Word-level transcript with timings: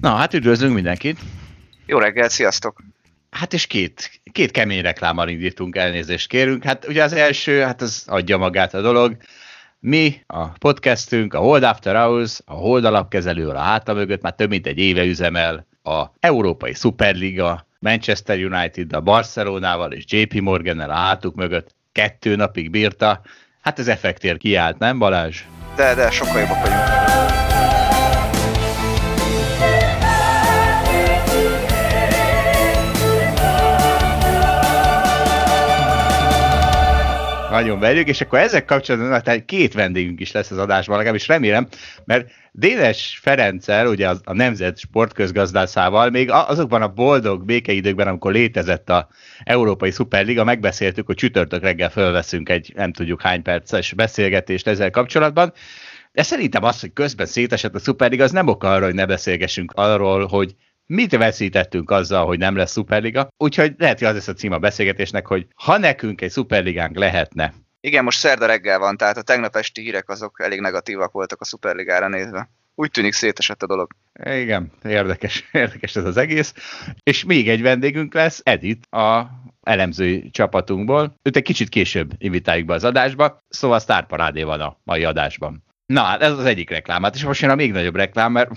Na, 0.00 0.14
hát 0.14 0.34
üdvözlünk 0.34 0.74
mindenkit. 0.74 1.18
Jó 1.86 1.98
reggelt, 1.98 2.30
sziasztok! 2.30 2.82
Hát 3.30 3.52
és 3.52 3.66
két, 3.66 4.20
két 4.32 4.50
kemény 4.50 4.82
reklámmal 4.82 5.28
indítunk, 5.28 5.76
elnézést 5.76 6.28
kérünk. 6.28 6.64
Hát 6.64 6.86
ugye 6.88 7.02
az 7.02 7.12
első, 7.12 7.60
hát 7.60 7.82
az 7.82 8.04
adja 8.06 8.36
magát 8.36 8.74
a 8.74 8.80
dolog. 8.80 9.16
Mi, 9.78 10.22
a 10.26 10.46
podcastünk, 10.46 11.34
a 11.34 11.38
Hold 11.38 11.62
After 11.62 11.96
Hours, 11.96 12.40
a 12.44 12.52
Hold 12.52 12.84
alapkezelő 12.84 13.48
a 13.48 13.58
háta 13.58 13.94
mögött 13.94 14.22
már 14.22 14.34
több 14.34 14.48
mint 14.48 14.66
egy 14.66 14.78
éve 14.78 15.04
üzemel 15.04 15.66
a 15.82 16.04
Európai 16.20 16.74
Superliga, 16.74 17.66
Manchester 17.78 18.38
United 18.38 18.92
a 18.92 19.00
Barcelonával 19.00 19.92
és 19.92 20.04
JP 20.06 20.40
Morgan-nel 20.40 20.90
a 20.90 20.94
hátuk 20.94 21.34
mögött 21.34 21.74
kettő 21.92 22.36
napig 22.36 22.70
bírta. 22.70 23.20
Hát 23.60 23.78
ez 23.78 23.88
effektér 23.88 24.36
kiállt, 24.36 24.78
nem 24.78 24.98
Balázs? 24.98 25.42
De, 25.76 25.94
de, 25.94 26.10
sokkal 26.10 26.40
jobbak 26.40 26.60
vagyunk. 26.60 27.39
Nagyon 37.50 37.78
verjük, 37.78 38.08
és 38.08 38.20
akkor 38.20 38.38
ezek 38.38 38.64
kapcsolatban 38.64 39.22
tehát 39.22 39.44
két 39.44 39.74
vendégünk 39.74 40.20
is 40.20 40.32
lesz 40.32 40.50
az 40.50 40.58
adásban, 40.58 40.96
legalábbis 40.96 41.28
remélem, 41.28 41.66
mert 42.04 42.30
Dénes 42.52 43.18
Ferenccel, 43.22 43.86
ugye 43.86 44.08
az, 44.08 44.20
a 44.24 44.32
Nemzet 44.32 44.78
sportközgazdászával, 44.78 46.10
még 46.10 46.30
azokban 46.30 46.82
a 46.82 46.88
boldog 46.88 47.44
békeidőkben, 47.44 48.08
amikor 48.08 48.32
létezett 48.32 48.90
a 48.90 49.08
Európai 49.44 49.90
Szuperliga, 49.90 50.44
megbeszéltük, 50.44 51.06
hogy 51.06 51.16
csütörtök 51.16 51.62
reggel 51.62 51.90
fölveszünk 51.90 52.48
egy 52.48 52.72
nem 52.76 52.92
tudjuk 52.92 53.22
hány 53.22 53.42
perces 53.42 53.92
beszélgetést 53.92 54.66
ezzel 54.66 54.90
kapcsolatban, 54.90 55.52
de 56.12 56.22
szerintem 56.22 56.64
az, 56.64 56.80
hogy 56.80 56.92
közben 56.92 57.26
szétesett 57.26 57.74
a 57.74 57.78
Szuperliga, 57.78 58.24
az 58.24 58.30
nem 58.30 58.48
oka 58.48 58.72
arra, 58.72 58.84
hogy 58.84 58.94
ne 58.94 59.06
beszélgessünk 59.06 59.72
arról, 59.74 60.26
hogy 60.26 60.54
mit 60.90 61.16
veszítettünk 61.16 61.90
azzal, 61.90 62.26
hogy 62.26 62.38
nem 62.38 62.56
lesz 62.56 62.70
szuperliga. 62.70 63.28
Úgyhogy 63.36 63.74
lehet, 63.78 63.98
hogy 63.98 64.08
az 64.08 64.14
lesz 64.14 64.28
a 64.28 64.32
cím 64.32 64.52
a 64.52 64.58
beszélgetésnek, 64.58 65.26
hogy 65.26 65.46
ha 65.54 65.78
nekünk 65.78 66.20
egy 66.20 66.30
szuperligánk 66.30 66.96
lehetne. 66.96 67.52
Igen, 67.80 68.04
most 68.04 68.18
szerda 68.18 68.46
reggel 68.46 68.78
van, 68.78 68.96
tehát 68.96 69.16
a 69.16 69.22
tegnap 69.22 69.56
esti 69.56 69.82
hírek 69.82 70.08
azok 70.08 70.40
elég 70.42 70.60
negatívak 70.60 71.12
voltak 71.12 71.40
a 71.40 71.44
szuperligára 71.44 72.08
nézve. 72.08 72.50
Úgy 72.74 72.90
tűnik 72.90 73.12
szétesett 73.12 73.62
a 73.62 73.66
dolog. 73.66 73.90
Igen, 74.24 74.72
érdekes, 74.84 75.48
érdekes 75.52 75.96
ez 75.96 76.04
az 76.04 76.16
egész. 76.16 76.54
És 77.02 77.24
még 77.24 77.48
egy 77.48 77.62
vendégünk 77.62 78.14
lesz, 78.14 78.40
Edith, 78.44 78.94
a 78.96 79.30
elemzői 79.62 80.30
csapatunkból. 80.30 81.14
Őt 81.22 81.36
egy 81.36 81.42
kicsit 81.42 81.68
később 81.68 82.12
invitáljuk 82.18 82.66
be 82.66 82.74
az 82.74 82.84
adásba, 82.84 83.44
szóval 83.48 83.78
sztárparádé 83.78 84.42
van 84.42 84.60
a 84.60 84.76
mai 84.84 85.04
adásban. 85.04 85.64
Na, 85.86 86.02
hát 86.02 86.22
ez 86.22 86.32
az 86.32 86.44
egyik 86.44 86.70
reklám. 86.70 87.02
Hát 87.02 87.14
és 87.14 87.24
most 87.24 87.40
jön 87.40 87.50
a 87.50 87.54
még 87.54 87.72
nagyobb 87.72 87.96
reklám, 87.96 88.32
mert 88.32 88.50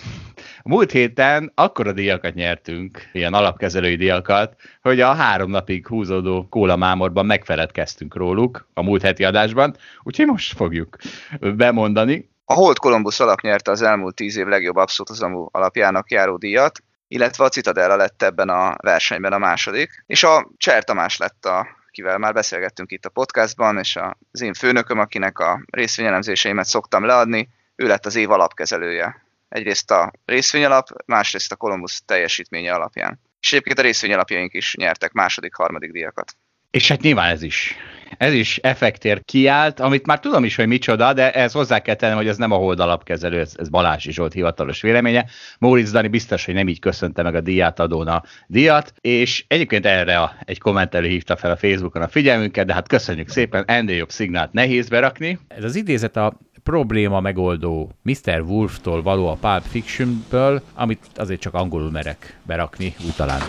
múlt 0.63 0.91
héten 0.91 1.51
akkora 1.55 1.91
díjakat 1.91 2.33
nyertünk, 2.33 3.09
ilyen 3.11 3.33
alapkezelői 3.33 3.95
díjakat, 3.95 4.55
hogy 4.81 4.99
a 5.01 5.13
három 5.13 5.49
napig 5.49 5.87
húzódó 5.87 6.47
kóla 6.49 6.75
mámorban 6.75 7.25
megfeledkeztünk 7.25 8.15
róluk 8.15 8.67
a 8.73 8.83
múlt 8.83 9.01
heti 9.01 9.23
adásban, 9.23 9.75
úgyhogy 10.03 10.25
most 10.25 10.55
fogjuk 10.55 10.97
bemondani. 11.39 12.29
A 12.45 12.53
Holt 12.53 12.79
Columbus 12.79 13.19
alap 13.19 13.41
nyerte 13.41 13.71
az 13.71 13.81
elmúlt 13.81 14.15
tíz 14.15 14.37
év 14.37 14.45
legjobb 14.45 14.75
abszolút 14.75 15.49
alapjának 15.51 16.11
járó 16.11 16.37
díjat, 16.37 16.79
illetve 17.07 17.43
a 17.43 17.49
Citadella 17.49 17.95
lett 17.95 18.21
ebben 18.21 18.49
a 18.49 18.75
versenyben 18.81 19.33
a 19.33 19.37
második, 19.37 20.03
és 20.07 20.23
a 20.23 20.49
Cser 20.57 20.83
Tamás 20.83 21.17
lett 21.17 21.45
a 21.45 21.81
akivel 21.93 22.17
már 22.17 22.33
beszélgettünk 22.33 22.91
itt 22.91 23.05
a 23.05 23.09
podcastban, 23.09 23.77
és 23.77 23.99
az 24.31 24.41
én 24.41 24.53
főnököm, 24.53 24.99
akinek 24.99 25.39
a 25.39 25.63
részvényelemzéseimet 25.71 26.65
szoktam 26.65 27.05
leadni, 27.05 27.49
ő 27.75 27.87
lett 27.87 28.05
az 28.05 28.15
év 28.15 28.31
alapkezelője. 28.31 29.23
Egyrészt 29.53 29.91
a 29.91 30.11
részvényalap, 30.25 30.87
másrészt 31.05 31.51
a 31.51 31.55
Columbus 31.55 32.01
teljesítménye 32.05 32.73
alapján. 32.73 33.19
És 33.41 33.51
egyébként 33.51 33.79
a 33.79 33.81
részvényalapjaink 33.81 34.53
is 34.53 34.75
nyertek 34.75 35.11
második, 35.11 35.53
harmadik 35.55 35.91
díjakat. 35.91 36.35
És 36.71 36.87
hát 36.87 37.01
nyilván 37.01 37.29
ez 37.29 37.41
is 37.41 37.75
ez 38.17 38.33
is 38.33 38.57
effektér 38.57 39.21
kiállt, 39.25 39.79
amit 39.79 40.05
már 40.05 40.19
tudom 40.19 40.43
is, 40.43 40.55
hogy 40.55 40.67
micsoda, 40.67 41.13
de 41.13 41.31
ez 41.31 41.51
hozzá 41.51 41.79
kell 41.79 41.95
tennem, 41.95 42.17
hogy 42.17 42.27
ez 42.27 42.37
nem 42.37 42.51
a 42.51 42.55
hold 42.55 42.79
alapkezelő, 42.79 43.39
ez, 43.39 43.53
ez 43.57 43.69
Balázs 43.69 44.05
is 44.05 44.17
volt 44.17 44.33
hivatalos 44.33 44.81
véleménye. 44.81 45.25
Móricz 45.59 45.91
Dani 45.91 46.07
biztos, 46.07 46.45
hogy 46.45 46.53
nem 46.53 46.67
így 46.67 46.79
köszönte 46.79 47.23
meg 47.23 47.35
a 47.35 47.41
díját 47.41 47.79
adón 47.79 48.07
a 48.07 48.23
díjat, 48.47 48.93
és 49.01 49.45
egyébként 49.47 49.85
erre 49.85 50.19
a, 50.19 50.35
egy 50.45 50.59
kommentelő 50.59 51.07
hívta 51.07 51.35
fel 51.35 51.51
a 51.51 51.57
Facebookon 51.57 52.01
a 52.01 52.07
figyelmünket, 52.07 52.65
de 52.65 52.73
hát 52.73 52.87
köszönjük 52.87 53.29
szépen, 53.29 53.63
ennél 53.67 53.95
jobb 53.95 54.11
szignált 54.11 54.51
nehéz 54.51 54.89
berakni. 54.89 55.39
Ez 55.47 55.63
az 55.63 55.75
idézet 55.75 56.15
a 56.15 56.39
probléma 56.63 57.19
megoldó 57.19 57.91
Mr. 58.01 58.41
Wolf-tól 58.41 59.01
való 59.01 59.27
a 59.27 59.37
Pulp 59.41 59.63
Fiction-ből, 59.63 60.61
amit 60.73 60.99
azért 61.15 61.39
csak 61.39 61.53
angolul 61.53 61.91
merek 61.91 62.39
berakni, 62.43 62.95
úgy 63.05 63.15
talán 63.15 63.41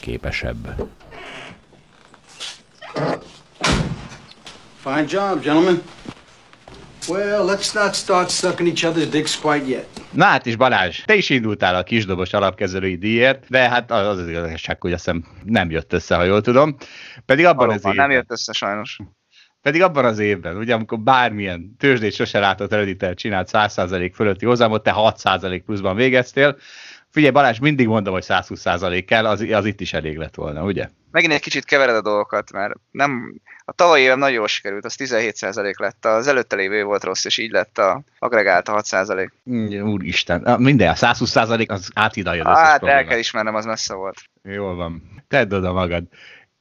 képesebb. 0.00 0.88
Fine 4.82 5.04
job, 5.08 5.42
gentlemen. 5.42 5.82
Well, 7.08 7.44
let's 7.44 7.74
not 7.74 7.94
start 7.94 8.30
sucking 8.30 8.68
each 8.68 8.84
other's 8.84 9.10
dicks 9.10 9.40
quite 9.40 9.66
yet. 9.66 9.86
Na 10.10 10.24
hát 10.24 10.46
is 10.46 10.56
Balázs, 10.56 11.02
te 11.04 11.14
is 11.14 11.30
indultál 11.30 11.74
a 11.74 11.82
kisdobos 11.82 12.32
alapkezelői 12.32 12.96
díjért, 12.96 13.44
de 13.48 13.68
hát 13.68 13.90
az 13.90 14.18
az 14.18 14.28
igazság, 14.28 14.80
hogy 14.80 14.92
azt 14.92 15.04
hiszem 15.04 15.24
nem 15.44 15.70
jött 15.70 15.92
össze, 15.92 16.14
ha 16.16 16.22
jól 16.22 16.40
tudom. 16.40 16.76
Pedig 17.26 17.44
abban 17.44 17.66
Valóban, 17.66 17.90
az 17.90 17.96
nem 17.96 18.10
jött 18.10 18.30
össze 18.30 18.52
sajnos. 18.52 18.98
Pedig 19.62 19.82
abban 19.82 20.04
az 20.04 20.18
évben, 20.18 20.56
ugye, 20.56 20.74
amikor 20.74 20.98
bármilyen 20.98 21.76
tőzsdét 21.78 22.14
sose 22.14 22.38
látott 22.38 22.72
ereditelt 22.72 23.18
csinált 23.18 23.48
100% 23.52 24.10
fölötti 24.14 24.46
hozamot, 24.46 24.82
te 24.82 24.92
6% 24.94 25.62
pluszban 25.64 25.96
végeztél, 25.96 26.56
Figyelj 27.12 27.32
Balázs, 27.32 27.58
mindig 27.58 27.86
mondom, 27.86 28.12
hogy 28.12 28.24
120% 28.28 29.04
kell, 29.06 29.26
az, 29.26 29.40
az 29.40 29.64
itt 29.64 29.80
is 29.80 29.92
elég 29.92 30.16
lett 30.16 30.34
volna, 30.34 30.64
ugye? 30.64 30.88
Megint 31.10 31.32
egy 31.32 31.40
kicsit 31.40 31.64
kevered 31.64 31.94
a 31.94 32.00
dolgokat, 32.02 32.52
mert 32.52 32.74
nem, 32.90 33.40
a 33.64 33.72
tavalyi 33.72 34.02
évem 34.02 34.18
nagyon 34.18 34.34
jól 34.34 34.46
sikerült, 34.46 34.84
az 34.84 34.94
17% 34.98 35.76
lett, 35.76 36.04
az 36.04 36.26
előtte 36.26 36.56
lévő 36.56 36.76
év 36.76 36.84
volt 36.84 37.04
rossz, 37.04 37.24
és 37.24 37.38
így 37.38 37.50
lett 37.50 37.78
a 37.78 38.02
agregált 38.18 38.68
a 38.68 38.82
6%. 38.82 39.30
Mm, 39.50 39.86
úristen, 39.86 40.60
minden, 40.60 40.88
a 40.88 40.94
120% 40.94 41.68
az 41.68 41.90
átidalja 41.94 42.44
az 42.44 42.58
Hát 42.58 42.84
el 42.84 43.04
kell 43.04 43.18
ismernem, 43.18 43.54
az 43.54 43.64
messze 43.64 43.94
volt. 43.94 44.16
Jól 44.42 44.74
van. 44.74 45.02
Tedd 45.28 45.54
oda 45.54 45.72
magad. 45.72 46.04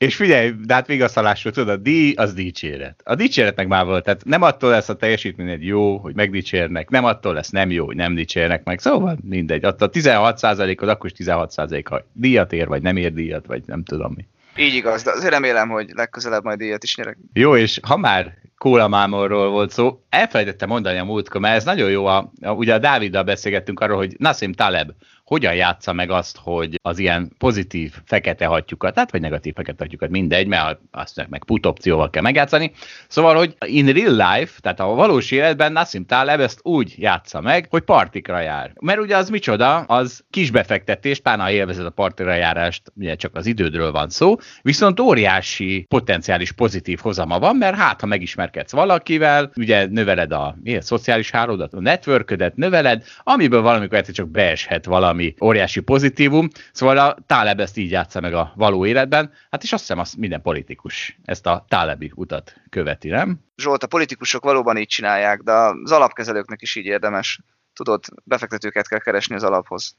És 0.01 0.15
figyelj, 0.15 0.53
de 0.65 0.73
hát 0.73 0.87
vigasztalásról 0.87 1.53
tudod, 1.53 1.69
a 1.69 1.77
díj 1.77 2.13
az 2.13 2.33
dicséret. 2.33 3.01
A 3.03 3.15
dicséret 3.15 3.55
meg 3.55 3.67
már 3.67 3.85
volt, 3.85 4.03
tehát 4.03 4.25
nem 4.25 4.41
attól 4.41 4.69
lesz 4.69 4.89
a 4.89 4.95
teljesítmény 4.95 5.49
egy 5.49 5.65
jó, 5.65 5.97
hogy 5.97 6.15
megdicsérnek, 6.15 6.89
nem 6.89 7.05
attól 7.05 7.33
lesz 7.33 7.49
nem 7.49 7.71
jó, 7.71 7.85
hogy 7.85 7.95
nem 7.95 8.15
dicsérnek 8.15 8.63
meg, 8.63 8.79
szóval 8.79 9.17
mindegy. 9.23 9.65
Attól 9.65 9.89
16% 9.93 10.81
az 10.81 10.87
akkor 10.87 11.11
is 11.15 11.27
16% 11.27 11.83
ha 11.89 12.01
díjat 12.13 12.53
ér, 12.53 12.67
vagy 12.67 12.81
nem 12.81 12.97
ér 12.97 13.13
díjat, 13.13 13.45
vagy 13.45 13.63
nem 13.65 13.83
tudom 13.83 14.13
mi. 14.15 14.27
Így 14.55 14.73
igaz, 14.73 15.03
de 15.03 15.11
azért 15.11 15.33
remélem, 15.33 15.69
hogy 15.69 15.89
legközelebb 15.93 16.43
majd 16.43 16.57
díjat 16.57 16.83
is 16.83 16.95
nyerek. 16.95 17.17
Jó, 17.33 17.55
és 17.55 17.79
ha 17.87 17.97
már 17.97 18.37
Kóla 18.57 18.87
Mámorról 18.87 19.49
volt 19.49 19.71
szó, 19.71 20.03
elfelejtettem 20.09 20.69
mondani 20.69 20.97
a 20.97 21.03
múltkor, 21.03 21.41
mert 21.41 21.55
ez 21.55 21.63
nagyon 21.63 21.89
jó, 21.89 22.05
a, 22.05 22.31
a, 22.41 22.51
ugye 22.51 22.73
a 22.73 22.79
Dáviddal 22.79 23.23
beszélgettünk 23.23 23.79
arról, 23.79 23.97
hogy 23.97 24.15
Nassim 24.17 24.53
Taleb 24.53 24.91
hogyan 25.31 25.55
játsza 25.55 25.93
meg 25.93 26.09
azt, 26.09 26.37
hogy 26.37 26.79
az 26.81 26.99
ilyen 26.99 27.31
pozitív 27.37 27.93
fekete 28.05 28.45
hatjukat, 28.45 28.93
tehát 28.93 29.11
vagy 29.11 29.21
negatív 29.21 29.53
fekete 29.53 29.83
hatjukat, 29.83 30.09
mindegy, 30.09 30.47
mert 30.47 30.79
azt 30.91 31.25
meg 31.29 31.43
put 31.43 31.65
opcióval 31.65 32.09
kell 32.09 32.21
megjátszani. 32.21 32.71
Szóval, 33.07 33.35
hogy 33.35 33.55
in 33.65 33.87
real 33.87 34.11
life, 34.11 34.59
tehát 34.61 34.79
a 34.79 34.85
valós 34.85 35.31
életben 35.31 35.71
Nassim 35.71 36.05
Taleb 36.05 36.39
ezt 36.39 36.59
úgy 36.61 36.93
játsza 36.97 37.41
meg, 37.41 37.67
hogy 37.69 37.81
partikra 37.81 38.39
jár. 38.39 38.71
Mert 38.81 38.99
ugye 38.99 39.17
az 39.17 39.29
micsoda, 39.29 39.77
az 39.77 40.23
kis 40.29 40.51
befektetés, 40.51 41.19
pláne 41.19 41.51
élvezed 41.51 41.85
a 41.85 41.89
partikra 41.89 42.33
járást, 42.33 42.91
ugye 42.95 43.15
csak 43.15 43.35
az 43.35 43.45
idődről 43.45 43.91
van 43.91 44.09
szó, 44.09 44.35
viszont 44.61 44.99
óriási 44.99 45.85
potenciális 45.89 46.51
pozitív 46.51 46.99
hozama 46.99 47.39
van, 47.39 47.55
mert 47.55 47.75
hát, 47.75 48.01
ha 48.01 48.07
megismerkedsz 48.07 48.71
valakivel, 48.71 49.51
ugye 49.55 49.85
növeled 49.85 50.31
a, 50.31 50.55
milyen, 50.63 50.81
szociális 50.81 51.31
hálódat, 51.31 51.73
a 51.73 51.79
networködet 51.79 52.55
növeled, 52.55 53.03
amiből 53.23 53.61
valamikor 53.61 53.97
egyszer 53.97 54.13
csak 54.13 54.29
beeshet 54.29 54.85
valami 54.85 55.19
ami 55.21 55.35
óriási 55.41 55.79
pozitívum. 55.79 56.47
Szóval 56.71 56.97
a 56.97 57.17
Taleb 57.25 57.59
ezt 57.59 57.77
így 57.77 57.91
játsza 57.91 58.19
meg 58.19 58.33
a 58.33 58.51
való 58.55 58.85
életben, 58.85 59.31
hát 59.49 59.63
és 59.63 59.73
azt 59.73 59.81
hiszem, 59.81 59.99
azt 59.99 60.17
minden 60.17 60.41
politikus 60.41 61.17
ezt 61.23 61.45
a 61.45 61.65
Talebi 61.67 62.11
utat 62.15 62.55
követi, 62.69 63.09
nem? 63.09 63.39
Zsolt, 63.57 63.83
a 63.83 63.87
politikusok 63.87 64.43
valóban 64.43 64.77
így 64.77 64.87
csinálják, 64.87 65.41
de 65.41 65.51
az 65.51 65.91
alapkezelőknek 65.91 66.61
is 66.61 66.75
így 66.75 66.85
érdemes. 66.85 67.39
Tudod, 67.73 68.03
befektetőket 68.23 68.87
kell 68.87 68.99
keresni 68.99 69.35
az 69.35 69.43
alaphoz. 69.43 69.95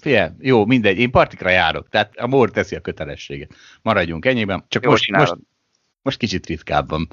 Fie, 0.00 0.34
jó, 0.38 0.66
mindegy, 0.66 0.98
én 0.98 1.10
partikra 1.10 1.50
járok, 1.50 1.88
tehát 1.88 2.16
a 2.16 2.26
MOR 2.26 2.50
teszi 2.50 2.76
a 2.76 2.80
kötelességet. 2.80 3.54
Maradjunk 3.82 4.24
ennyiben. 4.24 4.64
Csak 4.68 4.84
most, 4.84 5.10
most, 5.10 5.34
most 6.02 6.18
kicsit 6.18 6.46
ritkábban, 6.46 7.08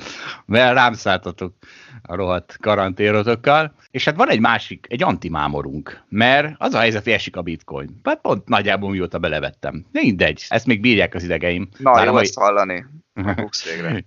mert 0.46 0.74
rám 0.74 0.94
szálltatok 0.94 1.54
a 2.02 2.16
rohadt 2.16 2.58
karantérotokkal. 2.62 3.74
És 3.92 4.06
hát 4.06 4.16
van 4.16 4.30
egy 4.30 4.40
másik, 4.40 4.86
egy 4.90 5.04
antimámorunk, 5.04 6.04
mert 6.10 6.56
az 6.58 6.74
a 6.74 6.80
helyzet, 6.80 7.04
hogy 7.04 7.14
esik 7.14 7.36
a 7.36 7.42
bitcoin. 7.42 8.00
Hát 8.04 8.22
pont 8.22 8.48
nagyjából 8.48 8.90
mióta 8.90 9.20
belevettem. 9.20 9.86
De 9.92 10.00
mindegy, 10.02 10.46
ezt 10.50 10.66
még 10.66 10.82
bírják 10.82 11.16
az 11.16 11.24
idegeim. 11.24 11.70
Na, 11.78 11.92
Már 11.92 12.06
jó 12.06 12.12
mai... 12.12 12.24
ezt 12.24 12.38
hallani. 12.38 12.86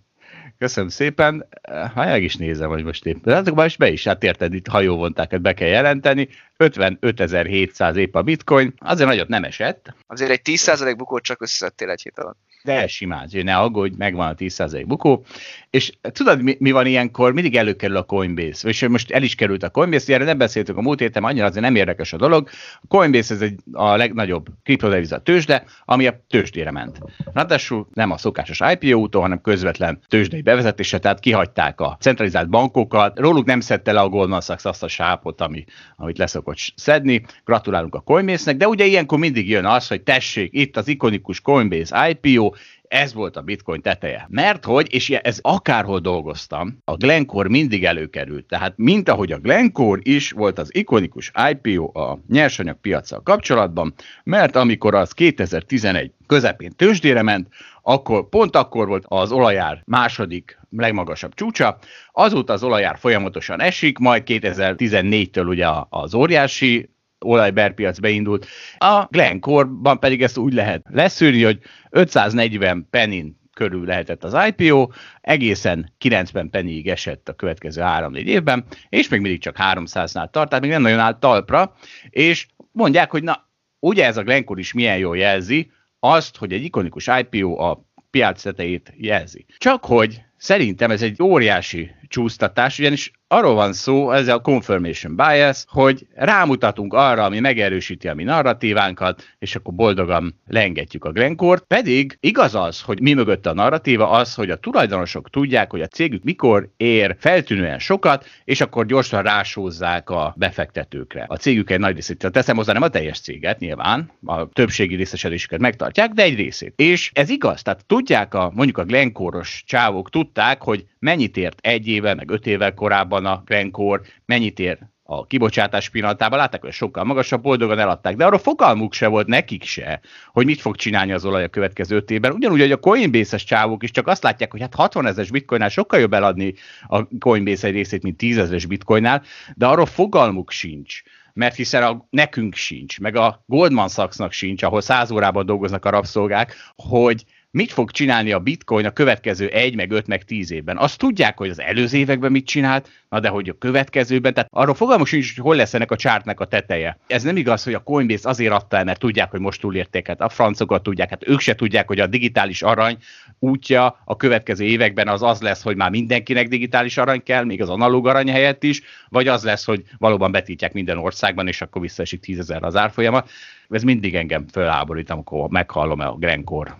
Köszönöm 0.58 0.88
szépen. 0.88 1.48
Ha 1.94 2.04
meg 2.04 2.22
is 2.22 2.36
nézem, 2.36 2.68
hogy 2.68 2.84
most 2.84 3.06
épp. 3.06 3.24
De 3.24 3.36
azokban 3.36 3.66
is 3.66 3.76
be 3.76 3.90
is, 3.90 4.04
hát 4.04 4.24
érted, 4.24 4.54
itt 4.54 4.66
hajóvontákat 4.66 5.40
be 5.40 5.54
kell 5.54 5.68
jelenteni. 5.68 6.28
55.700 6.58 7.94
épp 7.94 8.14
a 8.14 8.22
bitcoin, 8.22 8.74
azért 8.78 9.08
nagyot 9.08 9.28
nem 9.28 9.44
esett. 9.44 9.94
Azért 10.06 10.30
egy 10.30 10.40
10% 10.44 10.94
bukót 10.96 11.22
csak 11.22 11.42
összeszedtél 11.42 11.90
egy 11.90 12.02
hét 12.02 12.18
alatt. 12.18 12.38
De 12.64 12.86
simán, 12.86 13.28
ne 13.32 13.56
aggódj, 13.56 13.94
megvan 13.98 14.28
a 14.28 14.34
10% 14.34 14.84
bukó. 14.86 15.24
És 15.70 15.92
tudod, 16.00 16.42
mi, 16.42 16.56
mi, 16.58 16.70
van 16.70 16.86
ilyenkor? 16.86 17.32
Mindig 17.32 17.56
előkerül 17.56 17.96
a 17.96 18.02
Coinbase. 18.02 18.68
És 18.68 18.86
most 18.88 19.10
el 19.10 19.22
is 19.22 19.34
került 19.34 19.62
a 19.62 19.70
Coinbase, 19.70 20.14
erre 20.14 20.24
nem 20.24 20.38
beszéltünk 20.38 20.78
a 20.78 20.80
múlt 20.80 20.98
héten, 20.98 21.24
annyira 21.24 21.46
azért 21.46 21.64
nem 21.64 21.74
érdekes 21.74 22.12
a 22.12 22.16
dolog. 22.16 22.48
A 22.80 22.86
Coinbase 22.88 23.34
ez 23.34 23.40
egy, 23.40 23.60
a 23.72 23.96
legnagyobb 23.96 24.46
kriptodeviza 24.62 25.18
tőzsde, 25.18 25.64
ami 25.84 26.06
a 26.06 26.24
tőzsdére 26.28 26.70
ment. 26.70 26.98
Ráadásul 27.32 27.88
nem 27.94 28.10
a 28.10 28.18
szokásos 28.18 28.60
IPO 28.72 28.98
úton, 28.98 29.22
hanem 29.22 29.40
közvetlen 29.40 29.98
tőzsdei 30.08 30.42
bevezetése, 30.42 30.98
tehát 30.98 31.20
kihagyták 31.20 31.80
a 31.80 31.96
centralizált 32.00 32.48
bankokat. 32.48 33.18
Róluk 33.18 33.46
nem 33.46 33.60
szedte 33.60 33.92
le 33.92 34.00
a 34.00 34.08
Goldman 34.08 34.40
Sachs 34.40 34.64
azt 34.64 34.82
a 34.82 34.88
sápot, 34.88 35.40
ami, 35.40 35.64
amit 35.96 36.18
leszokott 36.18 36.58
szedni. 36.74 37.24
Gratulálunk 37.44 37.94
a 37.94 38.00
Coinbase-nek, 38.00 38.56
de 38.56 38.68
ugye 38.68 38.84
ilyenkor 38.84 39.18
mindig 39.18 39.48
jön 39.48 39.64
az, 39.64 39.88
hogy 39.88 40.02
tessék, 40.02 40.50
itt 40.52 40.76
az 40.76 40.88
ikonikus 40.88 41.40
Coinbase 41.40 42.16
IPO, 42.20 42.51
ez 42.92 43.14
volt 43.14 43.36
a 43.36 43.42
bitcoin 43.42 43.82
teteje. 43.82 44.26
Mert 44.28 44.64
hogy, 44.64 44.94
és 44.94 45.10
ez 45.10 45.38
akárhol 45.42 45.98
dolgoztam, 45.98 46.78
a 46.84 46.96
Glencore 46.96 47.48
mindig 47.48 47.84
előkerült. 47.84 48.46
Tehát 48.46 48.72
mint 48.76 49.08
ahogy 49.08 49.32
a 49.32 49.38
Glencore 49.38 50.00
is 50.04 50.30
volt 50.30 50.58
az 50.58 50.74
ikonikus 50.74 51.32
IPO 51.50 52.00
a 52.00 52.18
nyersanyag 52.28 52.80
piacsal 52.80 53.22
kapcsolatban, 53.22 53.94
mert 54.24 54.56
amikor 54.56 54.94
az 54.94 55.12
2011 55.12 56.12
közepén 56.26 56.72
tőzsdére 56.76 57.22
ment, 57.22 57.48
akkor 57.82 58.28
pont 58.28 58.56
akkor 58.56 58.86
volt 58.86 59.04
az 59.08 59.32
olajár 59.32 59.82
második 59.84 60.58
legmagasabb 60.70 61.34
csúcsa, 61.34 61.78
azóta 62.12 62.52
az 62.52 62.62
olajár 62.62 62.98
folyamatosan 62.98 63.60
esik, 63.60 63.98
majd 63.98 64.22
2014-től 64.26 65.48
ugye 65.48 65.66
az 65.88 66.14
óriási 66.14 66.90
olajberpiac 67.22 67.98
beindult. 67.98 68.46
A 68.78 69.04
Glencore-ban 69.10 69.98
pedig 69.98 70.22
ezt 70.22 70.38
úgy 70.38 70.52
lehet 70.52 70.86
leszűrni, 70.90 71.42
hogy 71.42 71.58
540 71.90 72.86
penin 72.90 73.40
körül 73.54 73.84
lehetett 73.84 74.24
az 74.24 74.36
IPO, 74.46 74.88
egészen 75.20 75.92
90 75.98 76.50
pennyig 76.50 76.88
esett 76.88 77.28
a 77.28 77.32
következő 77.32 77.82
3-4 77.84 78.24
évben, 78.24 78.64
és 78.88 79.08
még 79.08 79.20
mindig 79.20 79.40
csak 79.40 79.56
300-nál 79.58 80.30
tart, 80.30 80.48
tehát 80.48 80.60
még 80.60 80.70
nem 80.70 80.82
nagyon 80.82 80.98
állt 80.98 81.20
talpra, 81.20 81.74
és 82.10 82.46
mondják, 82.72 83.10
hogy 83.10 83.22
na, 83.22 83.48
ugye 83.78 84.06
ez 84.06 84.16
a 84.16 84.22
Glencore 84.22 84.60
is 84.60 84.72
milyen 84.72 84.98
jól 84.98 85.16
jelzi, 85.16 85.70
azt, 85.98 86.36
hogy 86.36 86.52
egy 86.52 86.64
ikonikus 86.64 87.08
IPO 87.18 87.62
a 87.62 87.86
piac 88.10 88.42
tetejét 88.42 88.92
jelzi. 88.96 89.46
Csak 89.58 89.84
hogy 89.84 90.22
szerintem 90.36 90.90
ez 90.90 91.02
egy 91.02 91.22
óriási 91.22 91.90
csúsztatás, 92.12 92.78
ugyanis 92.78 93.10
arról 93.28 93.54
van 93.54 93.72
szó, 93.72 94.10
ez 94.10 94.28
a 94.28 94.40
confirmation 94.40 95.16
bias, 95.16 95.64
hogy 95.68 96.06
rámutatunk 96.14 96.94
arra, 96.94 97.24
ami 97.24 97.40
megerősíti 97.40 98.08
a 98.08 98.14
mi 98.14 98.24
narratívánkat, 98.24 99.22
és 99.38 99.54
akkor 99.54 99.74
boldogan 99.74 100.40
lengetjük 100.46 101.04
a 101.04 101.12
Glencore. 101.12 101.60
Pedig 101.66 102.16
igaz 102.20 102.54
az, 102.54 102.80
hogy 102.80 103.00
mi 103.00 103.12
mögött 103.12 103.46
a 103.46 103.52
narratíva 103.52 104.10
az, 104.10 104.34
hogy 104.34 104.50
a 104.50 104.56
tulajdonosok 104.56 105.30
tudják, 105.30 105.70
hogy 105.70 105.80
a 105.80 105.86
cégük 105.86 106.22
mikor 106.22 106.68
ér 106.76 107.16
feltűnően 107.18 107.78
sokat, 107.78 108.26
és 108.44 108.60
akkor 108.60 108.86
gyorsan 108.86 109.22
rásózzák 109.22 110.10
a 110.10 110.34
befektetőkre. 110.36 111.24
A 111.28 111.36
cégük 111.36 111.70
egy 111.70 111.78
nagy 111.78 111.94
részét, 111.94 112.28
teszem 112.32 112.56
hozzá 112.56 112.72
nem 112.72 112.82
a 112.82 112.88
teljes 112.88 113.20
céget, 113.20 113.58
nyilván, 113.58 114.10
a 114.24 114.48
többségi 114.48 114.94
részesedésüket 114.94 115.60
megtartják, 115.60 116.10
de 116.10 116.22
egy 116.22 116.36
részét. 116.36 116.72
És 116.76 117.10
ez 117.14 117.28
igaz, 117.28 117.62
tehát 117.62 117.86
tudják 117.86 118.34
a, 118.34 118.50
mondjuk 118.54 118.78
a 118.78 118.84
Glencore-os 118.84 119.62
csávok 119.66 120.10
tudták, 120.10 120.62
hogy 120.62 120.84
mennyit 120.98 121.36
ért 121.36 121.58
egy 121.60 121.86
éve, 122.02 122.14
meg 122.14 122.30
öt 122.30 122.46
évvel 122.46 122.74
korábban 122.74 123.26
a 123.26 123.42
Glencore, 123.44 124.02
mennyit 124.24 124.58
ér 124.58 124.78
a 125.04 125.26
kibocsátás 125.26 125.88
pillanatában, 125.88 126.38
látták, 126.38 126.60
hogy 126.60 126.72
sokkal 126.72 127.04
magasabb, 127.04 127.42
boldogan 127.42 127.78
eladták, 127.78 128.16
de 128.16 128.24
arra 128.24 128.38
fogalmuk 128.38 128.92
se 128.92 129.06
volt 129.06 129.26
nekik 129.26 129.64
se, 129.64 130.00
hogy 130.32 130.46
mit 130.46 130.60
fog 130.60 130.76
csinálni 130.76 131.12
az 131.12 131.24
olaj 131.24 131.44
a 131.44 131.48
következő 131.48 131.96
öt 131.96 132.10
évben. 132.10 132.32
Ugyanúgy, 132.32 132.60
hogy 132.60 132.72
a 132.72 132.76
Coinbase-es 132.76 133.44
csávok 133.44 133.82
is 133.82 133.90
csak 133.90 134.06
azt 134.06 134.22
látják, 134.22 134.50
hogy 134.50 134.60
hát 134.60 134.74
60 134.74 135.06
ezeres 135.06 135.30
bitcoinnál 135.30 135.68
sokkal 135.68 136.00
jobb 136.00 136.12
eladni 136.12 136.54
a 136.86 137.18
Coinbase 137.18 137.66
egy 137.66 137.72
részét, 137.72 138.02
mint 138.02 138.16
10 138.16 138.38
ezeres 138.38 138.66
bitcoinnál, 138.66 139.22
de 139.54 139.66
arról 139.66 139.86
fogalmuk 139.86 140.50
sincs, 140.50 141.02
mert 141.32 141.56
hiszen 141.56 141.82
a, 141.82 142.06
nekünk 142.10 142.54
sincs, 142.54 143.00
meg 143.00 143.16
a 143.16 143.42
Goldman 143.46 143.88
Sachsnak 143.88 144.32
sincs, 144.32 144.62
ahol 144.62 144.80
száz 144.80 145.10
órában 145.10 145.46
dolgoznak 145.46 145.84
a 145.84 145.90
rabszolgák, 145.90 146.54
hogy 146.76 147.24
mit 147.54 147.72
fog 147.72 147.90
csinálni 147.90 148.32
a 148.32 148.38
bitcoin 148.38 148.86
a 148.86 148.90
következő 148.90 149.48
egy, 149.48 149.76
meg 149.76 149.90
öt, 149.90 150.06
meg 150.06 150.24
tíz 150.24 150.50
évben. 150.50 150.76
Azt 150.76 150.98
tudják, 150.98 151.38
hogy 151.38 151.50
az 151.50 151.60
előző 151.60 151.98
években 151.98 152.30
mit 152.30 152.46
csinált, 152.46 152.88
na 153.08 153.20
de 153.20 153.28
hogy 153.28 153.48
a 153.48 153.58
következőben, 153.58 154.34
tehát 154.34 154.48
arról 154.52 154.74
fogalmos 154.74 155.08
sincs, 155.08 155.34
hogy 155.34 155.44
hol 155.44 155.56
lesz 155.56 155.74
ennek 155.74 155.90
a 155.90 155.96
csártnak 155.96 156.40
a 156.40 156.44
teteje. 156.44 156.98
Ez 157.06 157.22
nem 157.22 157.36
igaz, 157.36 157.64
hogy 157.64 157.74
a 157.74 157.82
Coinbase 157.82 158.28
azért 158.28 158.52
adta 158.52 158.76
el, 158.76 158.84
mert 158.84 158.98
tudják, 158.98 159.30
hogy 159.30 159.40
most 159.40 159.60
túlértéket. 159.60 160.20
A 160.20 160.28
francokat 160.28 160.82
tudják, 160.82 161.08
hát 161.10 161.28
ők 161.28 161.40
se 161.40 161.54
tudják, 161.54 161.86
hogy 161.86 162.00
a 162.00 162.06
digitális 162.06 162.62
arany 162.62 162.96
útja 163.38 164.00
a 164.04 164.16
következő 164.16 164.64
években 164.64 165.08
az 165.08 165.22
az 165.22 165.40
lesz, 165.40 165.62
hogy 165.62 165.76
már 165.76 165.90
mindenkinek 165.90 166.48
digitális 166.48 166.96
arany 166.96 167.22
kell, 167.22 167.44
még 167.44 167.62
az 167.62 167.68
analóg 167.68 168.06
arany 168.06 168.30
helyett 168.30 168.62
is, 168.62 168.82
vagy 169.08 169.28
az 169.28 169.44
lesz, 169.44 169.64
hogy 169.64 169.82
valóban 169.98 170.32
betítják 170.32 170.72
minden 170.72 170.98
országban, 170.98 171.48
és 171.48 171.60
akkor 171.60 171.82
visszaesik 171.82 172.20
tízezer 172.20 172.62
az 172.62 172.76
árfolyama. 172.76 173.24
Ez 173.68 173.82
mindig 173.82 174.14
engem 174.14 174.46
föláborít, 174.52 175.10
amikor 175.10 175.48
meghallom 175.48 176.00
a 176.00 176.16
Glencore 176.16 176.76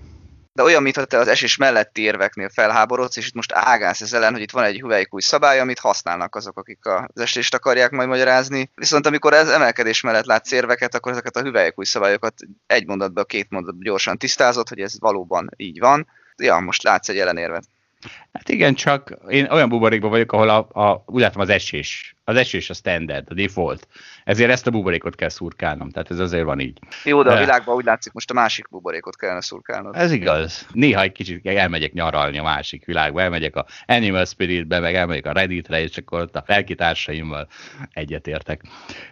de 0.52 0.62
olyan, 0.62 0.82
mintha 0.82 1.04
te 1.04 1.18
az 1.18 1.28
esés 1.28 1.56
melletti 1.56 2.02
érveknél 2.02 2.49
felháborodsz, 2.49 3.16
és 3.16 3.26
itt 3.26 3.35
most 3.35 3.52
ágálsz 3.52 4.00
ez 4.00 4.12
ellen, 4.12 4.32
hogy 4.32 4.40
itt 4.40 4.50
van 4.50 4.64
egy 4.64 4.80
hüvelykúj 4.80 5.21
szabály, 5.21 5.61
amit 5.61 5.78
használnak 5.78 6.35
azok, 6.35 6.59
akik 6.59 6.78
az 6.87 7.21
esést 7.21 7.54
akarják 7.54 7.90
majd 7.90 8.09
magyarázni. 8.09 8.71
Viszont 8.75 9.06
amikor 9.06 9.32
ez 9.32 9.49
emelkedés 9.49 10.00
mellett 10.00 10.25
látsz 10.25 10.52
érveket, 10.52 10.94
akkor 10.94 11.12
ezeket 11.12 11.37
a 11.37 11.42
hüvelykúj 11.42 11.85
szabályokat 11.85 12.35
egy 12.66 12.87
mondatban, 12.87 13.25
két 13.26 13.50
mondatban 13.50 13.82
gyorsan 13.82 14.18
tisztázott, 14.18 14.68
hogy 14.68 14.80
ez 14.80 14.99
valóban 14.99 15.50
így 15.56 15.78
van. 15.78 16.06
Ja, 16.37 16.59
most 16.59 16.82
látsz 16.82 17.09
egy 17.09 17.18
ellenérvet. 17.18 17.64
Hát 18.32 18.49
igen, 18.49 18.75
csak 18.75 19.18
én 19.28 19.50
olyan 19.50 19.68
buborékban 19.68 20.11
vagyok, 20.11 20.32
ahol 20.32 20.49
a, 20.49 20.80
a, 20.80 21.02
úgy 21.06 21.21
látom 21.21 21.40
az 21.40 21.49
esés 21.49 22.16
az 22.33 22.39
esés 22.39 22.71
a 22.71 22.75
standard, 22.75 23.27
a 23.31 23.35
default. 23.35 23.89
Ezért 24.25 24.51
ezt 24.51 24.67
a 24.67 24.71
buborékot 24.71 25.15
kell 25.15 25.29
szurkálnom, 25.29 25.91
tehát 25.91 26.11
ez 26.11 26.19
azért 26.19 26.45
van 26.45 26.61
így. 26.61 26.79
Jó, 27.05 27.23
de 27.23 27.33
a 27.33 27.39
világban 27.39 27.75
úgy 27.75 27.85
látszik, 27.85 28.12
most 28.12 28.31
a 28.31 28.35
másik 28.35 28.69
buborékot 28.69 29.17
kellene 29.17 29.41
szurkálnod. 29.41 29.97
Ez 29.97 30.12
igaz. 30.12 30.67
Néha 30.73 31.03
egy 31.03 31.12
kicsit 31.12 31.47
elmegyek 31.47 31.93
nyaralni 31.93 32.39
a 32.39 32.43
másik 32.43 32.85
világba, 32.85 33.21
elmegyek 33.21 33.57
a 33.57 33.67
Animal 33.87 34.25
Spirit-be, 34.25 34.79
meg 34.79 34.95
elmegyek 34.95 35.27
a 35.27 35.33
Reddit-re, 35.33 35.81
és 35.81 35.97
akkor 35.97 36.21
ott 36.21 36.37
a 36.37 36.43
felkitársaimmal 36.47 37.49
egyetértek. 37.93 38.61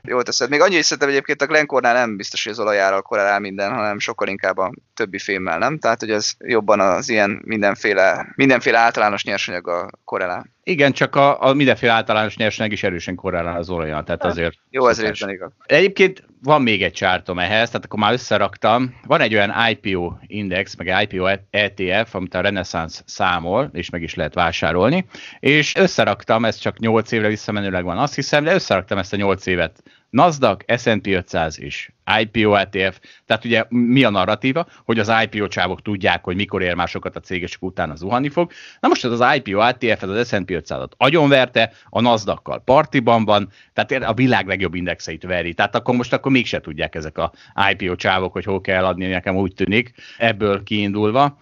Jó 0.02 0.22
teszed. 0.22 0.50
Még 0.50 0.60
annyi 0.60 0.76
is 0.76 0.84
szerintem 0.84 1.08
egyébként 1.08 1.42
a 1.42 1.46
Glencore-nál 1.46 1.94
nem 1.94 2.16
biztos, 2.16 2.42
hogy 2.42 2.52
az 2.52 2.60
olajárral 2.60 3.02
korrelál 3.02 3.40
minden, 3.40 3.74
hanem 3.74 3.98
sokkal 3.98 4.28
inkább 4.28 4.58
a 4.58 4.72
többi 4.94 5.18
fémmel, 5.18 5.58
nem? 5.58 5.78
Tehát, 5.78 6.00
hogy 6.00 6.10
ez 6.10 6.32
jobban 6.38 6.80
az 6.80 7.08
ilyen 7.08 7.42
mindenféle, 7.44 8.32
mindenféle 8.36 8.78
általános 8.78 9.24
nyersanyaggal 9.24 9.90
korrelál. 10.04 10.46
Igen, 10.62 10.92
csak 10.92 11.16
a, 11.16 11.42
a 11.42 11.54
mindenféle 11.54 11.92
általános 11.92 12.36
nyersanyag 12.36 12.72
is 12.72 12.82
erősen 12.82 13.14
korrelál 13.14 13.56
az 13.56 13.70
olajon, 13.70 14.04
tehát 14.04 14.24
azért... 14.24 14.58
Jó, 14.70 14.86
ez 14.86 15.00
részben 15.00 15.30
igaz. 15.30 15.52
Egyébként 15.66 16.24
van 16.42 16.62
még 16.62 16.82
egy 16.82 16.92
csártom 16.92 17.38
ehhez, 17.38 17.70
tehát 17.70 17.84
akkor 17.84 17.98
már 17.98 18.12
összeraktam. 18.12 18.94
Van 19.06 19.20
egy 19.20 19.34
olyan 19.34 19.52
IPO 19.70 20.12
index, 20.26 20.76
meg 20.76 21.02
IPO 21.02 21.26
ETF, 21.50 22.14
amit 22.14 22.34
a 22.34 22.40
Renaissance 22.40 23.02
számol, 23.06 23.70
és 23.72 23.90
meg 23.90 24.02
is 24.02 24.14
lehet 24.14 24.34
vásárolni, 24.34 25.06
és 25.40 25.74
összeraktam, 25.74 26.44
ez 26.44 26.56
csak 26.56 26.78
8 26.78 27.12
évre 27.12 27.28
visszamenőleg 27.28 27.84
van, 27.84 27.98
azt 27.98 28.14
hiszem, 28.14 28.44
de 28.44 28.54
összeraktam 28.54 28.98
ezt 28.98 29.12
a 29.12 29.16
8 29.16 29.46
évet 29.46 29.82
Nasdaq, 30.10 30.64
S&P 30.76 31.06
500 31.06 31.60
és 31.60 31.90
IPO 32.20 32.54
ETF, 32.54 33.00
tehát 33.26 33.44
ugye 33.44 33.64
mi 33.68 34.04
a 34.04 34.10
narratíva, 34.10 34.66
hogy 34.84 34.98
az 34.98 35.12
IPO 35.22 35.48
csávok 35.48 35.82
tudják, 35.82 36.24
hogy 36.24 36.36
mikor 36.36 36.62
ér 36.62 36.74
másokat 36.74 37.16
a 37.16 37.20
cég, 37.20 37.42
és 37.42 37.56
utána 37.60 37.94
zuhanni 37.94 38.28
fog. 38.28 38.50
Na 38.80 38.88
most 38.88 39.04
ez 39.04 39.20
az 39.20 39.34
IPO 39.36 39.60
ETF, 39.60 40.02
ez 40.02 40.08
az 40.08 40.28
S&P 40.28 40.40
S&P 40.40 40.50
500-at 40.50 40.90
agyonverte, 40.96 41.72
a 41.88 42.00
nasdaq 42.00 42.60
partiban 42.64 43.24
van, 43.24 43.52
tehát 43.72 44.04
a 44.04 44.14
világ 44.14 44.46
legjobb 44.46 44.74
indexeit 44.74 45.22
veri. 45.22 45.54
Tehát 45.54 45.74
akkor 45.74 45.94
most 45.94 46.12
akkor 46.12 46.32
mégse 46.32 46.60
tudják 46.60 46.94
ezek 46.94 47.18
a 47.18 47.32
IPO 47.70 47.96
csávok, 47.96 48.32
hogy 48.32 48.44
hol 48.44 48.60
kell 48.60 48.84
adni, 48.84 49.06
nekem 49.06 49.36
úgy 49.36 49.54
tűnik, 49.54 49.92
ebből 50.18 50.62
kiindulva. 50.62 51.38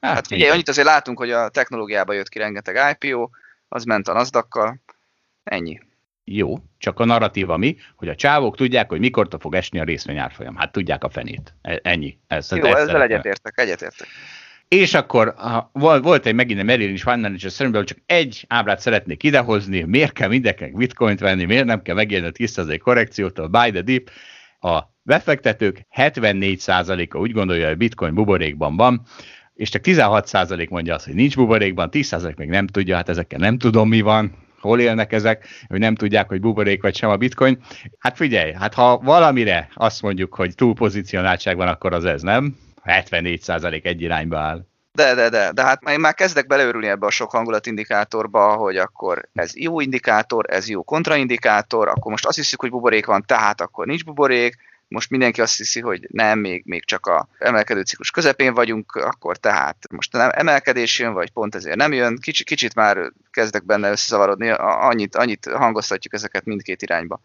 Hát, 0.00 0.14
hát 0.14 0.26
figyelj, 0.26 0.50
annyit 0.50 0.68
azért 0.68 0.86
látunk, 0.86 1.18
hogy 1.18 1.30
a 1.30 1.48
technológiába 1.48 2.12
jött 2.12 2.28
ki 2.28 2.38
rengeteg 2.38 2.96
IPO, 3.00 3.28
az 3.68 3.84
ment 3.84 4.08
a 4.08 4.12
nasdaq 4.12 4.78
ennyi. 5.44 5.80
Jó, 6.24 6.54
csak 6.78 7.00
a 7.00 7.04
narratíva 7.04 7.56
mi, 7.56 7.76
hogy 7.96 8.08
a 8.08 8.14
csávok 8.14 8.56
tudják, 8.56 8.88
hogy 8.88 9.00
mikor 9.00 9.28
fog 9.38 9.54
esni 9.54 9.80
a 9.80 9.84
részvényárfolyam. 9.84 10.56
Hát 10.56 10.72
tudják 10.72 11.04
a 11.04 11.08
fenét. 11.08 11.54
E, 11.62 11.80
ennyi. 11.82 12.18
Ez, 12.26 12.52
Jó, 12.52 12.64
ezzel 12.64 13.02
egyetértek, 13.02 13.60
egyetértek. 13.60 14.08
És 14.68 14.94
akkor 14.94 15.34
ha, 15.36 15.70
volt 15.72 16.26
egy 16.26 16.34
megint 16.34 16.58
egy 16.58 16.64
Merrill 16.64 16.86
Lynch 16.86 17.02
Financial 17.02 17.50
Survey, 17.50 17.84
csak 17.84 17.98
egy 18.06 18.44
ábrát 18.48 18.80
szeretnék 18.80 19.22
idehozni, 19.22 19.82
miért 19.82 20.12
kell 20.12 20.28
mindenkinek 20.28 20.76
bitcoint 20.76 21.20
venni, 21.20 21.44
miért 21.44 21.64
nem 21.64 21.82
kell 21.82 21.94
megélni 21.94 22.26
a 22.26 22.30
10% 22.30 22.78
korrekciótól, 22.82 23.46
buy 23.46 23.70
the 23.70 23.80
dip. 23.80 24.10
A 24.60 24.80
befektetők 25.02 25.86
74%-a 25.96 27.18
úgy 27.18 27.32
gondolja, 27.32 27.68
hogy 27.68 27.76
bitcoin 27.76 28.14
buborékban 28.14 28.76
van, 28.76 29.02
és 29.54 29.68
csak 29.68 29.82
16% 29.84 30.68
mondja 30.68 30.94
azt, 30.94 31.04
hogy 31.04 31.14
nincs 31.14 31.36
buborékban, 31.36 31.88
10% 31.92 32.36
még 32.36 32.48
nem 32.48 32.66
tudja, 32.66 32.96
hát 32.96 33.08
ezekkel 33.08 33.38
nem 33.38 33.58
tudom 33.58 33.88
mi 33.88 34.00
van, 34.00 34.34
hol 34.62 34.80
élnek 34.80 35.12
ezek, 35.12 35.46
hogy 35.68 35.78
nem 35.78 35.94
tudják, 35.94 36.28
hogy 36.28 36.40
buborék 36.40 36.82
vagy 36.82 36.96
sem 36.96 37.10
a 37.10 37.16
bitcoin. 37.16 37.58
Hát 37.98 38.16
figyelj, 38.16 38.52
hát 38.52 38.74
ha 38.74 38.98
valamire 38.98 39.68
azt 39.74 40.02
mondjuk, 40.02 40.34
hogy 40.34 40.54
túlpozícionáltság 40.54 41.56
van, 41.56 41.68
akkor 41.68 41.92
az 41.92 42.04
ez, 42.04 42.22
nem? 42.22 42.56
74% 42.84 43.84
egy 43.84 44.00
irányba 44.00 44.38
áll. 44.38 44.66
De, 44.94 45.14
de, 45.14 45.28
de, 45.28 45.52
de 45.52 45.62
hát 45.62 45.88
én 45.88 46.00
már 46.00 46.14
kezdek 46.14 46.46
beleörülni 46.46 46.86
ebbe 46.86 47.06
a 47.06 47.10
sok 47.10 47.30
hangulatindikátorba, 47.30 48.54
hogy 48.54 48.76
akkor 48.76 49.28
ez 49.32 49.56
jó 49.56 49.80
indikátor, 49.80 50.44
ez 50.48 50.68
jó 50.68 50.82
kontraindikátor, 50.82 51.88
akkor 51.88 52.10
most 52.10 52.26
azt 52.26 52.36
hiszük, 52.36 52.60
hogy 52.60 52.70
buborék 52.70 53.06
van, 53.06 53.24
tehát 53.26 53.60
akkor 53.60 53.86
nincs 53.86 54.04
buborék, 54.04 54.56
most 54.92 55.10
mindenki 55.10 55.40
azt 55.40 55.56
hiszi, 55.56 55.80
hogy 55.80 56.06
nem, 56.10 56.38
még, 56.38 56.62
még 56.64 56.84
csak 56.84 57.06
a 57.06 57.28
emelkedő 57.38 57.82
ciklus 57.82 58.10
közepén 58.10 58.54
vagyunk, 58.54 58.94
akkor 58.94 59.36
tehát 59.36 59.76
most 59.90 60.12
nem 60.12 60.30
emelkedés 60.32 60.98
jön, 60.98 61.12
vagy 61.12 61.30
pont 61.30 61.54
ezért 61.54 61.76
nem 61.76 61.92
jön. 61.92 62.18
Kicsit, 62.18 62.46
kicsit 62.46 62.74
már 62.74 63.12
kezdek 63.30 63.64
benne 63.64 63.90
összezavarodni, 63.90 64.48
annyit, 64.58 65.16
annyit 65.16 65.50
hangoztatjuk 65.52 66.14
ezeket 66.14 66.44
mindkét 66.44 66.82
irányba. 66.82 67.20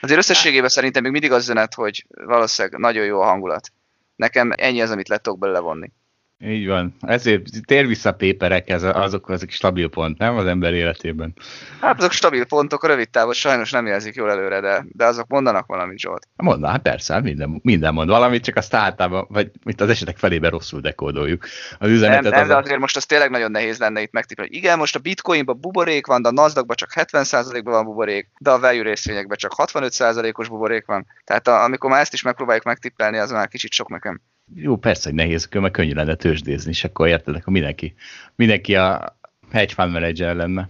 Azért 0.00 0.18
összességében 0.18 0.68
szerintem 0.68 1.02
még 1.02 1.12
mindig 1.12 1.32
az 1.32 1.42
üzenet, 1.42 1.74
hogy 1.74 2.06
valószínűleg 2.08 2.80
nagyon 2.80 3.04
jó 3.04 3.20
a 3.20 3.24
hangulat. 3.24 3.72
Nekem 4.16 4.52
ennyi 4.56 4.80
az, 4.80 4.90
amit 4.90 5.08
le 5.08 5.18
tudok 5.18 5.38
belőle 5.38 5.58
vonni. 5.58 5.90
Így 6.38 6.66
van. 6.66 6.96
Ezért 7.00 7.42
tér 7.66 7.86
vissza 7.86 8.12
péperek, 8.12 8.68
ez, 8.68 8.82
azok, 8.82 9.28
azok 9.28 9.50
stabil 9.50 9.88
pont, 9.88 10.18
nem 10.18 10.36
az 10.36 10.46
ember 10.46 10.72
életében. 10.72 11.34
Hát 11.80 11.98
azok 11.98 12.12
stabil 12.12 12.44
pontok, 12.44 12.82
a 12.82 12.86
rövid 12.86 13.10
távon 13.10 13.32
sajnos 13.32 13.70
nem 13.70 13.86
jelzik 13.86 14.14
jól 14.14 14.30
előre, 14.30 14.60
de, 14.60 14.84
de 14.92 15.04
azok 15.04 15.26
mondanak 15.28 15.66
valamit, 15.66 15.98
Zsolt. 15.98 16.28
Mondanak, 16.36 16.70
hát 16.70 16.82
persze, 16.82 17.20
minden, 17.20 17.60
minden 17.62 17.94
mond 17.94 18.08
valamit, 18.08 18.44
csak 18.44 18.56
azt 18.56 18.74
általában, 18.74 19.26
vagy 19.28 19.50
mint 19.64 19.80
az 19.80 19.88
esetek 19.88 20.16
felében 20.16 20.50
rosszul 20.50 20.80
dekódoljuk 20.80 21.46
az 21.78 21.90
üzenetet. 21.90 22.22
Nem, 22.22 22.32
nem 22.32 22.40
az 22.40 22.48
de 22.48 22.56
azért 22.56 22.78
most 22.78 22.96
az 22.96 23.06
tényleg 23.06 23.30
nagyon 23.30 23.50
nehéz 23.50 23.78
lenne 23.78 24.02
itt 24.02 24.12
megtippelni, 24.12 24.50
hogy 24.50 24.58
igen, 24.58 24.78
most 24.78 24.96
a 24.96 24.98
bitcoinban 24.98 25.60
buborék 25.60 26.06
van, 26.06 26.22
de 26.22 26.28
a 26.28 26.32
nasdaq 26.32 26.74
csak 26.74 26.90
70%-ban 26.94 27.72
van 27.72 27.84
buborék, 27.84 28.30
de 28.38 28.50
a 28.50 28.60
value 28.60 28.82
részvényekben 28.82 29.36
csak 29.36 29.52
65%-os 29.56 30.48
buborék 30.48 30.86
van. 30.86 31.06
Tehát 31.24 31.48
a, 31.48 31.62
amikor 31.62 31.90
már 31.90 32.00
ezt 32.00 32.12
is 32.12 32.22
megpróbáljuk 32.22 32.64
megtippelni, 32.64 33.18
az 33.18 33.30
már 33.30 33.48
kicsit 33.48 33.72
sok 33.72 33.88
nekem. 33.88 34.20
Jó, 34.52 34.76
persze, 34.76 35.08
hogy 35.08 35.18
nehéz, 35.18 35.48
meg 35.52 35.70
könnyű 35.70 35.92
lenne 35.92 36.14
tőzsdézni, 36.14 36.70
és 36.70 36.84
akkor 36.84 37.08
érted, 37.08 37.34
akkor 37.34 37.52
mindenki, 37.52 37.94
mindenki 38.34 38.76
a 38.76 39.18
hedge 39.50 39.74
fund 39.74 39.92
manager 39.92 40.36
lenne. 40.36 40.68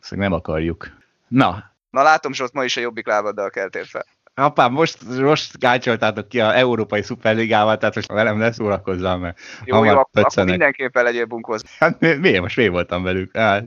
Ezt 0.00 0.14
nem 0.14 0.32
akarjuk. 0.32 0.90
Na. 1.28 1.74
Na 1.90 2.02
látom, 2.02 2.32
Zsolt, 2.32 2.52
ma 2.52 2.64
is 2.64 2.76
a 2.76 2.80
jobbik 2.80 3.06
lábaddal 3.06 3.50
keltél 3.50 3.84
fel. 3.84 4.06
Apám, 4.34 4.72
most, 4.72 4.98
most 5.20 5.58
gácsoltátok 5.58 6.28
ki 6.28 6.40
a 6.40 6.56
Európai 6.56 7.02
Szuperligával, 7.02 7.78
tehát 7.78 7.94
most 7.94 8.12
velem 8.12 8.36
ne 8.36 8.52
szórakozzál, 8.52 9.18
mert 9.18 9.38
Jó, 9.64 9.84
jó, 9.84 9.90
akkor, 9.90 10.44
mindenképpen 10.44 11.04
legyél 11.04 11.24
bunkhoz. 11.24 11.62
Hát 11.78 12.00
mi, 12.00 12.14
miért? 12.14 12.40
Most 12.40 12.56
mi 12.56 12.68
voltam 12.68 13.02
velük? 13.02 13.36
Hát, 13.36 13.64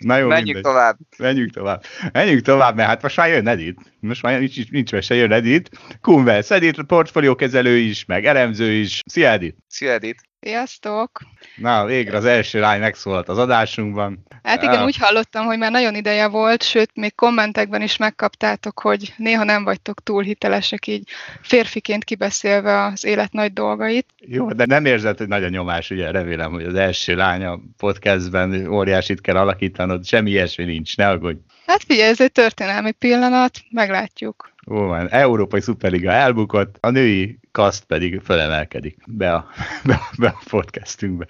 na 0.00 0.16
jó, 0.16 0.26
Menjünk 0.26 0.44
mindegy. 0.44 0.62
tovább. 0.62 0.96
Menjünk 1.18 1.50
tovább. 1.50 1.82
Menjünk 2.12 2.40
tovább, 2.40 2.76
mert 2.76 2.88
hát 2.88 3.02
most 3.02 3.16
már 3.16 3.28
jön 3.28 3.48
Edit. 3.48 3.80
Most 4.00 4.22
már 4.22 4.38
nincs, 4.38 4.70
nincs 4.70 4.92
mese, 4.92 5.14
jön 5.14 5.32
Edit. 5.32 5.70
Kunvesz, 6.00 6.50
Edit, 6.50 6.82
portfóliókezelő 6.82 7.76
is, 7.76 8.04
meg 8.04 8.24
elemző 8.24 8.72
is. 8.72 9.00
Szia 9.06 9.28
Edit! 9.28 9.56
Szia 9.68 9.92
Edit! 9.92 10.20
Sziasztok! 10.46 11.20
Na, 11.56 11.84
végre 11.84 12.16
az 12.16 12.24
első 12.24 12.60
lány 12.60 12.80
megszólalt 12.80 13.28
az 13.28 13.38
adásunkban. 13.38 14.26
Hát 14.42 14.62
igen, 14.62 14.84
úgy 14.84 14.96
hallottam, 14.96 15.44
hogy 15.44 15.58
már 15.58 15.70
nagyon 15.70 15.94
ideje 15.94 16.28
volt, 16.28 16.62
sőt, 16.62 16.90
még 16.94 17.14
kommentekben 17.14 17.82
is 17.82 17.96
megkaptátok, 17.96 18.80
hogy 18.80 19.14
néha 19.16 19.44
nem 19.44 19.64
vagytok 19.64 20.02
túl 20.02 20.22
hitelesek, 20.22 20.86
így 20.86 21.08
férfiként 21.42 22.04
kibeszélve 22.04 22.84
az 22.84 23.04
élet 23.04 23.32
nagy 23.32 23.52
dolgait. 23.52 24.06
Jó, 24.18 24.52
de 24.52 24.66
nem 24.66 24.84
érzed, 24.84 25.18
hogy 25.18 25.28
nagy 25.28 25.44
a 25.44 25.48
nyomás, 25.48 25.90
ugye 25.90 26.10
remélem, 26.10 26.52
hogy 26.52 26.64
az 26.64 26.74
első 26.74 27.16
lány 27.16 27.44
a 27.44 27.60
podcastben 27.76 28.66
óriásit 28.66 29.20
kell 29.20 29.36
alakítanod, 29.36 30.06
semmi 30.06 30.30
ilyesmi 30.30 30.64
nincs, 30.64 30.96
ne 30.96 31.08
aggódj. 31.08 31.38
Hát 31.66 31.82
figyelj, 31.82 32.10
ez 32.10 32.20
egy 32.20 32.32
történelmi 32.32 32.92
pillanat, 32.92 33.60
meglátjuk. 33.70 34.54
Ó, 34.70 34.86
van, 34.86 35.08
Európai 35.08 35.60
Szuperliga 35.60 36.10
elbukott, 36.10 36.76
a 36.80 36.90
női 36.90 37.38
kaszt 37.52 37.84
pedig 37.84 38.20
fölemelkedik 38.20 38.96
be 39.06 39.34
a, 39.34 39.48
be, 39.84 39.94
a, 39.94 40.10
be 40.18 40.26
a 40.26 40.42
podcastünkbe. 40.50 41.26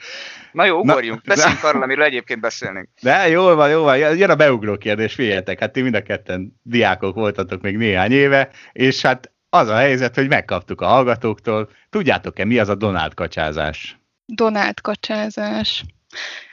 Na 0.53 0.65
jó, 0.65 0.79
ugorjunk, 0.79 1.25
Na, 1.25 1.35
beszéljünk 1.35 1.65
arról, 1.65 1.83
amiről 1.83 2.05
egyébként 2.05 2.41
beszélnénk. 2.41 2.89
De 3.03 3.29
jól 3.29 3.55
van, 3.55 3.71
jól 3.71 3.83
van, 3.83 3.99
jön 3.99 4.31
a 4.31 4.35
beugró 4.35 4.77
kérdés, 4.77 5.15
figyeljetek, 5.15 5.61
hát 5.61 5.73
ti 5.73 5.83
mind 5.83 5.95
a 5.95 6.03
ketten 6.03 6.61
diákok 6.63 7.15
voltatok 7.15 7.63
még 7.63 7.77
néhány 7.77 8.13
éve, 8.13 8.51
és 8.73 9.03
hát 9.03 9.33
az 9.49 9.69
a 9.69 9.77
helyzet, 9.77 10.15
hogy 10.15 10.29
megkaptuk 10.29 10.81
a 10.81 10.87
hallgatóktól. 10.87 11.71
Tudjátok-e, 11.91 12.45
mi 12.45 12.59
az 12.59 12.69
a 12.69 12.75
Donald 12.75 13.15
kacsázás? 13.15 13.99
Donald 14.27 14.81
kacsázás. 14.81 15.85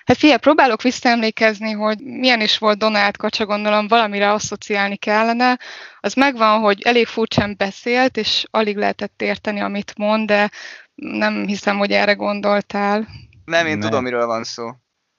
Hát 0.06 0.18
figyelj, 0.18 0.40
próbálok 0.40 0.82
visszaemlékezni, 0.82 1.72
hogy 1.72 1.98
milyen 2.00 2.42
is 2.42 2.58
volt 2.58 2.78
Donald 2.78 3.18
Kacsa, 3.18 3.46
gondolom 3.46 3.88
valamire 3.88 4.32
asszociálni 4.32 4.96
kellene. 4.96 5.60
Az 6.00 6.14
megvan, 6.14 6.60
hogy 6.60 6.82
elég 6.82 7.08
furcsán 7.08 7.56
beszélt, 7.58 8.18
és 8.18 8.46
alig 8.52 8.78
lehetett 8.78 9.22
érteni, 9.22 9.60
amit 9.60 9.94
mond, 9.98 10.28
de 10.28 10.50
nem 10.96 11.46
hiszem, 11.46 11.78
hogy 11.78 11.92
erre 11.92 12.14
gondoltál. 12.14 13.08
Nem, 13.46 13.66
én 13.66 13.78
nem. 13.78 13.90
tudom, 13.90 14.04
miről 14.04 14.26
van 14.26 14.44
szó. 14.44 14.70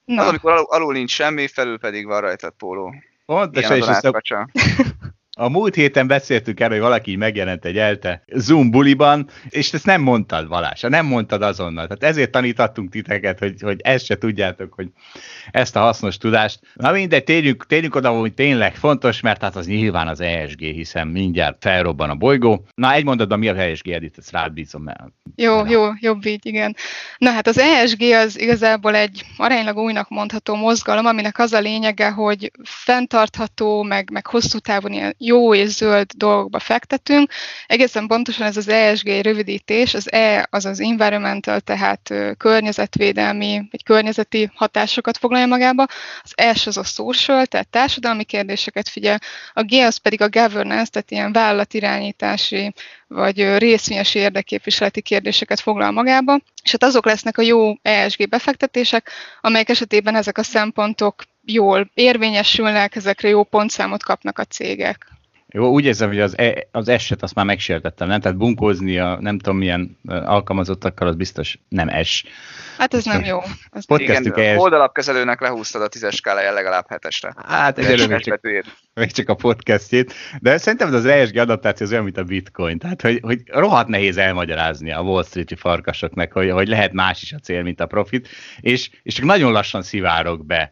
Na. 0.04 0.22
Az, 0.22 0.28
amikor 0.28 0.52
alul, 0.52 0.66
alul 0.68 0.92
nincs 0.92 1.10
semmi, 1.10 1.48
felül 1.48 1.78
pedig 1.78 2.06
van 2.06 2.20
rajta 2.20 2.50
póló. 2.50 2.94
Pont, 3.26 3.52
de 3.52 3.62
se 3.62 3.76
is 3.76 3.84
A 5.36 5.48
múlt 5.48 5.74
héten 5.74 6.06
beszéltük 6.06 6.60
erről, 6.60 6.76
hogy 6.76 6.86
valaki 6.86 7.16
megjelent 7.16 7.64
egy 7.64 7.78
elte 7.78 8.24
Zoom 8.26 8.70
buliban, 8.70 9.28
és 9.48 9.72
ezt 9.72 9.86
nem 9.86 10.02
mondtad, 10.02 10.48
Valás, 10.48 10.80
nem 10.80 11.06
mondtad 11.06 11.42
azonnal. 11.42 11.86
Tehát 11.86 12.14
ezért 12.14 12.30
tanítottunk 12.30 12.90
titeket, 12.90 13.38
hogy, 13.38 13.54
hogy 13.60 13.80
ezt 13.80 14.04
se 14.04 14.18
tudjátok, 14.18 14.72
hogy 14.74 14.88
ezt 15.50 15.76
a 15.76 15.80
hasznos 15.80 16.16
tudást. 16.16 16.60
Na 16.74 16.92
mindegy, 16.92 17.24
térjünk, 17.24 17.66
térjünk 17.66 17.94
oda, 17.94 18.10
hogy 18.10 18.34
tényleg 18.34 18.74
fontos, 18.74 19.20
mert 19.20 19.40
hát 19.40 19.56
az 19.56 19.66
nyilván 19.66 20.08
az 20.08 20.20
ESG, 20.20 20.60
hiszen 20.60 21.06
mindjárt 21.06 21.56
felrobban 21.60 22.10
a 22.10 22.14
bolygó. 22.14 22.66
Na 22.74 22.92
egy 22.92 23.04
mondatban 23.04 23.38
mi 23.38 23.48
a 23.48 23.56
ESG, 23.56 23.88
Edith, 23.88 24.18
ezt 24.18 24.30
rád 24.30 24.52
bízom 24.52 24.88
el. 24.88 25.12
Jó, 25.36 25.62
Na. 25.62 25.70
jó, 25.70 25.88
jobb 26.00 26.26
így, 26.26 26.46
igen. 26.46 26.76
Na 27.18 27.30
hát 27.30 27.46
az 27.46 27.58
ESG 27.58 28.02
az 28.02 28.40
igazából 28.40 28.94
egy 28.94 29.24
aránylag 29.36 29.76
újnak 29.76 30.08
mondható 30.08 30.54
mozgalom, 30.54 31.06
aminek 31.06 31.38
az 31.38 31.52
a 31.52 31.60
lényege, 31.60 32.10
hogy 32.10 32.50
fenntartható, 32.62 33.82
meg, 33.82 34.10
meg 34.12 34.26
hosszú 34.26 34.58
távon 34.58 34.92
ilyen 34.92 35.14
jó 35.26 35.54
és 35.54 35.68
zöld 35.68 36.10
dolgokba 36.16 36.58
fektetünk. 36.58 37.30
Egészen 37.66 38.06
pontosan 38.06 38.46
ez 38.46 38.56
az 38.56 38.68
ESG 38.68 39.08
rövidítés, 39.08 39.94
az 39.94 40.12
E 40.12 40.46
az 40.50 40.64
az 40.64 40.80
environmental, 40.80 41.60
tehát 41.60 42.14
környezetvédelmi, 42.36 43.62
vagy 43.70 43.82
környezeti 43.82 44.50
hatásokat 44.54 45.16
foglalja 45.16 45.46
magába, 45.46 45.86
az 46.22 46.56
S 46.56 46.66
az 46.66 46.76
a 46.76 46.84
social, 46.84 47.46
tehát 47.46 47.68
társadalmi 47.68 48.24
kérdéseket 48.24 48.88
figyel, 48.88 49.18
a 49.52 49.62
G 49.62 49.72
az 49.72 49.96
pedig 49.96 50.20
a 50.20 50.28
governance, 50.28 50.90
tehát 50.90 51.10
ilyen 51.10 51.32
vállalatirányítási 51.32 52.72
vagy 53.06 53.58
részvényes 53.58 54.14
érdekképviseleti 54.14 55.00
kérdéseket 55.00 55.60
foglal 55.60 55.90
magába, 55.90 56.38
és 56.62 56.70
hát 56.70 56.82
azok 56.82 57.04
lesznek 57.04 57.38
a 57.38 57.42
jó 57.42 57.72
ESG 57.82 58.28
befektetések, 58.28 59.10
amelyek 59.40 59.68
esetében 59.68 60.14
ezek 60.14 60.38
a 60.38 60.42
szempontok 60.42 61.22
jól 61.46 61.90
érvényesülnek, 61.94 62.96
ezekre 62.96 63.28
jó 63.28 63.42
pontszámot 63.44 64.02
kapnak 64.02 64.38
a 64.38 64.44
cégek. 64.44 65.06
Jó, 65.56 65.68
úgy 65.68 65.84
érzem, 65.84 66.08
hogy 66.08 66.20
az, 66.20 66.38
e, 66.38 66.66
az 66.70 66.88
eset 66.88 67.22
azt 67.22 67.34
már 67.34 67.44
megsértettem, 67.44 68.08
nem? 68.08 68.20
Tehát 68.20 68.36
bunkózni 68.36 68.98
a 68.98 69.18
nem 69.20 69.38
tudom 69.38 69.58
milyen 69.58 69.98
alkalmazottakkal, 70.06 71.08
az 71.08 71.14
biztos 71.14 71.58
nem 71.68 71.88
es. 71.88 72.24
Hát 72.78 72.94
ez 72.94 73.04
nem 73.04 73.24
jó. 73.24 73.38
Az 73.70 73.86
Podcastük 73.86 74.36
Igen, 74.36 74.58
oldalapkezelőnek 74.58 75.40
lehúztad 75.40 75.82
a 75.82 75.88
tízes 75.88 76.14
skáláján 76.14 76.54
legalább 76.54 76.84
hetesre. 76.88 77.34
Hát 77.46 77.78
egyelőre 77.78 78.06
még 78.06 78.20
csak, 78.20 78.40
még 78.94 79.12
csak 79.12 79.28
a 79.28 79.34
podcastjét. 79.34 80.14
De 80.40 80.58
szerintem 80.58 80.94
az 80.94 81.04
ESG 81.04 81.36
adaptáció 81.36 81.86
az 81.86 81.92
olyan, 81.92 82.04
mint 82.04 82.18
a 82.18 82.24
bitcoin. 82.24 82.78
Tehát, 82.78 83.02
hogy, 83.02 83.18
hogy 83.22 83.42
rohadt 83.46 83.88
nehéz 83.88 84.16
elmagyarázni 84.16 84.92
a 84.92 85.00
Wall 85.00 85.24
Street-i 85.24 85.54
farkasoknak, 85.54 86.32
hogy, 86.32 86.50
hogy 86.50 86.68
lehet 86.68 86.92
más 86.92 87.22
is 87.22 87.32
a 87.32 87.38
cél, 87.38 87.62
mint 87.62 87.80
a 87.80 87.86
profit, 87.86 88.28
és, 88.60 88.90
és 89.02 89.14
csak 89.14 89.24
nagyon 89.24 89.52
lassan 89.52 89.82
szivárok 89.82 90.46
be, 90.46 90.70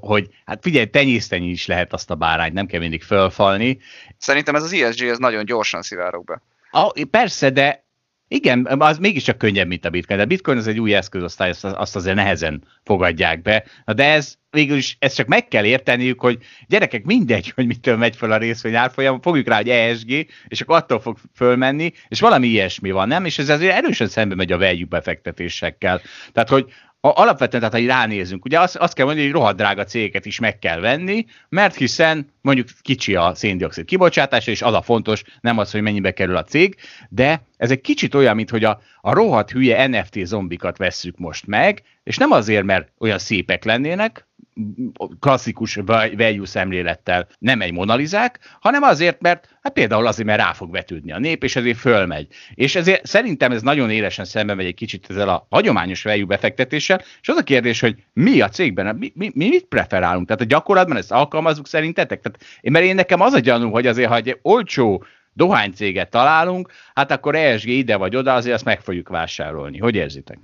hogy 0.00 0.28
hát 0.44 0.58
figyelj, 0.62 0.86
tenyészteni 0.86 1.46
is 1.46 1.66
lehet 1.66 1.92
azt 1.92 2.10
a 2.10 2.14
bárányt, 2.14 2.52
nem 2.52 2.66
kell 2.66 2.80
mindig 2.80 3.02
fölfalni. 3.02 3.78
Szerintem 4.20 4.54
ez 4.54 4.62
az 4.62 4.72
ESG, 4.72 5.02
ez 5.02 5.18
nagyon 5.18 5.44
gyorsan 5.44 5.82
szivárok 5.82 6.24
be. 6.24 6.42
A, 6.70 7.06
persze, 7.10 7.50
de 7.50 7.84
igen, 8.32 8.66
az 8.78 8.98
mégiscsak 8.98 9.38
könnyebb, 9.38 9.66
mint 9.66 9.84
a 9.84 9.90
bitcoin. 9.90 10.18
De 10.18 10.24
a 10.24 10.28
bitcoin 10.28 10.58
az 10.58 10.66
egy 10.66 10.80
új 10.80 10.94
eszközosztály, 10.94 11.50
azt, 11.50 11.64
azt 11.64 11.96
azért 11.96 12.16
nehezen 12.16 12.62
fogadják 12.84 13.42
be. 13.42 13.64
Na 13.84 13.92
de 13.92 14.04
ez 14.04 14.34
végül 14.50 14.76
is, 14.76 14.96
ezt 14.98 15.16
csak 15.16 15.26
meg 15.26 15.48
kell 15.48 15.64
érteniük, 15.64 16.20
hogy 16.20 16.38
gyerekek, 16.66 17.04
mindegy, 17.04 17.52
hogy 17.54 17.66
mitől 17.66 17.96
megy 17.96 18.16
fel 18.16 18.32
a 18.32 18.36
részvény 18.36 18.74
árfolyam, 18.74 19.20
fogjuk 19.20 19.48
rá, 19.48 19.56
hogy 19.56 19.68
ESG, 19.68 20.26
és 20.48 20.60
akkor 20.60 20.76
attól 20.76 21.00
fog 21.00 21.18
fölmenni, 21.34 21.92
és 22.08 22.20
valami 22.20 22.46
ilyesmi 22.46 22.90
van, 22.90 23.08
nem? 23.08 23.24
És 23.24 23.38
ez 23.38 23.48
azért 23.48 23.76
erősen 23.76 24.08
szembe 24.08 24.34
megy 24.34 24.52
a 24.52 24.58
value 24.58 24.86
befektetésekkel. 24.88 26.00
Tehát, 26.32 26.48
hogy 26.48 26.72
alapvetően, 27.00 27.70
tehát 27.70 27.86
ha 27.86 27.94
ránézünk, 27.94 28.44
ugye 28.44 28.60
azt, 28.60 28.76
azt 28.76 28.94
kell 28.94 29.04
mondani, 29.04 29.26
hogy 29.26 29.36
rohadt 29.36 29.56
drága 29.56 29.84
cégeket 29.84 30.26
is 30.26 30.38
meg 30.38 30.58
kell 30.58 30.80
venni, 30.80 31.24
mert 31.48 31.74
hiszen 31.74 32.32
mondjuk 32.40 32.68
kicsi 32.82 33.14
a 33.14 33.34
széndiokszid 33.34 33.84
kibocsátása, 33.84 34.50
és 34.50 34.62
az 34.62 34.74
a 34.74 34.82
fontos, 34.82 35.22
nem 35.40 35.58
az, 35.58 35.70
hogy 35.70 35.82
mennyibe 35.82 36.12
kerül 36.12 36.36
a 36.36 36.44
cég, 36.44 36.76
de 37.08 37.42
ez 37.56 37.70
egy 37.70 37.80
kicsit 37.80 38.14
olyan, 38.14 38.34
mint 38.34 38.50
hogy 38.50 38.64
a, 38.64 38.80
a 39.00 39.12
rohadt 39.12 39.50
hülye 39.50 39.86
NFT 39.86 40.26
zombikat 40.26 40.76
vesszük 40.76 41.18
most 41.18 41.46
meg, 41.46 41.82
és 42.02 42.16
nem 42.16 42.30
azért, 42.30 42.64
mert 42.64 42.92
olyan 42.98 43.18
szépek 43.18 43.64
lennének, 43.64 44.28
klasszikus 45.20 45.74
value 46.16 46.46
szemlélettel 46.46 47.28
nem 47.38 47.60
egy 47.60 47.72
monalizák, 47.72 48.38
hanem 48.60 48.82
azért, 48.82 49.20
mert 49.20 49.56
hát 49.62 49.72
például 49.72 50.06
azért, 50.06 50.28
mert 50.28 50.40
rá 50.40 50.52
fog 50.52 50.70
vetődni 50.70 51.12
a 51.12 51.18
nép, 51.18 51.44
és 51.44 51.56
ezért 51.56 51.78
fölmegy. 51.78 52.26
És 52.54 52.74
ezért 52.74 53.06
szerintem 53.06 53.52
ez 53.52 53.62
nagyon 53.62 53.90
élesen 53.90 54.24
szembe 54.24 54.54
megy 54.54 54.66
egy 54.66 54.74
kicsit 54.74 55.06
ezzel 55.08 55.28
a 55.28 55.46
hagyományos 55.50 56.02
value 56.02 56.24
befektetéssel, 56.24 57.02
és 57.20 57.28
az 57.28 57.36
a 57.36 57.42
kérdés, 57.42 57.80
hogy 57.80 57.96
mi 58.12 58.40
a 58.40 58.48
cégben, 58.48 58.96
mi, 58.96 59.12
mi, 59.14 59.30
mi 59.34 59.48
mit 59.48 59.64
preferálunk? 59.64 60.26
Tehát 60.26 60.42
a 60.42 60.46
gyakorlatban 60.46 60.96
ezt 60.96 61.12
alkalmazzuk 61.12 61.66
szerintetek? 61.66 62.20
Tehát 62.20 62.40
mert 62.62 62.84
én 62.84 62.94
nekem 62.94 63.20
az 63.20 63.32
a 63.32 63.38
gyanú, 63.38 63.70
hogy 63.70 63.86
azért, 63.86 64.08
ha 64.08 64.16
egy 64.16 64.38
olcsó 64.42 65.04
dohánycéget 65.32 66.10
találunk, 66.10 66.72
hát 66.94 67.10
akkor 67.10 67.34
ESG 67.34 67.68
ide 67.68 67.96
vagy 67.96 68.16
oda, 68.16 68.34
azért 68.34 68.54
azt 68.54 68.64
meg 68.64 68.80
fogjuk 68.80 69.08
vásárolni. 69.08 69.78
Hogy 69.78 69.94
érzitek? 69.94 70.38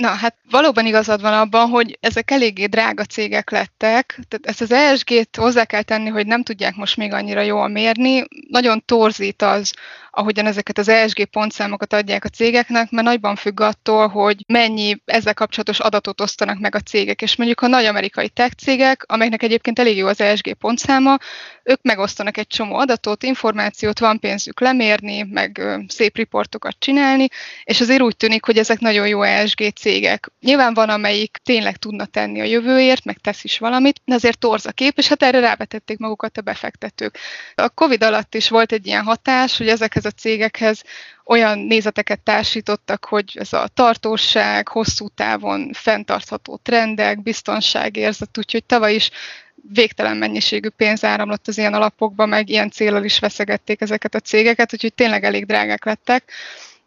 Na, 0.00 0.08
hát 0.08 0.36
valóban 0.50 0.86
igazad 0.86 1.20
van 1.20 1.32
abban, 1.32 1.68
hogy 1.68 1.98
ezek 2.00 2.30
eléggé 2.30 2.66
drága 2.66 3.04
cégek 3.04 3.50
lettek, 3.50 4.18
tehát 4.28 4.46
ezt 4.46 4.60
az 4.60 4.72
ESG-t 4.72 5.36
hozzá 5.36 5.64
kell 5.64 5.82
tenni, 5.82 6.08
hogy 6.08 6.26
nem 6.26 6.42
tudják 6.42 6.74
most 6.76 6.96
még 6.96 7.12
annyira 7.12 7.40
jól 7.40 7.68
mérni. 7.68 8.24
Nagyon 8.48 8.82
torzít 8.84 9.42
az, 9.42 9.74
ahogyan 10.10 10.46
ezeket 10.46 10.78
az 10.78 10.88
ESG 10.88 11.24
pontszámokat 11.24 11.92
adják 11.92 12.24
a 12.24 12.28
cégeknek, 12.28 12.90
mert 12.90 13.06
nagyban 13.06 13.36
függ 13.36 13.60
attól, 13.60 14.08
hogy 14.08 14.44
mennyi 14.46 15.02
ezzel 15.04 15.34
kapcsolatos 15.34 15.78
adatot 15.78 16.20
osztanak 16.20 16.58
meg 16.58 16.74
a 16.74 16.80
cégek. 16.80 17.22
És 17.22 17.36
mondjuk 17.36 17.60
a 17.60 17.66
nagy 17.66 17.84
amerikai 17.84 18.28
tech 18.28 18.54
cégek, 18.54 19.04
amelyeknek 19.06 19.42
egyébként 19.42 19.78
elég 19.78 19.96
jó 19.96 20.06
az 20.06 20.20
ESG 20.20 20.52
pontszáma, 20.52 21.18
ők 21.62 21.82
megosztanak 21.82 22.36
egy 22.36 22.46
csomó 22.46 22.76
adatot, 22.76 23.22
információt, 23.22 23.98
van 23.98 24.18
pénzük 24.18 24.60
lemérni, 24.60 25.22
meg 25.22 25.60
szép 25.88 26.16
riportokat 26.16 26.76
csinálni, 26.78 27.28
és 27.64 27.80
azért 27.80 28.02
úgy 28.02 28.16
tűnik, 28.16 28.44
hogy 28.44 28.58
ezek 28.58 28.78
nagyon 28.78 29.08
jó 29.08 29.22
ESG 29.22 29.72
cégek. 29.74 30.30
Nyilván 30.40 30.74
van, 30.74 30.88
amelyik 30.88 31.36
tényleg 31.44 31.76
tudna 31.76 32.04
tenni 32.04 32.40
a 32.40 32.44
jövőért, 32.44 33.04
meg 33.04 33.18
tesz 33.18 33.44
is 33.44 33.58
valamit, 33.58 34.00
de 34.04 34.14
azért 34.14 34.38
torz 34.38 34.66
a 34.66 34.72
kép, 34.72 34.98
és 34.98 35.08
hát 35.08 35.22
erre 35.22 35.40
rávetették 35.40 35.98
magukat 35.98 36.38
a 36.38 36.42
befektetők. 36.42 37.18
A 37.54 37.68
Covid 37.68 38.02
alatt 38.02 38.34
is 38.34 38.48
volt 38.48 38.72
egy 38.72 38.86
ilyen 38.86 39.02
hatás, 39.02 39.56
hogy 39.56 39.68
ezekhez 40.00 40.04
a 40.04 40.20
cégekhez 40.20 40.82
olyan 41.24 41.58
nézeteket 41.58 42.20
társítottak, 42.20 43.04
hogy 43.04 43.36
ez 43.38 43.52
a 43.52 43.68
tartóság, 43.74 44.68
hosszú 44.68 45.08
távon 45.08 45.70
fenntartható 45.72 46.60
trendek, 46.62 47.22
biztonságérzet, 47.22 48.38
úgyhogy 48.38 48.64
tavaly 48.64 48.94
is 48.94 49.10
végtelen 49.72 50.16
mennyiségű 50.16 50.68
pénz 50.68 51.04
áramlott 51.04 51.48
az 51.48 51.58
ilyen 51.58 51.74
alapokba, 51.74 52.26
meg 52.26 52.48
ilyen 52.48 52.70
célral 52.70 53.04
is 53.04 53.18
veszegették 53.18 53.80
ezeket 53.80 54.14
a 54.14 54.20
cégeket, 54.20 54.72
úgyhogy 54.72 54.94
tényleg 54.94 55.24
elég 55.24 55.46
drágák 55.46 55.84
lettek. 55.84 56.32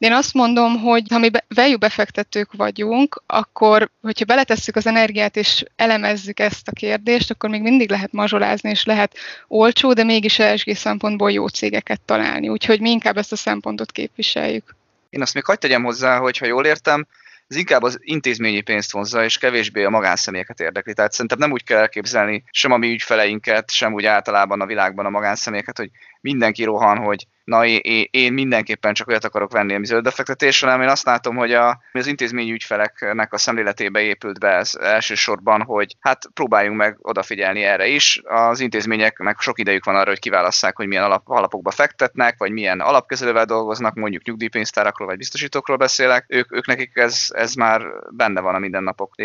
Én 0.03 0.13
azt 0.13 0.33
mondom, 0.33 0.79
hogy 0.79 1.03
ha 1.09 1.17
mi 1.17 1.29
value 1.47 1.77
befektetők 1.77 2.53
vagyunk, 2.53 3.23
akkor, 3.25 3.89
hogyha 4.01 4.25
beletesszük 4.25 4.75
az 4.75 4.87
energiát 4.87 5.35
és 5.35 5.63
elemezzük 5.75 6.39
ezt 6.39 6.67
a 6.67 6.71
kérdést, 6.71 7.31
akkor 7.31 7.49
még 7.49 7.61
mindig 7.61 7.89
lehet 7.89 8.11
mazsolázni, 8.11 8.69
és 8.69 8.85
lehet 8.85 9.17
olcsó, 9.47 9.93
de 9.93 10.03
mégis 10.03 10.39
ESG 10.39 10.75
szempontból 10.75 11.31
jó 11.31 11.47
cégeket 11.47 12.01
találni. 12.01 12.49
Úgyhogy 12.49 12.79
mi 12.79 12.89
inkább 12.89 13.17
ezt 13.17 13.31
a 13.31 13.35
szempontot 13.35 13.91
képviseljük. 13.91 14.75
Én 15.09 15.21
azt 15.21 15.33
még 15.33 15.45
hagyd 15.45 15.59
tegyem 15.59 15.83
hozzá, 15.83 16.17
hogy 16.17 16.37
ha 16.37 16.45
jól 16.45 16.65
értem, 16.65 17.07
ez 17.47 17.55
inkább 17.55 17.83
az 17.83 17.99
intézményi 18.01 18.61
pénzt 18.61 18.91
vonzza, 18.91 19.23
és 19.23 19.37
kevésbé 19.37 19.83
a 19.83 19.89
magánszemélyeket 19.89 20.59
érdekli. 20.59 20.93
Tehát 20.93 21.11
szerintem 21.11 21.37
nem 21.37 21.51
úgy 21.51 21.63
kell 21.63 21.79
elképzelni 21.79 22.43
sem 22.51 22.71
a 22.71 22.77
mi 22.77 22.91
ügyfeleinket, 22.91 23.71
sem 23.71 23.93
úgy 23.93 24.05
általában 24.05 24.61
a 24.61 24.65
világban 24.65 25.05
a 25.05 25.09
magánszemélyeket, 25.09 25.77
hogy 25.77 25.89
mindenki 26.23 26.63
rohan, 26.63 26.97
hogy 26.97 27.27
na 27.43 27.65
én, 27.65 28.07
én 28.11 28.33
mindenképpen 28.33 28.93
csak 28.93 29.07
olyat 29.07 29.23
akarok 29.23 29.51
venni, 29.51 29.73
ami 29.73 29.85
zöld 29.85 30.03
befektetés, 30.03 30.59
hanem 30.59 30.81
én 30.81 30.87
azt 30.87 31.05
látom, 31.05 31.35
hogy 31.35 31.53
a, 31.53 31.81
az 31.91 32.07
intézményi 32.07 32.51
ügyfeleknek 32.51 33.33
a 33.33 33.37
szemléletébe 33.37 34.01
épült 34.01 34.39
be 34.39 34.47
ez 34.47 34.75
elsősorban, 34.75 35.61
hogy 35.61 35.95
hát 35.99 36.25
próbáljunk 36.33 36.77
meg 36.77 36.97
odafigyelni 37.01 37.63
erre 37.63 37.87
is. 37.87 38.21
Az 38.23 38.59
intézményeknek 38.59 39.39
sok 39.39 39.59
idejük 39.59 39.85
van 39.85 39.95
arra, 39.95 40.09
hogy 40.09 40.19
kiválasszák, 40.19 40.75
hogy 40.75 40.87
milyen 40.87 41.03
alap, 41.03 41.29
alapokba 41.29 41.71
fektetnek, 41.71 42.35
vagy 42.37 42.51
milyen 42.51 42.79
alapkezelővel 42.79 43.45
dolgoznak, 43.45 43.93
mondjuk 43.93 44.23
nyugdíjpénztárakról 44.23 45.07
vagy 45.07 45.17
biztosítókról 45.17 45.77
beszélek. 45.77 46.25
Ők, 46.27 46.55
ők 46.55 46.67
nekik 46.67 46.91
ez, 46.97 47.25
ez 47.29 47.53
már 47.53 47.81
benne 48.09 48.41
van 48.41 48.55
a 48.55 48.59
mindennapok 48.59 49.15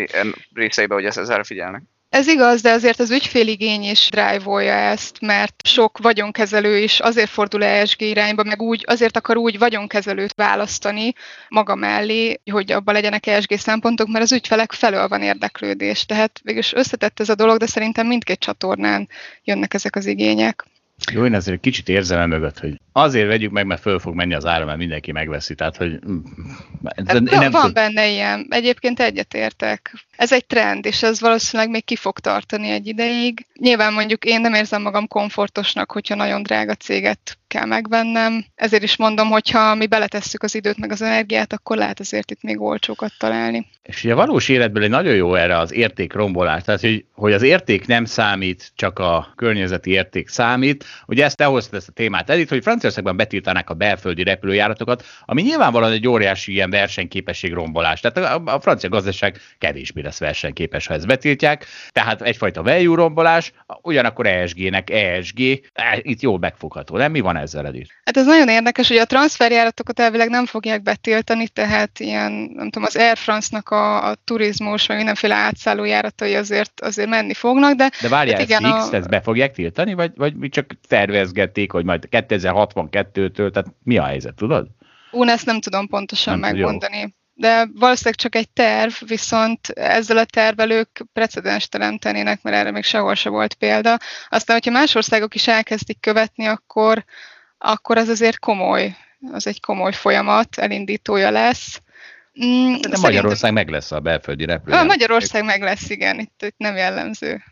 részeibe, 0.53 0.93
hogy 0.93 1.05
ezzel 1.05 1.43
figyelnek. 1.43 1.83
Ez 2.09 2.27
igaz, 2.27 2.61
de 2.61 2.71
azért 2.71 2.99
az 2.99 3.11
ügyféligény 3.11 3.83
is 3.83 4.09
drive 4.11 4.73
ezt, 4.73 5.21
mert 5.21 5.61
sok 5.63 5.97
vagyonkezelő 5.97 6.77
is 6.77 6.99
azért 6.99 7.29
fordul 7.29 7.63
ESG 7.63 8.01
irányba, 8.01 8.43
meg 8.43 8.61
úgy, 8.61 8.83
azért 8.87 9.17
akar 9.17 9.37
úgy 9.37 9.57
vagyonkezelőt 9.57 10.33
választani 10.33 11.13
maga 11.49 11.75
mellé, 11.75 12.39
hogy 12.51 12.71
abban 12.71 12.93
legyenek 12.93 13.27
ESG 13.27 13.57
szempontok, 13.57 14.07
mert 14.07 14.23
az 14.23 14.31
ügyfelek 14.31 14.71
felől 14.71 15.07
van 15.07 15.21
érdeklődés. 15.21 16.05
Tehát 16.05 16.39
végülis 16.43 16.73
összetett 16.73 17.19
ez 17.19 17.29
a 17.29 17.35
dolog, 17.35 17.57
de 17.57 17.65
szerintem 17.65 18.07
mindkét 18.07 18.39
csatornán 18.39 19.09
jönnek 19.43 19.73
ezek 19.73 19.95
az 19.95 20.05
igények. 20.05 20.65
Jó, 21.11 21.25
én 21.25 21.33
azért 21.33 21.61
kicsit 21.61 21.89
érzem 21.89 22.29
mögött, 22.29 22.59
hogy 22.59 22.79
azért 22.91 23.27
vegyük 23.27 23.51
meg, 23.51 23.65
mert 23.65 23.81
föl 23.81 23.99
fog 23.99 24.15
menni 24.15 24.33
az 24.33 24.45
ára, 24.45 24.65
mert 24.65 24.77
mindenki 24.77 25.11
megveszi. 25.11 25.55
Tehát, 25.55 25.77
hogy... 25.77 25.99
Mm, 26.09 26.19
hát, 27.05 27.19
nem 27.19 27.51
van 27.51 27.63
tud... 27.63 27.73
benne 27.73 28.09
ilyen. 28.09 28.47
Egyébként 28.49 28.99
egyetértek. 28.99 29.93
Ez 30.17 30.33
egy 30.33 30.45
trend, 30.45 30.85
és 30.85 31.03
ez 31.03 31.19
valószínűleg 31.19 31.71
még 31.71 31.85
ki 31.85 31.95
fog 31.95 32.19
tartani 32.19 32.69
egy 32.69 32.87
ideig. 32.87 33.45
Nyilván 33.59 33.93
mondjuk 33.93 34.25
én 34.25 34.41
nem 34.41 34.53
érzem 34.53 34.81
magam 34.81 35.07
komfortosnak, 35.07 35.91
hogyha 35.91 36.15
nagyon 36.15 36.43
drága 36.43 36.73
céget 36.73 37.37
kell 37.47 37.65
megvennem. 37.65 38.45
Ezért 38.55 38.83
is 38.83 38.97
mondom, 38.97 39.29
hogy 39.29 39.49
ha 39.49 39.75
mi 39.75 39.87
beletesszük 39.87 40.43
az 40.43 40.55
időt 40.55 40.77
meg 40.77 40.91
az 40.91 41.01
energiát, 41.01 41.53
akkor 41.53 41.77
lehet 41.77 41.99
azért 41.99 42.31
itt 42.31 42.43
még 42.43 42.61
olcsókat 42.61 43.11
találni. 43.17 43.67
És 43.81 44.03
ugye 44.03 44.13
a 44.13 44.15
valós 44.15 44.49
életből 44.49 44.83
egy 44.83 44.89
nagyon 44.89 45.15
jó 45.15 45.35
erre 45.35 45.57
az 45.57 45.73
értékrombolás, 45.73 46.63
tehát 46.63 46.81
hogy, 46.81 47.05
hogy 47.13 47.33
az 47.33 47.41
érték 47.41 47.87
nem 47.87 48.05
számít, 48.05 48.71
csak 48.75 48.99
a 48.99 49.33
környezeti 49.35 49.91
érték 49.91 50.27
számít. 50.27 50.85
Ugye 51.05 51.23
ezt 51.23 51.37
te 51.37 51.45
hoztad 51.45 51.73
ezt 51.73 51.87
a 51.87 51.91
témát 51.91 52.29
eddig, 52.29 52.49
hogy 52.49 52.63
Franciaországban 52.89 53.17
betiltanák 53.17 53.69
a 53.69 53.73
belföldi 53.73 54.23
repülőjáratokat, 54.23 55.05
ami 55.25 55.41
nyilvánvalóan 55.41 55.91
egy 55.91 56.07
óriási 56.07 56.51
ilyen 56.51 56.69
versenyképesség 56.69 57.53
rombolás. 57.53 57.99
Tehát 57.99 58.17
a, 58.47 58.53
a 58.53 58.59
francia 58.59 58.89
gazdaság 58.89 59.37
kevésbé 59.57 60.01
lesz 60.01 60.19
versenyképes, 60.19 60.87
ha 60.87 60.93
ezt 60.93 61.07
betiltják. 61.07 61.65
Tehát 61.91 62.21
egyfajta 62.21 62.63
value 62.63 62.95
rombolás, 62.95 63.51
ugyanakkor 63.81 64.27
ESG-nek 64.27 64.89
ESG, 64.89 65.39
e, 65.73 65.99
itt 66.01 66.21
jól 66.21 66.39
megfogható, 66.39 66.97
nem? 66.97 67.11
Mi 67.11 67.19
van 67.19 67.37
ezzel, 67.37 67.65
Edith? 67.65 67.91
Hát 68.05 68.17
ez 68.17 68.25
nagyon 68.25 68.49
érdekes, 68.49 68.87
hogy 68.87 68.97
a 68.97 69.05
transferjáratokat 69.05 69.99
elvileg 69.99 70.29
nem 70.29 70.45
fogják 70.45 70.81
betiltani, 70.81 71.47
tehát 71.47 71.99
ilyen, 71.99 72.31
nem 72.31 72.69
tudom, 72.69 72.83
az 72.83 72.95
Air 72.95 73.17
France-nak 73.17 73.69
a, 73.69 74.09
a 74.09 74.15
turizmus, 74.23 74.87
vagy 74.87 74.95
mindenféle 74.95 75.35
átszállójáratai 75.35 76.35
azért, 76.35 76.81
azért 76.81 77.09
menni 77.09 77.33
fognak, 77.33 77.73
de... 77.73 77.91
De 78.01 78.09
várjál, 78.09 78.37
hát 78.37 78.47
igen, 78.47 78.65
ezt, 78.65 78.93
a... 78.93 78.95
ezt 78.95 79.09
be 79.09 79.21
fogják 79.21 79.53
tiltani, 79.53 79.93
vagy, 79.93 80.11
vagy 80.15 80.35
mi 80.35 80.49
csak 80.49 80.71
tervezgették, 80.87 81.71
hogy 81.71 81.85
majd 81.85 82.09
2062-től, 82.73 83.51
tehát 83.51 83.73
mi 83.83 83.97
a 83.97 84.03
helyzet, 84.03 84.35
tudod? 84.35 84.67
Ú, 85.11 85.23
ezt 85.23 85.45
nem 85.45 85.61
tudom 85.61 85.87
pontosan 85.87 86.39
nem 86.39 86.51
megmondani. 86.51 86.99
Jó 86.99 87.07
de 87.39 87.67
valószínűleg 87.73 88.19
csak 88.19 88.35
egy 88.35 88.49
terv, 88.49 88.93
viszont 89.05 89.69
ezzel 89.69 90.17
a 90.17 90.25
tervel 90.25 90.71
ők 90.71 90.99
precedens 91.13 91.67
teremtenének, 91.67 92.41
mert 92.41 92.55
erre 92.55 92.71
még 92.71 92.83
sehol 92.83 93.15
se 93.15 93.29
volt 93.29 93.53
példa. 93.53 93.97
Aztán, 94.29 94.55
hogyha 94.55 94.79
más 94.79 94.95
országok 94.95 95.35
is 95.35 95.47
elkezdik 95.47 95.99
követni, 95.99 96.45
akkor, 96.45 97.03
akkor 97.57 97.97
az 97.97 98.07
azért 98.07 98.39
komoly, 98.39 98.95
az 99.31 99.47
egy 99.47 99.61
komoly 99.61 99.91
folyamat, 99.91 100.57
elindítója 100.57 101.29
lesz. 101.29 101.81
Mm, 102.45 102.75
de 102.75 102.97
Magyarország 102.97 103.53
meg 103.53 103.69
lesz 103.69 103.91
a 103.91 103.99
belföldi 103.99 104.45
repülő. 104.45 104.75
A 104.75 104.83
Magyarország 104.83 105.43
meg 105.43 105.61
lesz, 105.61 105.89
igen, 105.89 106.19
itt, 106.19 106.41
itt 106.43 106.57
nem 106.57 106.75
jellemző. 106.75 107.43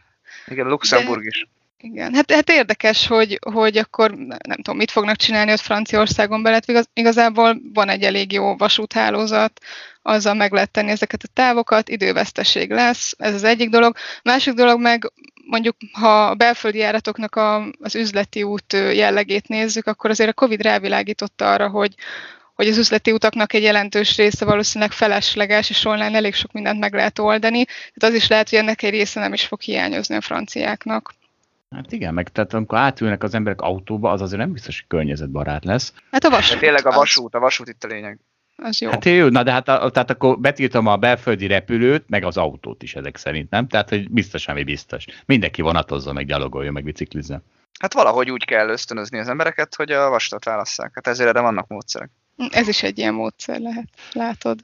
Igen, 0.46 0.68
Luxemburg 0.68 1.22
de, 1.22 1.28
is. 1.28 1.48
Igen, 1.80 2.14
hát, 2.14 2.32
hát 2.32 2.50
érdekes, 2.50 3.08
hogy, 3.08 3.40
hogy 3.52 3.78
akkor 3.78 4.12
nem 4.16 4.56
tudom, 4.56 4.78
mit 4.78 4.92
fognak 4.92 5.16
csinálni 5.16 5.52
ott 5.52 5.60
Franciaországon 5.60 6.44
belett. 6.44 6.70
Igaz, 6.70 6.90
igazából 6.94 7.62
van 7.74 7.90
egy 7.90 8.04
elég 8.04 8.32
jó 8.32 8.56
vasúthálózat, 8.56 9.60
azzal 10.02 10.34
meg 10.34 10.52
lehet 10.52 10.72
tenni 10.72 10.92
ezeket 10.92 11.24
a 11.24 11.32
távokat, 11.34 11.90
időveszteség 11.90 12.72
lesz, 12.72 13.14
ez 13.18 13.34
az 13.34 13.44
egyik 13.44 13.70
dolog. 13.70 13.96
Másik 14.24 14.54
dolog 14.54 14.80
meg 14.80 15.12
mondjuk, 15.46 15.76
ha 15.92 16.26
a 16.26 16.36
belföldi 16.36 16.78
járatoknak 16.78 17.36
a, 17.36 17.70
az 17.80 17.96
üzleti 17.96 18.44
út 18.44 18.74
jellegét 18.74 19.48
nézzük, 19.48 19.88
akkor 19.88 20.10
azért 20.10 20.30
a 20.30 20.34
Covid 20.34 20.62
rávilágította 20.62 21.52
arra, 21.52 21.70
hogy, 21.70 21.96
hogy 22.54 22.68
az 22.68 22.78
üzleti 22.78 23.12
utaknak 23.12 23.54
egy 23.54 23.64
jelentős 23.64 24.16
része 24.18 24.46
valószínűleg 24.46 24.94
felesleges, 24.94 25.70
és 25.70 25.86
online 25.86 26.16
elég 26.16 26.34
sok 26.34 26.52
mindent 26.52 26.80
meg 26.80 26.94
lehet 26.94 27.20
oldani. 27.20 27.66
Tehát 27.66 28.14
az 28.14 28.14
is 28.14 28.28
lehet, 28.28 28.50
hogy 28.50 28.60
ennek 28.60 28.82
egy 28.82 28.92
része 28.92 29.20
nem 29.20 29.34
is 29.34 29.46
fog 29.46 29.62
hiányozni 29.62 30.16
a 30.16 30.22
franciáknak. 30.22 31.14
Hát 31.76 31.92
igen, 31.92 32.14
meg 32.14 32.30
tehát 32.30 32.54
amikor 32.54 32.78
átülnek 32.78 33.24
az 33.24 33.34
emberek 33.34 33.62
autóba, 33.62 34.12
az 34.12 34.22
azért 34.22 34.40
nem 34.40 34.52
biztos, 34.52 34.80
hogy 34.80 34.88
környezetbarát 34.88 35.66
lesz. 35.66 35.94
Hát 36.12 36.24
a 36.24 36.30
vasút. 36.30 36.52
Hát 36.52 36.60
tényleg 36.60 36.86
a 36.86 36.92
vasút, 36.92 37.36
a 37.36 37.40
vasút 37.40 37.68
itt 37.68 37.84
a 37.84 37.88
lényeg. 37.88 38.20
Az 38.56 38.82
jó. 38.82 38.90
Hát 38.90 39.06
jó, 39.06 39.28
na 39.28 39.44
de 39.44 39.52
hát 39.52 39.68
a, 39.68 39.90
tehát 39.90 40.10
akkor 40.10 40.40
betiltom 40.40 40.88
a 40.88 40.98
belföldi 40.98 41.48
repülőt, 41.48 42.04
meg 42.08 42.24
az 42.24 42.38
autót 42.38 42.84
is 42.84 42.96
ezek 42.96 43.18
szerint, 43.18 43.50
nem? 43.50 43.68
Tehát, 43.68 43.90
hogy 43.90 44.10
biztos, 44.10 44.48
ami 44.48 44.64
biztos. 44.64 45.06
Mindenki 45.26 45.62
vonatozza, 45.62 46.14
meg 46.14 46.26
gyalogoljon, 46.26 46.74
meg 46.74 46.84
biciklizzen. 46.84 47.44
Hát 47.80 47.94
valahogy 47.94 48.32
úgy 48.32 48.46
kell 48.46 48.70
ösztönözni 48.70 49.20
az 49.20 49.28
embereket, 49.28 49.76
hogy 49.76 49.92
a 49.92 50.10
vasutat 50.10 50.46
válasszák. 50.46 50.92
Hát 50.94 51.08
ezért 51.08 51.30
erre 51.30 51.42
vannak 51.42 51.68
módszerek. 51.68 52.10
Ez 52.50 52.68
is 52.68 52.84
egy 52.84 52.98
ilyen 52.98 53.14
módszer 53.14 53.60
lehet, 53.60 53.88
látod. 54.12 54.60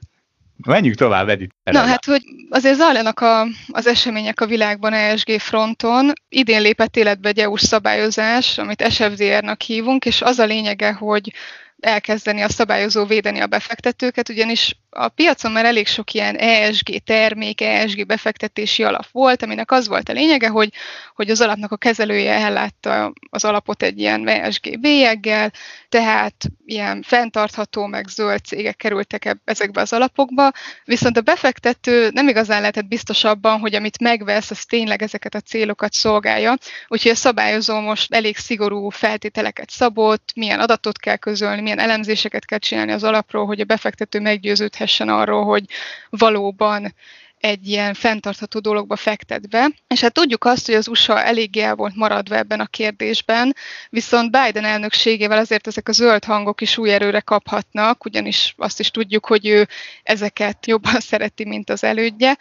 Menjünk 0.56 0.96
tovább, 0.96 1.28
Edith. 1.28 1.54
Na 1.62 1.80
hát, 1.80 2.04
hogy 2.04 2.22
azért 2.48 2.76
zajlanak 2.76 3.20
a, 3.20 3.46
az 3.68 3.86
események 3.86 4.40
a 4.40 4.46
világban 4.46 4.92
ESG 4.92 5.40
fronton. 5.40 6.12
Idén 6.28 6.60
lépett 6.60 6.96
életbe 6.96 7.28
egy 7.28 7.38
EU-s 7.38 7.60
szabályozás, 7.60 8.58
amit 8.58 8.90
SFDR-nak 8.90 9.60
hívunk, 9.60 10.04
és 10.04 10.22
az 10.22 10.38
a 10.38 10.44
lényege, 10.44 10.92
hogy 10.92 11.32
elkezdeni 11.80 12.40
a 12.40 12.48
szabályozó 12.48 13.04
védeni 13.04 13.40
a 13.40 13.46
befektetőket, 13.46 14.28
ugyanis 14.28 14.76
a 14.94 15.08
piacon 15.08 15.52
már 15.52 15.64
elég 15.64 15.86
sok 15.86 16.12
ilyen 16.12 16.36
ESG 16.36 17.02
termék, 17.04 17.60
ESG 17.60 18.06
befektetési 18.06 18.82
alap 18.82 19.06
volt, 19.12 19.42
aminek 19.42 19.70
az 19.70 19.88
volt 19.88 20.08
a 20.08 20.12
lényege, 20.12 20.48
hogy, 20.48 20.72
hogy 21.14 21.30
az 21.30 21.40
alapnak 21.40 21.72
a 21.72 21.76
kezelője 21.76 22.32
ellátta 22.32 23.12
az 23.30 23.44
alapot 23.44 23.82
egy 23.82 23.98
ilyen 23.98 24.28
ESG 24.28 24.80
bélyeggel, 24.80 25.52
tehát 25.88 26.34
ilyen 26.66 27.02
fenntartható, 27.02 27.86
meg 27.86 28.08
zöld 28.08 28.44
cégek 28.44 28.76
kerültek 28.76 29.36
ezekbe 29.44 29.80
az 29.80 29.92
alapokba, 29.92 30.50
viszont 30.84 31.16
a 31.16 31.20
befektető 31.20 32.10
nem 32.12 32.28
igazán 32.28 32.60
lehetett 32.60 32.88
biztos 32.88 33.24
abban, 33.24 33.58
hogy 33.58 33.74
amit 33.74 34.00
megvesz, 34.00 34.50
az 34.50 34.64
tényleg 34.64 35.02
ezeket 35.02 35.34
a 35.34 35.40
célokat 35.40 35.92
szolgálja, 35.92 36.54
úgyhogy 36.88 37.10
a 37.10 37.14
szabályozó 37.14 37.80
most 37.80 38.14
elég 38.14 38.36
szigorú 38.36 38.88
feltételeket 38.88 39.70
szabott, 39.70 40.32
milyen 40.34 40.60
adatot 40.60 40.98
kell 40.98 41.16
közölni, 41.16 41.60
milyen 41.60 41.78
elemzéseket 41.78 42.44
kell 42.44 42.58
csinálni 42.58 42.92
az 42.92 43.04
alapról, 43.04 43.46
hogy 43.46 43.60
a 43.60 43.64
befektető 43.64 44.20
meggyőződhet 44.20 44.82
dönthessen 44.84 45.08
arról, 45.08 45.44
hogy 45.44 45.64
valóban 46.10 46.94
egy 47.38 47.68
ilyen 47.68 47.94
fenntartható 47.94 48.58
dologba 48.58 48.96
fektet 48.96 49.48
be. 49.48 49.70
És 49.88 50.00
hát 50.00 50.12
tudjuk 50.12 50.44
azt, 50.44 50.66
hogy 50.66 50.74
az 50.74 50.88
USA 50.88 51.22
eléggé 51.22 51.60
el 51.60 51.74
volt 51.74 51.94
maradva 51.94 52.36
ebben 52.36 52.60
a 52.60 52.66
kérdésben, 52.66 53.54
viszont 53.90 54.30
Biden 54.30 54.64
elnökségével 54.64 55.38
azért 55.38 55.66
ezek 55.66 55.88
a 55.88 55.92
zöld 55.92 56.24
hangok 56.24 56.60
is 56.60 56.78
új 56.78 56.92
erőre 56.92 57.20
kaphatnak, 57.20 58.04
ugyanis 58.04 58.54
azt 58.56 58.80
is 58.80 58.90
tudjuk, 58.90 59.26
hogy 59.26 59.46
ő 59.46 59.68
ezeket 60.02 60.66
jobban 60.66 61.00
szereti, 61.10 61.44
mint 61.44 61.70
az 61.70 61.84
elődje. 61.84 62.38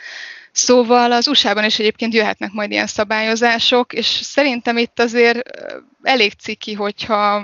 Szóval 0.51 1.11
az 1.11 1.27
USA-ban 1.27 1.65
is 1.65 1.79
egyébként 1.79 2.13
jöhetnek 2.13 2.51
majd 2.51 2.71
ilyen 2.71 2.87
szabályozások, 2.87 3.93
és 3.93 4.05
szerintem 4.05 4.77
itt 4.77 4.99
azért 4.99 5.41
elég 6.03 6.33
ciki, 6.33 6.73
hogyha 6.73 7.43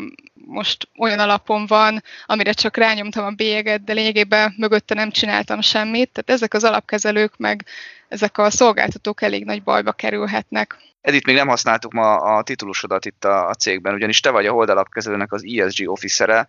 most 0.50 0.88
olyan 0.98 1.20
alapon 1.20 1.66
van, 1.66 2.04
amire 2.26 2.52
csak 2.52 2.78
rányomtam 2.78 3.26
a 3.26 3.32
bélyeget, 3.32 3.84
de 3.84 3.94
lényegében 3.94 4.54
mögötte 4.58 4.94
nem 4.94 5.12
csináltam 5.12 5.62
semmit. 5.62 6.12
Tehát 6.12 6.42
ezek 6.42 6.54
az 6.54 6.64
alapkezelők, 6.64 7.38
meg 7.38 7.66
ezek 8.08 8.38
a 8.38 8.50
szolgáltatók 8.50 9.22
elég 9.22 9.46
nagy 9.46 9.64
bajba 9.64 9.92
kerülhetnek. 9.92 10.78
Edith, 11.02 11.26
még 11.26 11.36
nem 11.36 11.48
használtuk 11.48 11.94
ma 11.94 12.16
a 12.16 12.44
titulusodat 12.44 13.06
itt 13.06 13.26
a, 13.26 13.48
a 13.48 13.54
cégben, 13.54 13.94
ugyanis 13.94 14.20
te 14.20 14.30
vagy 14.30 14.46
a 14.46 14.52
holdalapkezelőnek 14.52 15.32
az 15.32 15.44
ESG 15.58 15.90
officere. 15.90 16.48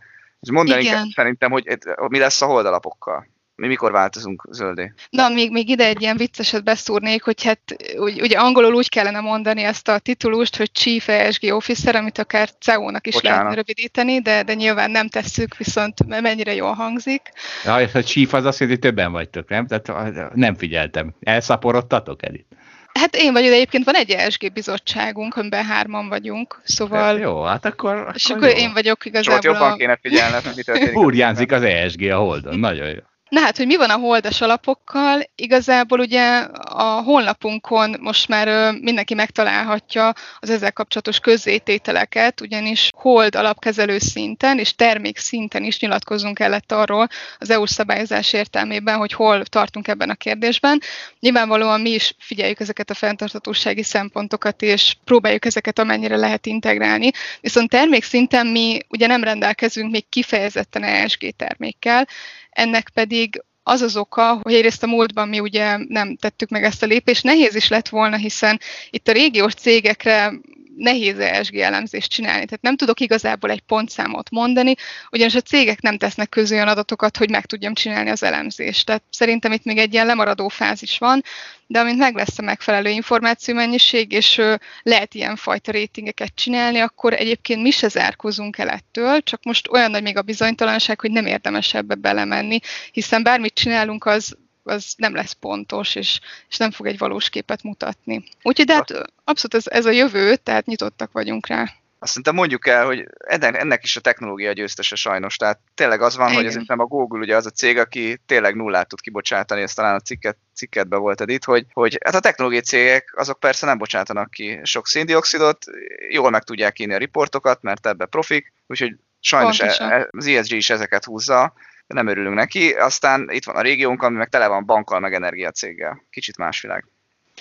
Mondani 0.50 0.82
Igen. 0.82 1.10
szerintem, 1.14 1.50
hogy 1.50 1.78
mi 2.08 2.18
lesz 2.18 2.42
a 2.42 2.46
holdalapokkal 2.46 3.26
mi 3.60 3.66
mikor 3.66 3.92
változunk 3.92 4.46
zöldé? 4.50 4.92
Na, 5.10 5.28
még, 5.28 5.50
még 5.50 5.68
ide 5.68 5.86
egy 5.86 6.00
ilyen 6.00 6.16
vicceset 6.16 6.64
beszúrnék, 6.64 7.22
hogy 7.22 7.44
hát 7.44 7.60
úgy, 7.96 8.20
ugye 8.20 8.38
angolul 8.38 8.74
úgy 8.74 8.88
kellene 8.88 9.20
mondani 9.20 9.62
ezt 9.62 9.88
a 9.88 9.98
titulust, 9.98 10.56
hogy 10.56 10.72
Chief 10.72 11.08
ESG 11.08 11.52
Officer, 11.52 11.96
amit 11.96 12.18
akár 12.18 12.48
CEO-nak 12.60 13.06
is 13.06 13.14
Bocsánat. 13.14 13.38
lehetne 13.38 13.56
rövidíteni, 13.56 14.20
de, 14.20 14.42
de 14.42 14.54
nyilván 14.54 14.90
nem 14.90 15.08
tesszük, 15.08 15.56
viszont 15.56 16.20
mennyire 16.20 16.54
jól 16.54 16.72
hangzik. 16.72 17.22
Ja, 17.64 17.74
a 17.74 18.02
Chief 18.02 18.32
az 18.32 18.44
azt 18.44 18.60
jelenti, 18.60 18.80
hogy 18.80 18.90
többen 18.90 19.12
vagytok, 19.12 19.48
nem? 19.48 19.66
Tehát 19.66 20.34
nem 20.34 20.54
figyeltem. 20.54 21.14
Elszaporodtatok, 21.20 22.24
Edith? 22.24 22.48
Hát 22.92 23.16
én 23.16 23.32
vagyok, 23.32 23.48
de 23.48 23.54
egyébként 23.54 23.84
van 23.84 23.94
egy 23.94 24.10
ESG 24.10 24.52
bizottságunk, 24.52 25.36
amiben 25.36 25.64
hárman 25.64 26.08
vagyunk, 26.08 26.60
szóval... 26.64 27.18
Jó, 27.18 27.42
hát 27.42 27.64
akkor... 27.64 28.10
És 28.14 28.30
akkor, 28.30 28.42
akkor 28.42 28.58
én 28.58 28.72
vagyok 28.72 29.04
igazából 29.04 29.40
Csak 29.40 29.52
jobban 29.52 29.72
a... 29.72 29.76
kéne 29.76 29.98
figyelned, 30.02 30.42
mi 30.56 30.62
történik. 30.62 30.92
Burjánzik 30.92 31.52
az 31.52 31.62
ESG 31.62 32.02
a 32.02 32.16
Holdon, 32.16 32.58
nagyon 32.58 32.88
jó. 32.88 33.00
Na 33.30 33.40
hát, 33.40 33.56
hogy 33.56 33.66
mi 33.66 33.76
van 33.76 33.90
a 33.90 33.96
holdas 33.96 34.40
alapokkal? 34.40 35.22
Igazából 35.34 36.00
ugye 36.00 36.36
a 36.64 37.02
honlapunkon 37.02 37.96
most 38.00 38.28
már 38.28 38.72
mindenki 38.72 39.14
megtalálhatja 39.14 40.12
az 40.38 40.50
ezzel 40.50 40.72
kapcsolatos 40.72 41.18
közzétételeket, 41.18 42.40
ugyanis 42.40 42.88
hold 42.96 43.34
alapkezelő 43.34 43.98
szinten 43.98 44.58
és 44.58 44.74
termék 44.74 45.18
szinten 45.18 45.64
is 45.64 45.80
nyilatkozunk 45.80 46.34
kellett 46.34 46.72
arról 46.72 47.08
az 47.38 47.50
EU 47.50 47.66
szabályozás 47.66 48.32
értelmében, 48.32 48.96
hogy 48.96 49.12
hol 49.12 49.44
tartunk 49.44 49.88
ebben 49.88 50.10
a 50.10 50.14
kérdésben. 50.14 50.80
Nyilvánvalóan 51.20 51.80
mi 51.80 51.90
is 51.90 52.14
figyeljük 52.18 52.60
ezeket 52.60 52.90
a 52.90 52.94
fenntarthatósági 52.94 53.82
szempontokat, 53.82 54.62
és 54.62 54.96
próbáljuk 55.04 55.44
ezeket 55.44 55.78
amennyire 55.78 56.16
lehet 56.16 56.46
integrálni. 56.46 57.10
Viszont 57.40 57.70
termék 57.70 58.04
szinten 58.04 58.46
mi 58.46 58.78
ugye 58.88 59.06
nem 59.06 59.24
rendelkezünk 59.24 59.90
még 59.90 60.08
kifejezetten 60.08 60.82
ESG 60.82 61.34
termékkel, 61.36 62.06
ennek 62.50 62.90
pedig 62.94 63.44
az 63.62 63.80
az 63.80 63.96
oka, 63.96 64.40
hogy 64.42 64.54
egyrészt 64.54 64.82
a 64.82 64.86
múltban 64.86 65.28
mi 65.28 65.40
ugye 65.40 65.76
nem 65.88 66.16
tettük 66.16 66.48
meg 66.48 66.64
ezt 66.64 66.82
a 66.82 66.86
lépést, 66.86 67.24
nehéz 67.24 67.54
is 67.54 67.68
lett 67.68 67.88
volna, 67.88 68.16
hiszen 68.16 68.60
itt 68.90 69.08
a 69.08 69.12
régiós 69.12 69.54
cégekre 69.54 70.32
nehéz 70.80 71.18
ESG 71.18 71.56
elemzést 71.56 72.10
csinálni. 72.10 72.44
Tehát 72.44 72.62
nem 72.62 72.76
tudok 72.76 73.00
igazából 73.00 73.50
egy 73.50 73.60
pontszámot 73.60 74.30
mondani, 74.30 74.74
ugyanis 75.10 75.34
a 75.34 75.40
cégek 75.40 75.80
nem 75.80 75.98
tesznek 75.98 76.28
közé 76.28 76.54
olyan 76.54 76.68
adatokat, 76.68 77.16
hogy 77.16 77.30
meg 77.30 77.46
tudjam 77.46 77.74
csinálni 77.74 78.10
az 78.10 78.22
elemzést. 78.22 78.86
Tehát 78.86 79.02
szerintem 79.10 79.52
itt 79.52 79.64
még 79.64 79.78
egy 79.78 79.92
ilyen 79.92 80.06
lemaradó 80.06 80.48
fázis 80.48 80.98
van, 80.98 81.22
de 81.66 81.80
amint 81.80 81.98
meg 81.98 82.14
lesz 82.14 82.38
a 82.38 82.42
megfelelő 82.42 82.90
információmennyiség, 82.90 84.12
és 84.12 84.40
lehet 84.82 85.14
ilyen 85.14 85.36
fajta 85.36 85.72
rétingeket 85.72 86.34
csinálni, 86.34 86.78
akkor 86.78 87.12
egyébként 87.12 87.62
mi 87.62 87.70
se 87.70 87.88
zárkozunk 87.88 88.58
el 88.58 88.68
ettől, 88.68 89.22
csak 89.22 89.42
most 89.42 89.68
olyan 89.68 89.90
nagy 89.90 90.02
még 90.02 90.16
a 90.16 90.22
bizonytalanság, 90.22 91.00
hogy 91.00 91.10
nem 91.10 91.26
érdemes 91.26 91.74
ebbe 91.74 91.94
belemenni, 91.94 92.58
hiszen 92.92 93.22
bármit 93.22 93.54
csinálunk, 93.54 94.04
az 94.04 94.36
az 94.62 94.94
nem 94.96 95.14
lesz 95.14 95.32
pontos, 95.32 95.94
és, 95.94 96.20
és 96.48 96.56
nem 96.56 96.70
fog 96.70 96.86
egy 96.86 96.98
valós 96.98 97.28
képet 97.28 97.62
mutatni. 97.62 98.24
Úgyhogy 98.42 98.66
de 98.66 98.74
hát 98.74 98.90
abszolút 99.24 99.54
ez, 99.54 99.66
ez 99.66 99.86
a 99.86 99.90
jövő, 99.90 100.36
tehát 100.36 100.66
nyitottak 100.66 101.12
vagyunk 101.12 101.46
rá. 101.46 101.74
Azt 102.02 102.10
szerintem 102.10 102.34
mondjuk 102.34 102.66
el, 102.66 102.84
hogy 102.84 103.06
ennek, 103.26 103.82
is 103.82 103.96
a 103.96 104.00
technológia 104.00 104.52
győztese 104.52 104.96
sajnos. 104.96 105.36
Tehát 105.36 105.58
tényleg 105.74 106.02
az 106.02 106.16
van, 106.16 106.32
Igen. 106.32 106.52
hogy 106.52 106.62
nem 106.66 106.78
a 106.78 106.84
Google 106.84 107.18
ugye 107.18 107.36
az 107.36 107.46
a 107.46 107.50
cég, 107.50 107.78
aki 107.78 108.20
tényleg 108.26 108.54
nullát 108.54 108.88
tud 108.88 109.00
kibocsátani, 109.00 109.62
ezt 109.62 109.76
talán 109.76 109.94
a 109.94 110.00
cikket, 110.00 110.36
cikketbe 110.54 110.96
volt 110.96 111.22
itt, 111.26 111.44
hogy, 111.44 111.66
hogy 111.72 111.98
hát 112.04 112.14
a 112.14 112.20
technológiai 112.20 112.62
cégek 112.62 113.12
azok 113.16 113.40
persze 113.40 113.66
nem 113.66 113.78
bocsátanak 113.78 114.30
ki 114.30 114.60
sok 114.62 114.86
széndiokszidot, 114.86 115.64
jól 116.08 116.30
meg 116.30 116.42
tudják 116.42 116.78
írni 116.78 116.94
a 116.94 116.98
riportokat, 116.98 117.62
mert 117.62 117.86
ebbe 117.86 118.06
profik, 118.06 118.52
úgyhogy 118.66 118.96
sajnos 119.20 119.60
e, 119.60 119.74
e, 119.78 120.08
az 120.10 120.26
ESG 120.26 120.52
is 120.52 120.70
ezeket 120.70 121.04
húzza, 121.04 121.52
nem 121.94 122.06
örülünk 122.06 122.34
neki. 122.34 122.70
Aztán 122.70 123.28
itt 123.30 123.44
van 123.44 123.56
a 123.56 123.60
régiónk, 123.60 124.02
ami 124.02 124.16
meg 124.16 124.28
tele 124.28 124.46
van 124.46 124.64
bankkal, 124.66 125.00
meg 125.00 125.14
energiacéggel. 125.14 126.02
Kicsit 126.10 126.36
más 126.36 126.60
világ. 126.60 126.84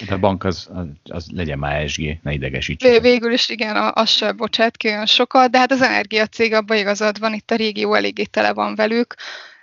A 0.10 0.18
bank 0.18 0.44
az, 0.44 0.70
az, 0.74 0.88
az 1.04 1.26
legyen 1.34 1.60
már 1.60 1.82
ESG, 1.82 2.20
ne 2.24 2.32
idegesítsük. 2.32 3.02
Végül 3.02 3.32
is 3.32 3.50
igen, 3.50 3.92
az 3.94 4.10
se 4.10 4.32
bocsát 4.32 4.78
ki 4.78 4.88
olyan 4.88 5.06
sokat, 5.06 5.52
de 5.52 5.58
hát 5.58 5.72
az 5.72 5.82
energiacég 5.82 6.54
abban 6.54 6.78
igazad 6.78 7.20
van, 7.20 7.34
itt 7.34 7.52
a 7.52 7.56
régió 7.56 7.94
eléggé 7.94 8.24
tele 8.24 8.54
van 8.54 8.76
velük. 8.76 9.16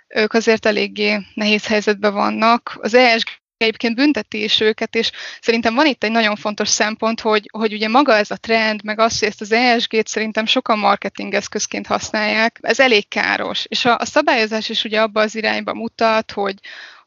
ők 0.07 0.33
azért 0.33 0.65
eléggé 0.65 1.17
nehéz 1.33 1.67
helyzetben 1.67 2.13
vannak. 2.13 2.77
Az 2.81 2.93
ESG 2.93 3.27
egyébként 3.57 3.95
bünteti 3.95 4.43
is 4.43 4.59
őket, 4.59 4.95
és 4.95 5.11
szerintem 5.41 5.75
van 5.75 5.85
itt 5.85 6.03
egy 6.03 6.11
nagyon 6.11 6.35
fontos 6.35 6.69
szempont, 6.69 7.21
hogy, 7.21 7.49
hogy 7.51 7.73
ugye 7.73 7.87
maga 7.87 8.15
ez 8.15 8.31
a 8.31 8.35
trend, 8.35 8.83
meg 8.83 8.99
az, 8.99 9.19
hogy 9.19 9.27
ezt 9.27 9.41
az 9.41 9.51
ESG-t 9.51 10.07
szerintem 10.07 10.45
sokan 10.45 10.79
marketing 10.79 11.33
eszközként 11.33 11.87
használják, 11.87 12.59
ez 12.61 12.79
elég 12.79 13.07
káros. 13.07 13.65
És 13.67 13.85
a, 13.85 13.97
a 13.97 14.05
szabályozás 14.05 14.69
is 14.69 14.83
ugye 14.83 15.01
abba 15.01 15.21
az 15.21 15.35
irányba 15.35 15.73
mutat, 15.73 16.31
hogy, 16.31 16.55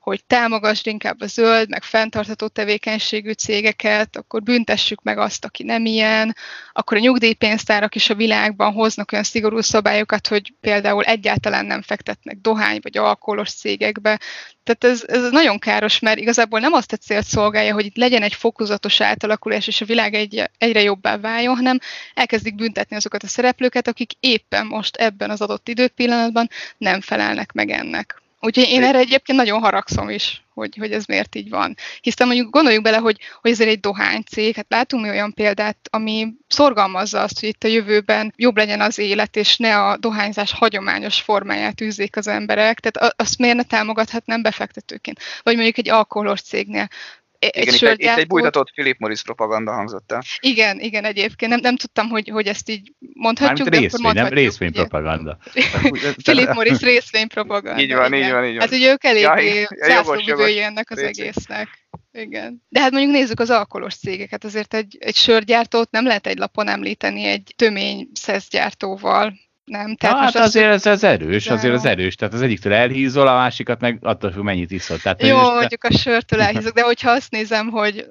hogy 0.01 0.25
támogasd 0.25 0.87
inkább 0.87 1.21
a 1.21 1.27
zöld, 1.27 1.69
meg 1.69 1.83
fenntartható 1.83 2.47
tevékenységű 2.47 3.33
cégeket, 3.33 4.17
akkor 4.17 4.43
büntessük 4.43 5.03
meg 5.03 5.19
azt, 5.19 5.45
aki 5.45 5.63
nem 5.63 5.85
ilyen, 5.85 6.37
akkor 6.73 6.97
a 6.97 7.01
nyugdíjpénztárak 7.01 7.95
is 7.95 8.11
a 8.11 8.15
világban 8.15 8.73
hoznak 8.73 9.13
olyan 9.13 9.25
szigorú 9.25 9.61
szabályokat, 9.61 10.27
hogy 10.27 10.55
például 10.61 11.03
egyáltalán 11.03 11.67
nem 11.67 11.83
fektetnek 11.83 12.37
dohány 12.41 12.79
vagy 12.83 12.97
alkoholos 12.97 13.51
cégekbe. 13.51 14.21
Tehát 14.65 14.85
ez, 14.97 15.05
ez 15.07 15.31
nagyon 15.31 15.59
káros, 15.59 15.99
mert 15.99 16.19
igazából 16.19 16.61
nem 16.61 16.73
azt 16.73 16.93
a 16.93 16.97
célt 16.97 17.27
szolgálja, 17.27 17.75
hogy 17.75 17.85
itt 17.85 17.97
legyen 17.97 18.23
egy 18.23 18.35
fokozatos 18.35 19.01
átalakulás, 19.01 19.67
és 19.67 19.81
a 19.81 19.85
világ 19.85 20.15
egy, 20.15 20.51
egyre 20.59 20.83
jobbá 20.83 21.17
váljon, 21.19 21.57
hanem 21.57 21.79
elkezdik 22.15 22.55
büntetni 22.55 22.97
azokat 22.97 23.23
a 23.23 23.27
szereplőket, 23.27 23.89
akik 23.89 24.13
éppen 24.21 24.67
most 24.67 24.97
ebben 24.97 25.31
az 25.31 25.41
adott 25.41 25.69
időpillanatban 25.69 26.49
nem 26.79 27.01
felelnek 27.01 27.53
meg 27.53 27.71
ennek. 27.71 28.23
Úgyhogy 28.41 28.69
én 28.69 28.83
erre 28.83 28.99
egyébként 28.99 29.39
nagyon 29.39 29.61
haragszom 29.61 30.09
is, 30.09 30.43
hogy, 30.55 30.77
hogy 30.79 30.93
ez 30.93 31.05
miért 31.05 31.35
így 31.35 31.49
van. 31.49 31.77
Hiszen 32.01 32.27
mondjuk 32.27 32.51
gondoljuk 32.51 32.83
bele, 32.83 32.97
hogy, 32.97 33.19
hogy 33.41 33.51
ezért 33.51 33.71
egy 33.71 33.81
dohánycég, 33.81 34.55
hát 34.55 34.67
látunk 34.69 35.03
mi 35.03 35.09
olyan 35.09 35.35
példát, 35.35 35.77
ami 35.91 36.33
szorgalmazza 36.49 37.21
azt, 37.23 37.41
hogy 37.41 37.49
itt 37.49 37.65
a 37.65 37.69
jövőben 37.69 38.33
jobb 38.37 38.57
legyen 38.57 38.81
az 38.81 38.99
élet, 38.99 39.37
és 39.37 39.57
ne 39.57 39.79
a 39.79 39.97
dohányzás 39.97 40.53
hagyományos 40.53 41.21
formáját 41.21 41.81
űzzék 41.81 42.17
az 42.17 42.29
emberek. 42.29 42.81
Tehát 42.81 43.15
azt 43.17 43.39
miért 43.39 43.57
ne 43.57 43.63
támogathatnám 43.63 44.43
befektetőként? 44.43 45.19
Vagy 45.43 45.55
mondjuk 45.55 45.79
egy 45.79 45.89
alkoholos 45.89 46.41
cégnél 46.41 46.89
igen, 47.41 47.75
itt 47.75 47.83
egy, 47.83 48.01
itt 48.01 48.17
egy 48.17 48.27
bújtatott 48.27 48.71
Philip 48.71 48.99
Morris 48.99 49.23
propaganda 49.23 49.73
hangzott 49.73 50.13
el. 50.13 50.23
Igen, 50.41 50.81
igen, 50.81 51.05
egyébként 51.05 51.51
nem, 51.51 51.61
nem 51.61 51.77
tudtam, 51.77 52.09
hogy, 52.09 52.29
hogy 52.29 52.47
ezt 52.47 52.69
így 52.69 52.93
mondhatjuk, 52.99 53.69
de 53.69 53.79
részvény. 53.79 54.13
Nem 54.13 54.29
részvénypropaganda. 54.29 55.39
Philip 56.25 56.53
Morris 56.53 56.81
részvénypropaganda. 56.81 57.83
Így 57.83 57.95
van, 57.95 58.13
igen. 58.13 58.27
így 58.27 58.33
van, 58.33 58.45
így 58.45 58.57
van. 58.57 58.61
Hát 58.61 58.71
ugye 58.73 58.91
ők 58.91 59.05
eléggé 59.05 59.61
ja, 59.61 59.69
zászlóvivői 59.87 60.61
ennek 60.61 60.91
az 60.91 60.99
részvény. 60.99 61.27
egésznek. 61.27 61.69
Igen. 62.13 62.63
De 62.69 62.81
hát 62.81 62.91
mondjuk 62.91 63.13
nézzük 63.13 63.41
az 63.41 63.51
alkoholos 63.51 63.95
cégeket, 63.95 64.45
azért 64.45 64.75
egy, 64.75 64.97
egy 65.01 65.17
sörgyártót 65.17 65.91
nem 65.91 66.07
lehet 66.07 66.27
egy 66.27 66.39
lapon 66.39 66.69
említeni 66.69 67.25
egy 67.25 67.53
tömény 67.57 68.09
szeszgyártóval, 68.13 69.35
nem? 69.71 69.97
Tehát 69.97 70.17
hát 70.17 70.25
most 70.25 70.45
azért 70.45 70.73
ez, 70.73 70.87
ez 70.87 71.05
erős, 71.05 71.45
de 71.45 71.53
azért 71.53 71.75
az 71.75 71.85
erős. 71.85 72.15
Tehát 72.15 72.35
az 72.35 72.43
egyiktől 72.43 72.73
elhízol, 72.73 73.27
a 73.27 73.35
másikat 73.35 73.81
meg 73.81 73.99
attól 74.03 74.33
függ, 74.33 74.43
mennyit 74.43 74.71
iszol. 74.71 74.99
Tehát 74.99 75.23
Jó, 75.23 75.37
is, 75.37 75.43
mondjuk 75.43 75.85
a 75.85 75.93
sörtől 75.93 76.41
elhízok, 76.41 76.75
de 76.75 76.83
hogyha 76.83 77.11
azt 77.11 77.31
nézem, 77.31 77.69
hogy 77.69 78.07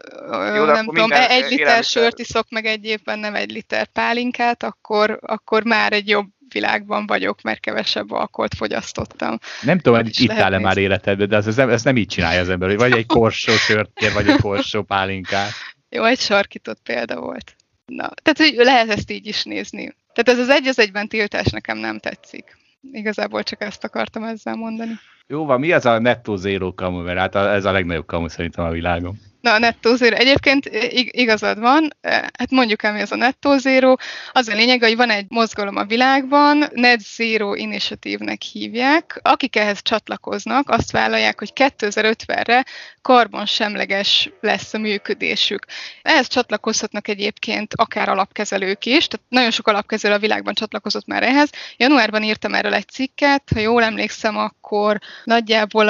Jó, 0.55 0.63
nem 0.63 0.85
tudom, 0.85 1.11
egy 1.11 1.19
liter 1.19 1.49
élelmiszer. 1.49 1.83
sört 1.83 2.19
iszok, 2.19 2.49
meg 2.49 2.65
egy 2.65 2.85
évben 2.85 3.19
nem 3.19 3.35
egy 3.35 3.51
liter 3.51 3.85
pálinkát, 3.85 4.63
akkor, 4.63 5.19
akkor 5.21 5.63
már 5.63 5.93
egy 5.93 6.07
jobb 6.07 6.27
világban 6.49 7.05
vagyok, 7.07 7.41
mert 7.41 7.59
kevesebb 7.59 8.11
alkoholt 8.11 8.55
fogyasztottam. 8.55 9.37
Nem 9.61 9.79
tudom, 9.79 9.99
hogy 9.99 10.21
itt 10.21 10.31
áll-e 10.31 10.59
már 10.59 10.77
életedben, 10.77 11.29
de 11.29 11.35
ez, 11.35 11.47
ez, 11.47 11.55
nem, 11.55 11.69
ez 11.69 11.83
nem 11.83 11.97
így 11.97 12.07
csinálja 12.07 12.41
az 12.41 12.49
ember, 12.49 12.69
hogy 12.69 12.77
vagy 12.77 12.91
egy 12.91 13.05
korsó 13.05 13.51
sört 13.51 13.89
kér, 13.93 14.13
vagy 14.13 14.27
egy 14.27 14.41
korsó 14.41 14.83
pálinkát. 14.83 15.51
Jó, 15.89 16.03
egy 16.03 16.19
sarkított 16.19 16.79
példa 16.83 17.19
volt. 17.19 17.55
Na, 17.85 18.09
tehát 18.21 18.37
hogy 18.37 18.65
lehet 18.65 18.89
ezt 18.89 19.11
így 19.11 19.27
is 19.27 19.43
nézni. 19.43 19.95
Tehát 20.13 20.39
ez 20.39 20.47
az 20.47 20.55
egy 20.55 20.67
az 20.67 20.79
egyben 20.79 21.07
tiltás 21.07 21.47
nekem 21.47 21.77
nem 21.77 21.99
tetszik. 21.99 22.57
Igazából 22.91 23.43
csak 23.43 23.61
ezt 23.61 23.83
akartam 23.83 24.23
ezzel 24.23 24.55
mondani. 24.55 24.91
Jó 25.27 25.45
van, 25.45 25.59
mi 25.59 25.71
az 25.71 25.85
a 25.85 25.99
nettó 25.99 26.35
zéró 26.35 26.73
kamu? 26.73 27.01
Mert 27.01 27.19
hát 27.19 27.35
ez 27.35 27.65
a 27.65 27.71
legnagyobb 27.71 28.05
kamu 28.05 28.27
szerintem 28.27 28.65
a 28.65 28.71
világon. 28.71 29.19
Na, 29.41 29.53
a 29.53 29.57
nettó 29.57 29.95
zero. 29.95 30.15
Egyébként 30.15 30.69
igazad 31.11 31.59
van, 31.59 31.89
hát 32.37 32.49
mondjuk 32.49 32.83
el, 32.83 32.93
mi 32.93 33.01
az 33.01 33.11
a 33.11 33.15
nettó 33.15 33.57
zero. 33.57 33.95
Az 34.31 34.47
a 34.47 34.55
lényeg, 34.55 34.81
hogy 34.81 34.95
van 34.95 35.09
egy 35.09 35.25
mozgalom 35.27 35.75
a 35.75 35.83
világban, 35.83 36.65
Net 36.73 36.99
Zero 36.99 37.53
Initiative-nek 37.53 38.41
hívják. 38.41 39.19
Akik 39.23 39.55
ehhez 39.55 39.81
csatlakoznak, 39.81 40.69
azt 40.69 40.91
vállalják, 40.91 41.39
hogy 41.39 41.51
2050-re 41.55 42.65
karbonsemleges 43.01 44.29
lesz 44.41 44.73
a 44.73 44.77
működésük. 44.77 45.65
Ehhez 46.01 46.27
csatlakozhatnak 46.27 47.07
egyébként 47.07 47.73
akár 47.75 48.09
alapkezelők 48.09 48.85
is, 48.85 49.07
tehát 49.07 49.25
nagyon 49.29 49.51
sok 49.51 49.67
alapkezelő 49.67 50.13
a 50.13 50.19
világban 50.19 50.53
csatlakozott 50.53 51.05
már 51.05 51.23
ehhez. 51.23 51.49
Januárban 51.77 52.23
írtam 52.23 52.53
erről 52.53 52.73
egy 52.73 52.87
cikket, 52.87 53.43
ha 53.53 53.59
jól 53.59 53.83
emlékszem, 53.83 54.37
akkor 54.37 54.99
nagyjából 55.23 55.89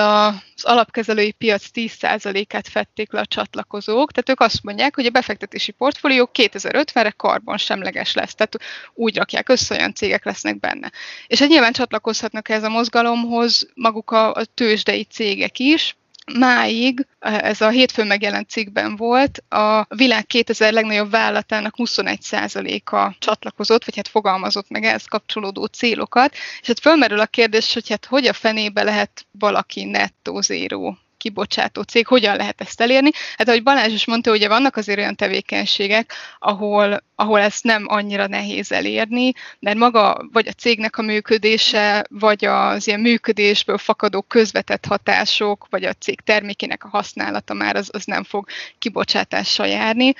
az 0.64 0.72
alapkezelői 0.72 1.32
piac 1.32 1.66
10%-át 1.74 2.68
fették 2.68 3.12
le 3.12 3.20
a 3.20 3.26
csatlakozók, 3.26 4.12
tehát 4.12 4.30
ők 4.30 4.40
azt 4.40 4.64
mondják, 4.64 4.96
hogy 4.96 5.06
a 5.06 5.10
befektetési 5.10 5.72
portfólió 5.72 6.30
2050-re 6.34 7.10
karbonsemleges 7.10 8.14
lesz, 8.14 8.36
tehát 8.36 8.58
úgy 8.94 9.18
rakják 9.18 9.50
össze, 9.50 9.76
olyan 9.76 9.94
cégek 9.94 10.26
lesznek 10.26 10.60
benne. 10.60 10.92
És 11.28 11.42
egy 11.42 11.50
nyilván 11.50 11.74
csatlakozhatnak 11.74 12.50
ez 12.50 12.64
a 12.64 12.70
mozgalomhoz 12.70 13.68
maguk 13.74 14.12
a, 14.12 14.34
a 14.34 14.46
tőzsdei 14.46 15.04
cégek 15.04 15.60
is, 15.60 15.96
máig, 16.38 17.06
ez 17.20 17.62
a 17.62 17.70
hétfőn 17.70 18.08
megjelent 18.08 18.50
cikkben 18.50 18.96
volt, 18.96 19.44
a 19.50 19.86
világ 19.96 20.26
2000 20.26 20.74
legnagyobb 20.74 21.12
vállalatának 21.12 21.74
21%-a 21.78 23.16
csatlakozott, 23.20 23.86
vagy 23.86 23.96
hát 23.96 24.08
fogalmazott 24.08 24.70
meg 24.70 24.84
ehhez 24.84 25.06
kapcsolódó 25.06 25.66
célokat, 25.66 26.34
és 26.62 26.68
hát 26.68 26.80
fölmerül 26.80 27.20
a 27.20 27.26
kérdés, 27.26 27.74
hogy 27.74 27.90
hát 27.90 28.06
hogy 28.06 28.28
a 28.28 28.34
fenébe 28.34 28.84
lehet 28.84 29.26
valaki 29.32 29.84
nettó 29.84 30.42
zéró 30.42 30.98
kibocsátó 31.20 31.82
cég, 31.82 32.08
hogyan 32.08 32.36
lehet 32.36 32.62
ezt 32.62 32.82
elérni? 32.82 33.10
Hát 33.38 33.48
ahogy 33.48 33.64
Balázs 33.64 33.94
is 33.94 34.06
mondta, 34.06 34.32
ugye 34.32 34.48
vannak 34.48 34.76
azért 34.76 35.00
olyan 35.00 35.16
tevékenységek, 35.16 36.14
ahol, 36.40 37.04
ahol 37.16 37.40
ezt 37.40 37.64
nem 37.64 37.86
annyira 37.88 38.28
nehéz 38.28 38.72
elérni, 38.72 39.32
mert 39.60 39.78
maga 39.78 40.28
vagy 40.32 40.48
a 40.48 40.52
cégnek 40.52 40.98
a 40.98 41.02
működése, 41.02 42.06
vagy 42.10 42.46
az 42.46 42.88
ilyen 42.88 43.00
működésből 43.00 43.78
fakadó 43.78 44.22
közvetett 44.22 44.86
hatások, 44.86 45.68
vagy 45.70 45.84
a 45.84 45.94
cég 45.94 46.22
termékének 46.22 46.84
a 46.84 46.90
használata 46.90 47.54
már 47.54 47.76
az, 47.76 47.90
az 47.92 48.06
nem 48.06 48.24
fog 48.24 48.48
kibocsátással 48.80 49.68
járni. 49.68 50.14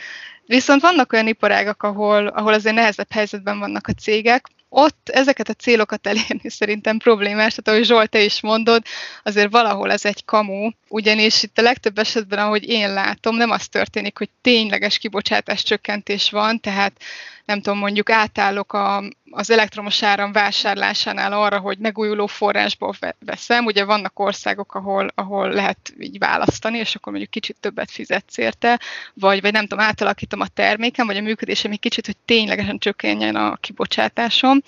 Viszont 0.46 0.82
vannak 0.82 1.14
olyan 1.14 1.28
iparágak, 1.28 1.84
ahol, 1.84 2.28
ahol 2.28 2.54
azért 2.54 2.76
nehezebb 2.76 3.12
helyzetben 3.12 3.60
vannak 3.60 3.88
a 3.88 3.94
cégek, 3.94 4.48
ott 4.70 5.10
ezeket 5.10 5.50
a 5.50 5.54
célokat 5.54 6.08
elérni 6.08 6.50
szerintem 6.60 6.98
problémás, 6.98 7.56
tehát 7.56 7.68
ahogy 7.68 7.86
Zsolt, 7.86 8.10
te 8.10 8.22
is 8.22 8.42
mondod, 8.42 8.84
azért 9.24 9.52
valahol 9.52 9.92
ez 9.92 10.06
egy 10.06 10.26
kamu, 10.26 10.70
ugyanis 10.88 11.44
itt 11.44 11.58
a 11.58 11.62
legtöbb 11.62 11.98
esetben, 11.98 12.40
ahogy 12.40 12.70
én 12.70 12.94
látom, 12.94 13.36
nem 13.36 13.50
az 13.50 13.68
történik, 13.68 14.18
hogy 14.18 14.30
tényleges 14.42 14.98
kibocsátás 14.98 15.64
csökkentés 15.64 16.32
van, 16.32 16.60
tehát 16.60 17.02
nem 17.50 17.62
tudom, 17.62 17.80
mondjuk 17.80 18.10
átállok 18.10 18.74
a, 18.74 19.04
az 19.32 19.50
elektromos 19.50 20.04
áram 20.04 20.32
vásárlásánál 20.32 21.34
arra, 21.34 21.60
hogy 21.60 21.78
megújuló 21.78 22.28
forrásból 22.28 22.96
veszem. 23.20 23.66
Ugye 23.66 23.84
vannak 23.84 24.20
országok, 24.20 24.76
ahol, 24.76 25.12
ahol 25.16 25.50
lehet 25.50 25.94
így 26.00 26.18
választani, 26.18 26.78
és 26.78 26.96
akkor 26.96 27.12
mondjuk 27.12 27.32
kicsit 27.32 27.58
többet 27.60 27.92
fizetsz 27.92 28.38
érte, 28.38 28.80
vagy, 29.14 29.42
vagy 29.42 29.52
nem 29.52 29.68
tudom, 29.68 29.86
átalakítom 29.86 30.40
a 30.42 30.48
termékem, 30.48 31.06
vagy 31.06 31.18
a 31.18 31.22
működésem 31.22 31.72
egy 31.72 31.80
kicsit, 31.80 32.06
hogy 32.06 32.18
ténylegesen 32.26 32.78
csökkenjen 32.78 33.36
a 33.36 33.56
kibocsátásom 33.56 34.62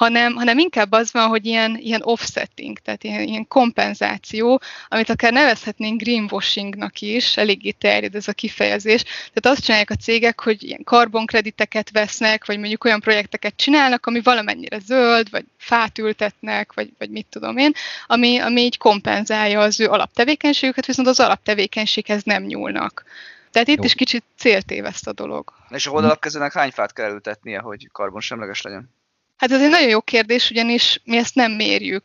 hanem, 0.00 0.34
hanem 0.34 0.58
inkább 0.58 0.92
az 0.92 1.12
van, 1.12 1.28
hogy 1.28 1.46
ilyen, 1.46 1.76
ilyen 1.80 2.00
offsetting, 2.04 2.78
tehát 2.78 3.04
ilyen, 3.04 3.22
ilyen 3.22 3.48
kompenzáció, 3.48 4.60
amit 4.88 5.10
akár 5.10 5.32
nevezhetnénk 5.32 6.02
greenwashingnak 6.02 7.00
is, 7.00 7.36
eléggé 7.36 7.70
terjed 7.70 8.14
ez 8.14 8.28
a 8.28 8.32
kifejezés. 8.32 9.02
Tehát 9.02 9.56
azt 9.56 9.64
csinálják 9.64 9.90
a 9.90 9.94
cégek, 9.94 10.40
hogy 10.40 10.62
ilyen 10.62 10.84
karbonkrediteket 10.84 11.90
vesznek, 11.90 12.46
vagy 12.46 12.58
mondjuk 12.58 12.84
olyan 12.84 13.00
projekteket 13.00 13.56
csinálnak, 13.56 14.06
ami 14.06 14.20
valamennyire 14.20 14.78
zöld, 14.78 15.30
vagy 15.30 15.44
fát 15.56 15.98
ültetnek, 15.98 16.72
vagy, 16.72 16.90
vagy 16.98 17.10
mit 17.10 17.26
tudom 17.30 17.56
én, 17.56 17.72
ami, 18.06 18.38
ami 18.38 18.60
így 18.60 18.78
kompenzálja 18.78 19.60
az 19.60 19.80
ő 19.80 19.88
alaptevékenységüket, 19.88 20.86
viszont 20.86 21.08
az 21.08 21.20
alaptevékenységhez 21.20 22.22
nem 22.22 22.42
nyúlnak. 22.42 23.04
Tehát 23.50 23.68
itt 23.68 23.76
Jó. 23.76 23.84
is 23.84 23.94
kicsit 23.94 24.24
céltéveszt 24.36 25.06
a 25.06 25.12
dolog. 25.12 25.52
És 25.68 25.86
a 25.86 25.90
oldalapkezőnek 25.90 26.52
hány 26.52 26.70
fát 26.70 26.92
kell 26.92 27.10
ültetnie, 27.10 27.58
hogy 27.58 27.88
karbonsemleges 27.92 28.62
legyen? 28.62 28.98
Hát 29.40 29.50
ez 29.50 29.62
egy 29.62 29.70
nagyon 29.70 29.88
jó 29.88 30.00
kérdés, 30.00 30.50
ugyanis 30.50 31.00
mi 31.04 31.16
ezt 31.16 31.34
nem 31.34 31.52
mérjük, 31.52 32.04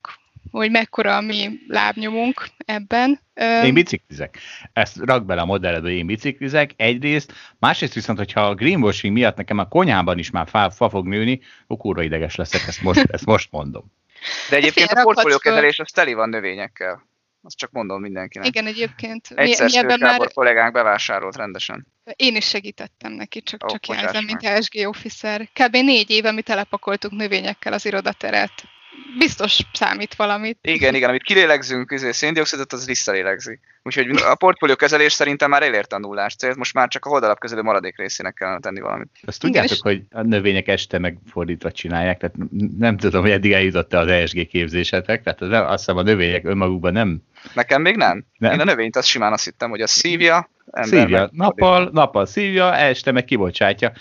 hogy 0.52 0.72
mekkora 0.72 1.16
a 1.16 1.22
mi 1.22 1.50
lábnyomunk 1.68 2.48
ebben. 2.66 3.20
Én 3.64 3.74
biciklizek. 3.74 4.38
Ezt 4.74 4.98
rak 4.98 5.26
bele 5.26 5.42
a 5.42 5.46
modelledbe, 5.46 5.90
én 5.90 6.06
biciklizek 6.06 6.72
egyrészt, 6.76 7.34
másrészt 7.60 7.94
viszont, 7.94 8.18
hogyha 8.18 8.48
a 8.48 8.54
greenwashing 8.54 9.14
miatt 9.14 9.36
nekem 9.36 9.58
a 9.58 9.68
konyhában 9.68 10.18
is 10.18 10.30
már 10.30 10.48
fa, 10.48 10.70
fa 10.70 10.90
fog 10.90 11.08
nőni, 11.08 11.42
akkor 11.64 11.78
kurva 11.78 12.04
ideges 12.04 12.36
leszek, 12.36 12.68
ezt 12.68 12.82
most, 12.82 13.06
ezt 13.12 13.26
most 13.26 13.52
mondom. 13.52 13.92
De 14.50 14.56
egyébként 14.56 14.92
a 14.92 15.02
portfóliókezelés 15.02 15.80
az 15.80 15.92
teli 15.92 16.14
van 16.14 16.30
növényekkel. 16.30 17.06
Azt 17.46 17.58
csak 17.58 17.72
mondom 17.72 18.02
mindenkinek. 18.02 18.48
Igen, 18.48 18.66
egyébként. 18.66 19.28
Egyszer 19.36 19.86
mi, 19.86 19.94
mi 19.94 20.00
már... 20.00 20.34
kollégánk 20.34 20.74
bevásárolt 20.74 21.36
rendesen. 21.36 21.88
Én 22.16 22.36
is 22.36 22.48
segítettem 22.48 23.12
neki, 23.12 23.42
csak, 23.42 23.64
oh, 23.64 23.72
csak 23.72 23.88
jelzem, 23.88 24.26
mint 24.26 24.48
HSG 24.48 24.88
officer. 24.88 25.50
Kb. 25.54 25.72
négy 25.72 26.10
éve 26.10 26.32
mi 26.32 26.42
telepakoltuk 26.42 27.12
növényekkel 27.12 27.74
az 27.74 27.86
irodateret. 27.86 28.52
biztos 29.18 29.60
számít 29.74 30.16
valamit. 30.16 30.60
Igen, 30.62 30.96
igen, 30.96 31.10
amit 31.10 31.24
kilélegzünk, 31.24 31.92
izé, 31.92 32.12
széndiokszidot, 32.12 32.74
az 32.74 32.86
visszalélegzi. 32.86 33.60
Úgyhogy 33.84 34.10
a 34.30 34.36
portfólió 34.36 34.76
kezelés 34.76 35.14
szerintem 35.14 35.50
már 35.50 35.64
elérte 35.64 35.96
a 35.96 36.00
nullás 36.00 36.36
célt, 36.36 36.56
most 36.56 36.74
már 36.74 36.88
csak 36.88 37.06
a 37.06 37.10
holdalap 37.10 37.40
közülő 37.40 37.62
maradék 37.62 37.98
részének 37.98 38.34
kellene 38.34 38.60
tenni 38.60 38.80
valamit. 38.80 39.10
Azt 39.26 39.40
tudjátok, 39.40 39.72
Igen, 39.72 39.82
hogy 39.82 40.20
a 40.20 40.22
növények 40.22 40.68
este 40.68 41.00
megfordítva 41.00 41.72
csinálják, 41.72 42.18
tehát 42.18 42.36
nem 42.78 42.98
tudom, 42.98 43.22
hogy 43.22 43.32
eddig 43.32 43.52
eljutott 43.52 43.94
a 43.94 44.00
az 44.00 44.08
ESG 44.08 44.48
képzésetek, 44.48 45.24
tehát 45.24 45.42
az, 45.42 45.50
azt 45.52 45.78
hiszem 45.78 45.98
a 45.98 46.02
növények 46.02 46.46
önmagukban 46.46 46.94
nem. 46.94 47.22
Nekem 47.54 47.82
még 47.82 47.96
nem. 47.96 48.26
nem. 48.38 48.54
Én 48.54 48.60
a 48.60 48.64
növényt 48.64 48.96
azt 48.96 49.08
simán 49.08 49.34
azt 49.34 49.44
hittem, 49.44 49.70
hogy 49.70 49.82
a 49.82 49.88
szívja, 49.88 50.50
szívja, 50.72 51.30
nappal, 51.32 51.90
nappal 51.94 52.26
szívja, 52.26 52.76
este 52.76 53.12
meg 53.12 53.26
kibocsátja. 53.26 53.92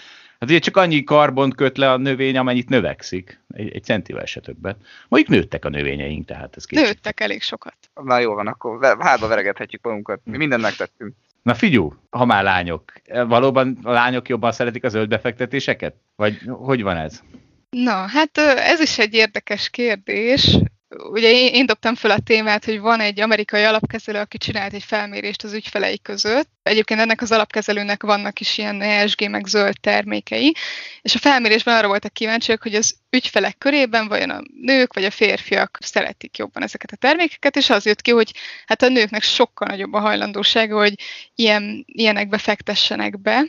Hát 0.40 0.50
ugye 0.50 0.58
csak 0.58 0.76
annyi 0.76 1.04
karbont 1.04 1.54
köt 1.54 1.76
le 1.76 1.90
a 1.92 1.96
növény, 1.96 2.36
amennyit 2.36 2.68
növekszik. 2.68 3.40
Egy, 3.54 3.74
egy 3.74 3.84
centivel 3.84 4.24
se 4.24 4.40
többet. 4.40 4.76
Mondjuk 5.08 5.32
nőttek 5.32 5.64
a 5.64 5.68
növényeink, 5.68 6.26
tehát 6.26 6.56
ez 6.56 6.64
kicsit. 6.64 6.84
Nőttek 6.84 7.20
elég 7.20 7.42
sokat. 7.42 7.76
Na 7.94 8.18
jó 8.18 8.34
van, 8.34 8.46
akkor 8.46 8.96
hátba 8.98 9.28
veregethetjük 9.28 9.82
magunkat. 9.84 10.20
Mi 10.24 10.36
mindent 10.36 10.62
megtettünk. 10.62 11.14
Na 11.42 11.54
figyú, 11.54 11.94
ha 12.10 12.24
már 12.24 12.42
lányok, 12.42 12.92
valóban 13.26 13.78
a 13.82 13.90
lányok 13.90 14.28
jobban 14.28 14.52
szeretik 14.52 14.84
a 14.84 14.88
zöld 14.88 15.08
befektetéseket? 15.08 15.94
Vagy 16.16 16.40
hogy 16.46 16.82
van 16.82 16.96
ez? 16.96 17.22
Na, 17.70 17.92
hát 17.92 18.38
ez 18.56 18.80
is 18.80 18.98
egy 18.98 19.14
érdekes 19.14 19.70
kérdés 19.70 20.58
ugye 20.98 21.30
én, 21.30 21.54
én 21.54 21.66
dobtam 21.66 21.94
fel 21.94 22.10
a 22.10 22.18
témát, 22.18 22.64
hogy 22.64 22.80
van 22.80 23.00
egy 23.00 23.20
amerikai 23.20 23.62
alapkezelő, 23.62 24.18
aki 24.18 24.38
csinált 24.38 24.72
egy 24.72 24.82
felmérést 24.82 25.44
az 25.44 25.52
ügyfelei 25.52 26.00
között. 26.00 26.48
Egyébként 26.62 27.00
ennek 27.00 27.20
az 27.20 27.32
alapkezelőnek 27.32 28.02
vannak 28.02 28.40
is 28.40 28.58
ilyen 28.58 28.80
ESG 28.80 29.30
meg 29.30 29.46
zöld 29.46 29.80
termékei, 29.80 30.54
és 31.02 31.14
a 31.14 31.18
felmérésben 31.18 31.76
arra 31.76 31.86
voltak 31.86 32.12
kíváncsiak, 32.12 32.62
hogy 32.62 32.74
az 32.74 32.96
ügyfelek 33.10 33.58
körében 33.58 34.08
vajon 34.08 34.30
a 34.30 34.42
nők 34.60 34.94
vagy 34.94 35.04
a 35.04 35.10
férfiak 35.10 35.78
szeretik 35.80 36.38
jobban 36.38 36.62
ezeket 36.62 36.92
a 36.92 36.96
termékeket, 36.96 37.56
és 37.56 37.70
az 37.70 37.86
jött 37.86 38.02
ki, 38.02 38.10
hogy 38.10 38.32
hát 38.66 38.82
a 38.82 38.88
nőknek 38.88 39.22
sokkal 39.22 39.68
nagyobb 39.68 39.92
a 39.92 40.00
hajlandósága, 40.00 40.78
hogy 40.78 40.94
ilyen, 41.34 41.84
ilyenekbe 41.86 42.38
fektessenek 42.38 43.20
be, 43.20 43.44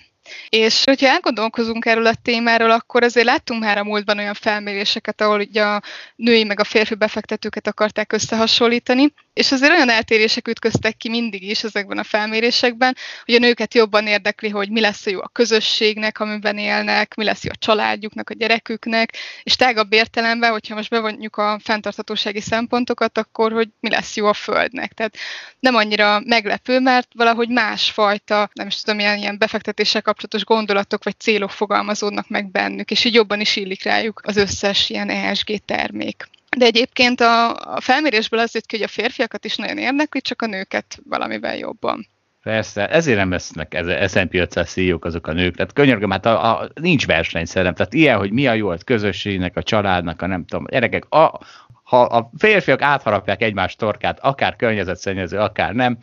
és 0.49 0.83
hogyha 0.83 1.07
elgondolkozunk 1.07 1.85
erről 1.85 2.05
a 2.05 2.13
témáról, 2.21 2.71
akkor 2.71 3.03
azért 3.03 3.25
láttunk 3.25 3.61
már 3.61 3.77
a 3.77 3.83
múltban 3.83 4.17
olyan 4.17 4.33
felméréseket, 4.33 5.21
ahol 5.21 5.39
ugye 5.39 5.63
a 5.63 5.81
női 6.15 6.43
meg 6.43 6.59
a 6.59 6.63
férfi 6.63 6.95
befektetőket 6.95 7.67
akarták 7.67 8.13
összehasonlítani, 8.13 9.13
és 9.35 9.51
azért 9.51 9.71
olyan 9.71 9.89
eltérések 9.89 10.47
ütköztek 10.47 10.97
ki 10.97 11.09
mindig 11.09 11.43
is 11.43 11.63
ezekben 11.63 11.97
a 11.97 12.03
felmérésekben, 12.03 12.95
hogy 13.25 13.33
a 13.33 13.39
nőket 13.39 13.73
jobban 13.73 14.07
érdekli, 14.07 14.49
hogy 14.49 14.69
mi 14.69 14.79
lesz 14.79 15.05
jó 15.05 15.21
a 15.21 15.27
közösségnek, 15.27 16.19
amiben 16.19 16.57
élnek, 16.57 17.15
mi 17.15 17.23
lesz 17.23 17.43
jó 17.43 17.49
a 17.53 17.57
családjuknak, 17.59 18.29
a 18.29 18.33
gyereküknek, 18.33 19.13
és 19.43 19.55
tágabb 19.55 19.93
értelemben, 19.93 20.51
hogyha 20.51 20.75
most 20.75 20.89
bevonjuk 20.89 21.37
a 21.37 21.59
fenntarthatósági 21.63 22.41
szempontokat, 22.41 23.17
akkor 23.17 23.51
hogy 23.51 23.69
mi 23.79 23.89
lesz 23.89 24.15
jó 24.15 24.25
a 24.25 24.33
földnek. 24.33 24.93
Tehát 24.93 25.17
nem 25.59 25.75
annyira 25.75 26.19
meglepő, 26.25 26.79
mert 26.79 27.07
valahogy 27.13 27.49
másfajta, 27.49 28.49
nem 28.53 28.67
is 28.67 28.81
tudom, 28.81 28.99
ilyen, 28.99 29.17
ilyen 29.17 29.37
befektetéssel 29.37 30.01
kapcsolatos 30.01 30.43
gondolatok 30.43 31.03
vagy 31.03 31.19
célok 31.19 31.51
fogalmazódnak 31.51 32.29
meg 32.29 32.51
bennük, 32.51 32.91
és 32.91 33.03
így 33.03 33.13
jobban 33.13 33.39
is 33.39 33.55
illik 33.55 33.83
rájuk 33.83 34.21
az 34.23 34.37
összes 34.37 34.89
ilyen 34.89 35.09
ESG 35.09 35.65
termék. 35.65 36.27
De 36.57 36.65
egyébként 36.65 37.21
a, 37.21 37.53
a 37.75 37.81
felmérésből 37.81 38.39
az 38.39 38.53
jött 38.53 38.65
ki, 38.65 38.75
hogy 38.75 38.85
a 38.85 38.89
férfiakat 38.89 39.45
is 39.45 39.55
nagyon 39.55 39.77
érdekli, 39.77 40.21
csak 40.21 40.41
a 40.41 40.45
nőket 40.45 40.99
valamivel 41.09 41.57
jobban. 41.57 42.07
Persze, 42.43 42.89
ezért 42.89 43.17
nem 43.17 43.31
lesznek 43.31 43.77
S&P 44.07 44.33
500 44.33 44.71
CEO-k 44.71 45.05
azok 45.05 45.27
a 45.27 45.33
nők. 45.33 45.55
Tehát 45.55 45.73
könyörgöm, 45.73 46.11
hát 46.11 46.25
a, 46.25 46.59
a, 46.59 46.69
nincs 46.73 47.05
versenyszerem. 47.05 47.73
Tehát 47.73 47.93
ilyen, 47.93 48.17
hogy 48.17 48.31
mi 48.31 48.47
a 48.47 48.53
jó 48.53 48.69
a 48.69 48.77
közösségnek, 48.85 49.57
a 49.57 49.63
családnak, 49.63 50.21
a 50.21 50.27
nem 50.27 50.45
tudom, 50.45 50.65
gyerekek, 50.69 51.05
a, 51.09 51.39
ha 51.83 52.01
a 52.01 52.29
férfiak 52.37 52.81
átharapják 52.81 53.41
egymás 53.41 53.75
torkát, 53.75 54.19
akár 54.19 54.55
környezetszennyező, 54.55 55.37
akár 55.37 55.73
nem, 55.73 55.97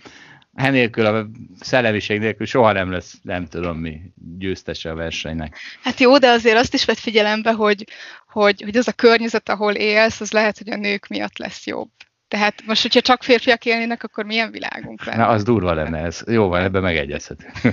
Enélkül 0.54 1.06
a 1.06 1.26
szellemiség 1.60 2.18
nélkül 2.18 2.46
soha 2.46 2.72
nem 2.72 2.90
lesz, 2.90 3.18
nem 3.22 3.46
tudom 3.46 3.78
mi, 3.78 4.00
győztese 4.38 4.90
a 4.90 4.94
versenynek. 4.94 5.56
Hát 5.82 6.00
jó, 6.00 6.18
de 6.18 6.28
azért 6.28 6.56
azt 6.56 6.74
is 6.74 6.84
vett 6.84 6.98
figyelembe, 6.98 7.52
hogy, 7.52 7.84
hogy, 8.32 8.62
hogy 8.62 8.76
az 8.76 8.88
a 8.88 8.92
környezet, 8.92 9.48
ahol 9.48 9.72
élsz, 9.74 10.20
az 10.20 10.32
lehet, 10.32 10.58
hogy 10.58 10.70
a 10.70 10.76
nők 10.76 11.06
miatt 11.06 11.38
lesz 11.38 11.66
jobb. 11.66 11.90
Tehát 12.28 12.62
most, 12.66 12.82
hogyha 12.82 13.00
csak 13.00 13.22
férfiak 13.22 13.64
élnének, 13.64 14.02
akkor 14.02 14.24
milyen 14.24 14.50
világunk 14.50 15.04
lenne? 15.04 15.22
Na, 15.22 15.28
az 15.28 15.42
durva 15.42 15.74
lenne 15.74 15.98
ez. 15.98 16.22
Jó 16.26 16.48
van, 16.48 16.62
ebben 16.62 16.82
megegyezhetünk. 16.82 17.52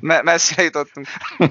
Me- 0.00 0.22
messzire 0.22 0.62
jutottunk. 0.62 1.06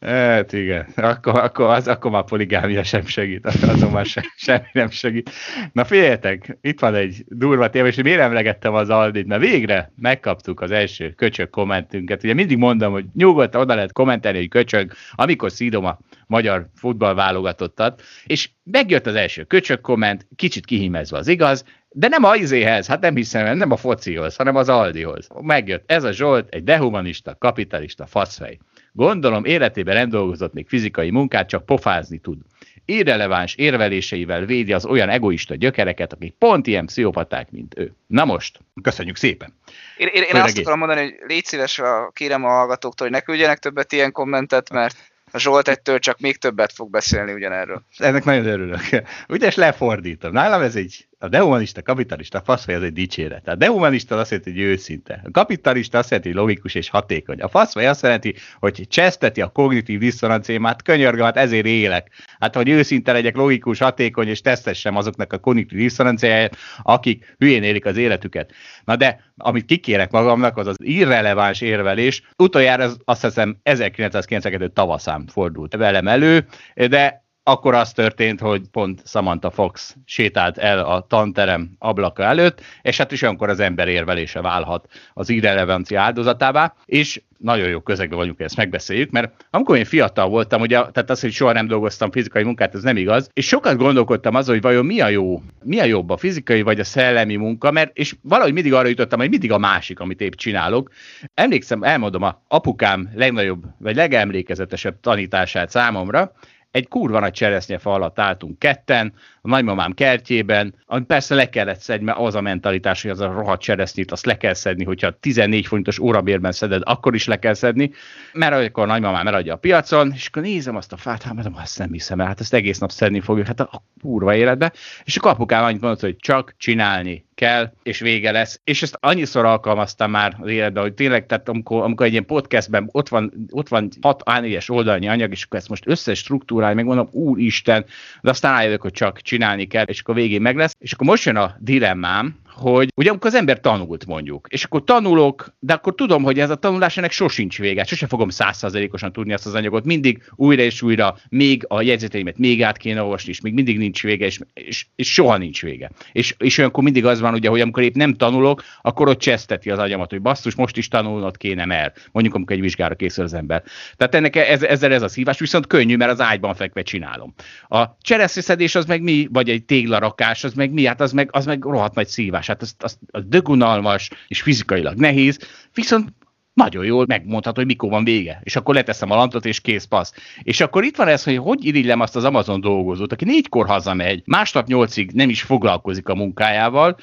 Hát 0.00 0.52
igen, 0.52 0.86
akkor, 0.96 1.38
akkor, 1.38 1.70
az, 1.70 1.88
akkor 1.88 2.10
már 2.10 2.24
poligámia 2.24 2.82
sem 2.82 3.06
segít, 3.06 3.46
azon 3.46 3.90
már 3.90 4.06
se, 4.06 4.24
semmi 4.36 4.66
nem 4.72 4.90
segít. 4.90 5.30
Na 5.72 5.84
figyeljetek, 5.84 6.58
itt 6.60 6.80
van 6.80 6.94
egy 6.94 7.24
durva 7.26 7.70
téma, 7.70 7.86
és 7.86 7.96
miért 7.96 8.20
emlegettem 8.20 8.74
az 8.74 8.90
Aldit, 8.90 9.26
mert 9.26 9.40
végre 9.40 9.92
megkaptuk 9.96 10.60
az 10.60 10.70
első 10.70 11.10
köcsög 11.10 11.50
kommentünket. 11.50 12.24
Ugye 12.24 12.34
mindig 12.34 12.56
mondom, 12.56 12.92
hogy 12.92 13.04
nyugodtan 13.14 13.60
oda 13.60 13.74
lehet 13.74 13.92
kommentelni, 13.92 14.38
hogy 14.38 14.48
köcsög, 14.48 14.92
amikor 15.12 15.52
szídom 15.52 15.84
a 15.84 15.98
magyar 16.26 16.68
futballválogatottat, 16.74 18.02
és 18.24 18.50
megjött 18.64 19.06
az 19.06 19.14
első 19.14 19.44
köcsög 19.44 19.80
komment, 19.80 20.26
kicsit 20.36 20.64
kihímezve 20.64 21.18
az 21.18 21.28
igaz, 21.28 21.64
de 21.88 22.08
nem 22.08 22.24
a 22.24 22.34
izéhez, 22.34 22.86
hát 22.86 23.00
nem 23.00 23.14
hiszem, 23.14 23.56
nem 23.56 23.70
a 23.70 23.76
focihoz, 23.76 24.36
hanem 24.36 24.56
az 24.56 24.68
Aldihoz. 24.68 25.28
Megjött 25.40 25.90
ez 25.90 26.04
a 26.04 26.12
Zsolt, 26.12 26.54
egy 26.54 26.64
dehumanista, 26.64 27.36
kapitalista 27.38 28.06
faszfej. 28.06 28.58
Gondolom 28.92 29.44
életében 29.44 29.94
nem 29.94 30.08
dolgozott 30.08 30.52
még 30.52 30.68
fizikai 30.68 31.10
munkát, 31.10 31.48
csak 31.48 31.66
pofázni 31.66 32.18
tud. 32.18 32.38
Irreleváns 32.84 33.54
érveléseivel 33.54 34.44
védi 34.44 34.72
az 34.72 34.84
olyan 34.84 35.08
egoista 35.08 35.54
gyökereket, 35.54 36.12
akik 36.12 36.34
pont 36.38 36.66
ilyen 36.66 36.86
pszichopaták, 36.86 37.50
mint 37.50 37.78
ő. 37.78 37.94
Na 38.06 38.24
most, 38.24 38.60
köszönjük 38.82 39.16
szépen! 39.16 39.54
Én, 39.96 40.06
én, 40.06 40.22
én 40.22 40.40
azt 40.40 40.58
akarom 40.58 40.78
mondani, 40.78 41.00
hogy 41.00 41.14
légy 41.26 41.44
szíves, 41.44 41.78
a, 41.78 42.10
kérem 42.14 42.44
a 42.44 42.48
hallgatóktól, 42.48 43.06
hogy 43.06 43.16
ne 43.16 43.22
küldjenek 43.22 43.58
többet 43.58 43.92
ilyen 43.92 44.12
kommentet, 44.12 44.70
mert 44.70 44.96
a 45.32 45.38
Zsolt 45.38 45.68
egytől 45.68 45.98
csak 45.98 46.20
még 46.20 46.36
többet 46.36 46.72
fog 46.72 46.90
beszélni 46.90 47.32
ugyanerről. 47.32 47.82
Ennek 47.96 48.24
nagyon 48.24 48.46
örülök. 48.46 48.80
Ugye, 49.28 49.46
és 49.46 49.54
lefordítom. 49.54 50.32
Nálam 50.32 50.62
ez 50.62 50.76
egy, 50.76 51.06
a 51.22 51.28
dehumanista, 51.28 51.82
kapitalista 51.82 52.40
faszfej, 52.44 52.74
ez 52.74 52.82
egy 52.82 52.92
dicséret. 52.92 53.48
A 53.48 53.54
dehumanista 53.54 54.16
azt 54.16 54.30
jelenti, 54.30 54.50
hogy 54.50 54.60
őszinte. 54.60 55.20
A 55.24 55.30
kapitalista 55.30 55.98
azt 55.98 56.10
jelenti, 56.10 56.32
hogy 56.32 56.40
logikus 56.40 56.74
és 56.74 56.88
hatékony. 56.88 57.40
A 57.40 57.48
faszfej 57.48 57.86
azt 57.86 58.02
jelenti, 58.02 58.34
hogy 58.58 58.86
cseszteti 58.88 59.40
a 59.40 59.48
kognitív 59.48 59.98
diszonanciámat, 59.98 60.82
könyörgöm, 60.82 61.24
hát 61.24 61.36
ezért 61.36 61.66
élek. 61.66 62.10
Hát, 62.38 62.54
hogy 62.54 62.68
őszinte 62.68 63.12
legyek, 63.12 63.36
logikus, 63.36 63.78
hatékony, 63.78 64.28
és 64.28 64.40
tesztessem 64.40 64.96
azoknak 64.96 65.32
a 65.32 65.38
kognitív 65.38 65.78
diszonanciáját, 65.78 66.56
akik 66.82 67.34
hülyén 67.38 67.62
élik 67.62 67.86
az 67.86 67.96
életüket. 67.96 68.52
Na 68.84 68.96
de, 68.96 69.20
amit 69.36 69.64
kikérek 69.64 70.10
magamnak, 70.10 70.56
az 70.56 70.66
az 70.66 70.76
irreleváns 70.78 71.60
érvelés. 71.60 72.22
Utoljára 72.36 72.84
az, 72.84 72.96
azt 73.04 73.22
hiszem 73.22 73.56
1992 73.62 74.68
tavaszán 74.68 75.26
fordult 75.26 75.76
velem 75.76 76.08
elő, 76.08 76.46
de 76.74 77.21
akkor 77.44 77.74
az 77.74 77.92
történt, 77.92 78.40
hogy 78.40 78.62
pont 78.70 79.02
Samantha 79.06 79.50
Fox 79.50 79.96
sétált 80.04 80.58
el 80.58 80.78
a 80.78 81.06
tanterem 81.08 81.70
ablaka 81.78 82.22
előtt, 82.22 82.60
és 82.82 82.96
hát 82.96 83.12
is 83.12 83.22
olyankor 83.22 83.48
az 83.48 83.60
ember 83.60 83.88
érvelése 83.88 84.40
válhat 84.40 84.88
az 85.14 85.28
irrelevancia 85.28 86.00
áldozatává, 86.00 86.74
és 86.86 87.22
nagyon 87.38 87.68
jó 87.68 87.80
közegben 87.80 88.18
vagyunk, 88.18 88.40
ezt 88.40 88.56
megbeszéljük, 88.56 89.10
mert 89.10 89.46
amikor 89.50 89.76
én 89.76 89.84
fiatal 89.84 90.28
voltam, 90.28 90.60
ugye, 90.60 90.76
tehát 90.76 91.10
az, 91.10 91.20
hogy 91.20 91.32
soha 91.32 91.52
nem 91.52 91.66
dolgoztam 91.66 92.10
fizikai 92.10 92.42
munkát, 92.42 92.74
ez 92.74 92.82
nem 92.82 92.96
igaz, 92.96 93.28
és 93.32 93.46
sokat 93.46 93.76
gondolkodtam 93.76 94.34
azon, 94.34 94.54
hogy 94.54 94.62
vajon 94.62 94.86
mi 94.86 95.00
a 95.00 95.08
jó, 95.08 95.42
mi 95.62 95.80
a 95.80 95.84
jobb, 95.84 96.10
a 96.10 96.16
fizikai 96.16 96.62
vagy 96.62 96.80
a 96.80 96.84
szellemi 96.84 97.36
munka, 97.36 97.70
mert 97.70 97.96
és 97.96 98.14
valahogy 98.22 98.52
mindig 98.52 98.72
arra 98.74 98.88
jutottam, 98.88 99.18
hogy 99.18 99.28
mindig 99.28 99.52
a 99.52 99.58
másik, 99.58 100.00
amit 100.00 100.20
épp 100.20 100.32
csinálok. 100.32 100.90
Emlékszem, 101.34 101.82
elmondom, 101.82 102.22
a 102.22 102.42
apukám 102.48 103.10
legnagyobb, 103.14 103.64
vagy 103.78 103.96
legemlékezetesebb 103.96 105.00
tanítását 105.00 105.70
számomra, 105.70 106.32
egy 106.72 106.88
kurva 106.88 107.20
nagy 107.20 107.32
cseresznyefa 107.32 107.92
alatt 107.92 108.18
álltunk 108.18 108.58
ketten, 108.58 109.14
a 109.44 109.48
nagymamám 109.48 109.92
kertjében, 109.92 110.74
amit 110.86 111.06
persze 111.06 111.34
le 111.34 111.48
kellett 111.48 111.80
szedni, 111.80 112.04
mert 112.04 112.18
az 112.18 112.34
a 112.34 112.40
mentalitás, 112.40 113.02
hogy 113.02 113.10
az 113.10 113.20
a 113.20 113.32
rohadt 113.32 113.62
cseresznyét, 113.62 114.12
azt 114.12 114.26
le 114.26 114.36
kell 114.36 114.54
szedni, 114.54 114.84
hogyha 114.84 115.10
14 115.10 115.66
forintos 115.66 115.98
órabérben 115.98 116.52
szeded, 116.52 116.82
akkor 116.84 117.14
is 117.14 117.26
le 117.26 117.38
kell 117.38 117.54
szedni, 117.54 117.90
mert 118.32 118.68
akkor 118.68 118.82
a 118.82 118.86
nagymamám 118.86 119.26
eladja 119.26 119.54
a 119.54 119.56
piacon, 119.56 120.12
és 120.14 120.26
akkor 120.26 120.42
nézem 120.42 120.76
azt 120.76 120.92
a 120.92 120.96
fát, 120.96 121.22
hát 121.22 121.34
mondom, 121.34 121.56
azt 121.56 121.78
nem 121.78 121.92
hiszem 121.92 122.20
el, 122.20 122.26
hát 122.26 122.40
ezt 122.40 122.54
egész 122.54 122.78
nap 122.78 122.90
szedni 122.90 123.20
fogjuk, 123.20 123.46
hát 123.46 123.60
a 123.60 123.82
kurva 124.00 124.34
életbe, 124.34 124.72
és 125.04 125.16
akkor 125.16 125.30
apukám 125.30 125.64
annyit 125.64 125.80
mondott, 125.80 126.00
hogy 126.00 126.16
csak 126.16 126.54
csinálni 126.58 127.24
kell, 127.34 127.72
és 127.82 128.00
vége 128.00 128.30
lesz. 128.30 128.60
És 128.64 128.82
ezt 128.82 128.96
annyiszor 129.00 129.44
alkalmaztam 129.44 130.10
már 130.10 130.36
az 130.40 130.50
életben, 130.50 130.82
hogy 130.82 130.94
tényleg, 130.94 131.26
tehát 131.26 131.48
amikor, 131.48 131.82
amikor 131.82 132.06
egy 132.06 132.12
ilyen 132.12 132.26
podcastben 132.26 132.88
ott 132.92 133.08
van, 133.08 133.32
ott 133.50 133.68
van 133.68 133.88
6 134.00 134.22
A4-es 134.24 134.70
oldalnyi 134.70 135.08
anyag, 135.08 135.30
és 135.30 135.44
akkor 135.44 135.58
ezt 135.58 135.68
most 135.68 135.86
összes 135.86 136.18
struktúrálja, 136.18 136.74
megmondom, 136.74 137.08
úristen, 137.10 137.84
de 138.20 138.30
aztán 138.30 138.52
rájövök, 138.52 138.82
hogy 138.82 138.92
csak 138.92 139.20
csinálni 139.32 139.66
kell, 139.66 139.84
és 139.84 140.00
akkor 140.00 140.14
végén 140.14 140.42
meg 140.42 140.56
lesz. 140.56 140.76
És 140.78 140.92
akkor 140.92 141.06
most 141.06 141.24
jön 141.24 141.36
a 141.36 141.56
dilemmám, 141.58 142.36
hogy 142.62 142.88
ugye 142.96 143.10
amikor 143.10 143.30
az 143.30 143.36
ember 143.36 143.60
tanult 143.60 144.06
mondjuk, 144.06 144.46
és 144.50 144.64
akkor 144.64 144.84
tanulok, 144.84 145.54
de 145.58 145.72
akkor 145.72 145.94
tudom, 145.94 146.22
hogy 146.22 146.38
ez 146.38 146.50
a 146.50 146.54
tanulás 146.54 146.96
ennek 146.96 147.10
sosincs 147.10 147.58
vége, 147.58 147.84
sose 147.84 148.06
fogom 148.06 148.28
százszázalékosan 148.28 149.12
tudni 149.12 149.32
azt 149.32 149.46
az 149.46 149.54
anyagot, 149.54 149.84
mindig 149.84 150.22
újra 150.34 150.62
és 150.62 150.82
újra, 150.82 151.16
még 151.28 151.64
a 151.68 151.82
jegyzeteimet 151.82 152.38
még 152.38 152.62
át 152.62 152.76
kéne 152.76 153.02
olvasni, 153.02 153.30
és 153.30 153.40
még 153.40 153.52
mindig 153.52 153.78
nincs 153.78 154.02
vége, 154.02 154.26
és, 154.26 154.40
és, 154.54 154.86
és 154.96 155.12
soha 155.12 155.36
nincs 155.36 155.62
vége. 155.62 155.90
És, 156.12 156.34
és 156.38 156.58
olyankor 156.58 156.84
mindig 156.84 157.06
az 157.06 157.20
van, 157.20 157.34
ugye, 157.34 157.48
hogy 157.48 157.60
amikor 157.60 157.82
épp 157.82 157.94
nem 157.94 158.14
tanulok, 158.14 158.62
akkor 158.82 159.08
ott 159.08 159.18
cseszteti 159.18 159.70
az 159.70 159.78
agyamat, 159.78 160.10
hogy 160.10 160.22
basszus, 160.22 160.54
most 160.54 160.76
is 160.76 160.88
tanulnod 160.88 161.36
kéne, 161.36 161.64
mert 161.64 162.08
mondjuk 162.12 162.34
amikor 162.34 162.56
egy 162.56 162.62
vizsgára 162.62 162.94
készül 162.94 163.24
az 163.24 163.34
ember. 163.34 163.62
Tehát 163.96 164.14
ennek 164.14 164.36
ez, 164.36 164.62
ezzel 164.62 164.92
ez 164.92 165.02
a 165.02 165.08
szívás, 165.08 165.38
viszont 165.38 165.66
könnyű, 165.66 165.96
mert 165.96 166.10
az 166.10 166.20
ágyban 166.20 166.54
fekve 166.54 166.82
csinálom. 166.82 167.34
A 167.68 167.84
csereszeszedés 168.00 168.74
az 168.74 168.84
meg 168.84 169.02
mi, 169.02 169.28
vagy 169.32 169.48
egy 169.48 169.64
téglarakás, 169.64 170.44
az 170.44 170.54
meg 170.54 170.72
mi, 170.72 170.84
hát 170.84 171.00
az 171.00 171.12
meg, 171.12 171.28
az 171.32 171.46
meg 171.46 171.64
rohadt 171.64 171.94
nagy 171.94 172.06
szívás. 172.06 172.46
Hát 172.52 172.62
az, 172.62 172.74
az, 172.78 172.98
az 173.10 173.22
dögunalmas 173.26 174.10
és 174.28 174.42
fizikailag 174.42 174.96
nehéz, 174.98 175.38
viszont 175.74 176.12
nagyon 176.54 176.84
jól 176.84 177.04
megmondható, 177.08 177.56
hogy 177.56 177.66
mikor 177.66 177.90
van 177.90 178.04
vége. 178.04 178.40
És 178.42 178.56
akkor 178.56 178.74
leteszem 178.74 179.10
a 179.10 179.14
lantot, 179.14 179.46
és 179.46 179.60
kész 179.60 179.84
passz. 179.84 180.12
És 180.42 180.60
akkor 180.60 180.84
itt 180.84 180.96
van 180.96 181.08
ez, 181.08 181.24
hogy 181.24 181.36
hogy 181.36 181.64
irigylem 181.64 182.00
azt 182.00 182.16
az 182.16 182.24
Amazon 182.24 182.60
dolgozót, 182.60 183.12
aki 183.12 183.24
négykor 183.24 183.66
hazamegy, 183.66 184.22
másnap 184.24 184.66
nyolcig 184.66 185.10
nem 185.12 185.28
is 185.28 185.42
foglalkozik 185.42 186.08
a 186.08 186.14
munkájával, 186.14 186.96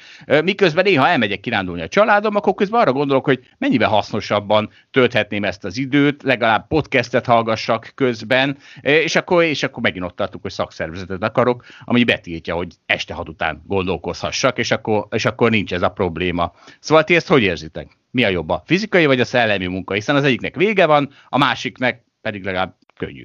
miközben 0.44 0.84
néha 0.84 1.08
elmegyek 1.08 1.40
kirándulni 1.40 1.82
a 1.82 1.88
családom, 1.88 2.36
akkor 2.36 2.54
közben 2.54 2.80
arra 2.80 2.92
gondolok, 2.92 3.24
hogy 3.24 3.40
mennyivel 3.58 3.88
hasznosabban 3.88 4.70
tölthetném 4.90 5.44
ezt 5.44 5.64
az 5.64 5.78
időt, 5.78 6.22
legalább 6.22 6.66
podcastet 6.66 7.26
hallgassak 7.26 7.92
közben, 7.94 8.56
és 8.80 9.16
akkor, 9.16 9.44
és 9.44 9.62
akkor 9.62 9.82
megint 9.82 10.04
ott 10.04 10.16
tartunk, 10.16 10.42
hogy 10.42 10.52
szakszervezetet 10.52 11.22
akarok, 11.22 11.64
ami 11.84 12.04
betiltja, 12.04 12.54
hogy 12.54 12.74
este 12.86 13.14
hat 13.14 13.28
után 13.28 13.62
gondolkozhassak, 13.66 14.58
és 14.58 14.70
akkor, 14.70 15.06
és 15.10 15.24
akkor 15.24 15.50
nincs 15.50 15.72
ez 15.72 15.82
a 15.82 15.88
probléma. 15.88 16.52
Szóval 16.80 17.04
ti 17.04 17.14
ezt 17.14 17.28
hogy 17.28 17.42
érzitek? 17.42 17.99
Mi 18.10 18.24
a 18.24 18.28
jobb, 18.28 18.48
a 18.48 18.62
fizikai 18.66 19.06
vagy 19.06 19.20
a 19.20 19.24
szellemi 19.24 19.66
munka, 19.66 19.94
hiszen 19.94 20.16
az 20.16 20.24
egyiknek 20.24 20.54
vége 20.54 20.86
van, 20.86 21.14
a 21.28 21.38
másiknek 21.38 22.04
pedig 22.20 22.44
legalább 22.44 22.76
könnyű. 22.96 23.24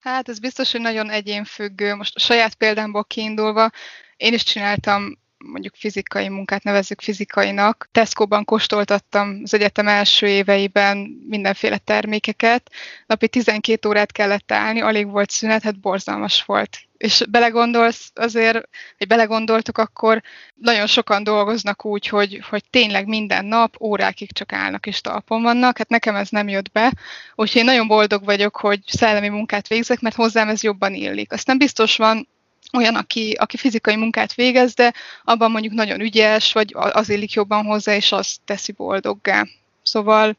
Hát 0.00 0.28
ez 0.28 0.38
biztos, 0.38 0.72
hogy 0.72 0.80
nagyon 0.80 1.10
egyénfüggő. 1.10 1.94
Most 1.94 2.16
a 2.16 2.20
saját 2.20 2.54
példámból 2.54 3.04
kiindulva, 3.04 3.70
én 4.16 4.32
is 4.32 4.42
csináltam 4.42 5.18
mondjuk 5.44 5.74
fizikai 5.76 6.28
munkát 6.28 6.62
nevezzük 6.62 7.00
fizikainak. 7.00 7.88
Tesco-ban 7.92 8.44
kóstoltattam 8.44 9.40
az 9.42 9.54
egyetem 9.54 9.88
első 9.88 10.26
éveiben 10.26 10.96
mindenféle 11.28 11.78
termékeket. 11.78 12.70
Napi 13.06 13.28
12 13.28 13.88
órát 13.88 14.12
kellett 14.12 14.52
állni, 14.52 14.80
alig 14.80 15.10
volt 15.10 15.30
szünet, 15.30 15.62
hát 15.62 15.80
borzalmas 15.80 16.44
volt. 16.44 16.78
És 16.96 17.24
belegondolsz 17.30 18.10
azért, 18.14 18.68
hogy 18.98 19.06
belegondoltuk, 19.06 19.78
akkor 19.78 20.22
nagyon 20.54 20.86
sokan 20.86 21.22
dolgoznak 21.22 21.84
úgy, 21.84 22.06
hogy, 22.06 22.42
hogy 22.48 22.62
tényleg 22.70 23.06
minden 23.06 23.44
nap 23.44 23.80
órákig 23.80 24.32
csak 24.32 24.52
állnak 24.52 24.86
és 24.86 25.00
talpon 25.00 25.42
vannak. 25.42 25.78
Hát 25.78 25.88
nekem 25.88 26.14
ez 26.14 26.28
nem 26.28 26.48
jött 26.48 26.72
be, 26.72 26.92
úgyhogy 27.34 27.60
én 27.60 27.64
nagyon 27.64 27.86
boldog 27.86 28.24
vagyok, 28.24 28.56
hogy 28.56 28.80
szellemi 28.86 29.28
munkát 29.28 29.68
végzek, 29.68 30.00
mert 30.00 30.14
hozzám 30.14 30.48
ez 30.48 30.62
jobban 30.62 30.94
illik. 30.94 31.32
Aztán 31.32 31.58
biztos 31.58 31.96
van 31.96 32.28
olyan, 32.72 32.94
aki, 32.94 33.32
aki 33.38 33.56
fizikai 33.56 33.96
munkát 33.96 34.34
végez, 34.34 34.74
de 34.74 34.92
abban 35.24 35.50
mondjuk 35.50 35.72
nagyon 35.72 36.00
ügyes, 36.00 36.52
vagy 36.52 36.74
az 36.74 37.08
illik 37.08 37.32
jobban 37.32 37.64
hozzá, 37.64 37.94
és 37.94 38.12
azt 38.12 38.40
teszi 38.44 38.72
boldoggá. 38.72 39.46
Szóval 39.82 40.36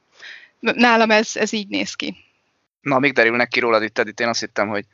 nálam 0.60 1.12
ez, 1.12 1.32
ez 1.34 1.54
így 1.54 1.68
néz 1.68 1.94
ki. 1.94 2.16
Na, 2.82 3.00
még 3.00 3.14
derülnek 3.14 3.48
ki 3.48 3.60
rólad 3.60 3.84
itt, 3.84 3.98
itt 3.98 4.20
én 4.20 4.28
azt 4.28 4.40
hittem, 4.40 4.68
hogy 4.68 4.86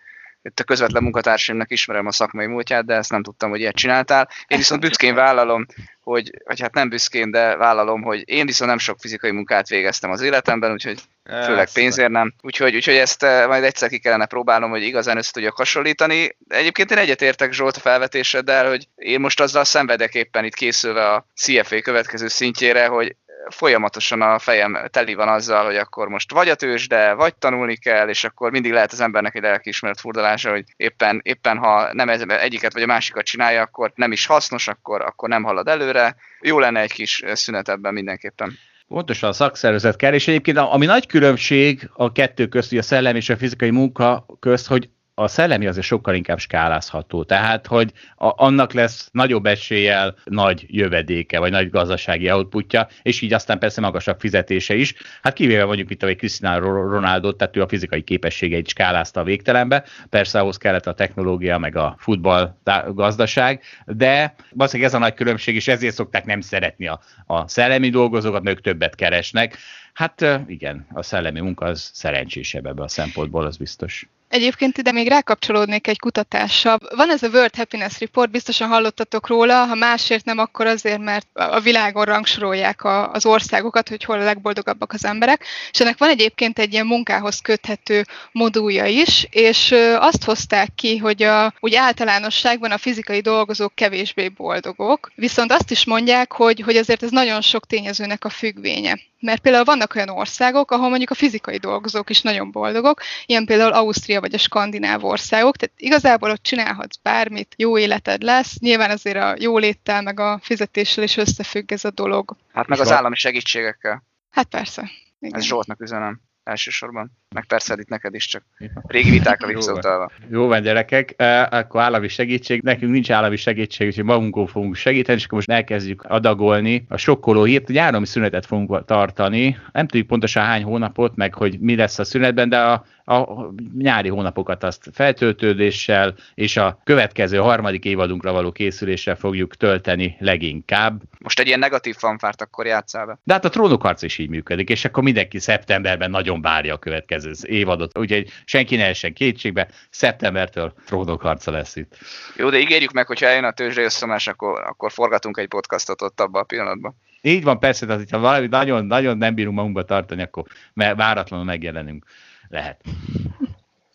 itt 0.45 0.59
a 0.59 0.63
közvetlen 0.63 1.03
munkatársaimnak 1.03 1.71
ismerem 1.71 2.05
a 2.05 2.11
szakmai 2.11 2.45
múltját, 2.45 2.85
de 2.85 2.95
ezt 2.95 3.11
nem 3.11 3.23
tudtam, 3.23 3.49
hogy 3.49 3.59
ilyet 3.59 3.75
csináltál. 3.75 4.29
Én 4.47 4.57
viszont 4.57 4.81
büszkén 4.81 5.15
vállalom, 5.15 5.65
hogy, 6.01 6.31
vagy 6.45 6.61
hát 6.61 6.73
nem 6.73 6.89
büszkén, 6.89 7.31
de 7.31 7.55
vállalom, 7.55 8.01
hogy 8.01 8.23
én 8.25 8.45
viszont 8.45 8.69
nem 8.69 8.79
sok 8.79 8.99
fizikai 8.99 9.31
munkát 9.31 9.67
végeztem 9.67 10.11
az 10.11 10.21
életemben, 10.21 10.71
úgyhogy 10.71 10.99
főleg 11.23 11.69
pénzért 11.73 12.09
nem. 12.09 12.33
Úgyhogy, 12.41 12.75
úgyhogy 12.75 12.95
ezt 12.95 13.23
eh, 13.23 13.47
majd 13.47 13.63
egyszer 13.63 13.89
ki 13.89 13.99
kellene 13.99 14.25
próbálnom, 14.25 14.69
hogy 14.69 14.83
igazán 14.83 15.17
össze 15.17 15.31
tudjak 15.31 15.55
hasonlítani. 15.55 16.37
Egyébként 16.47 16.91
én 16.91 16.97
egyetértek 16.97 17.53
Zsolt 17.53 17.75
a 17.75 17.79
felvetéseddel, 17.79 18.67
hogy 18.67 18.87
én 18.95 19.19
most 19.19 19.39
azzal 19.41 19.63
szenvedek 19.63 20.13
éppen 20.13 20.45
itt 20.45 20.55
készülve 20.55 21.05
a 21.09 21.27
CFA 21.35 21.81
következő 21.81 22.27
szintjére, 22.27 22.87
hogy 22.87 23.15
folyamatosan 23.49 24.21
a 24.21 24.39
fejem 24.39 24.77
teli 24.91 25.13
van 25.13 25.27
azzal, 25.27 25.65
hogy 25.65 25.75
akkor 25.75 26.07
most 26.07 26.31
vagy 26.31 26.49
a 26.49 26.55
tőzsde, 26.55 27.13
vagy 27.13 27.35
tanulni 27.35 27.77
kell, 27.77 28.09
és 28.09 28.23
akkor 28.23 28.51
mindig 28.51 28.71
lehet 28.71 28.91
az 28.91 29.01
embernek 29.01 29.35
egy 29.35 29.41
lelkiismeret 29.41 29.99
furdalása, 29.99 30.49
hogy 30.49 30.63
éppen, 30.77 31.19
éppen 31.23 31.57
ha 31.57 31.93
nem 31.93 32.09
ez, 32.09 32.21
egyiket 32.27 32.73
vagy 32.73 32.81
a 32.81 32.85
másikat 32.85 33.25
csinálja, 33.25 33.61
akkor 33.61 33.91
nem 33.95 34.11
is 34.11 34.25
hasznos, 34.25 34.67
akkor, 34.67 35.01
akkor 35.01 35.29
nem 35.29 35.43
halad 35.43 35.67
előre. 35.67 36.15
Jó 36.41 36.59
lenne 36.59 36.79
egy 36.79 36.93
kis 36.93 37.23
szünet 37.33 37.69
ebben 37.69 37.93
mindenképpen. 37.93 38.57
Pontosan 38.87 39.29
a 39.29 39.33
szakszervezet 39.33 39.95
kell, 39.95 40.13
és 40.13 40.27
egyébként 40.27 40.57
ami 40.57 40.85
nagy 40.85 41.07
különbség 41.07 41.89
a 41.93 42.11
kettő 42.11 42.47
közt, 42.47 42.73
a 42.73 42.81
szellem 42.81 43.15
és 43.15 43.29
a 43.29 43.37
fizikai 43.37 43.69
munka 43.69 44.25
közt, 44.39 44.67
hogy 44.67 44.89
a 45.18 45.28
szellemi 45.28 45.68
azért 45.68 45.86
sokkal 45.86 46.16
inkább 46.16 46.39
skálázható. 46.39 47.24
Tehát, 47.24 47.68
hogy 47.68 47.91
a, 48.16 48.43
annak 48.43 48.74
lesz 48.74 49.09
nagyobb 49.11 49.45
eséllyel 49.45 50.16
nagy 50.24 50.66
jövedéke, 50.68 51.39
vagy 51.39 51.51
nagy 51.51 51.70
gazdasági 51.70 52.32
outputja, 52.32 52.88
és 53.01 53.22
így 53.22 53.34
aztán 53.34 53.59
persze 53.59 53.82
magasabb 53.82 54.20
fizetése 54.20 54.76
is. 54.76 54.93
Hát 55.22 55.34
kivéve 55.34 55.66
mondjuk 55.66 55.91
itt, 55.91 56.03
hogy 56.03 56.16
Cristiano 56.16 56.89
Ronaldo, 56.89 57.32
tehát 57.32 57.57
ő 57.57 57.61
a 57.61 57.68
fizikai 57.68 58.01
képességeit 58.01 58.68
skálázta 58.68 59.20
a 59.20 59.24
végtelenbe, 59.24 59.84
persze 60.09 60.39
ahhoz 60.39 60.57
kellett 60.57 60.88
a 60.88 60.93
technológia, 60.93 61.57
meg 61.57 61.76
a 61.76 61.95
futball 61.99 62.57
gazdaság, 62.88 63.61
de 63.86 64.36
valószínűleg 64.49 64.91
ez 64.91 64.97
a 64.97 65.01
nagy 65.01 65.13
különbség, 65.13 65.55
és 65.55 65.68
ezért 65.68 65.95
szokták 65.95 66.26
nem 66.26 66.41
szeretni 66.41 66.88
a, 66.88 66.99
a 67.26 67.47
szellemi 67.47 67.89
dolgozókat, 67.89 68.43
mert 68.43 68.57
ők 68.57 68.63
többet 68.63 68.95
keresnek. 68.95 69.57
Hát 69.95 70.25
igen, 70.47 70.87
a 70.93 71.03
szellemi 71.03 71.39
munka 71.39 71.65
az 71.65 71.89
szerencsésebb 71.93 72.65
ebben 72.65 72.83
a 72.83 72.87
szempontból, 72.87 73.45
az 73.45 73.57
biztos. 73.57 74.07
Egyébként 74.29 74.77
ide 74.77 74.91
még 74.91 75.07
rákapcsolódnék 75.07 75.87
egy 75.87 75.99
kutatással. 75.99 76.79
Van 76.95 77.09
ez 77.09 77.23
a 77.23 77.27
World 77.27 77.55
Happiness 77.55 77.99
Report, 77.99 78.31
biztosan 78.31 78.67
hallottatok 78.67 79.27
róla, 79.27 79.65
ha 79.65 79.75
másért 79.75 80.25
nem, 80.25 80.37
akkor 80.37 80.65
azért, 80.65 80.99
mert 80.99 81.27
a 81.33 81.59
világon 81.59 82.05
rangsorolják 82.05 82.83
a, 82.83 83.11
az 83.11 83.25
országokat, 83.25 83.89
hogy 83.89 84.03
hol 84.03 84.19
a 84.19 84.23
legboldogabbak 84.23 84.93
az 84.93 85.05
emberek, 85.05 85.45
és 85.71 85.79
ennek 85.79 85.97
van 85.97 86.09
egyébként 86.09 86.59
egy 86.59 86.73
ilyen 86.73 86.85
munkához 86.85 87.39
köthető 87.39 88.05
modulja 88.31 88.85
is, 88.85 89.27
és 89.29 89.75
azt 89.99 90.23
hozták 90.23 90.69
ki, 90.75 90.97
hogy 90.97 91.23
a, 91.23 91.53
úgy 91.59 91.75
általánosságban 91.75 92.71
a 92.71 92.77
fizikai 92.77 93.19
dolgozók 93.19 93.75
kevésbé 93.75 94.29
boldogok, 94.29 95.11
viszont 95.15 95.51
azt 95.51 95.71
is 95.71 95.85
mondják, 95.85 96.31
hogy, 96.31 96.61
hogy 96.61 96.75
azért 96.75 97.03
ez 97.03 97.11
nagyon 97.11 97.41
sok 97.41 97.65
tényezőnek 97.65 98.25
a 98.25 98.29
függvénye. 98.29 98.99
Mert 99.26 99.41
például 99.41 99.63
vannak 99.63 99.95
olyan 99.95 100.09
országok, 100.09 100.71
ahol 100.71 100.89
mondjuk 100.89 101.09
a 101.09 101.15
fizikai 101.15 101.57
dolgozók 101.57 102.09
is 102.09 102.21
nagyon 102.21 102.51
boldogok, 102.51 103.01
ilyen 103.26 103.45
például 103.45 103.73
Ausztria 103.73 104.19
vagy 104.19 104.34
a 104.34 104.38
skandináv 104.38 105.03
országok, 105.03 105.55
tehát 105.55 105.76
igazából 105.78 106.30
ott 106.30 106.43
csinálhatsz 106.43 106.97
bármit, 107.01 107.53
jó 107.57 107.78
életed 107.78 108.21
lesz, 108.21 108.59
nyilván 108.59 108.89
azért 108.89 109.17
a 109.17 109.36
jóléttel 109.39 110.01
meg 110.01 110.19
a 110.19 110.39
fizetéssel 110.41 111.03
is 111.03 111.17
összefügg 111.17 111.71
ez 111.71 111.86
a 111.86 111.91
dolog. 111.91 112.36
Hát 112.53 112.67
meg 112.67 112.80
az 112.80 112.91
állami 112.91 113.15
segítségekkel. 113.15 114.03
Hát 114.30 114.45
persze. 114.45 114.89
Igen. 115.19 115.39
Ez 115.39 115.45
Zsoltnak 115.45 115.82
üzenem 115.82 116.21
elsősorban. 116.43 117.11
Meg 117.36 117.45
persze 117.45 117.75
itt 117.79 117.88
neked 117.88 118.13
is 118.15 118.25
csak 118.25 118.43
régi 118.88 119.09
vitákra 119.09 119.47
visszautalva. 119.47 120.11
Jó 120.29 120.47
van, 120.47 120.61
gyerekek, 120.61 121.15
akkor 121.49 121.81
állami 121.81 122.07
segítség. 122.07 122.61
Nekünk 122.61 122.91
nincs 122.91 123.11
állami 123.11 123.36
segítség, 123.36 123.88
úgyhogy 123.88 124.03
magunkon 124.03 124.47
fogunk 124.47 124.75
segíteni, 124.75 125.17
és 125.17 125.25
akkor 125.25 125.38
most 125.38 125.51
elkezdjük 125.51 126.03
adagolni 126.03 126.86
a 126.89 126.97
sokkoló 126.97 127.43
hírt, 127.43 127.65
hogy 127.65 127.77
áromi 127.77 128.05
szünetet 128.05 128.45
fogunk 128.45 128.86
tartani. 128.86 129.57
Nem 129.71 129.88
tudjuk 129.88 130.07
pontosan 130.07 130.43
hány 130.43 130.63
hónapot, 130.63 131.15
meg 131.15 131.33
hogy 131.33 131.59
mi 131.59 131.75
lesz 131.75 131.99
a 131.99 132.03
szünetben, 132.03 132.49
de 132.49 132.59
a 132.59 132.86
a 133.05 133.49
nyári 133.77 134.09
hónapokat 134.09 134.63
azt 134.63 134.89
feltöltődéssel 134.93 136.15
és 136.33 136.57
a 136.57 136.81
következő 136.83 137.38
harmadik 137.38 137.86
évadunkra 137.86 138.31
való 138.31 138.51
készüléssel 138.51 139.15
fogjuk 139.15 139.55
tölteni 139.55 140.15
leginkább. 140.19 141.01
Most 141.19 141.39
egy 141.39 141.47
ilyen 141.47 141.59
negatív 141.59 141.95
fanfárt 141.95 142.41
akkor 142.41 142.65
játszál 142.65 143.05
be. 143.05 143.19
De 143.23 143.33
hát 143.33 143.45
a 143.45 143.49
trónokharc 143.49 144.01
is 144.01 144.17
így 144.17 144.29
működik, 144.29 144.69
és 144.69 144.86
akkor 144.86 145.03
mindenki 145.03 145.39
szeptemberben 145.39 146.09
nagyon 146.09 146.41
várja 146.41 146.73
a 146.73 146.77
következő 146.77 147.24
évadot, 147.43 147.97
úgyhogy 147.97 148.32
senki 148.45 148.76
ne 148.76 148.86
essen 148.86 149.13
kétségbe, 149.13 149.67
szeptembertől 149.89 150.73
trónokharca 150.86 151.51
lesz 151.51 151.76
itt. 151.76 151.97
Jó, 152.36 152.49
de 152.49 152.59
ígérjük 152.59 152.91
meg, 152.91 153.07
hogy 153.07 153.23
eljön 153.23 153.43
a 153.43 153.51
tőzsre 153.51 153.84
összomás, 153.84 154.28
akkor, 154.28 154.61
akkor 154.61 154.91
forgatunk 154.91 155.38
egy 155.38 155.47
podcastot 155.47 156.01
ott 156.01 156.19
abban 156.19 156.41
a 156.41 156.45
pillanatban. 156.45 156.95
Így 157.21 157.43
van, 157.43 157.59
persze, 157.59 157.86
tehát 157.86 158.09
ha 158.09 158.19
valami 158.19 158.47
nagyon, 158.47 158.86
nagyon 158.86 159.17
nem 159.17 159.36
bírunk 159.36 159.55
magunkba 159.55 159.84
tartani, 159.84 160.21
akkor 160.21 160.43
váratlanul 160.73 161.45
megjelenünk 161.45 162.05
lehet. 162.47 162.82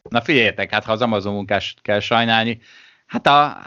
Na 0.09 0.21
figyeljetek, 0.21 0.71
hát 0.71 0.85
ha 0.85 0.93
az 0.93 1.03
Amazon 1.03 1.35
munkást 1.35 1.83
kell 1.83 2.01
sajnálni, 2.01 2.61
Hát 3.11 3.27
a, 3.27 3.63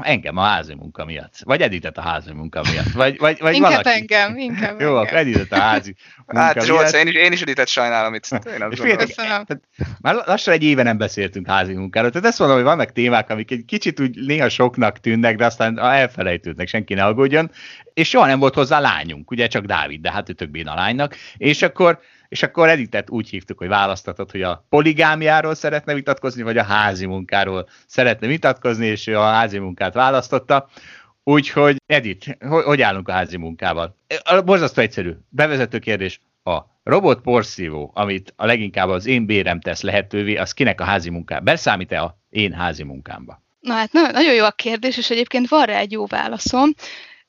engem 0.00 0.36
a 0.36 0.42
házi 0.42 0.74
munka 0.74 1.04
miatt. 1.04 1.34
Vagy 1.44 1.60
Editet 1.60 1.98
a 1.98 2.00
házi 2.00 2.32
munka 2.32 2.62
miatt. 2.72 2.90
Vagy, 2.92 3.18
vagy, 3.18 3.38
vagy 3.40 3.54
inkább 3.54 3.70
valaki. 3.70 3.88
engem, 3.88 4.36
inkább 4.38 4.80
Jó, 4.80 4.96
akkor 4.96 5.16
Editet 5.16 5.52
a 5.52 5.60
házi 5.60 5.94
munka 6.26 6.40
Hát. 6.40 6.64
Zsolt, 6.64 6.94
én 6.94 7.06
is, 7.06 7.14
én 7.14 7.32
is 7.32 7.42
Editet 7.42 7.68
sajnálom 7.68 8.14
itt. 8.14 8.22
És 8.70 8.80
féltek- 8.80 9.06
Köszönöm. 9.06 9.44
tehát 9.44 9.58
már 10.00 10.14
lassan 10.26 10.54
egy 10.54 10.62
éve 10.62 10.82
nem 10.82 10.98
beszéltünk 10.98 11.46
házi 11.46 11.74
munkáról. 11.74 12.10
Tehát 12.10 12.26
ezt 12.28 12.38
mondom, 12.38 12.56
hogy 12.56 12.66
vannak 12.66 12.92
témák, 12.92 13.30
amik 13.30 13.50
egy 13.50 13.64
kicsit 13.66 14.00
úgy 14.00 14.26
néha 14.26 14.48
soknak 14.48 14.98
tűnnek, 15.00 15.36
de 15.36 15.44
aztán 15.44 15.78
elfelejtődnek, 15.78 16.68
senki 16.68 16.94
ne 16.94 17.04
aggódjon. 17.04 17.50
És 17.94 18.08
soha 18.08 18.26
nem 18.26 18.38
volt 18.38 18.54
hozzá 18.54 18.80
lányunk, 18.80 19.30
ugye 19.30 19.46
csak 19.46 19.64
Dávid, 19.64 20.00
de 20.00 20.12
hát 20.12 20.28
ő 20.28 20.32
tök 20.32 20.50
béna 20.50 20.74
lánynak. 20.74 21.16
És 21.36 21.62
akkor 21.62 22.00
és 22.28 22.42
akkor 22.42 22.68
Editet 22.68 23.10
úgy 23.10 23.28
hívtuk, 23.28 23.58
hogy 23.58 23.68
választatott, 23.68 24.30
hogy 24.30 24.42
a 24.42 24.64
poligámiáról 24.68 25.54
szeretne 25.54 25.94
vitatkozni, 25.94 26.42
vagy 26.42 26.58
a 26.58 26.62
házi 26.62 27.06
munkáról 27.06 27.68
szeretne 27.86 28.26
vitatkozni, 28.26 28.86
és 28.86 29.06
ő 29.06 29.18
a 29.18 29.30
házi 29.30 29.58
munkát 29.58 29.94
választotta. 29.94 30.68
Úgyhogy 31.24 31.76
Edith, 31.86 32.46
hogy, 32.64 32.80
állunk 32.80 33.08
a 33.08 33.12
házi 33.12 33.36
munkával? 33.36 33.96
Borzasztó 34.44 34.82
egyszerű. 34.82 35.12
Bevezető 35.28 35.78
kérdés. 35.78 36.20
A 36.44 36.58
robot 36.82 37.20
porszívó, 37.20 37.90
amit 37.94 38.32
a 38.36 38.46
leginkább 38.46 38.88
az 38.88 39.06
én 39.06 39.26
bérem 39.26 39.60
tesz 39.60 39.82
lehetővé, 39.82 40.36
az 40.36 40.52
kinek 40.52 40.80
a 40.80 40.84
házi 40.84 41.10
munká? 41.10 41.38
Beszámít-e 41.38 42.02
a 42.02 42.18
én 42.30 42.52
házi 42.52 42.82
munkámba? 42.82 43.42
Na 43.60 43.74
hát 43.74 43.92
na- 43.92 44.10
nagyon 44.10 44.34
jó 44.34 44.44
a 44.44 44.50
kérdés, 44.50 44.96
és 44.96 45.10
egyébként 45.10 45.48
van 45.48 45.64
rá 45.64 45.78
egy 45.78 45.92
jó 45.92 46.06
válaszom. 46.06 46.70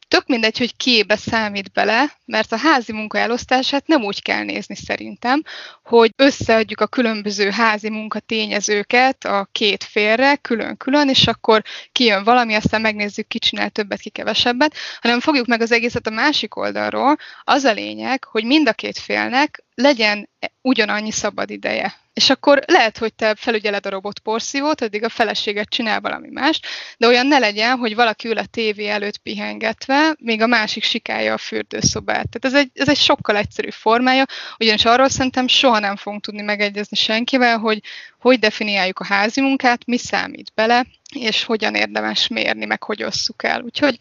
Tök 0.10 0.28
mindegy, 0.28 0.58
hogy 0.58 0.76
kiébe 0.76 1.16
számít 1.16 1.72
bele, 1.72 2.18
mert 2.26 2.52
a 2.52 2.58
házi 2.58 2.92
munka 2.92 3.18
elosztását 3.18 3.88
nem 3.88 4.04
úgy 4.04 4.22
kell 4.22 4.44
nézni 4.44 4.76
szerintem, 4.76 5.44
hogy 5.84 6.12
összeadjuk 6.16 6.82
a 6.82 6.88
különböző 6.88 7.50
házi 7.50 7.90
munka 7.90 8.20
tényezőket 8.20 9.26
a 9.26 9.48
két 9.52 9.84
félre 9.84 10.36
külön-külön, 10.36 11.10
és 11.10 11.28
akkor 11.28 11.64
kijön 11.92 12.24
valami, 12.24 12.54
aztán 12.54 12.82
megnézzük, 12.82 13.28
ki 13.28 13.40
csinál 13.40 13.70
többet, 13.70 14.00
ki 14.00 14.10
kevesebbet, 14.10 14.76
hanem 15.02 15.20
fogjuk 15.20 15.46
meg 15.46 15.62
az 15.62 15.72
egészet 15.72 16.08
a 16.08 16.12
másik 16.12 16.56
oldalról. 16.56 17.18
Az 17.44 17.64
a 17.64 17.72
lényeg, 17.72 18.24
hogy 18.24 18.44
mind 18.44 18.68
a 18.68 18.74
két 18.74 18.98
félnek 18.98 19.64
legyen 19.82 20.30
ugyanannyi 20.62 21.12
szabad 21.12 21.50
ideje. 21.50 21.94
És 22.14 22.30
akkor 22.30 22.64
lehet, 22.66 22.98
hogy 22.98 23.14
te 23.14 23.36
felügyeled 23.36 23.86
a 23.86 23.90
robot 23.90 24.20
porszívót, 24.20 24.82
addig 24.82 25.04
a 25.04 25.10
feleséget 25.10 25.70
csinál 25.70 26.02
valami 26.02 26.30
mást, 26.32 26.68
de 26.98 27.08
olyan 27.08 27.28
ne 27.28 27.38
legyen, 27.38 27.78
hogy 27.78 27.96
valaki 27.96 28.28
ül 28.28 28.38
a 28.38 28.46
tévé 28.46 28.88
előtt 28.88 29.18
pihengetve, 29.18 30.16
még 30.20 30.42
a 30.42 30.48
másik 30.48 30.84
sikálja 30.84 31.34
a 31.34 31.38
fürdőszobát. 31.38 32.30
Tehát 32.30 32.46
ez 32.46 32.54
egy, 32.54 32.70
ez 32.74 32.90
egy 32.90 32.98
sokkal 32.98 33.38
egyszerűbb 33.38 33.74
formája, 33.74 34.26
ugyanis 34.58 34.86
arról 34.86 35.10
szerintem 35.10 35.48
soha 35.48 35.80
nem 35.80 35.96
fogunk 35.96 36.24
tudni 36.24 36.42
megegyezni 36.42 36.98
senkivel, 36.98 37.58
hogy 37.58 37.80
hogy 38.20 38.40
definiáljuk 38.40 39.00
a 39.00 39.06
házi 39.06 39.42
munkát, 39.42 39.86
mi 39.86 39.98
számít 39.98 40.52
bele, 40.56 40.86
és 41.16 41.44
hogyan 41.44 41.76
érdemes 41.76 42.28
mérni, 42.28 42.66
meg 42.66 42.84
hogy 42.84 43.04
osszuk 43.04 43.44
el. 43.44 43.62
Úgyhogy 43.62 43.98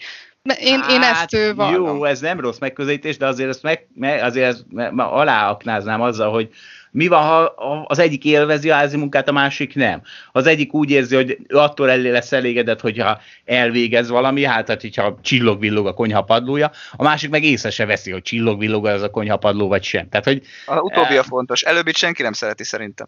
én, 0.61 0.81
én 0.91 1.03
ezt 1.03 1.15
Hát, 1.15 1.33
Jó, 1.33 1.53
vallom. 1.55 2.05
ez 2.05 2.21
nem 2.21 2.41
rossz 2.41 2.59
megközelítés, 2.59 3.17
de 3.17 3.27
azért 3.27 3.49
ezt 3.49 3.63
meg, 3.63 3.87
me, 3.95 4.25
azért 4.25 4.47
ezt 4.47 4.65
me, 4.71 4.91
me, 4.91 5.03
aláaknáznám 5.03 6.01
azzal, 6.01 6.31
hogy 6.31 6.49
mi 6.91 7.07
van, 7.07 7.23
ha 7.23 7.41
az 7.87 7.99
egyik 7.99 8.25
élvezi 8.25 8.71
a 8.71 8.75
házi 8.75 8.97
munkát, 8.97 9.29
a 9.29 9.33
másik 9.33 9.75
nem. 9.75 10.03
Az 10.33 10.47
egyik 10.47 10.75
úgy 10.75 10.91
érzi, 10.91 11.15
hogy 11.15 11.39
ő 11.49 11.57
attól 11.57 11.91
elé 11.91 12.11
lesz 12.11 12.33
elégedett, 12.33 12.81
hogyha 12.81 13.21
elvégez 13.45 14.09
valami, 14.09 14.45
hát, 14.45 14.69
hát 14.69 14.81
hogyha 14.81 15.19
csillog-villog 15.23 15.87
a 15.87 15.93
konyha 15.95 16.23
padlója, 16.23 16.71
a 16.93 17.03
másik 17.03 17.31
meg 17.31 17.45
észre 17.45 17.71
se 17.71 17.87
veszi, 17.87 18.11
hogy 18.11 18.23
csillog-villog 18.23 18.87
az 18.87 19.03
a 19.03 19.11
konyha 19.11 19.37
padló, 19.37 19.69
vagy 19.69 19.83
sem. 19.83 20.09
Tehát, 20.09 20.27
hogy 20.27 20.43
A 20.67 20.81
utóbbi 20.81 21.17
a 21.17 21.23
fontos. 21.23 21.63
Előbbit 21.63 21.97
senki 21.97 22.23
nem 22.23 22.33
szereti 22.33 22.65
szerintem. 22.65 23.07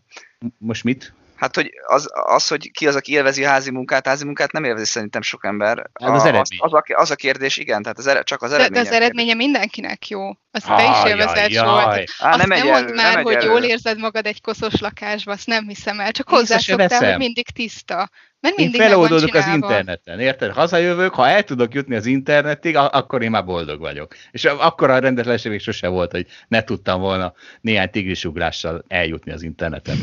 most 0.58 0.84
mit? 0.84 1.12
Hát, 1.40 1.54
hogy 1.54 1.70
az, 1.86 2.08
az, 2.12 2.48
hogy 2.48 2.70
ki 2.70 2.86
az, 2.86 2.96
aki 2.96 3.12
élvezi 3.12 3.44
a 3.44 3.48
házi 3.48 3.70
munkát, 3.70 4.06
házi 4.06 4.24
munkát 4.24 4.52
nem 4.52 4.64
élvezi 4.64 4.84
szerintem 4.84 5.22
sok 5.22 5.44
ember. 5.44 5.90
Hát 6.02 6.10
az 6.10 6.22
A- 6.22 6.26
eredmény. 6.26 6.58
Az, 6.60 6.72
az, 6.72 6.82
a, 6.88 7.00
az 7.00 7.10
a 7.10 7.14
kérdés, 7.14 7.56
igen, 7.56 7.82
tehát 7.82 7.98
az 7.98 8.06
ere, 8.06 8.22
csak 8.22 8.42
az 8.42 8.50
De, 8.50 8.56
de 8.56 8.62
eredmény. 8.62 8.82
az 8.82 8.90
eredménye 8.92 9.34
mindenkinek 9.34 10.08
jó. 10.08 10.28
Azt 10.50 10.66
te 10.66 10.90
is 10.90 11.10
élvezed 11.10 11.50
jaj. 11.50 11.66
volt. 11.66 12.10
Á, 12.18 12.28
Azt 12.30 12.38
nem 12.38 12.48
nem, 12.48 12.66
mondd 12.66 12.84
elő, 12.84 12.94
már, 12.94 13.14
nem 13.14 13.22
hogy 13.22 13.34
elő. 13.34 13.46
jól 13.46 13.62
érzed 13.62 13.98
magad 13.98 14.26
egy 14.26 14.40
koszos 14.40 14.80
lakásba, 14.80 15.32
azt 15.32 15.46
nem 15.46 15.68
hiszem 15.68 16.00
el. 16.00 16.10
Csak 16.12 16.28
hozzászoktál, 16.28 17.08
hogy 17.08 17.18
mindig 17.18 17.48
tiszta. 17.50 18.10
Mert 18.40 18.58
Én 18.58 18.64
mindig 18.64 18.80
van 18.80 18.90
feloldódok 18.90 19.34
az 19.34 19.46
interneten, 19.46 20.20
érted? 20.20 20.52
Hazajövök, 20.52 21.14
ha 21.14 21.28
el 21.28 21.42
tudok 21.44 21.74
jutni 21.74 21.94
az 21.96 22.06
internetig, 22.06 22.76
akkor 22.76 23.22
én 23.22 23.30
már 23.30 23.44
boldog 23.44 23.80
vagyok. 23.80 24.14
És 24.30 24.44
akkor 24.44 24.90
a 24.90 24.98
rendetlenség 24.98 25.50
még 25.50 25.60
sose 25.60 25.88
volt, 25.88 26.10
hogy 26.10 26.26
ne 26.48 26.62
tudtam 26.64 27.00
volna 27.00 27.32
néhány 27.60 27.90
tigrisugrással 27.90 28.84
eljutni 28.88 29.32
az 29.32 29.42
interneten. 29.42 29.96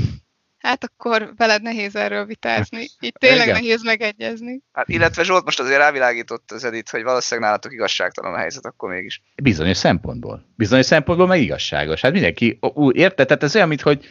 Hát 0.57 0.83
akkor 0.83 1.33
veled 1.37 1.61
nehéz 1.61 1.95
erről 1.95 2.25
vitázni. 2.25 2.87
Itt 2.99 3.15
tényleg 3.15 3.47
Igen. 3.47 3.61
nehéz 3.61 3.83
megegyezni. 3.83 4.61
Hát, 4.71 4.89
illetve 4.89 5.23
Zsolt 5.23 5.45
most 5.45 5.59
azért 5.59 5.77
rávilágított 5.77 6.51
az 6.51 6.63
Edit, 6.63 6.89
hogy 6.89 7.03
valószínűleg 7.03 7.49
nálatok 7.49 7.73
igazságtalan 7.73 8.33
a 8.33 8.37
helyzet, 8.37 8.65
akkor 8.65 8.89
mégis. 8.89 9.21
Bizonyos 9.35 9.77
szempontból. 9.77 10.45
Bizonyos 10.55 10.85
szempontból 10.85 11.27
meg 11.27 11.41
igazságos. 11.41 12.01
Hát 12.01 12.11
mindenki 12.11 12.59
úgy 12.59 12.95
érted, 12.95 13.27
tehát 13.27 13.43
ez 13.43 13.55
olyan, 13.55 13.67
mint 13.67 13.81
hogy 13.81 14.05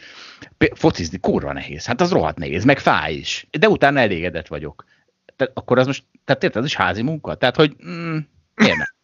focizni 0.73 1.19
kurva 1.19 1.53
nehéz. 1.53 1.85
Hát 1.85 2.01
az 2.01 2.11
rohadt 2.11 2.37
nehéz, 2.37 2.63
meg 2.63 2.79
fáj 2.79 3.13
is. 3.13 3.47
De 3.59 3.69
utána 3.69 3.99
elégedett 3.99 4.47
vagyok. 4.47 4.85
Tehát 5.35 5.57
akkor 5.57 5.79
az 5.79 5.85
most, 5.85 6.03
tehát 6.25 6.43
érted, 6.43 6.61
az 6.61 6.67
is 6.67 6.75
házi 6.75 7.01
munka. 7.01 7.35
Tehát, 7.35 7.55
hogy 7.55 7.75
mm, 7.85 8.17
miért 8.55 8.77
nem? 8.77 8.95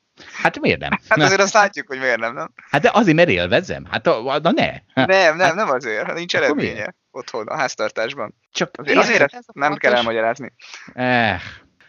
Hát 0.42 0.60
miért 0.60 0.80
nem? 0.80 0.90
Hát 1.10 1.20
azért 1.20 1.42
azt 1.42 1.54
látjuk, 1.54 1.88
hogy 1.88 2.00
miért 2.00 2.20
nem, 2.20 2.34
nem? 2.34 2.52
Hát 2.70 2.82
de 2.82 2.90
azért, 2.94 3.16
mert 3.16 3.30
élvezem. 3.30 3.86
Hát 3.90 4.08
a, 4.08 4.28
a, 4.28 4.40
na 4.40 4.52
ne. 4.52 4.72
Hát, 4.94 5.08
Nem, 5.08 5.36
nem, 5.36 5.56
nem 5.56 5.70
azért. 5.70 6.14
Nincs 6.14 6.34
Akkor 6.34 6.46
eredménye 6.46 6.74
miért? 6.74 6.96
Otthon, 7.16 7.48
a 7.48 7.56
háztartásban. 7.58 8.36
csak 8.52 8.72
Azért, 8.78 8.98
azért 8.98 9.22
Ez 9.34 9.44
a 9.48 9.52
nem 9.54 9.70
fontos. 9.70 9.90
kell 9.90 9.98
elmagyarázni. 9.98 10.54
eh, 10.94 11.40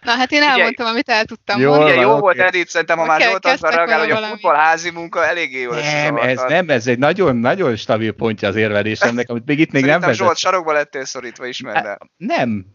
Na 0.03 0.11
hát 0.13 0.33
én 0.33 0.43
elmondtam, 0.43 0.87
amit 0.87 1.09
el 1.09 1.25
tudtam 1.25 1.61
Jól 1.61 1.69
mondani. 1.77 1.91
Ugye 1.93 2.01
van, 2.01 2.11
jó 2.11 2.13
oké. 2.13 2.21
volt 2.21 2.39
Edit, 2.49 2.69
szerintem 2.69 2.97
ha 2.97 3.03
Oké, 3.03 3.13
már 3.13 3.21
Zsolt 3.21 3.45
azzal 3.45 3.51
kezdtek 3.71 3.75
reagál, 3.75 3.99
hogy 3.99 4.11
a 4.11 4.27
futball 4.27 4.55
házi 4.55 4.91
munka 4.91 5.27
eléggé 5.27 5.61
jól 5.61 5.75
nem, 5.81 6.17
ez 6.17 6.43
nem, 6.49 6.69
ez 6.71 6.87
egy 6.87 6.99
nagyon, 6.99 7.37
nagyon 7.37 7.77
stabil 7.77 8.13
pontja 8.13 8.49
az 8.49 8.57
érvelésemnek, 8.57 9.29
amit 9.29 9.47
még 9.47 9.59
itt 9.59 9.73
még 9.73 9.85
nem 9.85 9.91
Szerintem 9.91 10.09
vezet. 10.11 10.25
Zsolt 10.25 10.37
sarokba 10.37 10.73
lettél 10.73 11.05
szorítva, 11.05 11.47
ismerd 11.47 11.85
el. 11.87 11.99
Nem, 12.17 12.67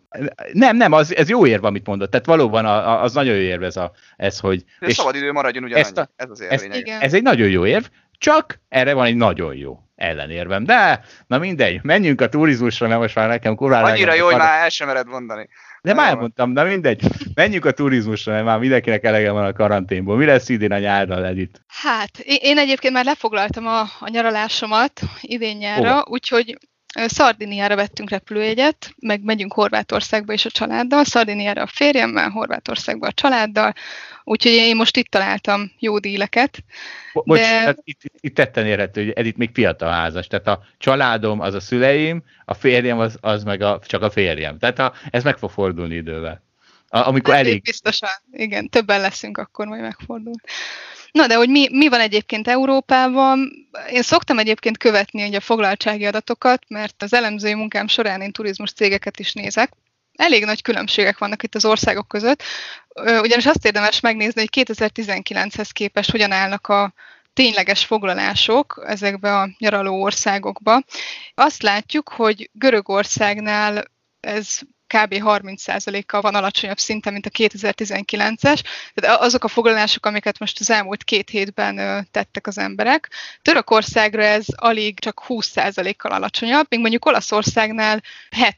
nem, 0.54 0.78
nem, 0.78 0.92
az, 0.92 1.16
ez 1.16 1.30
jó 1.30 1.46
érv, 1.46 1.64
amit 1.64 1.86
mondott. 1.88 2.12
Tehát 2.12 2.26
valóban 2.26 2.66
a, 2.66 2.90
a, 2.90 3.04
az 3.04 3.14
nagyon 3.14 3.36
jó 3.36 3.42
érv 3.42 3.64
ez, 3.64 3.78
a, 3.78 3.92
ez 4.16 4.40
hogy... 4.40 4.64
És 4.80 4.96
szabad 4.96 5.16
idő 5.16 5.32
maradjon 5.32 5.64
ugyanannyi. 5.64 5.86
ezt 5.86 5.98
a- 5.98 6.10
Ez 6.16 6.30
az 6.30 6.42
érvényeg. 6.42 6.78
Igen. 6.80 7.02
Ez 7.02 7.14
egy 7.14 7.24
nagyon 7.24 7.48
jó 7.50 7.66
érv, 7.66 7.86
csak 8.18 8.60
erre 8.70 8.94
van 8.94 9.06
egy 9.06 9.16
nagyon 9.16 9.56
jó 9.56 9.80
ellenérvem. 10.00 10.64
De, 10.64 11.02
na 11.28 11.38
mindegy, 11.38 11.80
menjünk 11.84 12.22
a 12.22 12.30
turizmusra, 12.30 12.88
mert 12.88 13.00
most 13.00 13.16
már 13.16 13.28
nekem 13.28 13.56
kurvára... 13.56 13.88
Annyira 13.88 14.14
jó, 14.14 14.26
hogy 14.26 14.36
már 14.36 14.62
el 14.62 14.70
sem 14.70 14.88
mered 14.88 15.08
mondani. 15.08 15.50
De 15.82 15.94
már 15.94 16.06
Jó. 16.08 16.14
elmondtam, 16.14 16.52
na 16.52 16.64
mindegy, 16.64 17.02
menjünk 17.34 17.66
a 17.66 17.72
turizmusra, 17.72 18.32
mert 18.32 18.46
már 18.46 18.60
mindenkinek 18.60 19.04
elege 19.04 19.32
van 19.32 19.46
a 19.46 19.54
karanténból. 19.54 20.18
Mi 20.18 20.26
lesz 20.26 20.50
idén 20.50 20.72
a 20.72 20.78
nyárral, 20.78 21.26
Edith? 21.26 21.60
Hát, 21.68 22.18
én, 22.20 22.38
én 22.42 22.58
egyébként 22.58 22.94
már 22.94 23.06
lefoglaltam 23.06 23.68
a, 23.68 23.80
a 23.80 24.10
nyaralásomat 24.10 25.02
idén 25.22 25.58
nyárra, 25.58 26.04
úgyhogy 26.08 26.58
Szardiniára 26.94 27.76
vettünk 27.76 28.10
repülőjegyet, 28.10 28.94
meg 29.00 29.24
megyünk 29.24 29.54
Horvátországba 29.54 30.34
is 30.34 30.46
a 30.46 30.50
családdal, 30.50 31.04
Szardiniára 31.04 31.62
a 31.62 31.68
férjemmel, 31.68 32.30
Horvátországba 32.30 33.08
a 33.08 33.12
családdal, 33.12 33.74
úgyhogy 34.24 34.52
én 34.52 34.76
most 34.76 34.98
itt 34.98 35.08
találtam 35.08 35.72
jó 35.80 36.00
díleket. 36.00 36.64
Bocs, 37.14 37.40
De- 37.40 37.46
tehát 37.46 37.80
itt, 37.84 38.02
itt 38.20 38.36
tetten 38.36 38.66
érhető, 38.66 39.04
hogy 39.04 39.14
Edith 39.16 39.38
még 39.38 39.50
fiatal 39.54 39.92
házas, 39.92 40.28
tehát 40.28 40.48
a 40.48 40.64
családom 40.78 41.40
az 41.40 41.54
a 41.54 41.60
szüleim, 41.60 42.24
a 42.46 42.54
férjem 42.54 43.00
az, 43.00 43.18
az 43.22 43.44
meg 43.44 43.62
a, 43.62 43.80
csak 43.86 44.02
a 44.02 44.10
férjem. 44.10 44.58
Tehát 44.58 44.80
a, 44.80 44.94
ez 45.10 45.24
meg 45.24 45.38
fog 45.38 45.50
fordulni 45.50 45.96
idővel. 45.96 46.44
A, 46.88 47.08
amikor 47.08 47.34
Hát, 47.34 47.44
elég... 47.44 47.62
Biztosan, 47.62 48.10
igen, 48.32 48.70
többen 48.70 49.02
leszünk, 49.02 49.38
akkor 49.38 49.68
majd 49.68 49.82
megfordul. 49.82 50.36
Na, 51.12 51.28
de 51.28 51.36
hogy 51.36 51.50
mi, 51.50 51.68
mi 51.72 51.88
van 51.88 52.00
egyébként 52.00 52.48
Európában? 52.48 53.52
Én 53.92 54.02
szoktam 54.02 54.40
egyébként 54.40 54.78
követni 54.78 55.28
ugye 55.28 55.38
a 55.38 55.42
foglaltsági 55.42 56.06
adatokat, 56.06 56.64
mert 56.68 57.04
az 57.04 57.14
elemzői 57.14 57.54
munkám 57.54 57.88
során 57.88 58.22
én 58.22 58.32
turizmus 58.32 58.72
cégeket 58.72 59.20
is 59.20 59.34
nézek. 59.34 59.72
Elég 60.16 60.46
nagy 60.46 60.62
különbségek 60.62 61.18
vannak 61.18 61.44
itt 61.44 61.56
az 61.56 61.66
országok 61.66 62.08
között, 62.08 62.44
ugyanis 63.22 63.46
azt 63.46 63.66
érdemes 63.66 64.00
megnézni, 64.00 64.40
hogy 64.40 64.66
2019-hez 64.66 65.70
képest 65.72 66.12
hogyan 66.12 66.32
állnak 66.32 66.68
a 66.68 66.94
tényleges 67.34 67.86
foglalások 67.86 68.84
ezekbe 68.88 69.38
a 69.40 69.50
nyaraló 69.58 70.02
országokba. 70.02 70.82
Azt 71.34 71.62
látjuk, 71.62 72.10
hogy 72.10 72.50
Görögországnál 72.54 73.84
ez 74.20 74.60
kb. 74.94 75.14
30%-kal 75.14 76.22
van 76.22 76.36
alacsonyabb 76.36 76.78
szinten, 76.78 77.14
mint 77.14 77.26
a 77.26 77.30
2019-es. 77.30 78.60
Tehát 78.94 79.20
azok 79.20 79.44
a 79.44 79.48
foglalások, 79.48 80.06
amiket 80.06 80.40
most 80.40 80.60
az 80.60 80.70
elmúlt 80.70 81.04
két 81.04 81.30
hétben 81.30 82.08
tettek 82.12 82.48
az 82.48 82.58
emberek. 82.58 83.10
Törökországra 83.42 84.24
ez 84.24 84.46
alig 84.56 85.00
csak 85.00 85.24
20%-kal 85.28 86.12
alacsonyabb, 86.12 86.66
még 86.70 86.80
mondjuk 86.80 87.06
Olaszországnál 87.06 88.04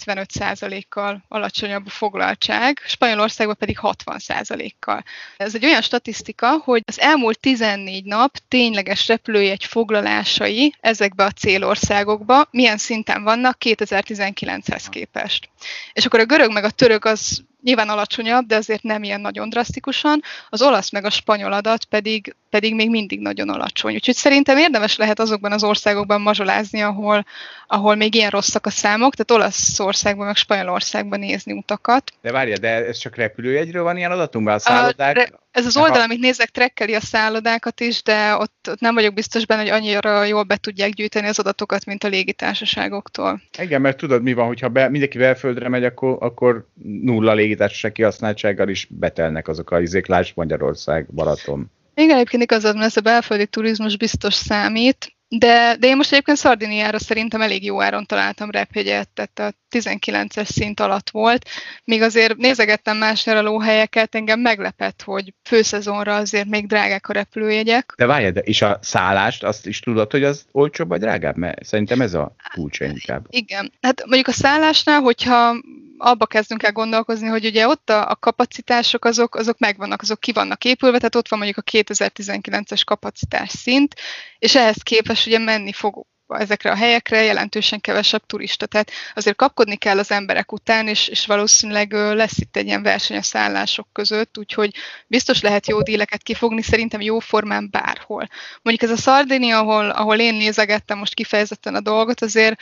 75%-kal 0.06 1.24
alacsonyabb 1.28 1.86
a 1.86 1.90
foglaltság, 1.90 2.82
Spanyolországban 2.86 3.56
pedig 3.60 3.78
60%-kal. 3.82 5.04
Ez 5.38 5.56
egy 5.56 5.66
olyan 5.66 5.82
statisztika, 5.82 6.50
hogy 6.64 6.82
az 6.86 7.00
elmúlt 7.00 7.40
14 7.40 8.04
nap 8.04 8.38
tényleges 8.48 9.08
repülőjegy 9.08 9.66
foglalásai 9.66 10.76
ezekbe 10.80 11.24
a 11.24 11.32
célországokba 11.32 12.48
milyen 12.52 12.78
szinten 12.78 13.24
vannak 13.24 13.58
2019-hez 13.60 14.86
képest. 14.90 15.50
És 15.94 16.06
akkor 16.06 16.20
a 16.22 16.26
görög 16.26 16.52
meg 16.52 16.64
a 16.64 16.70
török 16.70 17.06
az 17.06 17.44
nyilván 17.64 17.90
alacsonyabb, 17.90 18.46
de 18.46 18.56
azért 18.56 18.84
nem 18.84 19.04
ilyen 19.04 19.22
nagyon 19.22 19.50
drasztikusan, 19.50 20.22
az 20.50 20.62
olasz 20.62 20.92
meg 20.92 21.06
a 21.06 21.10
spanyol 21.10 21.54
adat 21.54 21.86
pedig, 21.86 22.36
pedig 22.50 22.76
még 22.76 22.90
mindig 22.90 23.20
nagyon 23.20 23.50
alacsony. 23.50 23.94
Úgyhogy 23.94 24.16
szerintem 24.16 24.58
érdemes 24.58 24.96
lehet 24.96 25.20
azokban 25.20 25.52
az 25.52 25.64
országokban 25.64 26.22
mazsolázni, 26.22 26.82
ahol, 26.82 27.26
ahol 27.68 27.96
még 27.96 28.16
ilyen 28.16 28.30
rosszak 28.30 28.66
a 28.66 28.70
számok, 28.70 29.16
tehát 29.16 29.44
Olaszországban 29.44 30.26
meg 30.26 30.36
Spanyolországban 30.36 31.20
nézni 31.20 31.54
utakat. 31.54 32.14
De 32.22 32.32
várja, 32.32 32.58
de 32.58 32.86
ez 32.86 32.98
csak 32.98 33.16
repülőjegyről 33.16 33.84
van 33.84 33.98
ilyen 33.98 34.12
adatunk, 34.12 34.48
a 34.48 34.60
szállodák? 34.60 35.30
A, 35.34 35.40
ez 35.52 35.66
az 35.66 35.78
oldal, 35.78 36.02
amit 36.02 36.20
nézek, 36.20 36.50
trekkeli 36.50 36.96
a 36.96 37.00
szállodákat 37.00 37.80
is, 37.80 38.04
de 38.04 38.36
ott, 38.36 38.68
ott 38.70 38.80
nem 38.80 38.94
vagyok 38.94 39.14
biztos 39.14 39.46
benne, 39.46 39.62
hogy 39.62 39.70
annyira 39.70 40.24
jól 40.24 40.44
be 40.44 40.56
tudják 40.56 40.92
gyűjteni 40.92 41.28
az 41.28 41.40
adatokat, 41.40 41.86
mint 41.86 42.04
a 42.04 42.08
légitársaságoktól. 42.08 43.42
Igen, 43.58 43.82
mert 43.82 43.98
tudod 43.98 44.22
mi 44.22 44.34
van, 44.34 44.48
hogyha 44.48 44.70
be, 44.70 44.90
mindenki 44.90 45.18
belföldre 45.18 45.70
megy, 45.70 45.84
akkor, 45.84 46.18
akkor 46.20 46.68
nulla 46.84 47.34
légitársaság 47.52 47.92
kihasználtsággal 47.92 48.70
is 48.70 48.88
betelnek 48.90 49.48
azok 49.48 49.72
a 49.72 49.82
izéklás 49.82 50.34
Magyarország, 50.34 51.08
Balaton. 51.14 51.72
Igen, 51.94 52.16
egyébként 52.16 52.44
igazad 52.44 52.74
van, 52.74 52.84
ez 52.84 52.98
a 52.98 53.02
belföldi 53.02 53.46
turizmus 53.46 53.98
biztos 53.98 54.34
számít, 54.34 55.16
de, 55.38 55.76
de 55.80 55.88
én 55.88 55.96
most 55.96 56.12
egyébként 56.12 56.38
Szardiniára 56.38 57.00
szerintem 57.00 57.42
elég 57.42 57.64
jó 57.64 57.82
áron 57.82 58.06
találtam 58.06 58.50
repjegyet, 58.50 59.10
tehát 59.10 59.40
a 59.40 59.76
19-es 59.78 60.46
szint 60.46 60.80
alatt 60.80 61.10
volt. 61.10 61.50
Míg 61.84 62.02
azért 62.02 62.38
nézegettem 62.38 62.98
más 62.98 63.26
nyaralóhelyeket, 63.26 64.16
engem 64.16 64.40
meglepett, 64.40 65.02
hogy 65.02 65.34
főszezonra 65.44 66.16
azért 66.16 66.48
még 66.48 66.68
drágák 66.68 67.10
a 67.10 67.14
repülőjegyek. 67.14 67.94
De 67.98 68.06
várj, 68.06 68.30
de 68.30 68.40
és 68.40 68.62
a 68.62 68.80
szállást, 68.82 69.44
azt 69.44 69.68
is 69.68 69.80
tudod, 69.80 70.12
hogy 70.12 70.24
az 70.24 70.46
olcsóbb 70.52 70.88
vagy 70.88 71.00
drágább? 71.00 71.38
Mert 71.38 71.64
szerintem 71.66 72.02
ez 72.02 72.14
a 72.14 72.36
kulcsa 72.54 72.86
inkább. 72.86 73.26
Igen, 73.30 73.72
hát 73.82 74.04
mondjuk 74.06 74.28
a 74.28 74.32
szállásnál, 74.32 75.00
hogyha 75.00 75.56
abba 75.98 76.26
kezdünk 76.26 76.64
el 76.64 76.72
gondolkozni, 76.72 77.28
hogy 77.28 77.46
ugye 77.46 77.68
ott 77.68 77.90
a, 77.90 78.10
a 78.10 78.16
kapacitások 78.16 79.06
azok, 79.06 79.36
azok 79.36 79.60
megvannak, 79.60 80.02
azok 80.02 80.20
ki 80.20 80.32
vannak 80.32 80.66
épülve, 80.66 80.98
tehát 80.98 81.16
ott 81.16 81.28
van 81.28 81.40
mondjuk 81.40 81.66
a 81.66 81.72
2019-es 81.72 82.82
kapacitás 82.86 83.50
szint, 83.50 83.96
és 84.42 84.56
ehhez 84.56 84.82
képest 84.84 85.28
ugye 85.28 85.38
menni 85.38 85.72
fog 85.72 86.06
ezekre 86.40 86.72
a 86.72 86.76
helyekre 86.76 87.24
jelentősen 87.24 87.82
kevesebb 87.82 88.26
turista. 88.26 88.66
Tehát 88.66 88.92
azért 89.16 89.36
kapkodni 89.36 89.76
kell 89.76 89.98
az 89.98 90.12
emberek 90.12 90.52
után, 90.52 90.88
és, 90.88 91.08
és 91.08 91.26
valószínűleg 91.26 91.92
lesz 91.94 92.38
itt 92.38 92.56
egy 92.56 92.66
ilyen 92.66 92.84
verseny 92.84 93.18
a 93.18 93.22
szállások 93.22 93.88
között, 93.94 94.38
úgyhogy 94.38 94.76
biztos 95.08 95.42
lehet 95.42 95.68
jó 95.68 95.82
díleket 95.82 96.24
kifogni, 96.24 96.62
szerintem 96.62 97.02
jó 97.02 97.20
formán 97.20 97.68
bárhol. 97.72 98.28
Mondjuk 98.62 98.92
ez 98.92 98.98
a 98.98 99.02
Szardini, 99.02 99.52
ahol, 99.52 99.90
ahol 99.90 100.20
én 100.20 100.34
nézegettem 100.34 100.98
most 100.98 101.14
kifejezetten 101.14 101.76
a 101.76 101.80
dolgot, 101.80 102.22
azért 102.22 102.60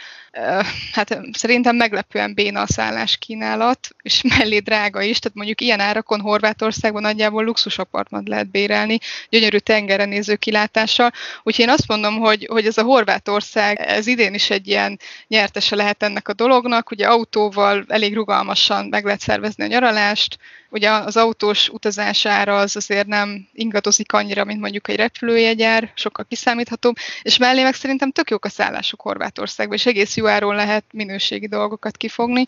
hát 0.91 1.20
szerintem 1.32 1.76
meglepően 1.76 2.34
béna 2.34 2.61
a 2.61 2.67
szállás 2.67 3.17
kínálat, 3.17 3.89
és 4.01 4.22
mellé 4.38 4.59
drága 4.59 5.01
is, 5.01 5.20
tehát 5.20 5.38
mondjuk 5.38 5.61
ilyen 5.61 5.80
árakon 5.80 6.20
Horvátországban 6.20 7.01
nagyjából 7.01 7.43
luxus 7.43 7.78
apartman 7.78 8.24
lehet 8.26 8.51
bérelni, 8.51 8.97
gyönyörű 9.30 9.57
tengerre 9.57 10.05
néző 10.05 10.36
kilátással, 10.36 11.11
úgyhogy 11.43 11.65
én 11.65 11.72
azt 11.72 11.88
mondom, 11.88 12.17
hogy, 12.17 12.47
hogy 12.49 12.65
ez 12.65 12.78
a 12.78 12.84
Horvátország 12.84 13.57
Magyarország 13.60 13.97
ez 13.97 14.07
idén 14.07 14.34
is 14.34 14.49
egy 14.49 14.68
ilyen 14.68 14.99
nyertese 15.28 15.76
lehet 15.76 16.03
ennek 16.03 16.28
a 16.28 16.34
dolognak. 16.34 16.91
Ugye 16.91 17.07
autóval 17.07 17.86
elég 17.88 18.16
rugalmasan 18.16 18.86
meg 18.86 19.05
lehet 19.05 19.20
szervezni 19.20 19.64
a 19.64 19.68
nyaralást, 19.68 20.38
ugye 20.70 20.91
az 20.91 21.18
autós 21.18 21.70
utazására 21.70 22.57
az 22.57 22.76
azért 22.76 23.07
nem 23.07 23.47
ingadozik 23.53 24.14
annyira, 24.14 24.43
mint 24.43 24.60
mondjuk 24.60 24.88
egy 24.88 24.95
repülőjegyár, 24.95 25.91
sokkal 25.95 26.26
kiszámíthatóbb, 26.30 26.95
és 27.22 27.38
mellé 27.38 27.64
meg 27.64 27.74
szerintem 27.74 28.12
tök 28.12 28.30
jók 28.30 28.45
a 28.45 28.49
szállások 28.49 29.01
Horvátországban, 29.01 29.78
és 29.78 29.86
egész 29.86 30.16
jó 30.18 30.28
áron 30.28 30.55
lehet 30.55 30.84
minőségi 30.91 31.47
dolgokat 31.47 31.97
kifogni, 31.97 32.45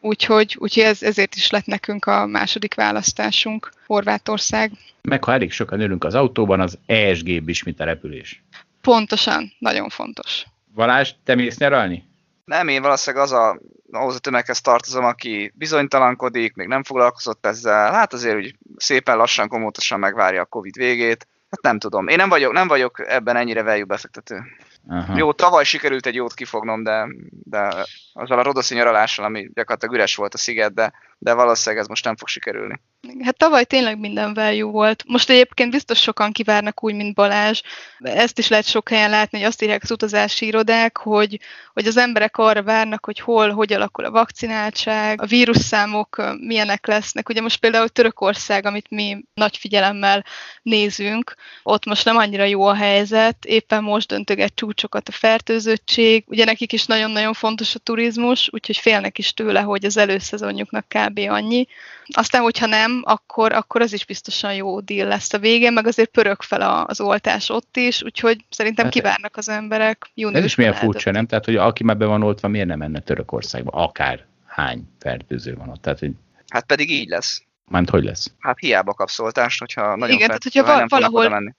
úgyhogy, 0.00 0.56
úgyhogy 0.58 0.82
ez, 0.82 1.02
ezért 1.02 1.34
is 1.34 1.50
lett 1.50 1.66
nekünk 1.66 2.04
a 2.04 2.26
második 2.26 2.74
választásunk 2.74 3.70
Horvátország. 3.86 4.70
Meg 5.02 5.24
ha 5.24 5.32
elég 5.32 5.52
sokan 5.52 5.80
ülünk 5.80 6.04
az 6.04 6.14
autóban, 6.14 6.60
az 6.60 6.78
ESG 6.86 7.48
is, 7.48 7.62
mint 7.62 7.80
a 7.80 7.84
repülés. 7.84 8.42
Pontosan, 8.80 9.52
nagyon 9.58 9.88
fontos. 9.88 10.44
Valás, 10.74 11.16
te 11.24 11.34
mész 11.34 11.58
nyaralni? 11.58 12.08
Nem, 12.44 12.68
én 12.68 12.82
valószínűleg 12.82 13.24
az 13.24 13.32
a, 13.32 13.60
ahhoz 13.90 14.14
a 14.14 14.18
tömeghez 14.18 14.60
tartozom, 14.60 15.04
aki 15.04 15.52
bizonytalankodik, 15.54 16.54
még 16.54 16.68
nem 16.68 16.82
foglalkozott 16.82 17.46
ezzel, 17.46 17.92
hát 17.92 18.12
azért 18.12 18.36
úgy 18.36 18.56
szépen 18.76 19.16
lassan, 19.16 19.48
komótosan 19.48 19.98
megvárja 19.98 20.40
a 20.40 20.44
Covid 20.44 20.76
végét. 20.76 21.26
Hát 21.50 21.62
nem 21.62 21.78
tudom. 21.78 22.08
Én 22.08 22.16
nem 22.16 22.28
vagyok, 22.28 22.52
nem 22.52 22.68
vagyok 22.68 23.02
ebben 23.06 23.36
ennyire 23.36 23.62
value 23.62 23.84
befektető. 23.84 24.42
Aha. 24.88 25.16
Jó, 25.16 25.32
tavaly 25.32 25.64
sikerült 25.64 26.06
egy 26.06 26.14
jót 26.14 26.34
kifognom, 26.34 26.82
de, 26.82 27.08
de 27.30 27.86
azzal 28.12 28.38
a 28.38 28.42
rodoszi 28.42 28.74
nyaralással, 28.74 29.24
ami 29.24 29.50
gyakorlatilag 29.54 29.94
üres 29.94 30.16
volt 30.16 30.34
a 30.34 30.38
sziget, 30.38 30.74
de, 30.74 30.92
de 31.24 31.34
valószínűleg 31.34 31.82
ez 31.82 31.88
most 31.88 32.04
nem 32.04 32.16
fog 32.16 32.28
sikerülni. 32.28 32.80
Hát 33.22 33.36
tavaly 33.36 33.64
tényleg 33.64 33.98
minden 33.98 34.34
value 34.34 34.70
volt. 34.70 35.04
Most 35.06 35.30
egyébként 35.30 35.70
biztos 35.70 35.98
sokan 35.98 36.32
kivárnak 36.32 36.84
úgy, 36.84 36.94
mint 36.94 37.14
Balázs. 37.14 37.60
Ezt 37.98 38.38
is 38.38 38.48
lehet 38.48 38.66
sok 38.66 38.88
helyen 38.88 39.10
látni, 39.10 39.38
hogy 39.38 39.46
azt 39.46 39.62
írják 39.62 39.82
az 39.82 39.90
utazási 39.90 40.46
irodák, 40.46 40.96
hogy, 40.96 41.40
hogy 41.72 41.86
az 41.86 41.96
emberek 41.96 42.36
arra 42.36 42.62
várnak, 42.62 43.04
hogy 43.04 43.18
hol, 43.20 43.50
hogy 43.50 43.72
alakul 43.72 44.04
a 44.04 44.10
vakcináltság, 44.10 45.22
a 45.22 45.26
vírusszámok 45.26 46.22
milyenek 46.40 46.86
lesznek. 46.86 47.28
Ugye 47.28 47.40
most 47.40 47.60
például 47.60 47.88
Törökország, 47.88 48.66
amit 48.66 48.90
mi 48.90 49.24
nagy 49.34 49.56
figyelemmel 49.56 50.24
nézünk, 50.62 51.34
ott 51.62 51.84
most 51.84 52.04
nem 52.04 52.16
annyira 52.16 52.44
jó 52.44 52.66
a 52.66 52.74
helyzet, 52.74 53.44
éppen 53.44 53.82
most 53.82 54.08
döntöget 54.08 54.54
csúcsokat 54.54 55.08
a 55.08 55.12
fertőzöttség. 55.12 56.24
Ugye 56.26 56.44
nekik 56.44 56.72
is 56.72 56.86
nagyon-nagyon 56.86 57.32
fontos 57.32 57.74
a 57.74 57.78
turizmus, 57.78 58.48
úgyhogy 58.52 58.76
félnek 58.76 59.18
is 59.18 59.34
tőle, 59.34 59.60
hogy 59.60 59.84
az 59.84 59.96
előszezonjuknak 59.96 60.88
kb. 60.88 61.13
Annyi. 61.16 61.66
Aztán, 62.06 62.42
hogyha 62.42 62.66
nem, 62.66 63.02
akkor, 63.04 63.52
akkor 63.52 63.80
az 63.80 63.92
is 63.92 64.06
biztosan 64.06 64.54
jó 64.54 64.80
deal 64.80 65.08
lesz 65.08 65.32
a 65.32 65.38
végén, 65.38 65.72
meg 65.72 65.86
azért 65.86 66.10
pörög 66.10 66.42
fel 66.42 66.84
az 66.86 67.00
oltás 67.00 67.48
ott 67.48 67.76
is, 67.76 68.02
úgyhogy 68.02 68.44
szerintem 68.50 68.84
hát, 68.84 68.94
kivárnak 68.94 69.36
az 69.36 69.48
emberek. 69.48 70.10
Ez 70.14 70.44
is 70.44 70.54
milyen 70.54 70.74
furcsa, 70.74 71.10
nem? 71.10 71.26
Tehát, 71.26 71.44
hogy 71.44 71.56
aki 71.56 71.84
már 71.84 71.96
be 71.96 72.06
van 72.06 72.22
oltva, 72.22 72.48
miért 72.48 72.66
nem 72.66 72.78
menne 72.78 73.00
Törökországba? 73.00 73.70
Akár 73.70 74.24
hány 74.46 74.88
fertőző 74.98 75.54
van 75.54 75.68
ott. 75.68 75.82
Tehát, 75.82 75.98
hogy... 75.98 76.12
Hát 76.48 76.66
pedig 76.66 76.90
így 76.90 77.08
lesz. 77.08 77.42
Mert 77.70 77.90
hogy 77.90 78.04
lesz? 78.04 78.32
Hát 78.38 78.58
hiába 78.58 78.94
kapsz 78.94 79.18
oltást, 79.18 79.58
hogyha 79.58 79.96
nagyon 79.96 80.16
Igen, 80.16 80.26
tehát 80.26 80.42
hogyha 80.42 80.86
valahol, 80.88 81.28
menni. 81.28 81.52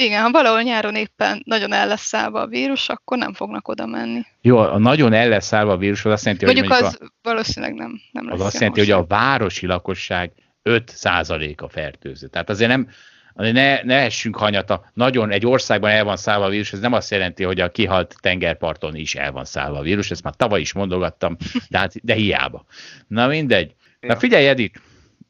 Igen, 0.00 0.22
ha 0.22 0.30
valahol 0.30 0.62
nyáron 0.62 0.94
éppen 0.94 1.42
nagyon 1.44 1.72
el 1.72 1.86
lesz 1.86 2.02
szállva 2.02 2.40
a 2.40 2.46
vírus, 2.46 2.88
akkor 2.88 3.18
nem 3.18 3.32
fognak 3.32 3.68
oda 3.68 3.86
menni. 3.86 4.20
Jó, 4.40 4.58
a 4.58 4.78
nagyon 4.78 5.12
el 5.12 5.28
lesz 5.28 5.46
szállva 5.46 5.72
a 5.72 5.76
vírus, 5.76 6.04
az 6.04 6.12
azt 6.12 6.24
jelenti, 6.24 6.44
mondjuk 6.44 6.66
hogy 6.66 6.80
mondjuk 6.80 7.00
az 7.00 7.08
a, 7.08 7.12
valószínűleg 7.22 7.74
nem, 7.74 8.00
nem 8.12 8.28
lesz. 8.28 8.40
Az 8.40 8.46
azt 8.46 8.54
jelenti, 8.54 8.80
hogy 8.80 8.90
a 8.90 9.06
városi 9.06 9.66
lakosság 9.66 10.32
5%-a 10.64 11.68
fertőző. 11.68 12.26
Tehát 12.26 12.50
azért 12.50 12.70
nem, 12.70 12.88
ne, 13.34 13.82
ne 13.82 13.94
essünk 13.94 14.36
hanyata. 14.36 14.90
Nagyon 14.94 15.30
egy 15.30 15.46
országban 15.46 15.90
el 15.90 16.04
van 16.04 16.16
szállva 16.16 16.44
a 16.44 16.48
vírus, 16.48 16.72
ez 16.72 16.80
nem 16.80 16.92
azt 16.92 17.10
jelenti, 17.10 17.42
hogy 17.42 17.60
a 17.60 17.70
kihalt 17.70 18.16
tengerparton 18.20 18.94
is 18.94 19.14
el 19.14 19.32
van 19.32 19.44
szállva 19.44 19.78
a 19.78 19.82
vírus, 19.82 20.10
ezt 20.10 20.22
már 20.22 20.34
tavaly 20.34 20.60
is 20.60 20.72
mondogattam, 20.72 21.36
de, 21.68 21.78
hát, 21.78 22.04
de 22.04 22.14
hiába. 22.14 22.64
Na 23.06 23.26
mindegy. 23.26 23.74
Na 24.00 24.16
figyelj, 24.16 24.46
Edith, 24.48 24.80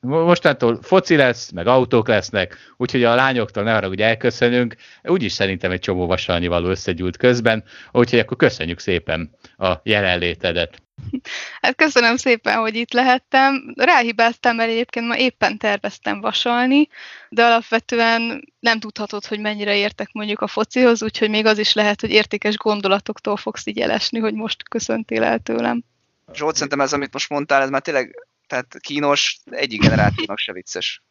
mostantól 0.00 0.78
foci 0.82 1.16
lesz, 1.16 1.50
meg 1.50 1.66
autók 1.66 2.08
lesznek, 2.08 2.56
úgyhogy 2.76 3.04
a 3.04 3.14
lányoktól 3.14 3.62
ne 3.62 3.74
arra, 3.74 3.88
hogy 3.88 4.00
elköszönünk. 4.00 4.76
Úgyis 5.02 5.32
szerintem 5.32 5.70
egy 5.70 5.80
csomó 5.80 6.06
vasalni 6.06 6.46
való 6.46 6.68
összegyűlt 6.68 7.16
közben, 7.16 7.64
úgyhogy 7.92 8.18
akkor 8.18 8.36
köszönjük 8.36 8.78
szépen 8.78 9.30
a 9.56 9.72
jelenlétedet. 9.82 10.82
Hát 11.60 11.76
köszönöm 11.76 12.16
szépen, 12.16 12.58
hogy 12.58 12.74
itt 12.74 12.92
lehettem. 12.92 13.72
Ráhibáztam, 13.76 14.56
mert 14.56 14.70
egyébként 14.70 15.06
ma 15.06 15.16
éppen 15.16 15.58
terveztem 15.58 16.20
vasalni, 16.20 16.88
de 17.28 17.44
alapvetően 17.44 18.52
nem 18.60 18.78
tudhatod, 18.80 19.26
hogy 19.26 19.40
mennyire 19.40 19.76
értek 19.76 20.08
mondjuk 20.12 20.40
a 20.40 20.46
focihoz, 20.46 21.02
úgyhogy 21.02 21.30
még 21.30 21.46
az 21.46 21.58
is 21.58 21.72
lehet, 21.72 22.00
hogy 22.00 22.10
értékes 22.10 22.56
gondolatoktól 22.56 23.36
fogsz 23.36 23.66
így 23.66 23.78
elesni, 23.78 24.18
hogy 24.18 24.34
most 24.34 24.68
köszöntél 24.68 25.22
el 25.22 25.38
tőlem. 25.38 25.84
Zsolt, 26.32 26.54
szerintem 26.54 26.80
ez, 26.80 26.92
amit 26.92 27.12
most 27.12 27.28
mondtál, 27.28 27.62
ez 27.62 27.70
már 27.70 27.82
tényleg 27.82 28.27
tehát 28.48 28.76
kínos, 28.80 29.38
egyik 29.50 29.80
generációnak 29.80 30.38
se 30.38 30.52
vicces. 30.52 31.02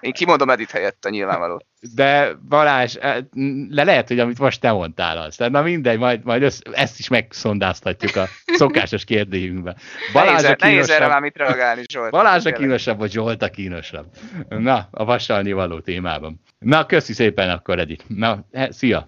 Én 0.00 0.12
kimondom 0.12 0.50
Edith 0.50 0.72
helyett 0.72 1.04
a 1.04 1.08
nyilvánvaló. 1.08 1.66
De 1.94 2.34
Balázs, 2.48 2.96
e, 3.00 3.28
le 3.68 3.84
lehet, 3.84 4.08
hogy 4.08 4.18
amit 4.18 4.38
most 4.38 4.60
te 4.60 4.72
mondtál 4.72 5.18
az. 5.18 5.36
Tehát 5.36 5.52
na 5.52 5.62
mindegy, 5.62 5.98
majd, 5.98 6.24
majd 6.24 6.42
össz, 6.42 6.58
ezt 6.72 6.98
is 6.98 7.08
megszondáztatjuk 7.08 8.16
a 8.16 8.28
szokásos 8.46 9.04
kérdőjünkbe. 9.04 9.76
Balázs 10.12 10.42
nehéz, 10.42 10.50
a 10.50 10.54
kínosabb, 10.54 10.70
nehéz 10.70 10.90
erre 10.90 11.06
már 11.06 11.20
mit 11.20 11.36
reagálni, 11.36 11.82
Zsolt. 11.92 12.10
Balázs 12.10 12.44
a 12.44 12.52
kínosabb, 12.52 12.98
vagy 12.98 13.10
Zsolt 13.10 13.42
a 13.42 13.50
kínosabb. 13.50 14.06
Na, 14.48 14.88
a 14.90 15.04
vasalni 15.04 15.52
való 15.52 15.80
témában. 15.80 16.40
Na, 16.58 16.86
köszi 16.86 17.12
szépen 17.12 17.50
akkor, 17.50 17.78
Edith. 17.78 18.04
Na, 18.08 18.46
he, 18.52 18.72
szia! 18.72 19.06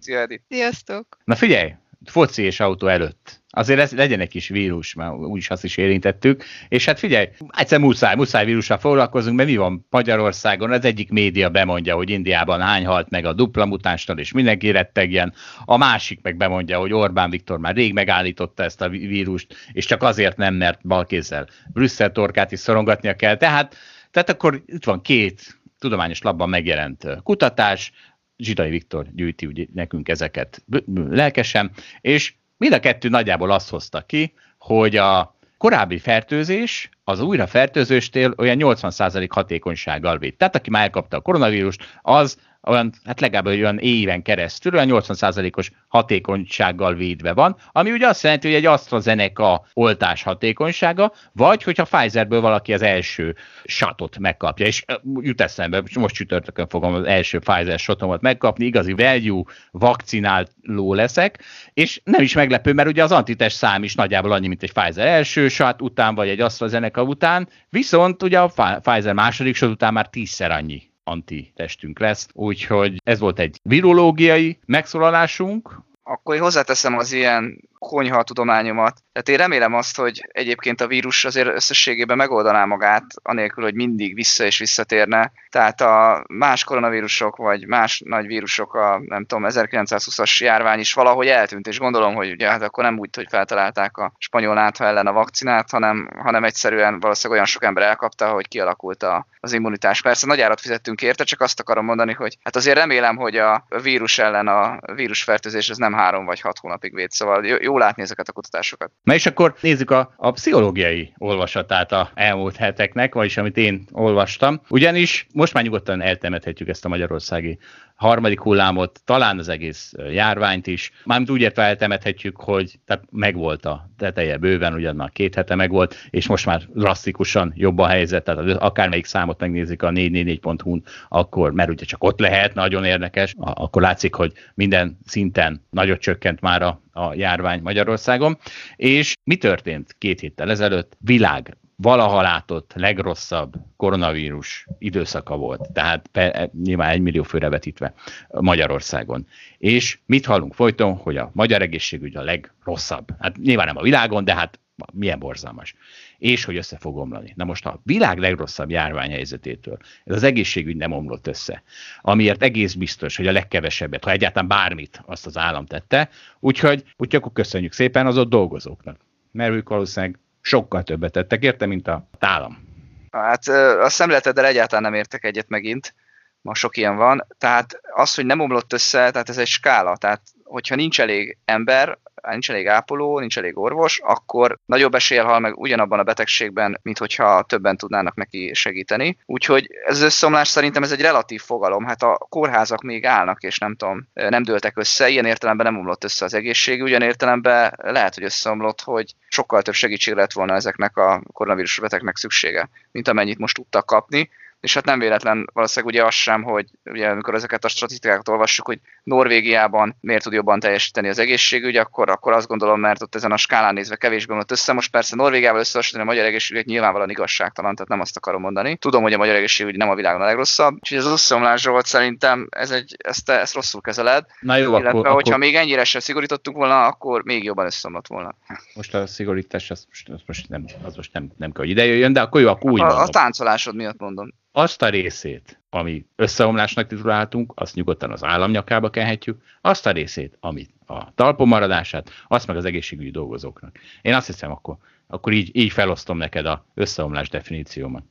Szia, 0.00 0.18
Edith. 0.20 0.42
Sziasztok! 0.48 1.18
Na 1.24 1.34
figyelj, 1.34 1.74
foci 2.04 2.42
és 2.42 2.60
autó 2.60 2.86
előtt 2.86 3.41
azért 3.54 3.80
ez 3.80 3.92
legyen 3.92 4.20
egy 4.20 4.28
kis 4.28 4.48
vírus, 4.48 4.94
mert 4.94 5.12
úgyis 5.12 5.50
azt 5.50 5.64
is 5.64 5.76
érintettük. 5.76 6.44
És 6.68 6.84
hát 6.84 6.98
figyelj, 6.98 7.28
egyszer 7.48 7.78
muszáj, 7.78 8.14
muszáj 8.14 8.44
vírussal 8.44 8.78
foglalkozunk, 8.78 9.36
mert 9.36 9.48
mi 9.48 9.56
van 9.56 9.86
Magyarországon? 9.90 10.72
Az 10.72 10.84
egyik 10.84 11.10
média 11.10 11.48
bemondja, 11.48 11.94
hogy 11.94 12.10
Indiában 12.10 12.60
hány 12.60 12.86
halt 12.86 13.10
meg 13.10 13.24
a 13.24 13.32
dupla 13.32 13.66
mutánstal, 13.66 14.18
és 14.18 14.32
mindenki 14.32 14.70
rettegjen. 14.70 15.32
A 15.64 15.76
másik 15.76 16.22
meg 16.22 16.36
bemondja, 16.36 16.78
hogy 16.78 16.92
Orbán 16.92 17.30
Viktor 17.30 17.58
már 17.58 17.74
rég 17.74 17.92
megállította 17.92 18.62
ezt 18.62 18.80
a 18.80 18.88
vírust, 18.88 19.54
és 19.72 19.86
csak 19.86 20.02
azért 20.02 20.36
nem, 20.36 20.54
mert 20.54 20.86
balkézzel 20.86 21.48
Brüsszel 21.72 22.12
torkát 22.12 22.52
is 22.52 22.58
szorongatnia 22.58 23.16
kell. 23.16 23.36
Tehát, 23.36 23.76
tehát 24.10 24.30
akkor 24.30 24.62
itt 24.66 24.84
van 24.84 25.00
két 25.00 25.60
tudományos 25.78 26.22
labban 26.22 26.48
megjelent 26.48 27.06
kutatás, 27.22 27.92
Zsidai 28.36 28.70
Viktor 28.70 29.06
gyűjti 29.14 29.46
ugye 29.46 29.66
nekünk 29.74 30.08
ezeket 30.08 30.64
lelkesen, 30.94 31.70
és 32.00 32.34
mind 32.62 32.74
a 32.74 32.80
kettő 32.80 33.08
nagyjából 33.08 33.50
azt 33.50 33.70
hozta 33.70 34.00
ki, 34.00 34.34
hogy 34.58 34.96
a 34.96 35.36
korábbi 35.58 35.98
fertőzés 35.98 36.88
az 37.04 37.20
újra 37.20 37.46
fertőzőstél 37.46 38.34
olyan 38.36 38.56
80% 38.60 39.28
hatékonysággal 39.30 40.18
véd. 40.18 40.36
Tehát 40.36 40.56
aki 40.56 40.70
már 40.70 40.82
elkapta 40.82 41.16
a 41.16 41.20
koronavírust, 41.20 41.98
az 42.02 42.38
olyan, 42.66 42.92
hát 43.04 43.20
legalább 43.20 43.46
olyan 43.46 43.78
éven 43.78 44.22
keresztül 44.22 44.74
olyan 44.74 44.88
80%-os 44.90 45.70
hatékonysággal 45.88 46.94
védve 46.94 47.32
van, 47.32 47.56
ami 47.72 47.90
ugye 47.90 48.06
azt 48.06 48.22
jelenti, 48.22 48.46
hogy 48.46 48.56
egy 48.56 48.66
AstraZeneca 48.66 49.64
oltás 49.72 50.22
hatékonysága, 50.22 51.12
vagy 51.32 51.62
hogyha 51.62 51.84
Pfizerből 51.84 52.40
valaki 52.40 52.72
az 52.72 52.82
első 52.82 53.36
satot 53.64 54.18
megkapja, 54.18 54.66
és 54.66 54.84
jut 55.20 55.40
eszembe, 55.40 55.82
most 55.94 56.14
csütörtökön 56.14 56.68
fogom 56.68 56.94
az 56.94 57.04
első 57.04 57.38
Pfizer 57.38 57.78
shotomat 57.78 58.20
megkapni, 58.20 58.64
igazi 58.64 58.92
value 58.92 59.42
vakcináló 59.70 60.94
leszek, 60.94 61.42
és 61.74 62.00
nem 62.04 62.22
is 62.22 62.34
meglepő, 62.34 62.72
mert 62.72 62.88
ugye 62.88 63.02
az 63.02 63.12
antitest 63.12 63.56
szám 63.56 63.82
is 63.82 63.94
nagyjából 63.94 64.32
annyi, 64.32 64.48
mint 64.48 64.62
egy 64.62 64.72
Pfizer 64.72 65.06
első 65.06 65.48
sat 65.48 65.82
után, 65.82 66.14
vagy 66.14 66.28
egy 66.28 66.40
AstraZeneca 66.40 67.02
után, 67.02 67.48
viszont 67.68 68.22
ugye 68.22 68.40
a 68.40 68.80
Pfizer 68.82 69.14
második 69.14 69.54
sot 69.54 69.70
után 69.70 69.92
már 69.92 70.08
tízszer 70.08 70.50
annyi 70.50 70.91
antitestünk 71.04 71.98
lesz. 71.98 72.28
Úgyhogy 72.32 73.00
ez 73.04 73.18
volt 73.18 73.38
egy 73.38 73.60
virológiai 73.62 74.58
megszólalásunk. 74.66 75.80
Akkor 76.02 76.34
én 76.34 76.40
hozzáteszem 76.40 76.98
az 76.98 77.12
ilyen 77.12 77.70
konyha 77.82 78.22
tudományomat. 78.22 79.02
Tehát 79.12 79.28
én 79.28 79.36
remélem 79.36 79.74
azt, 79.74 79.96
hogy 79.96 80.28
egyébként 80.32 80.80
a 80.80 80.86
vírus 80.86 81.24
azért 81.24 81.48
összességében 81.48 82.16
megoldaná 82.16 82.64
magát, 82.64 83.04
anélkül, 83.22 83.64
hogy 83.64 83.74
mindig 83.74 84.14
vissza 84.14 84.44
és 84.44 84.58
visszatérne. 84.58 85.32
Tehát 85.50 85.80
a 85.80 86.24
más 86.28 86.64
koronavírusok, 86.64 87.36
vagy 87.36 87.66
más 87.66 88.02
nagy 88.04 88.26
vírusok, 88.26 88.74
a 88.74 89.00
nem 89.06 89.24
tudom, 89.24 89.44
1920-as 89.48 90.38
járvány 90.38 90.78
is 90.78 90.92
valahogy 90.92 91.26
eltűnt, 91.26 91.66
és 91.66 91.78
gondolom, 91.78 92.14
hogy 92.14 92.30
ugye 92.30 92.48
hát 92.48 92.62
akkor 92.62 92.84
nem 92.84 92.98
úgy, 92.98 93.16
hogy 93.16 93.26
feltalálták 93.28 93.96
a 93.96 94.12
spanyol 94.18 94.54
nátha 94.54 94.84
ellen 94.84 95.06
a 95.06 95.12
vakcinát, 95.12 95.70
hanem, 95.70 96.08
hanem 96.18 96.44
egyszerűen 96.44 97.00
valószínűleg 97.00 97.40
olyan 97.40 97.52
sok 97.52 97.64
ember 97.64 97.82
elkapta, 97.82 98.30
hogy 98.30 98.48
kialakult 98.48 99.02
a, 99.02 99.26
az 99.40 99.52
immunitás. 99.52 100.02
Persze 100.02 100.26
nagy 100.26 100.40
árat 100.40 100.60
fizettünk 100.60 101.02
érte, 101.02 101.24
csak 101.24 101.40
azt 101.40 101.60
akarom 101.60 101.84
mondani, 101.84 102.12
hogy 102.12 102.38
hát 102.42 102.56
azért 102.56 102.78
remélem, 102.78 103.16
hogy 103.16 103.36
a 103.36 103.66
vírus 103.82 104.18
ellen 104.18 104.48
a 104.48 104.78
vírusfertőzés 104.94 105.68
ez 105.68 105.76
nem 105.76 105.92
három 105.92 106.24
vagy 106.24 106.40
hat 106.40 106.58
hónapig 106.58 106.94
véd. 106.94 107.10
Szóval 107.10 107.46
jó, 107.46 107.71
jó 107.72 107.78
látni 107.78 108.02
ezeket 108.02 108.28
a 108.28 108.32
kutatásokat. 108.32 108.90
Na 109.02 109.14
és 109.14 109.26
akkor 109.26 109.54
nézzük 109.60 109.90
a, 109.90 110.14
a 110.16 110.30
pszichológiai 110.30 111.12
olvasatát 111.18 111.92
a 111.92 112.10
elmúlt 112.14 112.56
heteknek, 112.56 113.14
vagyis 113.14 113.36
amit 113.36 113.56
én 113.56 113.84
olvastam. 113.92 114.60
Ugyanis 114.68 115.26
most 115.32 115.54
már 115.54 115.64
nyugodtan 115.64 116.00
eltemethetjük 116.00 116.68
ezt 116.68 116.84
a 116.84 116.88
magyarországi 116.88 117.58
harmadik 118.02 118.40
hullámot, 118.40 119.00
talán 119.04 119.38
az 119.38 119.48
egész 119.48 119.92
járványt 120.10 120.66
is. 120.66 120.92
Mármint 121.04 121.30
úgy 121.30 121.40
értve 121.40 121.62
eltemethetjük, 121.62 122.36
hogy 122.36 122.78
tehát 122.86 123.04
megvolt 123.10 123.66
a 123.66 123.90
teteje 123.98 124.36
bőven, 124.36 124.74
ugyan 124.74 125.10
két 125.12 125.34
hete 125.34 125.54
megvolt, 125.54 125.94
és 126.10 126.26
most 126.26 126.46
már 126.46 126.62
drasztikusan 126.74 127.52
jobb 127.56 127.78
a 127.78 127.86
helyzet, 127.86 128.24
tehát 128.24 128.62
akármelyik 128.62 129.04
számot 129.04 129.40
megnézik 129.40 129.82
a 129.82 129.90
444.hu-n, 129.90 130.82
akkor, 131.08 131.52
mert 131.52 131.70
ugye 131.70 131.84
csak 131.84 132.04
ott 132.04 132.20
lehet, 132.20 132.54
nagyon 132.54 132.84
érdekes, 132.84 133.34
akkor 133.38 133.82
látszik, 133.82 134.14
hogy 134.14 134.32
minden 134.54 134.98
szinten 135.04 135.64
nagyot 135.70 136.00
csökkent 136.00 136.40
már 136.40 136.62
a, 136.62 136.82
a 136.92 137.14
járvány 137.14 137.60
Magyarországon. 137.62 138.38
És 138.76 139.14
mi 139.24 139.36
történt 139.36 139.94
két 139.98 140.20
héttel 140.20 140.50
ezelőtt? 140.50 140.96
Világ 140.98 141.56
valaha 141.82 142.22
látott 142.22 142.72
legrosszabb 142.74 143.54
koronavírus 143.76 144.66
időszaka 144.78 145.36
volt, 145.36 145.72
tehát 145.72 146.08
pe, 146.08 146.50
nyilván 146.62 146.90
egy 146.90 147.00
millió 147.00 147.22
főre 147.22 147.48
vetítve 147.48 147.94
Magyarországon. 148.28 149.26
És 149.58 149.98
mit 150.06 150.26
hallunk 150.26 150.54
folyton, 150.54 150.96
hogy 150.96 151.16
a 151.16 151.30
magyar 151.34 151.62
egészségügy 151.62 152.16
a 152.16 152.22
legrosszabb. 152.22 153.08
Hát 153.18 153.36
nyilván 153.36 153.66
nem 153.66 153.76
a 153.76 153.82
világon, 153.82 154.24
de 154.24 154.34
hát 154.34 154.60
milyen 154.92 155.18
borzalmas. 155.18 155.74
És 156.18 156.44
hogy 156.44 156.56
össze 156.56 156.76
fog 156.78 156.96
omlani. 156.96 157.32
Na 157.36 157.44
most 157.44 157.66
a 157.66 157.80
világ 157.82 158.18
legrosszabb 158.18 158.70
járványhelyzetétől 158.70 159.78
ez 160.04 160.14
az 160.14 160.22
egészségügy 160.22 160.76
nem 160.76 160.92
omlott 160.92 161.26
össze. 161.26 161.62
Amiért 162.00 162.42
egész 162.42 162.74
biztos, 162.74 163.16
hogy 163.16 163.26
a 163.26 163.32
legkevesebbet, 163.32 164.04
ha 164.04 164.10
egyáltalán 164.10 164.48
bármit 164.48 165.02
azt 165.06 165.26
az 165.26 165.36
állam 165.36 165.66
tette, 165.66 166.08
úgyhogy, 166.40 166.84
úgyhogy 166.96 167.20
akkor 167.20 167.32
köszönjük 167.32 167.72
szépen 167.72 168.06
az 168.06 168.18
ott 168.18 168.28
dolgozóknak. 168.28 169.00
Mert 169.32 169.52
ők 169.52 169.68
valószínűleg 169.68 170.18
sokkal 170.42 170.82
többet 170.82 171.12
tettek 171.12 171.42
érte, 171.42 171.66
mint 171.66 171.88
a 171.88 172.08
tálam. 172.18 172.70
Hát 173.10 173.46
a 173.82 173.88
szemléleteddel 173.88 174.44
egyáltalán 174.44 174.82
nem 174.82 174.94
értek 174.94 175.24
egyet 175.24 175.48
megint, 175.48 175.94
ma 176.40 176.54
sok 176.54 176.76
ilyen 176.76 176.96
van. 176.96 177.26
Tehát 177.38 177.80
az, 177.94 178.14
hogy 178.14 178.26
nem 178.26 178.40
omlott 178.40 178.72
össze, 178.72 179.10
tehát 179.10 179.28
ez 179.28 179.38
egy 179.38 179.46
skála. 179.46 179.96
Tehát 179.96 180.20
hogyha 180.52 180.74
nincs 180.74 181.00
elég 181.00 181.38
ember, 181.44 181.98
nincs 182.30 182.50
elég 182.50 182.68
ápoló, 182.68 183.18
nincs 183.18 183.38
elég 183.38 183.58
orvos, 183.58 184.00
akkor 184.04 184.58
nagyobb 184.64 184.94
eséllyel 184.94 185.24
hal 185.24 185.38
meg 185.38 185.58
ugyanabban 185.58 185.98
a 185.98 186.02
betegségben, 186.02 186.78
mint 186.82 186.98
hogyha 186.98 187.42
többen 187.42 187.76
tudnának 187.76 188.14
neki 188.14 188.50
segíteni. 188.54 189.18
Úgyhogy 189.26 189.68
ez 189.86 189.96
az 189.96 190.02
összeomlás 190.02 190.48
szerintem 190.48 190.82
ez 190.82 190.92
egy 190.92 191.00
relatív 191.00 191.40
fogalom. 191.40 191.84
Hát 191.84 192.02
a 192.02 192.26
kórházak 192.28 192.82
még 192.82 193.06
állnak, 193.06 193.42
és 193.42 193.58
nem 193.58 193.76
tudom, 193.76 194.08
nem 194.12 194.42
dőltek 194.42 194.78
össze, 194.78 195.08
ilyen 195.08 195.24
értelemben 195.24 195.66
nem 195.66 195.80
omlott 195.80 196.04
össze 196.04 196.24
az 196.24 196.34
egészség, 196.34 196.82
ugyan 196.82 197.02
értelemben 197.02 197.78
lehet, 197.82 198.14
hogy 198.14 198.24
összeomlott, 198.24 198.80
hogy 198.80 199.14
sokkal 199.28 199.62
több 199.62 199.74
segítség 199.74 200.14
lett 200.14 200.32
volna 200.32 200.54
ezeknek 200.54 200.96
a 200.96 201.22
koronavírus 201.32 201.78
betegnek 201.78 202.16
szüksége, 202.16 202.68
mint 202.90 203.08
amennyit 203.08 203.38
most 203.38 203.56
tudtak 203.56 203.86
kapni 203.86 204.30
és 204.62 204.74
hát 204.74 204.84
nem 204.84 204.98
véletlen 204.98 205.48
valószínűleg 205.52 205.94
ugye 205.94 206.04
az 206.04 206.14
sem, 206.14 206.42
hogy 206.42 206.66
ugye 206.84 207.08
amikor 207.08 207.34
ezeket 207.34 207.64
a 207.64 207.68
statisztikákat 207.68 208.28
olvassuk, 208.28 208.66
hogy 208.66 208.80
Norvégiában 209.02 209.96
miért 210.00 210.22
tud 210.22 210.32
jobban 210.32 210.60
teljesíteni 210.60 211.08
az 211.08 211.18
egészségügy, 211.18 211.76
akkor, 211.76 212.10
akkor 212.10 212.32
azt 212.32 212.46
gondolom, 212.46 212.80
mert 212.80 213.02
ott 213.02 213.14
ezen 213.14 213.32
a 213.32 213.36
skálán 213.36 213.74
nézve 213.74 213.96
kevésbé 213.96 214.34
van 214.34 214.44
össze. 214.48 214.72
Most 214.72 214.90
persze 214.90 215.16
Norvégiával 215.16 215.60
összehasonlítani 215.60 216.10
a 216.10 216.14
magyar 216.14 216.30
egészségügyet 216.30 216.68
nyilvánvalóan 216.68 217.10
igazságtalan, 217.10 217.74
tehát 217.74 217.88
nem 217.90 218.00
azt 218.00 218.16
akarom 218.16 218.40
mondani. 218.40 218.76
Tudom, 218.76 219.02
hogy 219.02 219.12
a 219.12 219.18
magyar 219.18 219.34
egészségügy 219.34 219.76
nem 219.76 219.90
a 219.90 219.94
világon 219.94 220.20
a 220.20 220.24
legrosszabb, 220.24 220.74
úgyhogy 220.74 220.98
az 220.98 221.06
összeomlás 221.06 221.64
volt 221.64 221.86
szerintem 221.86 222.46
ez 222.50 222.70
egy, 222.70 222.96
ezt, 222.98 223.30
ezt 223.30 223.54
rosszul 223.54 223.80
kezeled. 223.80 224.24
Na 224.40 224.56
jó, 224.56 224.70
illetve, 224.70 224.88
akkor, 224.88 225.06
hogyha 225.06 225.34
akkor... 225.34 225.38
még 225.38 225.54
ennyire 225.54 225.84
sem 225.84 226.00
szigorítottunk 226.00 226.56
volna, 226.56 226.86
akkor 226.86 227.24
még 227.24 227.44
jobban 227.44 227.66
összeomlott 227.66 228.06
volna. 228.06 228.34
Most 228.74 228.94
a 228.94 229.06
szigorítás 229.06 229.70
az 229.70 229.84
most, 229.88 230.08
az 230.08 230.20
most 230.26 230.48
nem, 230.48 230.64
az 230.82 230.96
most 230.96 231.12
nem, 231.12 231.30
nem 231.36 231.52
kell, 231.52 231.62
hogy 231.62 231.70
ide 231.70 231.84
jöjjön, 231.84 232.12
de 232.12 232.20
akkor 232.20 232.40
jó, 232.40 232.48
akkor 232.48 232.70
úgy 232.70 232.80
a, 232.80 233.00
a 233.00 233.08
táncolásod 233.08 233.74
miatt 233.74 233.98
mondom 233.98 234.32
azt 234.52 234.82
a 234.82 234.88
részét, 234.88 235.58
ami 235.70 236.04
összeomlásnak 236.16 236.86
tituláltunk, 236.86 237.52
azt 237.54 237.74
nyugodtan 237.74 238.10
az 238.10 238.24
állam 238.24 238.50
nyakába 238.50 238.90
kenhetjük, 238.90 239.42
azt 239.60 239.86
a 239.86 239.90
részét, 239.90 240.36
amit 240.40 240.70
a 240.86 241.14
talpon 241.14 241.48
maradását, 241.48 242.10
azt 242.28 242.46
meg 242.46 242.56
az 242.56 242.64
egészségügyi 242.64 243.10
dolgozóknak. 243.10 243.78
Én 244.02 244.14
azt 244.14 244.26
hiszem, 244.26 244.50
akkor, 244.50 244.76
akkor 245.06 245.32
így, 245.32 245.50
így 245.56 245.72
felosztom 245.72 246.16
neked 246.16 246.46
a 246.46 246.64
összeomlás 246.74 247.28
definíciómat. 247.28 248.02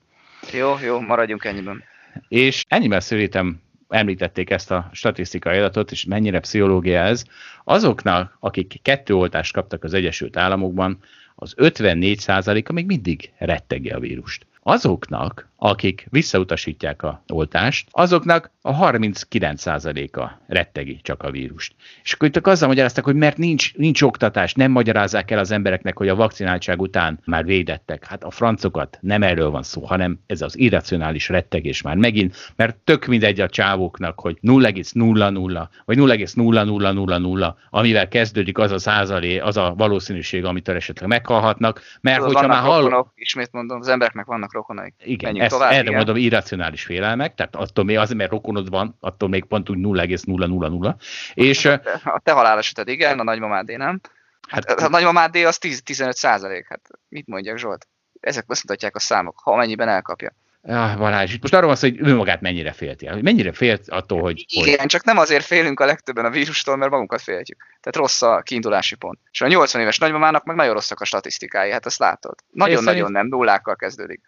Jó, 0.53 0.75
jó, 0.83 0.99
maradjunk 0.99 1.45
ennyiben. 1.45 1.83
És 2.27 2.65
ennyiben 2.67 2.99
szerintem 2.99 3.61
említették 3.89 4.49
ezt 4.49 4.71
a 4.71 4.89
statisztikai 4.93 5.57
adatot, 5.57 5.91
és 5.91 6.05
mennyire 6.05 6.39
pszichológia 6.39 7.01
ez, 7.01 7.23
azoknak, 7.63 8.37
akik 8.39 8.79
kettő 8.81 9.15
oltást 9.15 9.53
kaptak 9.53 9.83
az 9.83 9.93
Egyesült 9.93 10.37
Államokban, 10.37 10.97
az 11.35 11.53
54%-a 11.57 12.71
még 12.71 12.85
mindig 12.85 13.31
rettegi 13.37 13.89
a 13.89 13.99
vírust. 13.99 14.45
Azoknak, 14.63 15.50
akik 15.63 16.07
visszautasítják 16.09 17.03
a 17.03 17.23
oltást, 17.27 17.87
azoknak 17.91 18.51
a 18.61 18.91
39%-a 18.91 20.29
rettegi 20.47 20.99
csak 21.01 21.23
a 21.23 21.31
vírust. 21.31 21.75
És 22.03 22.13
akkor 22.13 22.27
itt 22.27 22.47
azzal 22.47 22.67
magyaráztak, 22.67 23.05
hogy 23.05 23.15
mert 23.15 23.37
nincs, 23.37 23.75
nincs 23.75 24.01
oktatás, 24.01 24.53
nem 24.53 24.71
magyarázzák 24.71 25.31
el 25.31 25.39
az 25.39 25.51
embereknek, 25.51 25.97
hogy 25.97 26.07
a 26.07 26.15
vakcináltság 26.15 26.81
után 26.81 27.19
már 27.25 27.45
védettek. 27.45 28.05
Hát 28.05 28.23
a 28.23 28.31
francokat 28.31 28.97
nem 29.01 29.23
erről 29.23 29.49
van 29.49 29.63
szó, 29.63 29.85
hanem 29.85 30.19
ez 30.25 30.41
az 30.41 30.57
irracionális 30.57 31.29
rettegés 31.29 31.81
már 31.81 31.95
megint, 31.95 32.53
mert 32.55 32.77
tök 32.77 33.05
mindegy 33.05 33.39
a 33.39 33.49
csávóknak, 33.49 34.19
hogy 34.19 34.37
0,00 34.41 35.67
vagy 35.85 35.97
0,0000, 35.97 37.53
amivel 37.69 38.07
kezdődik 38.07 38.57
az 38.57 38.71
a 38.71 38.79
százalé, 38.79 39.37
az 39.37 39.57
a 39.57 39.73
valószínűség, 39.77 40.45
amitől 40.45 40.75
esetleg 40.75 41.09
meghalhatnak, 41.09 41.81
mert 42.01 42.17
Tudod, 42.17 42.33
hogyha 42.33 42.47
már 42.47 42.61
hall... 42.61 43.05
Ismét 43.15 43.51
mondom, 43.51 43.79
az 43.79 43.87
embereknek 43.87 44.25
vannak 44.25 44.53
rokonaik. 44.53 44.93
Igen, 45.03 45.49
ezt, 45.51 45.59
tovább, 45.59 45.71
erre 45.71 45.81
igen. 45.81 45.95
mondom 45.95 46.15
irracionális 46.15 46.83
félelmek, 46.83 47.35
tehát 47.35 47.55
attól 47.55 47.85
még 47.85 47.97
azért, 47.97 48.17
mert 48.17 48.31
rokonod 48.31 48.69
van, 48.69 48.97
attól 48.99 49.29
még 49.29 49.45
pont 49.45 49.69
úgy 49.69 49.77
0,000. 49.77 50.95
És, 51.33 51.65
a 51.65 52.19
te 52.23 52.31
haláleseted 52.31 52.87
igen, 52.87 53.19
a 53.19 53.23
nagymamádé 53.23 53.75
nem. 53.75 53.99
Hát, 54.47 54.69
a 54.69 54.89
nagymamád 54.89 55.35
az 55.35 55.57
10-15 55.61 56.11
százalék. 56.11 56.67
Hát 56.67 56.89
mit 57.07 57.27
mondjak 57.27 57.57
Zsolt? 57.57 57.87
Ezek 58.19 58.43
azt 58.47 58.63
mutatják 58.63 58.95
a 58.95 58.99
számok, 58.99 59.39
ha 59.43 59.51
amennyiben 59.51 59.87
elkapja. 59.87 60.31
Ah, 60.63 60.97
Balázs, 60.97 61.37
most 61.41 61.53
arról 61.53 61.67
van 61.67 61.75
szó, 61.75 61.87
hogy 61.87 61.99
ő 61.99 62.15
magát 62.15 62.41
mennyire 62.41 62.71
félti. 62.71 63.09
Mennyire 63.21 63.51
félt 63.51 63.89
attól, 63.89 64.21
hogy... 64.21 64.45
Igen, 64.47 64.79
hogy... 64.79 64.87
csak 64.87 65.03
nem 65.03 65.17
azért 65.17 65.45
félünk 65.45 65.79
a 65.79 65.85
legtöbben 65.85 66.25
a 66.25 66.29
vírustól, 66.29 66.75
mert 66.75 66.91
magunkat 66.91 67.21
féltjük. 67.21 67.57
Tehát 67.81 67.95
rossz 67.95 68.21
a 68.21 68.41
kiindulási 68.41 68.95
pont. 68.95 69.19
És 69.31 69.41
a 69.41 69.47
80 69.47 69.81
éves 69.81 69.97
nagymamának 69.97 70.43
meg 70.43 70.55
nagyon 70.55 70.73
rosszak 70.73 70.99
a 70.99 71.05
statisztikái, 71.05 71.71
hát 71.71 71.85
ezt 71.85 71.99
látod. 71.99 72.35
Nagyon-nagyon 72.51 72.93
nagyon 72.93 73.11
nem, 73.11 73.27
nullákkal 73.27 73.75
kezdődik. 73.75 74.21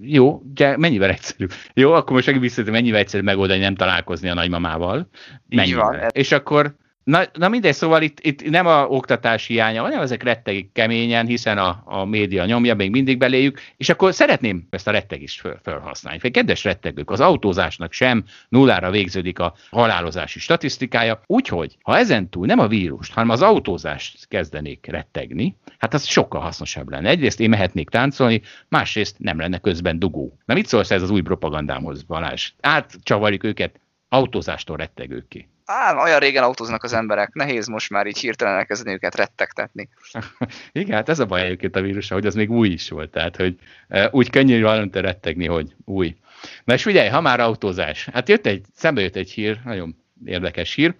Jó, 0.00 0.42
de 0.44 0.76
mennyivel 0.76 1.10
egyszerűbb. 1.10 1.52
Jó, 1.74 1.92
akkor 1.92 2.12
most 2.12 2.26
megint 2.26 2.44
visszatöm, 2.44 2.72
mennyivel 2.72 3.00
egyszerűbb 3.00 3.26
megoldani 3.26 3.60
nem 3.60 3.74
találkozni 3.74 4.28
a 4.28 4.34
nagymamával. 4.34 5.08
Mennyivel. 5.48 5.94
Így 5.94 6.00
van. 6.00 6.08
És 6.12 6.32
akkor 6.32 6.74
Na, 7.04 7.22
na 7.32 7.48
mindegy, 7.48 7.74
szóval 7.74 8.02
itt, 8.02 8.20
itt 8.20 8.50
nem 8.50 8.66
a 8.66 8.86
oktatási 8.86 9.52
hiánya, 9.52 9.82
hanem 9.82 10.00
ezek 10.00 10.22
rettegik 10.22 10.72
keményen, 10.72 11.26
hiszen 11.26 11.58
a, 11.58 11.82
a 11.84 12.04
média 12.04 12.44
nyomja, 12.44 12.74
még 12.74 12.90
mindig 12.90 13.18
beléjük, 13.18 13.60
és 13.76 13.88
akkor 13.88 14.14
szeretném 14.14 14.66
ezt 14.70 14.88
a 14.88 14.90
rettegést 14.90 15.40
föl, 15.40 15.58
felhasználni. 15.62 16.18
Vagy 16.22 16.30
kedves 16.30 16.64
rettegők, 16.64 17.10
az 17.10 17.20
autózásnak 17.20 17.92
sem 17.92 18.24
nullára 18.48 18.90
végződik 18.90 19.38
a 19.38 19.54
halálozási 19.70 20.38
statisztikája, 20.38 21.20
úgyhogy 21.26 21.76
ha 21.82 21.96
ezen 21.98 22.28
túl 22.28 22.46
nem 22.46 22.58
a 22.58 22.66
vírust, 22.66 23.12
hanem 23.12 23.30
az 23.30 23.42
autózást 23.42 24.28
kezdenék 24.28 24.86
rettegni, 24.86 25.56
hát 25.78 25.94
az 25.94 26.04
sokkal 26.04 26.40
hasznosabb 26.40 26.90
lenne. 26.90 27.08
Egyrészt 27.08 27.40
én 27.40 27.48
mehetnék 27.48 27.88
táncolni, 27.88 28.42
másrészt 28.68 29.18
nem 29.18 29.38
lenne 29.38 29.58
közben 29.58 29.98
dugó. 29.98 30.38
Na 30.44 30.54
mit 30.54 30.66
szólsz 30.66 30.90
ez 30.90 31.02
az 31.02 31.10
új 31.10 31.20
propagandámhoz, 31.20 32.02
Balázs? 32.02 32.52
Átcsavarjuk 32.60 33.44
őket 33.44 33.80
autózástól 34.08 34.76
rettegőké. 34.76 35.48
Á, 35.66 36.02
olyan 36.02 36.18
régen 36.18 36.42
autóznak 36.42 36.82
az 36.82 36.92
emberek, 36.92 37.32
nehéz 37.32 37.66
most 37.66 37.90
már 37.90 38.06
így 38.06 38.18
hirtelen 38.18 38.56
elkezdeni 38.56 38.94
őket 38.94 39.14
rettegtetni. 39.14 39.88
Igen, 40.72 40.96
hát 40.96 41.08
ez 41.08 41.18
a 41.18 41.26
baj 41.26 41.40
egyébként 41.40 41.76
a 41.76 41.80
vírusa, 41.80 42.14
hogy 42.14 42.26
az 42.26 42.34
még 42.34 42.50
új 42.50 42.68
is 42.68 42.90
volt, 42.90 43.10
tehát 43.10 43.36
hogy 43.36 43.58
uh, 43.88 44.04
úgy 44.10 44.30
könnyű 44.30 44.62
valamit 44.62 44.96
rettegni, 44.96 45.46
hogy 45.46 45.74
új. 45.84 46.16
Na 46.64 46.74
és 46.74 46.82
figyelj, 46.82 47.08
ha 47.08 47.20
már 47.20 47.40
autózás, 47.40 48.08
hát 48.12 48.28
jött 48.28 48.46
egy, 48.46 48.64
szembe 48.74 49.00
jött 49.00 49.16
egy 49.16 49.30
hír, 49.30 49.60
nagyon 49.64 49.96
érdekes 50.24 50.74
hír, 50.74 50.94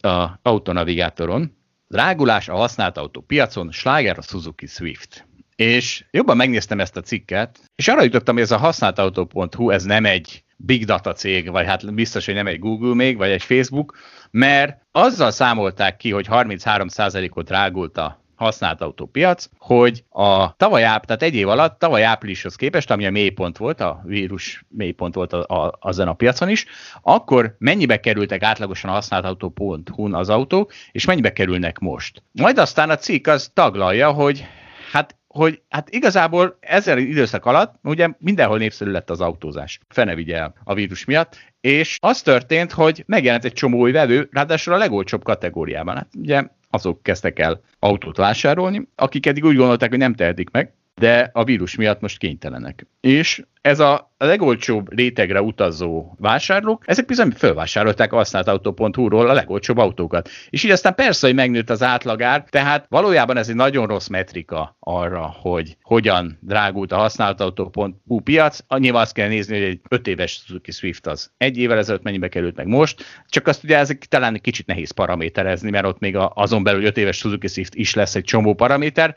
a 0.00 0.26
autonavigátoron, 0.42 1.56
drágulás 1.88 2.48
a 2.48 2.56
használt 2.56 2.96
autó 2.96 3.20
piacon, 3.20 3.70
sláger 3.70 4.18
a 4.18 4.22
Suzuki 4.22 4.66
Swift. 4.66 5.28
És 5.60 6.04
jobban 6.10 6.36
megnéztem 6.36 6.80
ezt 6.80 6.96
a 6.96 7.00
cikket, 7.00 7.60
és 7.74 7.88
arra 7.88 8.02
jutottam, 8.02 8.34
hogy 8.34 8.42
ez 8.42 8.50
a 8.50 8.56
használtautó.hu, 8.56 9.70
ez 9.70 9.84
nem 9.84 10.04
egy 10.04 10.44
big 10.56 10.84
data 10.84 11.12
cég, 11.12 11.50
vagy 11.50 11.66
hát 11.66 11.94
biztos, 11.94 12.26
hogy 12.26 12.34
nem 12.34 12.46
egy 12.46 12.58
Google 12.58 12.94
még, 12.94 13.16
vagy 13.16 13.30
egy 13.30 13.42
Facebook, 13.42 13.96
mert 14.30 14.78
azzal 14.92 15.30
számolták 15.30 15.96
ki, 15.96 16.10
hogy 16.10 16.26
33%-ot 16.30 17.50
rágult 17.50 17.98
a 17.98 18.24
használt 18.34 18.80
autópiac, 18.80 19.48
hogy 19.58 20.04
a 20.08 20.56
tavaly 20.56 20.84
áp, 20.84 21.06
tehát 21.06 21.22
egy 21.22 21.34
év 21.34 21.48
alatt, 21.48 21.78
tavaly 21.78 22.04
áprilishoz 22.04 22.54
képest, 22.54 22.90
ami 22.90 23.06
a 23.06 23.10
mélypont 23.10 23.56
volt, 23.56 23.80
a 23.80 24.00
vírus 24.04 24.64
mélypont 24.68 25.14
volt 25.14 25.32
a, 25.32 25.64
a, 25.64 25.76
azon 25.80 26.08
a 26.08 26.14
piacon 26.14 26.48
is, 26.48 26.66
akkor 27.02 27.56
mennyibe 27.58 28.00
kerültek 28.00 28.42
átlagosan 28.42 28.90
a 28.90 28.92
használt 28.92 29.24
autó.hu-n 29.24 30.14
az 30.14 30.28
autók, 30.28 30.72
és 30.92 31.04
mennyibe 31.04 31.32
kerülnek 31.32 31.78
most. 31.78 32.22
Majd 32.32 32.58
aztán 32.58 32.90
a 32.90 32.96
cikk 32.96 33.26
az 33.26 33.50
taglalja, 33.54 34.10
hogy 34.10 34.46
hát 34.92 35.18
hogy 35.34 35.62
hát 35.68 35.90
igazából 35.90 36.56
ezzel 36.60 36.98
időszak 36.98 37.44
alatt 37.44 37.74
ugye 37.82 38.08
mindenhol 38.18 38.58
népszerű 38.58 38.90
lett 38.90 39.10
az 39.10 39.20
autózás. 39.20 39.80
Fene 39.88 40.14
vigye 40.14 40.36
el 40.36 40.54
a 40.64 40.74
vírus 40.74 41.04
miatt, 41.04 41.36
és 41.60 41.96
az 42.00 42.22
történt, 42.22 42.72
hogy 42.72 43.04
megjelent 43.06 43.44
egy 43.44 43.52
csomó 43.52 43.78
új 43.78 43.92
vevő, 43.92 44.28
ráadásul 44.32 44.74
a 44.74 44.76
legolcsóbb 44.76 45.24
kategóriában. 45.24 45.96
Hát 45.96 46.08
ugye 46.18 46.42
azok 46.70 47.02
kezdtek 47.02 47.38
el 47.38 47.60
autót 47.78 48.16
vásárolni, 48.16 48.88
akik 48.94 49.26
eddig 49.26 49.44
úgy 49.44 49.56
gondolták, 49.56 49.88
hogy 49.88 49.98
nem 49.98 50.14
tehetik 50.14 50.50
meg, 50.50 50.72
de 50.94 51.30
a 51.32 51.44
vírus 51.44 51.74
miatt 51.74 52.00
most 52.00 52.18
kénytelenek. 52.18 52.86
És 53.00 53.42
ez 53.60 53.80
a 53.80 54.09
legolcsóbb 54.24 54.94
rétegre 54.96 55.42
utazó 55.42 56.14
vásárlók, 56.18 56.82
ezek 56.86 57.06
bizony 57.06 57.30
felvásárolták 57.30 58.12
a 58.12 58.16
használtautó.hu-ról 58.16 59.28
a 59.28 59.32
legolcsóbb 59.32 59.78
autókat. 59.78 60.28
És 60.50 60.64
így 60.64 60.70
aztán 60.70 60.94
persze, 60.94 61.26
hogy 61.26 61.36
megnőtt 61.36 61.70
az 61.70 61.82
átlagár, 61.82 62.44
tehát 62.48 62.86
valójában 62.88 63.36
ez 63.36 63.48
egy 63.48 63.54
nagyon 63.54 63.86
rossz 63.86 64.08
metrika 64.08 64.76
arra, 64.80 65.34
hogy 65.40 65.76
hogyan 65.82 66.38
drágult 66.40 66.92
a 66.92 66.96
használtautó.hu 66.96 68.20
piac. 68.20 68.58
Annyival 68.66 69.00
azt 69.00 69.14
kell 69.14 69.28
nézni, 69.28 69.58
hogy 69.58 69.68
egy 69.68 69.80
5 69.88 70.06
éves 70.06 70.42
Suzuki 70.46 70.70
Swift 70.70 71.06
az 71.06 71.30
egy 71.36 71.58
évvel 71.58 71.78
ezelőtt 71.78 72.02
mennyibe 72.02 72.28
került 72.28 72.56
meg 72.56 72.66
most, 72.66 73.04
csak 73.28 73.46
azt 73.46 73.64
ugye 73.64 73.78
ezek 73.78 73.98
talán 73.98 74.34
egy 74.34 74.40
kicsit 74.40 74.66
nehéz 74.66 74.90
paraméterezni, 74.90 75.70
mert 75.70 75.86
ott 75.86 75.98
még 75.98 76.16
azon 76.16 76.62
belül 76.62 76.84
5 76.84 76.96
éves 76.96 77.16
Suzuki 77.16 77.46
Swift 77.46 77.74
is 77.74 77.94
lesz 77.94 78.14
egy 78.14 78.24
csomó 78.24 78.54
paraméter. 78.54 79.14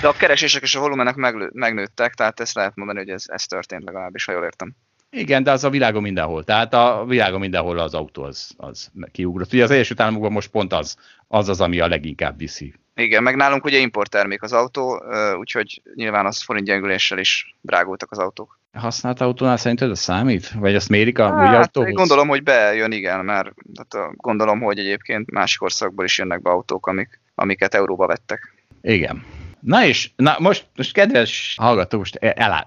De 0.00 0.08
a 0.08 0.12
keresések 0.12 0.62
és 0.62 0.74
a 0.74 0.80
volumenek 0.80 1.14
megnőttek, 1.52 2.14
tehát 2.14 2.40
ezt 2.40 2.54
lehet 2.54 2.76
mondani, 2.76 2.98
hogy 2.98 3.08
ez, 3.08 3.24
ez 3.26 3.46
történt 3.46 3.84
legalábbis, 3.84 4.25
ha 4.26 4.32
jól 4.32 4.44
értem. 4.44 4.74
Igen, 5.10 5.42
de 5.42 5.50
az 5.50 5.64
a 5.64 5.70
világon 5.70 6.02
mindenhol. 6.02 6.44
Tehát 6.44 6.74
a 6.74 7.04
világon 7.08 7.40
mindenhol 7.40 7.78
az 7.78 7.94
autó 7.94 8.22
az, 8.22 8.50
az 8.56 8.90
kiugrott. 9.12 9.52
Ugye 9.52 9.62
az 9.62 9.70
Egyesült 9.70 10.00
Államokban 10.00 10.32
most 10.32 10.50
pont 10.50 10.72
az, 10.72 10.96
az 11.28 11.48
az, 11.48 11.60
ami 11.60 11.80
a 11.80 11.88
leginkább 11.88 12.38
viszi. 12.38 12.74
Igen, 12.94 13.22
meg 13.22 13.36
nálunk 13.36 13.64
ugye 13.64 13.78
importtermék 13.78 14.42
az 14.42 14.52
autó, 14.52 15.02
úgyhogy 15.38 15.82
nyilván 15.94 16.26
az 16.26 16.42
forint 16.42 16.66
gyengüléssel 16.66 17.18
is 17.18 17.56
drágultak 17.60 18.10
az 18.10 18.18
autók. 18.18 18.58
Használt 18.72 19.20
autónál 19.20 19.56
szerinted 19.56 19.90
ez 19.90 20.00
számít? 20.00 20.50
Vagy 20.50 20.74
azt 20.74 20.88
mérik 20.88 21.18
a 21.18 21.34
hát, 21.34 21.56
autóhoz? 21.56 21.92
Gondolom, 21.92 22.28
hogy 22.28 22.42
bejön, 22.42 22.92
igen, 22.92 23.24
mert 23.24 23.52
hát, 23.76 24.16
gondolom, 24.16 24.60
hogy 24.60 24.78
egyébként 24.78 25.30
másik 25.30 25.62
országból 25.62 26.04
is 26.04 26.18
jönnek 26.18 26.42
be 26.42 26.50
autók, 26.50 26.86
amik, 26.86 27.20
amiket 27.34 27.74
euróba 27.74 28.06
vettek. 28.06 28.54
Igen. 28.82 29.24
Na 29.66 29.84
és 29.84 30.10
na 30.16 30.36
most, 30.38 30.66
most 30.76 30.92
kedves 30.92 31.54
hallgató, 31.60 31.98
most 31.98 32.14
elá, 32.14 32.64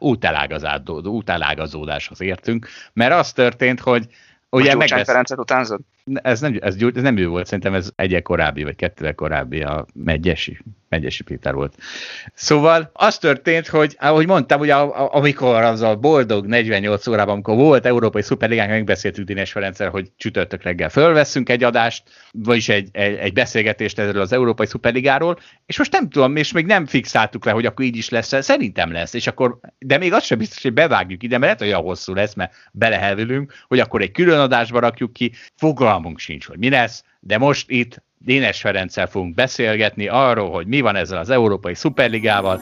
útelágazódáshoz 1.03 2.21
értünk, 2.21 2.67
mert 2.93 3.13
az 3.13 3.33
történt, 3.33 3.79
hogy 3.79 4.07
Ugye 4.49 4.71
Gyurcsány 4.71 5.05
Ferencet 5.05 5.37
utánzod? 5.37 5.79
Ez 6.13 6.39
nem, 6.39 6.57
ez, 6.61 6.75
ez 6.95 7.01
nem 7.01 7.17
ő 7.17 7.27
volt, 7.27 7.45
szerintem 7.45 7.73
ez 7.73 7.89
egyek 7.95 8.21
korábbi, 8.21 8.63
vagy 8.63 8.75
kettővel 8.75 9.15
korábbi 9.15 9.61
a 9.61 9.85
Megyesi. 9.93 10.59
Megyesi 10.89 11.23
Péter 11.23 11.53
volt. 11.53 11.75
Szóval 12.33 12.89
az 12.93 13.17
történt, 13.17 13.67
hogy 13.67 13.95
ahogy 13.99 14.27
mondtam, 14.27 14.59
ugye 14.59 14.73
amikor 14.73 15.55
az 15.55 15.81
a 15.81 15.95
boldog 15.95 16.45
48 16.45 17.07
órában, 17.07 17.33
amikor 17.33 17.55
volt 17.55 17.85
Európai 17.85 18.21
Szuperligánk, 18.21 18.69
megbeszéltük 18.69 19.25
Dines 19.25 19.51
Ferenccel, 19.51 19.89
hogy 19.89 20.11
csütörtök 20.17 20.63
reggel 20.63 20.89
fölveszünk 20.89 21.49
egy 21.49 21.63
adást, 21.63 22.03
vagyis 22.31 22.69
egy, 22.69 22.89
egy, 22.91 23.15
egy 23.15 23.33
beszélgetést 23.33 23.99
erről 23.99 24.21
az 24.21 24.31
Európai 24.31 24.65
Szuperligáról, 24.65 25.39
és 25.65 25.77
most 25.77 25.91
nem 25.91 26.09
tudom, 26.09 26.35
és 26.35 26.51
még 26.51 26.65
nem 26.65 26.85
fixáltuk 26.85 27.45
le, 27.45 27.51
hogy 27.51 27.65
akkor 27.65 27.85
így 27.85 27.97
is 27.97 28.09
lesz, 28.09 28.43
szerintem 28.43 28.91
lesz, 28.91 29.13
és 29.13 29.27
akkor, 29.27 29.59
de 29.79 29.97
még 29.97 30.13
az 30.13 30.23
sem 30.23 30.37
biztos, 30.37 30.61
hogy 30.61 30.73
bevágjuk 30.73 31.23
ide, 31.23 31.37
mert 31.37 31.43
lehet, 31.43 31.59
hogy 31.59 31.67
olyan 31.67 31.81
hosszú 31.81 32.13
lesz, 32.13 32.33
mert 32.33 32.53
belehelvülünk, 32.71 33.53
hogy 33.67 33.79
akkor 33.79 34.01
egy 34.01 34.11
külön 34.11 34.39
adásba 34.39 34.79
rakjuk 34.79 35.13
ki, 35.13 35.31
fogalmunk 35.99 36.19
sincs, 36.19 36.47
hogy 36.47 36.57
mi 36.57 36.69
lesz, 36.69 37.03
de 37.19 37.37
most 37.37 37.69
itt 37.69 38.03
Dénes 38.17 38.61
Ferenccel 38.61 39.07
fogunk 39.07 39.33
beszélgetni 39.33 40.07
arról, 40.07 40.51
hogy 40.51 40.67
mi 40.67 40.81
van 40.81 40.95
ezzel 40.95 41.17
az 41.17 41.29
Európai 41.29 41.73
Szuperligával. 41.73 42.59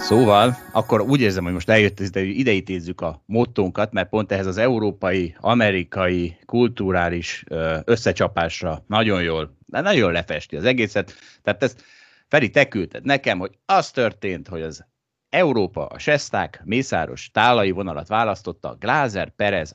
Szóval, 0.00 0.56
akkor 0.72 1.00
úgy 1.00 1.20
érzem, 1.20 1.44
hogy 1.44 1.52
most 1.52 1.68
eljött 1.68 2.00
ez, 2.00 2.10
de 2.10 2.20
ideítézzük 2.20 3.00
a 3.00 3.22
mottónkat, 3.26 3.92
mert 3.92 4.08
pont 4.08 4.32
ehhez 4.32 4.46
az 4.46 4.56
európai, 4.56 5.36
amerikai, 5.40 6.36
kulturális 6.46 7.44
összecsapásra 7.84 8.84
nagyon 8.86 9.22
jól, 9.22 9.56
de 9.66 9.80
nagyon 9.80 10.12
lefesti 10.12 10.56
az 10.56 10.64
egészet. 10.64 11.14
Tehát 11.42 11.62
ezt 11.62 11.84
Feri, 12.28 12.50
te 12.50 12.68
küldted 12.68 13.04
nekem, 13.04 13.38
hogy 13.38 13.50
az 13.66 13.90
történt, 13.90 14.48
hogy 14.48 14.62
az 14.62 14.84
Európa 15.36 15.86
a 15.86 15.98
Sesták 15.98 16.62
Mészáros 16.64 17.30
tálai 17.30 17.70
vonalat 17.70 18.08
választotta, 18.08 18.76
Glázer, 18.78 19.30
Perez, 19.30 19.74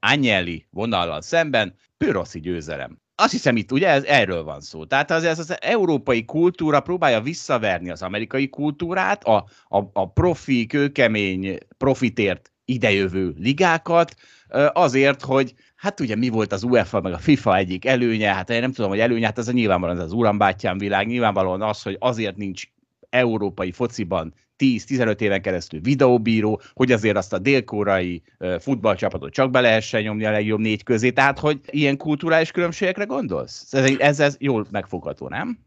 Agnelli 0.00 0.66
vonallal 0.70 1.20
szemben, 1.20 1.74
püroszi 1.96 2.40
győzelem. 2.40 2.98
Azt 3.14 3.32
hiszem 3.32 3.56
itt 3.56 3.72
ugye 3.72 3.88
ez, 3.88 4.04
erről 4.04 4.42
van 4.42 4.60
szó. 4.60 4.84
Tehát 4.84 5.10
az, 5.10 5.24
ez 5.24 5.38
az 5.38 5.56
európai 5.60 6.24
kultúra 6.24 6.80
próbálja 6.80 7.20
visszaverni 7.20 7.90
az 7.90 8.02
amerikai 8.02 8.48
kultúrát, 8.48 9.24
a, 9.24 9.46
a, 9.68 9.78
a 9.92 10.12
profi, 10.12 10.66
kőkemény, 10.66 11.58
profitért 11.78 12.52
idejövő 12.64 13.34
ligákat, 13.38 14.14
azért, 14.72 15.22
hogy 15.22 15.54
hát 15.76 16.00
ugye 16.00 16.16
mi 16.16 16.28
volt 16.28 16.52
az 16.52 16.62
UEFA 16.62 17.00
meg 17.00 17.12
a 17.12 17.18
FIFA 17.18 17.56
egyik 17.56 17.84
előnye, 17.84 18.34
hát 18.34 18.50
én 18.50 18.60
nem 18.60 18.72
tudom, 18.72 18.90
hogy 18.90 19.00
előnye, 19.00 19.26
hát 19.26 19.38
ez 19.38 19.48
a 19.48 19.52
nyilvánvalóan 19.52 19.98
ez 19.98 20.04
az 20.04 20.12
urambátyám 20.12 20.78
világ, 20.78 21.06
nyilvánvalóan 21.06 21.62
az, 21.62 21.82
hogy 21.82 21.96
azért 21.98 22.36
nincs 22.36 22.72
európai 23.14 23.72
fociban 23.72 24.34
10-15 24.58 25.20
éven 25.20 25.42
keresztül 25.42 25.80
videóbíró, 25.80 26.60
hogy 26.72 26.92
azért 26.92 27.16
azt 27.16 27.32
a 27.32 27.38
délkórai 27.38 28.22
futballcsapatot 28.58 29.32
csak 29.32 29.50
be 29.50 29.60
lehessen 29.60 30.02
nyomni 30.02 30.24
a 30.24 30.30
legjobb 30.30 30.58
négy 30.58 30.82
közé, 30.82 31.10
tehát 31.10 31.38
hogy 31.38 31.60
ilyen 31.70 31.96
kulturális 31.96 32.50
különbségekre 32.50 33.04
gondolsz? 33.04 33.72
Ez, 33.74 33.90
ez, 33.98 34.20
ez 34.20 34.36
jól 34.38 34.66
megfogható, 34.70 35.28
nem? 35.28 35.58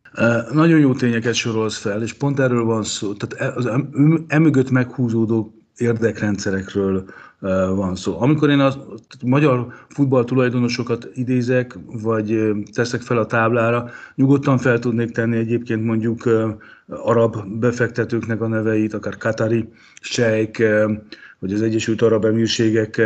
Nagyon 0.52 0.80
jó 0.80 0.94
tényeket 0.94 1.34
sorolsz 1.34 1.78
fel, 1.78 2.04
és 2.04 2.14
pont 2.14 2.40
erről 2.40 2.64
van 2.64 2.84
szó. 2.84 3.14
Tehát 3.14 3.54
e, 3.54 3.58
az 3.58 3.82
emögött 4.28 4.70
meghúzódó 4.70 5.54
érdekrendszerekről 5.78 7.06
van 7.76 7.96
szó. 7.96 8.22
Amikor 8.22 8.50
én 8.50 8.60
a 8.60 8.74
magyar 9.26 9.68
futball 9.90 10.24
tulajdonosokat 10.24 11.10
idézek, 11.14 11.78
vagy 11.86 12.52
teszek 12.74 13.02
fel 13.02 13.18
a 13.18 13.26
táblára, 13.26 13.90
nyugodtan 14.16 14.58
fel 14.58 14.80
tudnék 14.80 15.12
tenni 15.12 15.38
egyébként 15.38 15.84
mondjuk 15.84 16.30
arab 16.88 17.38
befektetőknek 17.60 18.42
a 18.42 18.48
neveit, 18.48 18.94
akár 18.94 19.18
Katari 19.18 19.70
sejk, 20.02 20.64
vagy 21.40 21.54
az 21.54 21.62
Egyesült 21.62 22.02
Arab 22.02 22.26
Emírségek 22.26 23.02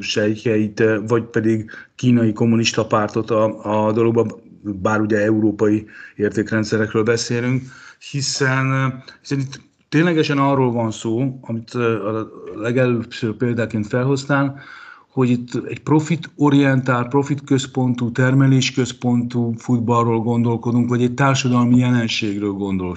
sejkeit, 0.00 0.82
vagy 1.06 1.22
pedig 1.22 1.70
kínai 1.94 2.32
kommunista 2.32 2.86
pártot 2.86 3.30
a, 3.30 3.86
a 3.86 3.92
dologban, 3.92 4.32
bár 4.62 5.00
ugye 5.00 5.22
európai 5.22 5.86
értékrendszerekről 6.16 7.02
beszélünk, 7.02 7.62
hiszen, 8.10 8.94
hiszen 9.20 9.38
itt 9.38 9.60
ténylegesen 9.94 10.38
arról 10.38 10.72
van 10.72 10.90
szó, 10.90 11.38
amit 11.40 11.70
a 11.70 12.30
legelőször 12.56 13.32
példáként 13.36 13.86
felhoztál, 13.86 14.60
hogy 15.08 15.30
itt 15.30 15.64
egy 15.68 15.80
profit-orientált, 15.80 17.08
profit-központú, 17.08 18.12
termelés-központú 18.12 19.52
futballról 19.56 20.20
gondolkodunk, 20.20 20.88
vagy 20.88 21.02
egy 21.02 21.14
társadalmi 21.14 21.76
jelenségről 21.76 22.52
gondol, 22.52 22.94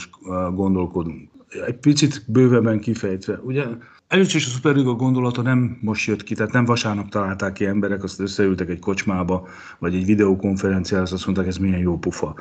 gondolkodunk. 0.53 1.29
Egy 1.67 1.77
picit 1.77 2.23
bővebben 2.27 2.79
kifejtve. 2.79 3.39
Ugye 3.43 3.65
Először 4.07 4.35
is 4.35 4.45
a 4.45 4.49
Superliga 4.49 4.93
gondolata 4.93 5.41
nem 5.41 5.77
most 5.81 6.07
jött 6.07 6.23
ki, 6.23 6.35
tehát 6.35 6.51
nem 6.51 6.65
vasárnap 6.65 7.09
találták 7.09 7.53
ki 7.53 7.65
emberek, 7.65 8.03
azt 8.03 8.19
összeültek 8.19 8.69
egy 8.69 8.79
kocsmába, 8.79 9.47
vagy 9.79 9.95
egy 9.95 10.05
videokonferenciára, 10.05 11.03
azt 11.03 11.25
mondták, 11.25 11.47
ez 11.47 11.57
milyen 11.57 11.79
jó 11.79 11.97
pufa. 11.97 12.35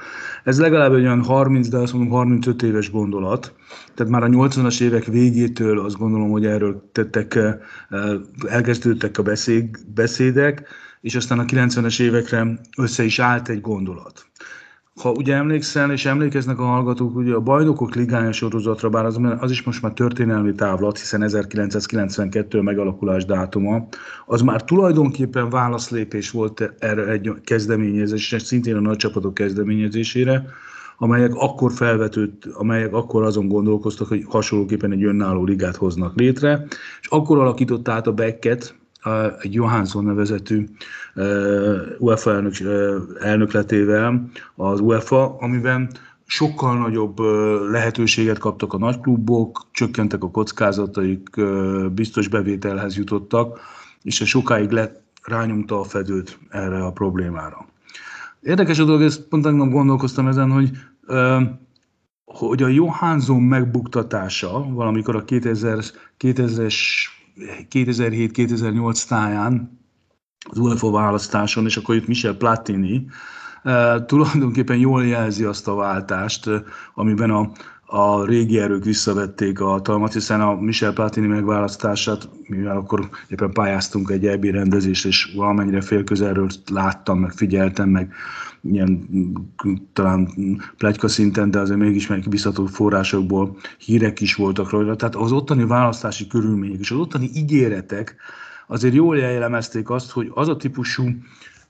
Ez 0.45 0.61
legalább 0.61 0.93
egy 0.93 1.03
olyan 1.03 1.23
30, 1.23 1.69
de 1.69 1.77
azt 1.77 1.93
mondom 1.93 2.11
35 2.11 2.63
éves 2.63 2.91
gondolat. 2.91 3.55
Tehát 3.95 4.13
már 4.13 4.23
a 4.23 4.27
80-as 4.27 4.81
évek 4.81 5.05
végétől 5.05 5.81
azt 5.81 5.97
gondolom, 5.97 6.31
hogy 6.31 6.47
erről 6.47 6.91
tettek, 6.93 7.35
eh, 7.35 7.55
elkezdődtek 8.49 9.19
a 9.19 9.23
beszédek, 9.95 10.69
és 11.01 11.15
aztán 11.15 11.39
a 11.39 11.45
90-es 11.45 12.01
évekre 12.01 12.61
össze 12.77 13.05
is 13.05 13.19
állt 13.19 13.49
egy 13.49 13.61
gondolat 13.61 14.27
ha 15.03 15.11
ugye 15.11 15.35
emlékszel, 15.35 15.93
és 15.93 16.07
emlékeznek 16.07 16.59
a 16.59 16.65
hallgatók, 16.65 17.17
ugye 17.17 17.35
a 17.35 17.41
bajnokok 17.41 17.95
ligája 17.95 18.33
sorozatra, 18.33 18.89
bár 18.91 19.05
az, 19.05 19.21
az 19.39 19.51
is 19.51 19.63
most 19.63 19.83
már 19.83 19.93
történelmi 19.93 20.55
távlat, 20.55 20.99
hiszen 20.99 21.23
1992 21.23 22.61
megalakulás 22.61 23.25
dátuma, 23.25 23.87
az 24.27 24.41
már 24.41 24.65
tulajdonképpen 24.65 25.51
válaszlépés 25.51 26.31
volt 26.31 26.73
erre 26.79 27.07
egy 27.07 27.33
kezdeményezés, 27.45 28.33
és 28.33 28.43
szintén 28.43 28.77
a 28.77 28.81
nagy 28.81 28.97
csapatok 28.97 29.35
kezdeményezésére, 29.35 30.47
amelyek 30.99 31.35
akkor 31.35 31.73
felvetődt, 31.73 32.45
amelyek 32.45 32.95
akkor 32.95 33.23
azon 33.23 33.49
gondolkoztak, 33.49 34.09
hogy 34.09 34.25
hasonlóképpen 34.29 34.93
egy 34.93 35.05
önálló 35.05 35.45
ligát 35.45 35.77
hoznak 35.77 36.19
létre, 36.19 36.67
és 37.01 37.09
akkor 37.09 37.39
alakított 37.39 37.89
át 37.89 38.07
a 38.07 38.13
Becket, 38.13 38.75
egy 39.41 39.55
Johansson 39.55 40.05
nevezetű 40.05 40.65
UEFA 41.99 42.33
elnök, 42.33 42.55
elnökletével 43.21 44.31
az 44.55 44.81
UEFA, 44.81 45.37
amiben 45.39 45.91
sokkal 46.27 46.79
nagyobb 46.79 47.19
lehetőséget 47.71 48.39
kaptak 48.39 48.73
a 48.73 48.79
nagyklubok, 48.79 49.67
csökkentek 49.71 50.23
a 50.23 50.31
kockázataik, 50.31 51.29
biztos 51.95 52.29
bevételhez 52.29 52.97
jutottak, 52.97 53.61
és 54.03 54.21
ez 54.21 54.27
sokáig 54.27 54.71
le, 54.71 55.01
rányomta 55.23 55.81
a 55.81 55.85
fedőt 55.85 56.39
erre 56.49 56.85
a 56.85 56.93
problémára. 56.93 57.67
Érdekes 58.41 58.79
a 58.79 58.85
dolog, 58.85 59.03
ezt 59.03 59.23
pont 59.23 59.43
tegnap 59.43 59.71
gondolkoztam 59.71 60.27
ezen, 60.27 60.51
hogy 60.51 60.71
hogy 62.25 62.63
a 62.63 62.69
Johansson 62.69 63.43
megbuktatása 63.43 64.67
valamikor 64.69 65.17
a 65.17 65.25
2000, 65.25 65.79
2000-es 66.19 66.75
2007-2008 67.71 69.09
táján 69.09 69.81
az 70.51 70.59
UEFA 70.59 70.91
választáson, 70.91 71.65
és 71.65 71.77
akkor 71.77 71.95
itt 71.95 72.07
Michel 72.07 72.35
Platini, 72.35 73.07
uh, 73.65 74.05
tulajdonképpen 74.05 74.77
jól 74.77 75.07
jelzi 75.07 75.45
azt 75.45 75.69
a 75.69 75.75
váltást, 75.75 76.47
uh, 76.47 76.57
amiben 76.95 77.31
a, 77.31 77.51
a 77.87 78.25
régi 78.25 78.59
erők 78.59 78.85
visszavették 78.85 79.61
a 79.61 79.67
hatalmat, 79.67 80.13
hiszen 80.13 80.41
a 80.41 80.55
Michel 80.55 80.93
Platini 80.93 81.27
megválasztását, 81.27 82.29
mivel 82.47 82.77
akkor 82.77 83.09
éppen 83.29 83.53
pályáztunk 83.53 84.11
egy 84.11 84.27
EB 84.27 84.45
rendezést, 84.45 85.07
és 85.07 85.33
valamennyire 85.37 85.81
félközelről 85.81 86.49
láttam, 86.71 87.19
meg 87.19 87.33
figyeltem, 87.33 87.89
meg 87.89 88.13
ilyen 88.73 89.09
talán 89.93 90.29
plegyka 90.77 91.09
szinten, 91.09 91.51
de 91.51 91.59
azért 91.59 91.79
mégis 91.79 92.07
megbízható 92.07 92.67
forrásokból 92.67 93.57
hírek 93.79 94.21
is 94.21 94.35
voltak 94.35 94.71
róla. 94.71 94.97
Tehát 94.97 95.15
az 95.15 95.33
ottani 95.33 95.65
választási 95.65 96.27
körülmények 96.27 96.81
és 96.81 96.91
az 96.91 96.99
ottani 96.99 97.31
ígéretek 97.35 98.17
azért 98.67 98.95
jól 98.95 99.19
jellemezték 99.19 99.91
azt, 99.91 100.11
hogy 100.11 100.31
az 100.35 100.49
a 100.49 100.57
típusú 100.57 101.05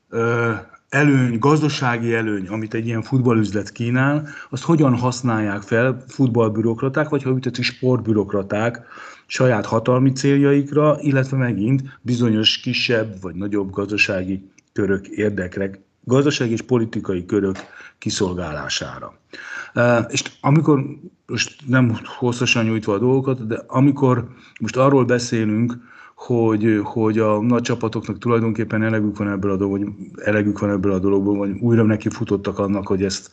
ö, 0.08 0.52
előny, 0.88 1.38
gazdasági 1.38 2.14
előny, 2.14 2.48
amit 2.48 2.74
egy 2.74 2.86
ilyen 2.86 3.02
futballüzlet 3.02 3.72
kínál, 3.72 4.28
azt 4.50 4.62
hogyan 4.62 4.96
használják 4.96 5.62
fel 5.62 6.04
futballbürokraták, 6.08 7.08
vagy 7.08 7.22
ha 7.22 7.30
úgy 7.30 7.48
sportbürokraták 7.60 8.82
saját 9.26 9.66
hatalmi 9.66 10.12
céljaikra, 10.12 10.96
illetve 11.00 11.36
megint 11.36 11.98
bizonyos 12.02 12.58
kisebb 12.58 13.20
vagy 13.20 13.34
nagyobb 13.34 13.70
gazdasági 13.70 14.50
körök 14.72 15.06
érdekre 15.06 15.70
gazdasági 16.06 16.52
és 16.52 16.62
politikai 16.62 17.24
körök 17.24 17.56
kiszolgálására. 17.98 19.18
És 20.08 20.22
amikor, 20.40 20.84
most 21.26 21.56
nem 21.66 21.98
hosszasan 22.04 22.64
nyújtva 22.64 22.94
a 22.94 22.98
dolgokat, 22.98 23.46
de 23.46 23.62
amikor 23.66 24.28
most 24.60 24.76
arról 24.76 25.04
beszélünk, 25.04 25.78
hogy, 26.14 26.80
hogy 26.82 27.18
a 27.18 27.42
nagy 27.42 27.62
csapatoknak 27.62 28.18
tulajdonképpen 28.18 28.82
elegük 28.82 29.16
van 29.18 29.28
ebből 29.28 29.50
a 29.50 29.56
dologból, 29.56 29.78
vagy 29.78 30.24
elegük 30.24 30.58
van 30.58 30.70
ebből 30.70 30.92
a 30.92 30.98
dologból, 30.98 31.36
vagy 31.36 31.50
újra 31.60 31.82
neki 31.82 32.08
futottak 32.08 32.58
annak, 32.58 32.86
hogy 32.86 33.04
ezt 33.04 33.30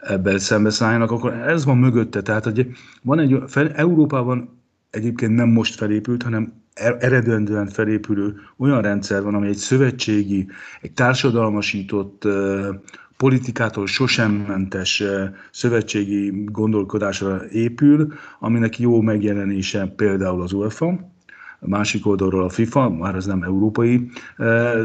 ebben 0.00 0.38
szembeszálljanak, 0.38 1.10
akkor 1.10 1.32
ez 1.32 1.64
van 1.64 1.78
mögötte. 1.78 2.22
Tehát 2.22 2.44
hogy 2.44 2.66
van 3.02 3.18
egy, 3.18 3.42
Európában 3.74 4.62
egyébként 4.90 5.34
nem 5.34 5.48
most 5.48 5.74
felépült, 5.74 6.22
hanem 6.22 6.61
eredendően 6.74 7.66
felépülő 7.66 8.34
olyan 8.56 8.82
rendszer 8.82 9.22
van, 9.22 9.34
ami 9.34 9.48
egy 9.48 9.56
szövetségi, 9.56 10.48
egy 10.80 10.92
társadalmasított, 10.92 12.28
politikától 13.16 13.86
sosem 13.86 14.32
mentes 14.32 15.02
szövetségi 15.50 16.44
gondolkodásra 16.44 17.48
épül, 17.50 18.12
aminek 18.40 18.78
jó 18.78 19.00
megjelenése 19.00 19.86
például 19.96 20.42
az 20.42 20.52
UEFA, 20.52 20.86
a 21.60 21.68
másik 21.68 22.06
oldalról 22.06 22.44
a 22.44 22.48
FIFA, 22.48 22.88
már 22.90 23.14
ez 23.14 23.26
nem 23.26 23.42
európai 23.42 24.10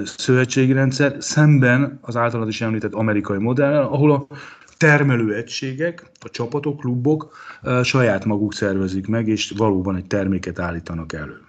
szövetségi 0.03 0.71
rendszer, 0.71 1.15
szemben 1.19 1.99
az 2.01 2.15
általad 2.15 2.47
is 2.47 2.61
említett 2.61 2.93
amerikai 2.93 3.37
modell, 3.37 3.83
ahol 3.83 4.11
a 4.11 4.27
termelőegységek, 4.77 6.11
a 6.19 6.29
csapatok, 6.29 6.79
klubok 6.79 7.35
saját 7.83 8.25
maguk 8.25 8.53
szervezik 8.53 9.07
meg, 9.07 9.27
és 9.27 9.53
valóban 9.57 9.95
egy 9.95 10.07
terméket 10.07 10.59
állítanak 10.59 11.13
elő. 11.13 11.46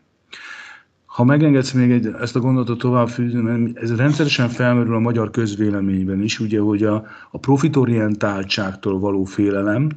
Ha 1.18 1.24
megengedsz 1.24 1.72
még 1.72 1.90
egy, 1.90 2.14
ezt 2.20 2.36
a 2.36 2.40
gondolatot 2.40 2.78
tovább 2.78 3.08
fűzni, 3.08 3.40
mert 3.40 3.78
ez 3.78 3.96
rendszeresen 3.96 4.48
felmerül 4.48 4.94
a 4.94 4.98
magyar 4.98 5.30
közvéleményben 5.30 6.22
is, 6.22 6.40
ugye, 6.40 6.60
hogy 6.60 6.82
a, 6.82 7.06
a 7.30 7.38
profitorientáltságtól 7.38 8.98
való 8.98 9.24
félelem, 9.24 9.88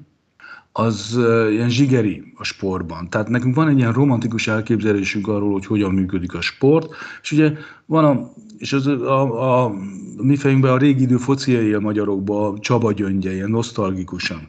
az 0.71 1.17
ilyen 1.49 1.69
zsigeri 1.69 2.33
a 2.35 2.43
sportban. 2.43 3.09
Tehát 3.09 3.29
nekünk 3.29 3.55
van 3.55 3.67
egy 3.67 3.77
ilyen 3.77 3.93
romantikus 3.93 4.47
elképzelésünk 4.47 5.27
arról, 5.27 5.51
hogy 5.51 5.65
hogyan 5.65 5.91
működik 5.91 6.33
a 6.33 6.41
sport, 6.41 6.93
és 7.21 7.31
ugye 7.31 7.53
van 7.85 8.05
a, 8.05 8.29
és 8.57 8.73
az, 8.73 8.87
a, 8.87 9.21
a, 9.21 9.63
a 9.63 9.73
mi 10.21 10.35
fejünkben 10.35 10.71
a 10.71 10.77
régi 10.77 11.01
idő 11.01 11.17
fociai 11.17 11.73
a 11.73 11.79
magyarokban, 11.79 12.53
a 12.53 12.59
Csaba 12.59 12.91
gyöngye, 12.91 13.33
ilyen 13.33 13.49
nosztalgikusan 13.49 14.47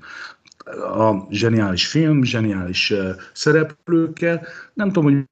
a 0.95 1.27
zseniális 1.31 1.87
film, 1.87 2.23
zseniális 2.23 2.93
szereplőkkel. 3.33 4.47
Nem 4.75 4.87
tudom, 4.87 5.13
hogy 5.13 5.31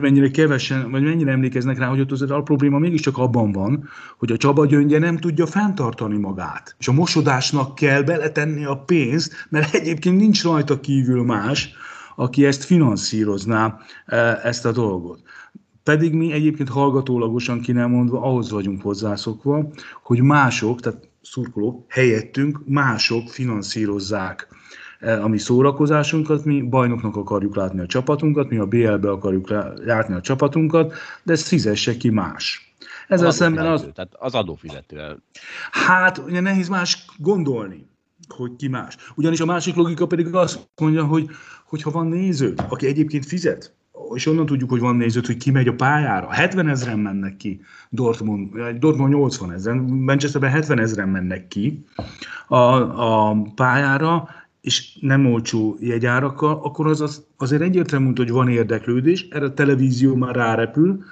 mennyire 0.00 0.30
kevesen, 0.30 0.90
vagy 0.90 1.02
mennyire 1.02 1.30
emlékeznek 1.30 1.78
rá, 1.78 1.88
hogy 1.88 2.00
ott 2.00 2.10
az 2.10 2.30
a 2.30 2.42
probléma 2.42 2.78
mégiscsak 2.78 3.18
abban 3.18 3.52
van, 3.52 3.88
hogy 4.18 4.32
a 4.32 4.36
Csaba 4.36 4.66
gyöngye 4.66 4.98
nem 4.98 5.16
tudja 5.16 5.46
fenntartani 5.46 6.18
magát. 6.18 6.74
És 6.78 6.88
a 6.88 6.92
mosodásnak 6.92 7.74
kell 7.74 8.02
beletenni 8.02 8.64
a 8.64 8.76
pénzt, 8.76 9.46
mert 9.48 9.74
egyébként 9.74 10.16
nincs 10.16 10.42
rajta 10.42 10.80
kívül 10.80 11.24
más, 11.24 11.72
aki 12.16 12.44
ezt 12.44 12.64
finanszírozná, 12.64 13.78
e, 14.06 14.40
ezt 14.42 14.66
a 14.66 14.72
dolgot. 14.72 15.22
Pedig 15.82 16.12
mi 16.14 16.32
egyébként 16.32 16.68
hallgatólagosan 16.68 17.60
ki 17.60 17.72
nem 17.72 17.90
mondva 17.90 18.22
ahhoz 18.22 18.50
vagyunk 18.50 18.82
hozzászokva, 18.82 19.70
hogy 20.02 20.22
mások, 20.22 20.80
tehát 20.80 21.08
szurkolók 21.22 21.84
helyettünk, 21.88 22.60
mások 22.66 23.28
finanszírozzák 23.28 24.48
a 25.00 25.28
mi 25.28 25.38
szórakozásunkat, 25.38 26.44
mi 26.44 26.62
bajnoknak 26.62 27.16
akarjuk 27.16 27.56
látni 27.56 27.80
a 27.80 27.86
csapatunkat, 27.86 28.48
mi 28.48 28.56
a 28.56 28.66
BL-be 28.66 29.10
akarjuk 29.10 29.48
látni 29.84 30.14
a 30.14 30.20
csapatunkat, 30.20 30.94
de 31.22 31.32
ezt 31.32 31.46
fizesse 31.46 31.96
ki 31.96 32.10
más. 32.10 32.74
Ezzel 33.08 33.26
az 33.26 33.36
szemben 33.36 33.66
az... 33.66 33.88
Tehát 33.94 34.14
az 34.18 34.34
adófizető. 34.34 35.22
Hát, 35.70 36.18
ugye 36.18 36.40
nehéz 36.40 36.68
más 36.68 37.04
gondolni, 37.18 37.86
hogy 38.28 38.56
ki 38.56 38.68
más. 38.68 38.96
Ugyanis 39.14 39.40
a 39.40 39.44
másik 39.44 39.74
logika 39.74 40.06
pedig 40.06 40.34
azt 40.34 40.68
mondja, 40.80 41.04
hogy, 41.04 41.28
hogy 41.64 41.82
ha 41.82 41.90
van 41.90 42.06
néző, 42.06 42.54
aki 42.68 42.86
egyébként 42.86 43.26
fizet 43.26 43.74
és 44.14 44.26
onnan 44.26 44.46
tudjuk, 44.46 44.70
hogy 44.70 44.80
van 44.80 44.96
nézőt, 44.96 45.26
hogy 45.26 45.36
ki 45.36 45.50
megy 45.50 45.68
a 45.68 45.74
pályára. 45.74 46.32
70 46.32 46.68
ezeren 46.68 46.98
mennek 46.98 47.36
ki 47.36 47.60
Dortmund, 47.88 48.56
Dortmund 48.78 49.12
80 49.12 49.52
ezeren, 49.52 49.78
Manchesterben 49.78 50.50
70 50.50 50.78
ezeren 50.78 51.08
mennek 51.08 51.48
ki 51.48 51.84
a, 52.48 52.56
a 52.56 53.42
pályára, 53.54 54.28
és 54.60 54.98
nem 55.00 55.26
olcsó 55.26 55.76
jegyárakkal, 55.80 56.60
akkor 56.62 56.86
az, 56.86 57.00
az 57.00 57.24
azért 57.36 57.62
egyértelmű, 57.62 58.12
hogy 58.16 58.30
van 58.30 58.48
érdeklődés, 58.48 59.26
erre 59.30 59.44
a 59.44 59.54
televízió 59.54 60.14
már 60.14 60.34
rárepül, 60.34 61.04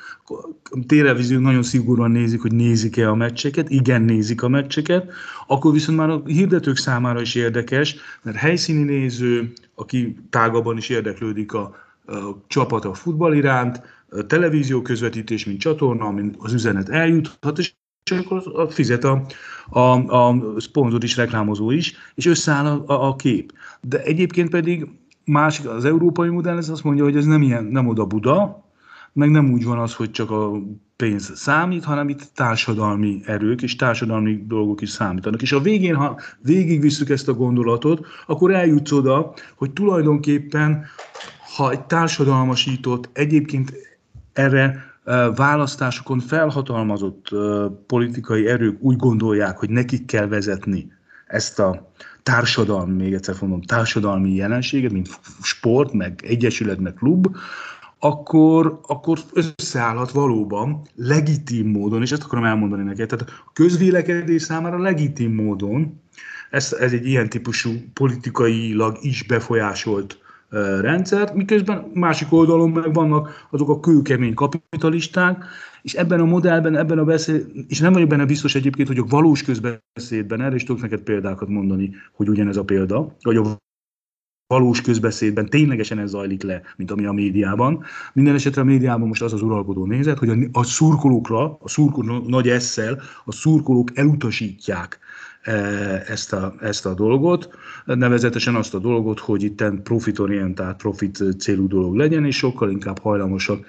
a 0.71 0.79
televízió 0.87 1.39
nagyon 1.39 1.63
szigorúan 1.63 2.11
nézik, 2.11 2.41
hogy 2.41 2.55
nézik-e 2.55 3.11
a 3.11 3.15
meccseket, 3.15 3.71
igen, 3.71 4.03
nézik 4.03 4.43
a 4.43 4.49
meccseket, 4.49 5.13
akkor 5.47 5.73
viszont 5.73 5.99
már 5.99 6.11
a 6.11 6.23
hirdetők 6.25 6.77
számára 6.77 7.21
is 7.21 7.35
érdekes, 7.35 7.97
mert 8.23 8.37
helyszíni 8.37 8.83
néző, 8.83 9.53
aki 9.75 10.17
tágabban 10.31 10.77
is 10.77 10.89
érdeklődik 10.89 11.53
a, 11.53 11.75
a 12.07 12.45
csapat 12.47 12.85
a 12.85 12.95
futball 12.95 13.35
iránt, 13.35 13.83
a 14.11 14.27
televízió 14.27 14.83
közvetítés, 14.83 15.45
mint 15.45 15.61
csatorna, 15.61 16.05
amin 16.05 16.35
az 16.39 16.53
üzenet 16.53 16.89
eljuthat, 16.89 17.59
és 17.59 17.73
és 18.11 18.19
akkor 18.19 18.69
fizet 18.73 19.05
a, 19.05 19.23
a, 19.71 19.81
a 20.17 20.37
szponzor 20.57 21.05
is, 21.05 21.17
reklámozó 21.17 21.71
is, 21.71 21.95
és 22.15 22.27
összeáll 22.27 22.67
a, 22.67 22.83
a, 22.87 23.09
a 23.09 23.17
kép. 23.17 23.53
De 23.81 24.03
egyébként 24.03 24.51
pedig 24.51 24.87
másik, 25.25 25.69
az 25.69 25.85
európai 25.85 26.29
modell 26.29 26.57
ez 26.57 26.69
azt 26.69 26.85
mondja, 26.85 27.05
hogy 27.05 27.17
ez 27.17 27.25
nem 27.25 27.43
ilyen, 27.43 27.65
nem 27.65 27.87
oda 27.87 28.05
Buda, 28.05 28.67
meg 29.13 29.31
nem 29.31 29.53
úgy 29.53 29.65
van 29.65 29.79
az, 29.79 29.95
hogy 29.95 30.11
csak 30.11 30.31
a 30.31 30.53
pénz 30.97 31.33
számít, 31.35 31.85
hanem 31.85 32.09
itt 32.09 32.31
társadalmi 32.35 33.21
erők 33.25 33.63
és 33.63 33.77
társadalmi 33.77 34.45
dolgok 34.47 34.81
is 34.81 34.91
számítanak. 34.91 35.43
És 35.43 35.53
a 35.53 35.61
végén, 35.61 35.95
ha 35.95 36.21
végigvisszük 36.43 37.09
ezt 37.09 37.29
a 37.29 37.35
gondolatot, 37.35 38.07
akkor 38.27 38.55
eljutsz 38.55 38.93
oda, 38.93 39.35
hogy 39.57 39.71
tulajdonképpen, 39.71 40.85
ha 41.57 41.71
egy 41.71 41.81
társadalmasított, 41.81 43.11
egyébként 43.13 43.73
erre 44.33 44.88
választásokon 45.35 46.19
felhatalmazott 46.19 47.29
politikai 47.87 48.47
erők 48.47 48.83
úgy 48.83 48.97
gondolják, 48.97 49.59
hogy 49.59 49.71
nekik 49.71 50.05
kell 50.05 50.27
vezetni 50.27 50.93
ezt 51.27 51.59
a 51.59 51.93
társadalmi, 52.23 53.03
még 53.03 53.15
egyszer 53.15 53.35
mondom, 53.41 53.63
társadalmi 53.63 54.35
jelenséget, 54.35 54.93
mint 54.93 55.09
sport, 55.43 55.93
meg 55.93 56.21
egyesület, 56.25 56.79
meg 56.79 56.95
klub, 56.95 57.37
akkor, 57.99 58.81
akkor 58.87 59.19
összeállhat 59.33 60.11
valóban 60.11 60.83
legitim 60.95 61.71
módon, 61.71 62.03
és 62.03 62.13
ezt 62.13 62.23
akarom 62.23 62.45
elmondani 62.45 62.83
neked, 62.83 63.09
tehát 63.09 63.31
a 63.47 63.51
közvélekedés 63.53 64.43
számára 64.43 64.79
legitim 64.79 65.35
módon, 65.35 66.01
ez, 66.51 66.73
ez 66.73 66.93
egy 66.93 67.07
ilyen 67.07 67.29
típusú 67.29 67.71
politikailag 67.93 68.99
is 69.01 69.23
befolyásolt 69.23 70.19
rendszert, 70.81 71.35
miközben 71.35 71.91
másik 71.95 72.33
oldalon 72.33 72.71
meg 72.71 72.95
vannak 72.95 73.47
azok 73.51 73.69
a 73.69 73.81
kőkemény 73.81 74.35
kapitalisták, 74.35 75.45
és 75.83 75.95
ebben 75.95 76.21
a 76.21 76.25
modellben, 76.25 76.77
ebben 76.77 76.99
a 76.99 77.05
beszéd, 77.05 77.47
és 77.69 77.81
nem 77.81 77.93
vagyok 77.93 78.09
benne 78.09 78.25
biztos 78.25 78.55
egyébként, 78.55 78.89
hogy 78.89 78.99
a 78.99 79.07
valós 79.09 79.43
közbeszédben, 79.43 80.41
erre 80.41 80.55
is 80.55 80.65
tudok 80.65 80.83
neked 80.83 81.01
példákat 81.01 81.49
mondani, 81.49 81.91
hogy 82.13 82.29
ugyanez 82.29 82.57
a 82.57 82.65
példa, 82.65 83.17
vagy 83.23 83.37
a 83.37 83.57
valós 84.49 84.81
közbeszédben 84.81 85.47
ténylegesen 85.47 85.99
ez 85.99 86.11
zajlik 86.11 86.43
le, 86.43 86.63
mint 86.77 86.91
ami 86.91 87.05
a 87.05 87.13
médiában. 87.13 87.85
Minden 88.13 88.35
esetre 88.35 88.61
a 88.61 88.65
médiában 88.65 89.09
most 89.09 89.23
az 89.23 89.33
az 89.33 89.43
uralkodó 89.43 89.87
nézet, 89.87 90.19
hogy 90.19 90.29
a, 90.29 90.37
a 90.53 90.65
szurkolókra, 90.65 91.59
a 91.61 91.69
szurkolók 91.69 92.29
nagy 92.29 92.49
esszel, 92.49 93.03
a 93.25 93.33
szurkolók 93.33 93.91
elutasítják 93.95 94.99
E, 95.43 95.53
ezt 96.07 96.33
a, 96.33 96.55
ezt 96.61 96.87
a 96.87 96.95
dolgot, 96.95 97.49
nevezetesen 97.85 98.55
azt 98.55 98.75
a 98.75 98.79
dolgot, 98.79 99.19
hogy 99.19 99.43
itt 99.43 99.65
profitorientált, 99.83 100.77
profit 100.77 101.25
célú 101.39 101.67
dolog 101.67 101.95
legyen, 101.95 102.25
és 102.25 102.37
sokkal 102.37 102.71
inkább 102.71 102.99
hajlamosak 102.99 103.67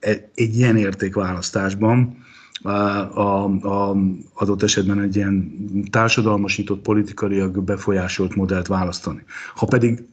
e, 0.00 0.30
egy 0.34 0.56
ilyen 0.56 0.76
értékválasztásban 0.76 2.16
a, 2.62 2.70
a, 2.70 3.44
a 3.44 3.96
adott 4.34 4.62
esetben 4.62 5.00
egy 5.00 5.16
ilyen 5.16 5.52
társadalmasított, 5.90 6.82
politikailag 6.82 7.62
befolyásolt 7.62 8.34
modellt 8.34 8.66
választani. 8.66 9.24
Ha 9.54 9.66
pedig, 9.66 10.04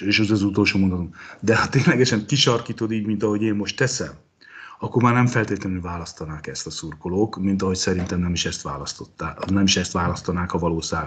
és 0.00 0.18
ez 0.18 0.30
az 0.30 0.42
utolsó 0.42 0.78
mondatom, 0.78 1.14
de 1.40 1.56
ha 1.56 1.68
ténylegesen 1.68 2.26
kisarkítod 2.26 2.92
így, 2.92 3.06
mint 3.06 3.22
ahogy 3.22 3.42
én 3.42 3.54
most 3.54 3.76
teszem, 3.76 4.12
akkor 4.78 5.02
már 5.02 5.14
nem 5.14 5.26
feltétlenül 5.26 5.80
választanák 5.80 6.46
ezt 6.46 6.66
a 6.66 6.70
szurkolók, 6.70 7.36
mint 7.36 7.62
ahogy 7.62 7.76
szerintem 7.76 8.20
nem 8.20 8.32
is 8.32 8.44
ezt 8.44 8.62
választották, 8.62 9.44
nem 9.44 9.64
is 9.64 9.76
ezt 9.76 9.92
választanák, 9.92 10.52
a 10.52 10.58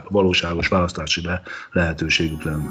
valóságos 0.09 0.67
választási 0.67 1.21
le, 1.21 1.41
lehetőségük 1.71 2.43
lenne. 2.43 2.69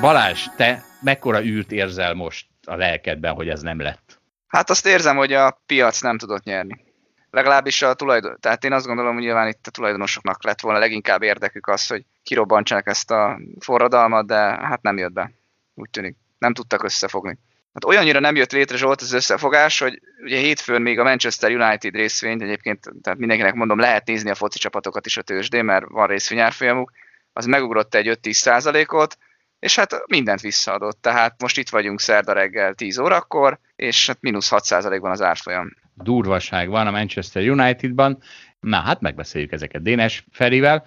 Balázs, 0.00 0.46
te 0.56 0.84
mekkora 1.00 1.44
űrt 1.44 1.72
érzel 1.72 2.14
most 2.14 2.46
a 2.66 2.74
lelkedben, 2.74 3.34
hogy 3.34 3.48
ez 3.48 3.60
nem 3.60 3.80
lett? 3.80 4.20
Hát 4.46 4.70
azt 4.70 4.86
érzem, 4.86 5.16
hogy 5.16 5.32
a 5.32 5.62
piac 5.66 6.00
nem 6.00 6.18
tudott 6.18 6.44
nyerni. 6.44 6.84
Legalábbis 7.30 7.82
a 7.82 7.94
tulajdon... 7.94 8.36
Tehát 8.40 8.64
én 8.64 8.72
azt 8.72 8.86
gondolom, 8.86 9.14
hogy 9.14 9.22
nyilván 9.22 9.48
itt 9.48 9.66
a 9.66 9.70
tulajdonosoknak 9.70 10.44
lett 10.44 10.60
volna 10.60 10.78
leginkább 10.78 11.22
érdekük 11.22 11.66
az, 11.66 11.86
hogy 11.86 12.04
kirobbantsanak 12.22 12.86
ezt 12.86 13.10
a 13.10 13.40
forradalmat, 13.58 14.26
de 14.26 14.36
hát 14.36 14.82
nem 14.82 14.98
jött 14.98 15.12
be 15.12 15.32
úgy 15.74 15.90
tűnik. 15.90 16.16
Nem 16.38 16.54
tudtak 16.54 16.82
összefogni. 16.82 17.38
Hát 17.74 17.84
olyannyira 17.84 18.20
nem 18.20 18.36
jött 18.36 18.52
létre 18.52 18.76
Zsolt 18.76 19.00
az 19.00 19.12
összefogás, 19.12 19.78
hogy 19.78 20.00
ugye 20.22 20.38
hétfőn 20.38 20.82
még 20.82 20.98
a 20.98 21.02
Manchester 21.02 21.50
United 21.50 21.94
részvényt, 21.94 22.42
egyébként 22.42 22.90
tehát 23.02 23.18
mindenkinek 23.18 23.54
mondom, 23.54 23.78
lehet 23.78 24.06
nézni 24.06 24.30
a 24.30 24.34
foci 24.34 24.58
csapatokat 24.58 25.06
is 25.06 25.16
a 25.16 25.22
tőzsdén, 25.22 25.64
mert 25.64 25.84
van 25.88 26.06
részvényárfolyamuk, 26.06 26.92
az 27.32 27.44
megugrott 27.46 27.94
egy 27.94 28.18
5-10 28.22 28.32
százalékot, 28.32 29.16
és 29.60 29.76
hát 29.76 30.02
mindent 30.06 30.40
visszaadott. 30.40 31.02
Tehát 31.02 31.40
most 31.42 31.58
itt 31.58 31.68
vagyunk 31.68 32.00
szerda 32.00 32.32
reggel 32.32 32.74
10 32.74 32.98
órakor, 32.98 33.58
és 33.76 34.06
hát 34.06 34.20
mínusz 34.20 34.48
6 34.48 34.64
százalékban 34.64 35.10
az 35.10 35.22
árfolyam. 35.22 35.76
Durvaság 35.94 36.68
van 36.68 36.86
a 36.86 36.90
Manchester 36.90 37.48
Unitedban. 37.48 38.22
Na, 38.60 38.76
hát 38.76 39.00
megbeszéljük 39.00 39.52
ezeket 39.52 39.82
Dénes 39.82 40.24
Ferivel. 40.30 40.84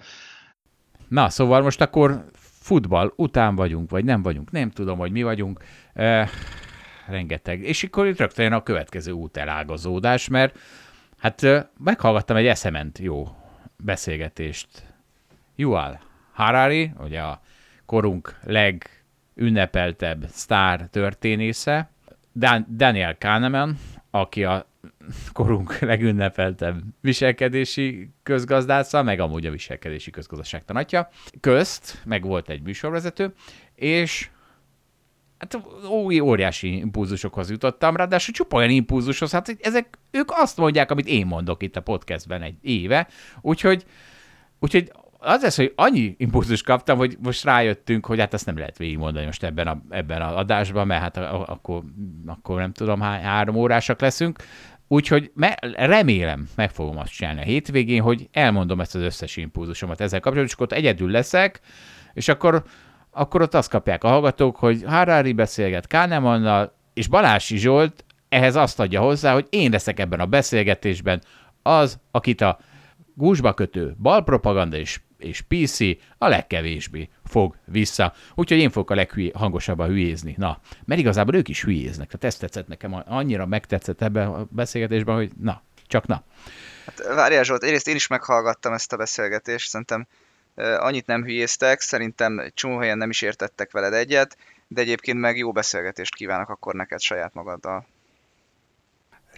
Na, 1.08 1.30
szóval 1.30 1.62
most 1.62 1.80
akkor 1.80 2.24
futball 2.60 3.12
után 3.16 3.54
vagyunk, 3.54 3.90
vagy 3.90 4.04
nem 4.04 4.22
vagyunk, 4.22 4.50
nem 4.50 4.70
tudom, 4.70 4.98
hogy 4.98 5.12
mi 5.12 5.22
vagyunk. 5.22 5.64
E, 5.94 6.30
rengeteg. 7.06 7.62
És 7.62 7.82
akkor 7.82 8.06
itt 8.06 8.18
rögtön 8.18 8.52
a 8.52 8.62
következő 8.62 9.12
útelágazódás, 9.12 10.28
mert 10.28 10.58
hát 11.18 11.42
meghallgattam 11.84 12.36
egy 12.36 12.46
eszement 12.46 12.98
jó 12.98 13.36
beszélgetést. 13.76 14.68
Yuval 15.56 16.00
Harari, 16.32 16.90
ugye 16.98 17.20
a 17.20 17.40
korunk 17.86 18.38
legünnepeltebb 18.42 20.24
sztár 20.28 20.88
történésze, 20.90 21.90
Dan- 22.34 22.66
Daniel 22.76 23.18
Kahneman, 23.18 23.78
aki 24.10 24.44
a 24.44 24.66
korunk 25.32 25.78
legünnepeltebb 25.78 26.82
viselkedési 27.00 28.10
közgazdásza, 28.22 29.02
meg 29.02 29.20
amúgy 29.20 29.46
a 29.46 29.50
viselkedési 29.50 30.10
közgazdaság 30.10 30.64
tanatja. 30.64 31.08
Közt, 31.40 32.02
meg 32.04 32.24
volt 32.24 32.48
egy 32.48 32.62
műsorvezető, 32.62 33.32
és 33.74 34.28
hát 35.38 35.58
új 35.88 36.20
óriási 36.20 36.76
impulzusokhoz 36.76 37.50
jutottam, 37.50 37.96
ráadásul 37.96 38.34
csupa 38.34 38.56
olyan 38.56 38.70
impulzushoz, 38.70 39.30
hát 39.30 39.56
ezek, 39.60 39.98
ők 40.10 40.28
azt 40.32 40.56
mondják, 40.56 40.90
amit 40.90 41.06
én 41.06 41.26
mondok 41.26 41.62
itt 41.62 41.76
a 41.76 41.80
podcastben 41.80 42.42
egy 42.42 42.56
éve, 42.60 43.08
úgyhogy, 43.40 43.84
úgyhogy 44.58 44.92
az 45.24 45.42
lesz, 45.42 45.56
hogy 45.56 45.72
annyi 45.76 46.14
impulzus 46.18 46.62
kaptam, 46.62 46.98
hogy 46.98 47.16
most 47.22 47.44
rájöttünk, 47.44 48.06
hogy 48.06 48.18
hát 48.18 48.34
ezt 48.34 48.46
nem 48.46 48.58
lehet 48.58 48.78
végigmondani 48.78 49.26
most 49.26 49.42
ebben 49.42 49.66
a, 49.66 49.82
ebben 49.90 50.22
a 50.22 50.36
adásban, 50.36 50.86
mert 50.86 51.02
hát 51.02 51.16
akkor, 51.48 51.82
akkor 52.26 52.58
nem 52.58 52.72
tudom, 52.72 53.00
há, 53.00 53.20
három 53.20 53.56
órásak 53.56 54.00
leszünk. 54.00 54.38
Úgyhogy 54.88 55.30
me- 55.34 55.58
remélem, 55.76 56.48
meg 56.56 56.70
fogom 56.70 56.98
azt 56.98 57.12
csinálni 57.12 57.40
a 57.40 57.44
hétvégén, 57.44 58.02
hogy 58.02 58.28
elmondom 58.32 58.80
ezt 58.80 58.94
az 58.94 59.02
összes 59.02 59.36
impulzusomat 59.36 60.00
ezzel 60.00 60.20
kapcsolatban, 60.20 60.46
és 60.46 60.52
akkor 60.52 60.66
ott 60.66 60.78
egyedül 60.78 61.10
leszek, 61.10 61.60
és 62.12 62.28
akkor, 62.28 62.64
akkor 63.10 63.42
ott 63.42 63.54
azt 63.54 63.70
kapják 63.70 64.04
a 64.04 64.08
hallgatók, 64.08 64.56
hogy 64.56 64.82
Harari 64.86 65.32
beszélget 65.32 65.86
Kahnemannal, 65.86 66.74
és 66.94 67.08
Balási 67.08 67.56
Zsolt 67.56 68.04
ehhez 68.28 68.56
azt 68.56 68.80
adja 68.80 69.00
hozzá, 69.00 69.32
hogy 69.32 69.46
én 69.50 69.70
leszek 69.70 70.00
ebben 70.00 70.20
a 70.20 70.26
beszélgetésben 70.26 71.22
az, 71.62 71.98
akit 72.10 72.40
a 72.40 72.58
gúzsba 73.14 73.54
kötő 73.54 73.94
balpropaganda 73.98 74.76
és 74.76 75.00
és 75.18 75.40
PC 75.40 75.78
a 76.18 76.28
legkevésbé 76.28 77.08
fog 77.24 77.56
vissza. 77.64 78.12
Úgyhogy 78.34 78.58
én 78.58 78.70
fogok 78.70 78.90
a 78.90 78.94
leghangosabban 78.94 79.88
hülyézni. 79.88 80.34
Na, 80.38 80.60
mert 80.84 81.00
igazából 81.00 81.34
ők 81.34 81.48
is 81.48 81.62
hülyéznek. 81.62 82.06
Tehát 82.06 82.24
ezt 82.24 82.40
tetszett 82.40 82.66
nekem, 82.66 83.02
annyira 83.06 83.46
megtetszett 83.46 84.02
ebben 84.02 84.28
a 84.28 84.46
beszélgetésben, 84.50 85.14
hogy 85.14 85.32
na, 85.40 85.62
csak 85.86 86.06
na. 86.06 86.24
Hát, 86.86 87.14
várjál 87.14 87.42
Zsolt, 87.42 87.62
egyrészt 87.62 87.88
én 87.88 87.94
is 87.94 88.06
meghallgattam 88.06 88.72
ezt 88.72 88.92
a 88.92 88.96
beszélgetést, 88.96 89.68
szerintem 89.68 90.06
annyit 90.56 91.06
nem 91.06 91.22
hülyéztek, 91.22 91.80
szerintem 91.80 92.50
csomó 92.54 92.78
helyen 92.78 92.98
nem 92.98 93.10
is 93.10 93.22
értettek 93.22 93.72
veled 93.72 93.92
egyet, 93.92 94.36
de 94.68 94.80
egyébként 94.80 95.18
meg 95.18 95.36
jó 95.36 95.52
beszélgetést 95.52 96.14
kívánok 96.14 96.48
akkor 96.48 96.74
neked 96.74 97.00
saját 97.00 97.34
magaddal. 97.34 97.86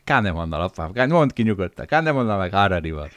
Kahnemannal, 0.07 0.61
apám. 0.61 1.09
Mondd 1.09 1.32
ki 1.34 1.42
nyugodtan. 1.42 1.86
Kahnemannal 1.86 2.38
meg 2.38 2.52
Hararival. 2.52 3.11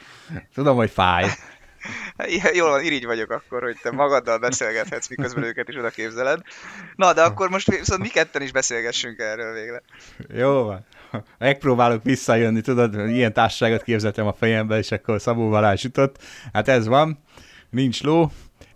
Tudom, 0.54 0.76
hogy 0.76 0.90
fáj. 0.90 1.24
Jól 2.58 2.70
van, 2.70 2.82
irigy 2.82 3.04
vagyok 3.04 3.30
akkor, 3.30 3.62
hogy 3.62 3.76
te 3.82 3.90
magaddal 3.90 4.38
beszélgethetsz, 4.38 5.08
miközben 5.08 5.44
őket 5.44 5.68
is 5.68 5.76
oda 5.76 5.90
képzeled. 5.90 6.40
Na, 6.96 7.12
de 7.12 7.22
akkor 7.22 7.50
most 7.50 7.70
viszont 7.70 8.00
mi 8.00 8.08
ketten 8.08 8.42
is 8.42 8.52
beszélgessünk 8.52 9.18
erről 9.18 9.54
végre. 9.54 9.82
Jó 10.28 10.62
van. 10.62 10.86
Megpróbálok 11.38 12.02
visszajönni, 12.02 12.60
tudod, 12.60 13.08
ilyen 13.08 13.32
társaságot 13.32 13.82
képzeltem 13.82 14.26
a 14.26 14.32
fejembe, 14.32 14.78
és 14.78 14.90
akkor 14.90 15.20
Szabó 15.20 15.48
Balázs 15.48 15.82
jutott. 15.82 16.18
Hát 16.52 16.68
ez 16.68 16.86
van, 16.86 17.18
nincs 17.70 18.02
ló, 18.02 18.30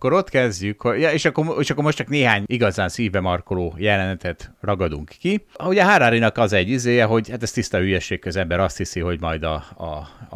akkor 0.04 0.16
ott 0.18 0.28
kezdjük, 0.28 0.82
ja, 0.98 1.10
és, 1.10 1.24
akkor, 1.24 1.56
és 1.60 1.70
akkor 1.70 1.84
most 1.84 1.96
csak 1.96 2.08
néhány 2.08 2.42
igazán 2.46 2.88
szívbe 2.88 3.20
markoló 3.20 3.74
jelenetet 3.78 4.52
ragadunk 4.60 5.10
ki. 5.18 5.44
Ugye 5.64 5.84
Harari-nak 5.84 6.38
az 6.38 6.52
egy 6.52 6.68
izéje, 6.68 7.04
hogy 7.04 7.30
hát 7.30 7.42
ez 7.42 7.50
tiszta 7.50 7.78
hülyeség, 7.78 8.26
az 8.26 8.36
ember 8.36 8.60
azt 8.60 8.76
hiszi, 8.76 9.00
hogy 9.00 9.20
majd 9.20 9.42
a, 9.42 9.54
a, 9.76 9.84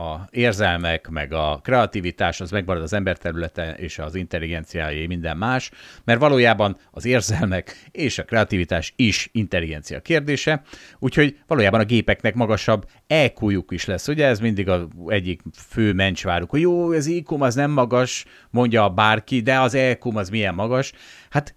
a 0.00 0.28
érzelmek, 0.30 1.08
meg 1.08 1.32
a 1.32 1.60
kreativitás 1.62 2.40
az 2.40 2.50
megmarad 2.50 2.82
az 2.82 2.92
ember 2.92 3.16
területe, 3.16 3.74
és 3.76 3.98
az 3.98 4.14
intelligenciájé 4.14 5.06
minden 5.06 5.36
más, 5.36 5.70
mert 6.04 6.20
valójában 6.20 6.76
az 6.90 7.04
érzelmek 7.04 7.88
és 7.90 8.18
a 8.18 8.24
kreativitás 8.24 8.92
is 8.96 9.28
intelligencia 9.32 10.00
kérdése, 10.00 10.62
úgyhogy 10.98 11.38
valójában 11.46 11.80
a 11.80 11.84
gépeknek 11.84 12.34
magasabb 12.34 12.86
eq 13.06 13.64
is 13.68 13.84
lesz. 13.84 14.08
Ugye 14.08 14.26
ez 14.26 14.40
mindig 14.40 14.68
az 14.68 14.86
egyik 15.06 15.42
fő 15.68 15.92
mencsváruk, 15.92 16.50
hogy 16.50 16.60
jó, 16.60 16.92
ez 16.92 17.06
iq 17.06 17.42
az 17.42 17.54
nem 17.54 17.70
magas, 17.70 18.24
mondja 18.50 18.88
bárki, 18.88 19.40
de 19.40 19.57
az 19.60 19.74
EQ 19.74 20.18
az 20.18 20.30
milyen 20.30 20.54
magas. 20.54 20.92
Hát 21.30 21.54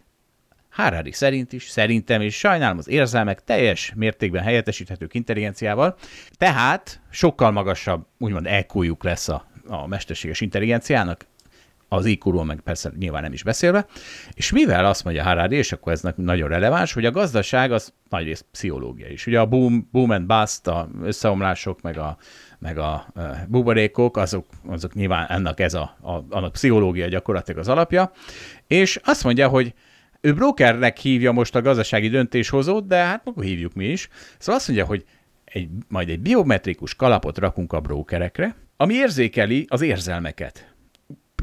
Harari 0.72 1.12
szerint 1.12 1.54
is, 1.54 1.70
szerintem 1.70 2.22
is, 2.22 2.38
sajnálom 2.38 2.78
az 2.78 2.88
érzelmek 2.88 3.44
teljes 3.44 3.94
mértékben 3.96 4.44
helyettesíthetők 4.44 5.14
intelligenciával, 5.14 5.96
tehát 6.38 7.02
sokkal 7.10 7.52
magasabb, 7.52 8.06
úgymond 8.18 8.48
eq 8.48 8.96
lesz 9.02 9.28
a, 9.28 9.46
a 9.68 9.88
mesterséges 9.88 10.42
intelligenciának, 10.42 11.26
az 11.94 12.06
iq 12.06 12.44
meg 12.44 12.60
persze 12.60 12.92
nyilván 12.98 13.22
nem 13.22 13.34
is 13.34 13.44
beszélve, 13.44 13.86
és 14.34 14.52
mivel 14.52 14.86
azt 14.86 15.04
mondja 15.04 15.24
Harari, 15.24 15.56
és 15.56 15.72
akkor 15.72 15.92
ez 15.92 16.04
nagyon 16.16 16.50
releváns, 16.50 16.94
hogy 16.94 17.06
a 17.06 17.12
gazdaság 17.12 17.72
az 17.72 17.94
nagyrészt 18.10 18.46
pszichológia 18.52 19.08
is. 19.08 19.28
Ugye 19.28 19.40
a 19.40 19.46
boom, 19.46 19.88
boom 19.92 20.10
and 20.10 20.26
bust, 20.26 20.68
a 20.68 20.90
összeomlások, 21.02 21.82
meg 21.82 21.98
a, 21.98 22.18
meg 22.62 22.78
a 22.78 23.14
buborékok, 23.48 24.18
azok, 24.18 24.46
azok 24.68 24.94
nyilván 24.94 25.28
ennek 25.28 25.60
ez 25.60 25.74
a, 25.74 25.98
a, 26.02 26.26
annak 26.30 26.52
pszichológia 26.52 27.08
gyakorlatilag 27.08 27.60
az 27.60 27.68
alapja, 27.68 28.12
és 28.68 29.00
azt 29.04 29.24
mondja, 29.24 29.48
hogy 29.48 29.74
ő 30.22 30.34
brokernek 30.34 30.98
hívja 30.98 31.32
most 31.32 31.56
a 31.56 31.62
gazdasági 31.62 32.10
döntéshozót, 32.10 32.88
de 32.88 32.96
hát 32.96 33.22
akkor 33.28 33.44
hívjuk 33.44 33.74
mi 33.74 33.86
is. 33.86 34.08
Szóval 34.38 34.56
azt 34.56 34.68
mondja, 34.68 34.86
hogy 34.86 35.06
egy, 35.46 35.70
majd 35.88 36.10
egy 36.10 36.20
biometrikus 36.20 36.96
kalapot 36.96 37.38
rakunk 37.38 37.74
a 37.74 37.80
brokerekre, 37.80 38.56
ami 38.78 38.94
érzékeli 38.94 39.66
az 39.70 39.82
érzelmeket. 39.82 40.74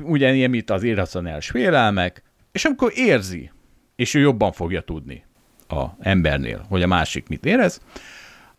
Ugyanilyen, 0.03 0.51
mint 0.51 0.71
az 0.71 0.83
irracionális 0.83 1.49
félelmek, 1.49 2.23
és 2.53 2.65
amikor 2.65 2.93
érzi, 2.95 3.51
és 3.97 4.15
ő 4.15 4.21
jobban 4.21 4.53
fogja 4.53 4.81
tudni 4.81 5.25
a 5.69 5.85
embernél, 5.99 6.67
hogy 6.69 6.83
a 6.83 6.87
másik 6.87 7.29
mit 7.29 7.45
érez, 7.45 7.81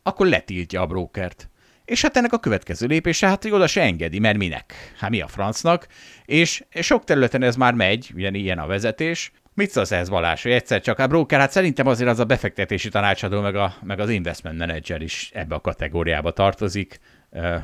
akkor 0.04 0.28
letiltja 0.28 0.82
a 0.82 0.86
brokert. 0.86 1.50
És 1.90 2.02
hát 2.02 2.18
ennek 2.18 2.34
a 2.34 2.40
következő 2.40 2.88
lépése, 2.88 3.28
hát 3.28 3.44
hogy 3.44 3.52
oda 3.52 3.68
se 3.68 3.82
engedi, 3.82 4.20
mert 4.20 4.38
minek? 4.38 4.74
Hát 4.98 5.10
mi 5.10 5.22
a 5.22 5.28
francnak? 5.28 5.88
És 6.26 6.64
sok 6.80 7.04
területen 7.04 7.44
ez 7.44 7.56
már 7.56 7.74
megy, 7.74 8.12
ugye 8.16 8.30
ilyen 8.30 8.60
a 8.60 8.68
vezetés. 8.68 9.32
Mit 9.54 9.70
szólsz 9.70 9.92
ez 9.92 10.10
Balázs, 10.10 10.42
hogy 10.42 10.52
egyszer 10.52 10.82
csak 10.82 11.00
a 11.00 11.08
broker, 11.08 11.40
hát 11.40 11.52
szerintem 11.52 11.88
azért 11.88 12.10
az 12.10 12.20
a 12.20 12.26
befektetési 12.26 12.90
tanácsadó, 12.90 13.42
meg, 13.42 13.56
a, 13.56 13.74
meg 13.84 14.00
az 14.00 14.10
investment 14.10 14.58
manager 14.58 15.02
is 15.02 15.32
ebbe 15.34 15.56
a 15.56 15.62
kategóriába 15.62 16.32
tartozik. 16.32 17.00
Uh, 17.30 17.56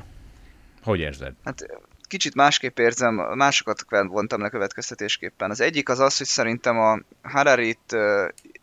hogy 0.84 0.99
érzed? 0.99 1.34
Hát 1.43 1.65
kicsit 2.07 2.35
másképp 2.35 2.80
érzem, 2.80 3.15
másokat 3.15 3.85
vontam 3.89 4.41
le 4.41 4.49
következtetésképpen. 4.49 5.49
Az 5.49 5.61
egyik 5.61 5.89
az 5.89 5.99
az, 5.99 6.18
hogy 6.18 6.27
szerintem 6.27 6.77
a 6.80 6.99
Harari 7.22 7.77
uh, 7.93 7.99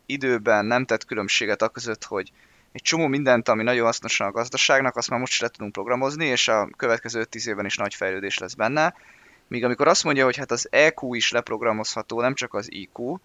időben 0.06 0.64
nem 0.64 0.84
tett 0.84 1.04
különbséget 1.04 1.62
a 1.62 1.68
között, 1.68 2.04
hogy 2.04 2.32
egy 2.72 2.82
csomó 2.82 3.06
mindent, 3.06 3.48
ami 3.48 3.62
nagyon 3.62 3.84
hasznos 3.84 4.20
a 4.20 4.30
gazdaságnak, 4.30 4.96
azt 4.96 5.10
már 5.10 5.20
most 5.20 5.40
le 5.40 5.48
tudunk 5.48 5.72
programozni, 5.72 6.26
és 6.26 6.48
a 6.48 6.68
következő 6.76 7.24
10 7.24 7.46
évben 7.46 7.64
is 7.64 7.76
nagy 7.76 7.94
fejlődés 7.94 8.38
lesz 8.38 8.54
benne. 8.54 8.94
Míg 9.48 9.64
amikor 9.64 9.88
azt 9.88 10.04
mondja, 10.04 10.24
hogy 10.24 10.36
hát 10.36 10.50
az 10.50 10.68
EQ 10.70 11.14
is 11.14 11.30
leprogramozható, 11.30 12.20
nem 12.20 12.34
csak 12.34 12.54
az 12.54 12.72
IQ, 12.72 13.16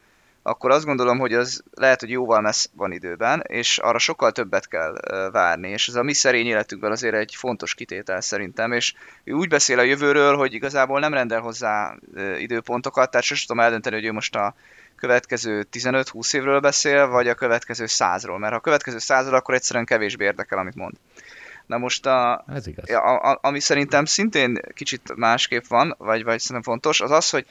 akkor 0.47 0.71
azt 0.71 0.85
gondolom, 0.85 1.19
hogy 1.19 1.33
az 1.33 1.63
lehet, 1.73 1.99
hogy 1.99 2.09
jóval 2.09 2.41
messz 2.41 2.69
van 2.73 2.91
időben, 2.91 3.43
és 3.47 3.77
arra 3.77 3.97
sokkal 3.97 4.31
többet 4.31 4.67
kell 4.67 4.95
várni, 5.31 5.69
és 5.69 5.87
ez 5.87 5.95
a 5.95 6.03
mi 6.03 6.13
szerény 6.13 6.45
életünkben 6.45 6.91
azért 6.91 7.15
egy 7.15 7.35
fontos 7.35 7.73
kitétel 7.73 8.21
szerintem, 8.21 8.71
és 8.71 8.93
ő 9.23 9.33
úgy 9.33 9.49
beszél 9.49 9.79
a 9.79 9.83
jövőről, 9.83 10.35
hogy 10.35 10.53
igazából 10.53 10.99
nem 10.99 11.13
rendel 11.13 11.39
hozzá 11.39 11.95
időpontokat, 12.37 13.11
tehát 13.11 13.25
sosem 13.25 13.47
tudom 13.47 13.63
eldönteni, 13.63 13.95
hogy 13.95 14.05
ő 14.05 14.11
most 14.11 14.35
a 14.35 14.55
következő 14.95 15.67
15-20 15.71 16.35
évről 16.35 16.59
beszél, 16.59 17.07
vagy 17.07 17.27
a 17.27 17.35
következő 17.35 17.85
100-ról, 17.87 18.37
mert 18.37 18.51
ha 18.51 18.57
a 18.57 18.61
következő 18.61 18.97
100-ról, 18.99 19.33
akkor 19.33 19.53
egyszerűen 19.53 19.85
kevésbé 19.85 20.25
érdekel, 20.25 20.57
amit 20.57 20.75
mond. 20.75 20.93
Na 21.65 21.77
most, 21.77 22.05
a, 22.05 22.45
Ez 22.47 22.67
igaz. 22.67 22.89
A, 22.89 23.31
a, 23.31 23.39
ami 23.41 23.59
szerintem 23.59 24.05
szintén 24.05 24.59
kicsit 24.73 25.15
másképp 25.15 25.63
van, 25.67 25.95
vagy, 25.97 26.23
vagy 26.23 26.39
szerintem 26.39 26.71
fontos, 26.71 27.01
az 27.01 27.11
az, 27.11 27.29
hogy 27.29 27.45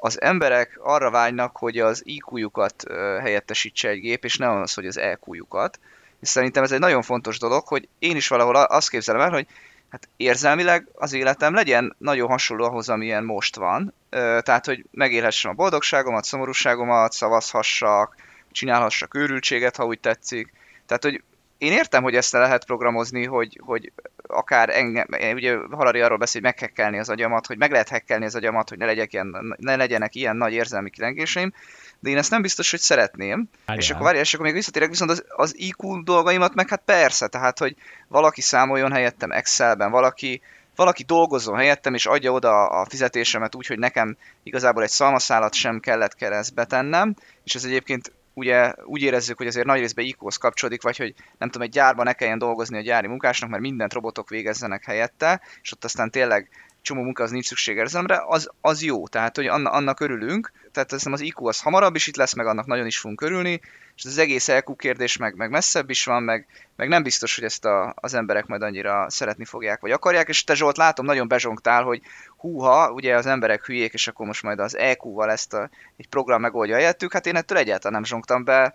az 0.00 0.20
emberek 0.20 0.78
arra 0.82 1.10
vágynak, 1.10 1.56
hogy 1.56 1.78
az 1.78 2.02
IQ-jukat 2.04 2.84
helyettesítse 3.20 3.88
egy 3.88 4.00
gép, 4.00 4.24
és 4.24 4.36
nem 4.36 4.50
az, 4.50 4.74
hogy 4.74 4.86
az 4.86 4.98
EQ-jukat. 4.98 5.78
És 6.20 6.28
szerintem 6.28 6.62
ez 6.62 6.72
egy 6.72 6.78
nagyon 6.78 7.02
fontos 7.02 7.38
dolog, 7.38 7.68
hogy 7.68 7.88
én 7.98 8.16
is 8.16 8.28
valahol 8.28 8.56
azt 8.56 8.90
képzelem 8.90 9.20
el, 9.20 9.30
hogy 9.30 9.46
hát 9.90 10.08
érzelmileg 10.16 10.88
az 10.94 11.12
életem 11.12 11.54
legyen 11.54 11.94
nagyon 11.98 12.28
hasonló 12.28 12.64
ahhoz, 12.64 12.88
amilyen 12.88 13.24
most 13.24 13.56
van. 13.56 13.94
Tehát, 14.42 14.66
hogy 14.66 14.84
megélhessem 14.90 15.50
a 15.50 15.54
boldogságomat, 15.54 16.24
szomorúságomat, 16.24 17.12
szavazhassak, 17.12 18.16
csinálhassak 18.52 19.14
őrültséget, 19.14 19.76
ha 19.76 19.84
úgy 19.84 20.00
tetszik. 20.00 20.52
Tehát, 20.86 21.02
hogy 21.02 21.22
én 21.60 21.72
értem, 21.72 22.02
hogy 22.02 22.14
ezt 22.14 22.32
lehet 22.32 22.64
programozni, 22.64 23.26
hogy, 23.26 23.60
hogy 23.64 23.92
akár 24.26 24.68
engem, 24.68 25.06
ugye 25.34 25.56
Harari 25.70 26.00
arról 26.00 26.18
beszél, 26.18 26.40
hogy 26.40 26.50
meghekkelni 26.50 26.98
az 26.98 27.08
agyamat, 27.08 27.46
hogy 27.46 27.58
meg 27.58 27.70
lehet 27.70 27.88
hekkelni 27.88 28.24
az 28.24 28.34
agyamat, 28.34 28.68
hogy 28.68 28.78
ne, 28.78 28.86
legyek 28.86 29.12
ilyen, 29.12 29.56
ne 29.58 29.76
legyenek 29.76 30.14
ilyen 30.14 30.36
nagy 30.36 30.52
érzelmi 30.52 30.90
kilengéseim, 30.90 31.52
de 31.98 32.10
én 32.10 32.16
ezt 32.16 32.30
nem 32.30 32.42
biztos, 32.42 32.70
hogy 32.70 32.80
szeretném. 32.80 33.48
Várjál. 33.66 33.84
És 33.84 33.90
akkor 33.90 34.04
várjál, 34.04 34.22
és 34.22 34.34
akkor 34.34 34.46
még 34.46 34.54
visszatérek, 34.54 34.88
viszont 34.88 35.10
az, 35.10 35.24
az 35.28 35.58
IQ 35.58 36.02
dolgaimat 36.02 36.54
meg 36.54 36.68
hát 36.68 36.82
persze, 36.84 37.28
tehát, 37.28 37.58
hogy 37.58 37.76
valaki 38.08 38.40
számoljon 38.40 38.92
helyettem 38.92 39.30
Excelben, 39.30 39.90
valaki, 39.90 40.40
valaki 40.76 41.02
dolgozzon 41.02 41.56
helyettem, 41.56 41.94
és 41.94 42.06
adja 42.06 42.32
oda 42.32 42.66
a 42.66 42.86
fizetésemet 42.88 43.54
úgy, 43.54 43.66
hogy 43.66 43.78
nekem 43.78 44.16
igazából 44.42 44.82
egy 44.82 44.90
szalmaszálat 44.90 45.54
sem 45.54 45.80
kellett 45.80 46.14
keresztbe 46.14 46.64
tennem, 46.64 47.14
és 47.44 47.54
ez 47.54 47.64
egyébként 47.64 48.12
ugye 48.34 48.74
úgy 48.84 49.02
érezzük, 49.02 49.36
hogy 49.36 49.46
azért 49.46 49.66
nagy 49.66 49.80
részben 49.80 50.04
IQ-hoz 50.04 50.36
kapcsolódik, 50.36 50.82
vagy 50.82 50.96
hogy 50.96 51.14
nem 51.38 51.48
tudom, 51.48 51.66
egy 51.66 51.72
gyárban 51.72 52.04
ne 52.04 52.12
kelljen 52.12 52.38
dolgozni 52.38 52.78
a 52.78 52.82
gyári 52.82 53.06
munkásnak, 53.06 53.50
mert 53.50 53.62
mindent 53.62 53.92
robotok 53.92 54.28
végezzenek 54.28 54.84
helyette, 54.84 55.40
és 55.62 55.72
ott 55.72 55.84
aztán 55.84 56.10
tényleg 56.10 56.48
csomó 56.82 57.02
munka 57.02 57.22
az 57.22 57.30
nincs 57.30 57.46
szükség 57.46 57.76
érzelemre, 57.76 58.22
az, 58.26 58.50
az 58.60 58.82
jó, 58.82 59.08
tehát 59.08 59.36
hogy 59.36 59.46
annak, 59.46 59.72
annak 59.72 60.00
örülünk, 60.00 60.52
tehát 60.72 60.92
ez 60.92 61.06
az 61.06 61.20
IQ 61.20 61.46
az 61.46 61.60
hamarabb 61.60 61.94
is 61.94 62.06
itt 62.06 62.16
lesz, 62.16 62.34
meg 62.34 62.46
annak 62.46 62.66
nagyon 62.66 62.86
is 62.86 62.98
fogunk 62.98 63.20
örülni, 63.20 63.60
és 64.00 64.06
az 64.06 64.18
egész 64.18 64.48
EQ 64.48 64.76
kérdés 64.76 65.16
meg, 65.16 65.34
meg 65.36 65.50
messzebb 65.50 65.90
is 65.90 66.04
van, 66.04 66.22
meg, 66.22 66.46
meg 66.76 66.88
nem 66.88 67.02
biztos, 67.02 67.34
hogy 67.34 67.44
ezt 67.44 67.64
a, 67.64 67.94
az 67.96 68.14
emberek 68.14 68.46
majd 68.46 68.62
annyira 68.62 69.10
szeretni 69.10 69.44
fogják, 69.44 69.80
vagy 69.80 69.90
akarják, 69.90 70.28
és 70.28 70.44
te 70.44 70.54
Zsolt 70.54 70.76
látom, 70.76 71.04
nagyon 71.04 71.28
bezsongtál, 71.28 71.82
hogy 71.82 72.00
húha, 72.36 72.90
ugye 72.90 73.16
az 73.16 73.26
emberek 73.26 73.66
hülyék, 73.66 73.92
és 73.92 74.08
akkor 74.08 74.26
most 74.26 74.42
majd 74.42 74.58
az 74.58 74.76
EQ-val 74.76 75.30
ezt 75.30 75.54
a, 75.54 75.70
egy 75.96 76.08
program 76.08 76.40
megoldja 76.40 76.74
helyettük, 76.74 77.12
hát 77.12 77.26
én 77.26 77.36
ettől 77.36 77.58
egyáltalán 77.58 77.92
nem 77.92 78.04
zsongtam 78.04 78.44
be, 78.44 78.74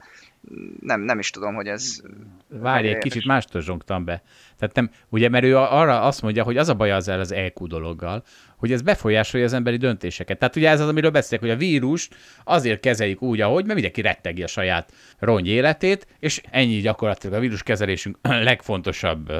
nem, 0.79 1.01
nem 1.01 1.19
is 1.19 1.29
tudom, 1.29 1.55
hogy 1.55 1.67
ez... 1.67 2.01
Várj, 2.47 2.87
egy 2.87 2.97
kicsit 2.97 3.25
mástól 3.25 3.61
zsongtam 3.61 4.05
be. 4.05 4.23
Tehát 4.59 4.75
nem, 4.75 4.91
ugye, 5.09 5.29
mert 5.29 5.43
ő 5.43 5.57
arra 5.57 6.01
azt 6.01 6.21
mondja, 6.21 6.43
hogy 6.43 6.57
az 6.57 6.69
a 6.69 6.73
baj 6.73 6.91
az 6.91 7.07
el 7.07 7.19
az 7.19 7.31
EQ 7.31 7.67
dologgal, 7.67 8.23
hogy 8.57 8.71
ez 8.71 8.81
befolyásolja 8.81 9.45
az 9.45 9.53
emberi 9.53 9.77
döntéseket. 9.77 10.37
Tehát 10.37 10.55
ugye 10.55 10.69
ez 10.69 10.79
az, 10.79 10.87
amiről 10.87 11.11
beszélek, 11.11 11.39
hogy 11.39 11.53
a 11.53 11.55
vírust 11.55 12.15
azért 12.43 12.79
kezeljük 12.79 13.21
úgy, 13.21 13.41
ahogy, 13.41 13.63
mert 13.63 13.73
mindenki 13.73 14.01
rettegi 14.01 14.43
a 14.43 14.47
saját 14.47 14.93
rongy 15.19 15.47
életét, 15.47 16.07
és 16.19 16.41
ennyi 16.49 16.79
gyakorlatilag 16.79 17.35
a 17.35 17.39
víruskezelésünk 17.39 18.17
legfontosabb 18.49 19.33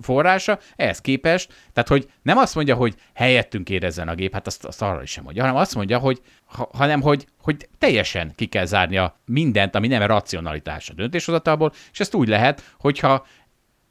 forrása, 0.00 0.58
ehhez 0.76 1.00
képest, 1.00 1.52
tehát 1.72 1.88
hogy 1.88 2.08
nem 2.22 2.36
azt 2.36 2.54
mondja, 2.54 2.74
hogy 2.74 2.94
helyettünk 3.14 3.70
érezzen 3.70 4.08
a 4.08 4.14
gép, 4.14 4.32
hát 4.32 4.46
azt, 4.46 4.64
azt 4.64 4.82
arra 4.82 5.02
is 5.02 5.10
sem 5.10 5.24
mondja, 5.24 5.42
hanem 5.42 5.56
azt 5.56 5.74
mondja, 5.74 5.98
hogy 5.98 6.20
ha, 6.44 6.70
hanem 6.72 7.00
hogy, 7.00 7.26
hogy 7.40 7.68
teljesen 7.78 8.32
ki 8.34 8.46
kell 8.46 8.64
zárnia 8.64 9.20
mindent, 9.24 9.74
ami 9.74 9.86
nem 9.86 10.02
racionalitás 10.02 10.90
a 10.90 10.94
döntéshozatalból, 10.94 11.72
és 11.92 12.00
ezt 12.00 12.14
úgy 12.14 12.28
lehet, 12.28 12.62
hogyha 12.78 13.26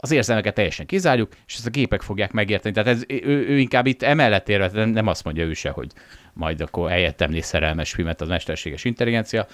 az 0.06 0.12
érzelmeket 0.12 0.54
teljesen 0.54 0.86
kizárjuk, 0.86 1.32
és 1.48 1.56
ezt 1.56 1.66
a 1.66 1.70
gépek 1.70 2.02
fogják 2.02 2.32
megérteni. 2.32 2.74
Tehát 2.74 2.90
ez, 2.90 3.04
ő, 3.08 3.48
ő 3.48 3.58
inkább 3.58 3.86
itt 3.86 4.04
emellett 4.04 4.50
érve, 4.50 4.86
nem 4.86 5.08
azt 5.08 5.24
mondja 5.24 5.46
ő 5.46 5.54
se, 5.54 5.70
hogy 5.70 5.92
majd 6.34 6.62
akkor 6.62 6.90
helyettem 6.90 7.32
néz 7.32 7.46
szerelmes 7.46 7.92
filmet 7.92 8.22
az 8.22 8.28
mesterséges 8.28 8.84
intelligencia, 8.84 9.48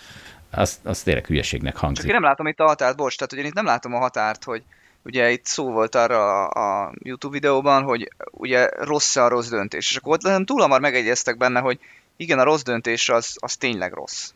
az, 0.52 0.80
az 0.84 1.04
tényleg 1.04 1.26
hülyeségnek 1.26 1.78
hangzik. 1.78 2.02
Csak 2.02 2.14
én 2.14 2.20
nem 2.20 2.30
látom 2.30 2.48
itt 2.48 2.60
a 2.60 2.66
határt, 2.66 2.98
bocs, 2.98 3.18
tehát 3.18 3.34
ugye 3.34 3.44
itt 3.44 3.54
nem 3.54 3.66
látom 3.66 3.94
a 3.94 4.00
határt, 4.00 4.44
hogy 4.44 4.64
ugye 5.04 5.32
itt 5.32 5.46
szó 5.46 5.72
volt 5.72 5.96
arra 5.96 6.48
a, 6.48 6.94
YouTube 7.04 7.34
videóban, 7.34 7.84
hogy 7.84 8.12
ugye 8.32 8.70
rossz 8.78 9.16
a 9.16 9.28
rossz 9.28 9.50
döntés. 9.50 9.90
És 9.90 9.96
akkor 9.96 10.20
ott 10.24 10.46
túl 10.46 10.62
hamar 10.62 10.80
megegyeztek 10.80 11.38
benne, 11.38 11.60
hogy 11.60 11.80
igen, 12.18 12.40
a 12.40 12.44
rossz 12.44 12.62
döntés 12.62 13.10
az, 13.10 13.38
az 13.40 13.56
tényleg 13.56 13.94
rossz. 13.94 14.32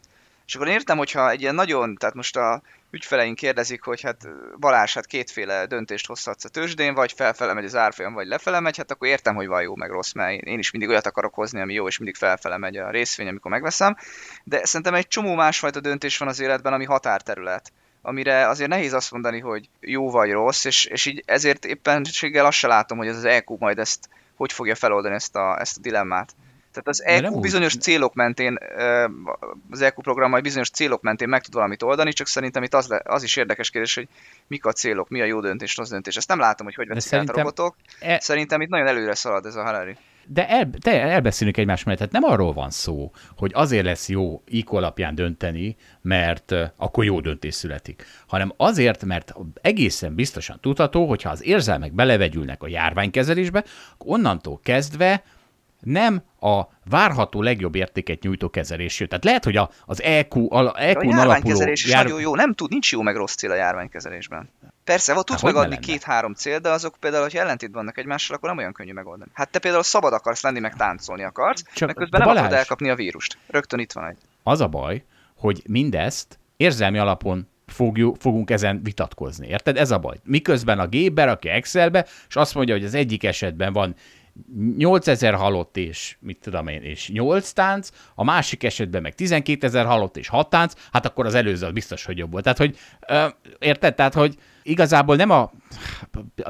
És 0.47 0.55
akkor 0.55 0.67
értem, 0.67 0.97
hogyha 0.97 1.29
egy 1.29 1.41
ilyen 1.41 1.55
nagyon, 1.55 1.95
tehát 1.95 2.15
most 2.15 2.37
a 2.37 2.61
ügyfeleink 2.91 3.35
kérdezik, 3.35 3.83
hogy 3.83 4.01
hát 4.01 4.27
Balázs, 4.59 4.93
hát 4.93 5.05
kétféle 5.05 5.65
döntést 5.65 6.07
hozhatsz 6.07 6.45
a 6.45 6.49
tőzsdén, 6.49 6.93
vagy 6.93 7.11
felfele 7.11 7.53
megy 7.53 7.65
az 7.65 7.75
árfolyam, 7.75 8.13
vagy 8.13 8.27
lefele 8.27 8.59
megy, 8.59 8.77
hát 8.77 8.91
akkor 8.91 9.07
értem, 9.07 9.35
hogy 9.35 9.47
van 9.47 9.61
jó, 9.61 9.75
meg 9.75 9.89
rossz, 9.89 10.11
mert 10.11 10.41
én 10.41 10.59
is 10.59 10.71
mindig 10.71 10.89
olyat 10.89 11.05
akarok 11.05 11.33
hozni, 11.33 11.61
ami 11.61 11.73
jó, 11.73 11.87
és 11.87 11.97
mindig 11.97 12.15
felfele 12.15 12.57
megy 12.57 12.77
a 12.77 12.89
részvény, 12.89 13.27
amikor 13.27 13.51
megveszem. 13.51 13.95
De 14.43 14.65
szerintem 14.65 14.93
egy 14.93 15.07
csomó 15.07 15.35
másfajta 15.35 15.79
döntés 15.79 16.17
van 16.17 16.27
az 16.27 16.39
életben, 16.39 16.73
ami 16.73 16.85
határterület 16.85 17.71
amire 18.01 18.47
azért 18.47 18.69
nehéz 18.69 18.93
azt 18.93 19.11
mondani, 19.11 19.39
hogy 19.39 19.69
jó 19.79 20.11
vagy 20.11 20.31
rossz, 20.31 20.65
és, 20.65 20.85
és 20.85 21.05
így 21.05 21.23
ezért 21.25 21.65
éppenséggel 21.65 22.45
azt 22.45 22.57
se 22.57 22.67
látom, 22.67 22.97
hogy 22.97 23.07
ez 23.07 23.15
az 23.15 23.25
EQ 23.25 23.55
majd 23.59 23.79
ezt 23.79 24.09
hogy 24.35 24.53
fogja 24.53 24.75
feloldani 24.75 25.15
ezt 25.15 25.35
a, 25.35 25.59
ezt 25.59 25.77
a 25.77 25.81
dilemmát. 25.81 26.35
Tehát 26.75 26.87
az 26.87 27.03
EQ 27.03 27.39
bizonyos 27.39 27.75
úgy. 27.75 27.81
célok 27.81 28.13
mentén, 28.13 28.57
az 29.71 29.81
EQ 29.81 30.01
program 30.01 30.29
majd 30.29 30.43
bizonyos 30.43 30.69
célok 30.69 31.01
mentén 31.01 31.29
meg 31.29 31.41
tud 31.43 31.53
valamit 31.53 31.83
oldani, 31.83 32.13
csak 32.13 32.27
szerintem 32.27 32.63
itt 32.63 32.73
az, 32.73 32.87
le, 32.87 33.01
az 33.03 33.23
is 33.23 33.35
érdekes 33.35 33.69
kérdés, 33.69 33.95
hogy 33.95 34.07
mik 34.47 34.65
a 34.65 34.71
célok, 34.71 35.09
mi 35.09 35.21
a 35.21 35.25
jó 35.25 35.39
döntés, 35.39 35.77
rossz 35.77 35.89
döntés. 35.89 36.15
Ezt 36.15 36.27
nem 36.27 36.39
látom, 36.39 36.65
hogy 36.65 36.75
hogy 36.75 36.87
veszik 36.87 37.13
át 37.13 37.29
a 37.29 37.33
robotok. 37.33 37.75
E... 37.99 38.19
Szerintem 38.19 38.61
itt 38.61 38.69
nagyon 38.69 38.87
előre 38.87 39.15
szalad 39.15 39.45
ez 39.45 39.55
a 39.55 39.63
Harari. 39.63 39.97
De 40.27 40.49
el, 40.49 40.69
te 40.79 41.01
elbeszélünk 41.01 41.57
egymás 41.57 41.83
mellett, 41.83 41.99
tehát 41.99 42.21
nem 42.21 42.31
arról 42.31 42.53
van 42.53 42.69
szó, 42.69 43.11
hogy 43.37 43.51
azért 43.53 43.85
lesz 43.85 44.09
jó 44.09 44.41
IQ 44.45 44.75
alapján 44.75 45.15
dönteni, 45.15 45.75
mert 46.01 46.53
akkor 46.75 47.03
jó 47.03 47.19
döntés 47.19 47.55
születik, 47.55 48.05
hanem 48.27 48.53
azért, 48.57 49.03
mert 49.03 49.33
egészen 49.61 50.15
biztosan 50.15 50.57
tudható, 50.61 51.07
hogyha 51.07 51.29
az 51.29 51.43
érzelmek 51.43 51.93
belevegyülnek 51.93 52.63
a 52.63 52.67
járványkezelésbe, 52.67 53.63
onnantól 53.97 54.59
kezdve 54.63 55.23
nem 55.85 56.23
a 56.39 56.61
várható 56.89 57.41
legjobb 57.41 57.75
értéket 57.75 58.21
nyújtó 58.21 58.49
kezelés 58.49 58.99
jött. 58.99 59.09
Tehát 59.09 59.23
lehet, 59.23 59.43
hogy 59.43 59.57
a, 59.57 59.69
az 59.85 60.01
EQ, 60.01 60.53
a, 60.53 60.81
EQ 60.81 60.99
a 60.99 61.15
járványkezelés 61.15 61.85
jár... 61.85 62.05
is 62.05 62.11
nagyon 62.11 62.21
jó. 62.21 62.35
Nem 62.35 62.53
tud, 62.53 62.69
nincs 62.69 62.91
jó 62.91 63.01
meg 63.01 63.15
rossz 63.15 63.35
cél 63.35 63.51
a 63.51 63.55
járványkezelésben. 63.55 64.49
Persze, 64.83 65.13
van, 65.13 65.23
tudsz 65.23 65.41
hát, 65.41 65.53
megadni 65.53 65.79
két-három 65.79 66.33
cél, 66.33 66.59
de 66.59 66.69
azok 66.69 66.95
például, 66.99 67.23
hogy 67.23 67.35
ellentétben 67.35 67.81
vannak 67.81 67.97
egymással, 67.97 68.35
akkor 68.35 68.49
nem 68.49 68.57
olyan 68.57 68.73
könnyű 68.73 68.93
megoldani. 68.93 69.31
Hát 69.33 69.49
te 69.49 69.59
például 69.59 69.83
szabad 69.83 70.13
akarsz 70.13 70.41
lenni, 70.41 70.59
meg 70.59 70.75
táncolni 70.75 71.23
akarsz, 71.23 71.63
Csak, 71.73 71.87
meg 71.87 71.95
közben 71.95 72.19
nem 72.19 72.29
Balázs, 72.29 72.43
akarod 72.43 72.59
elkapni 72.59 72.89
a 72.89 72.95
vírust. 72.95 73.37
Rögtön 73.47 73.79
itt 73.79 73.91
van 73.91 74.05
egy. 74.05 74.17
Az 74.43 74.61
a 74.61 74.67
baj, 74.67 75.03
hogy 75.37 75.63
mindezt 75.67 76.39
érzelmi 76.57 76.97
alapon 76.97 77.47
fogjuk, 77.65 78.15
fogunk 78.19 78.49
ezen 78.49 78.83
vitatkozni. 78.83 79.47
Érted? 79.47 79.77
Ez 79.77 79.91
a 79.91 79.99
baj. 79.99 80.17
Miközben 80.23 80.79
a 80.79 80.87
gép 80.87 81.13
berakja 81.13 81.51
Excelbe, 81.51 82.05
és 82.27 82.35
azt 82.35 82.55
mondja, 82.55 82.73
hogy 82.75 82.85
az 82.85 82.93
egyik 82.93 83.23
esetben 83.23 83.73
van 83.73 83.95
8000 84.77 85.33
halott 85.33 85.77
és 85.77 86.17
mit 86.19 86.39
tudom 86.39 86.67
én, 86.67 86.81
és 86.81 87.09
8 87.09 87.51
tánc, 87.51 87.89
a 88.15 88.23
másik 88.23 88.63
esetben 88.63 89.01
meg 89.01 89.15
12 89.15 89.67
ezer 89.67 89.85
halott 89.85 90.17
és 90.17 90.27
6 90.27 90.49
tánc, 90.49 90.73
hát 90.91 91.05
akkor 91.05 91.25
az 91.25 91.33
előző 91.33 91.65
az 91.65 91.71
biztos, 91.71 92.05
hogy 92.05 92.17
jobb 92.17 92.31
volt. 92.31 92.43
Tehát, 92.43 92.57
hogy 92.57 92.77
ö, 93.07 93.27
érted? 93.59 93.95
Tehát, 93.95 94.13
hogy 94.13 94.35
igazából 94.63 95.15
nem 95.15 95.29
a, 95.29 95.51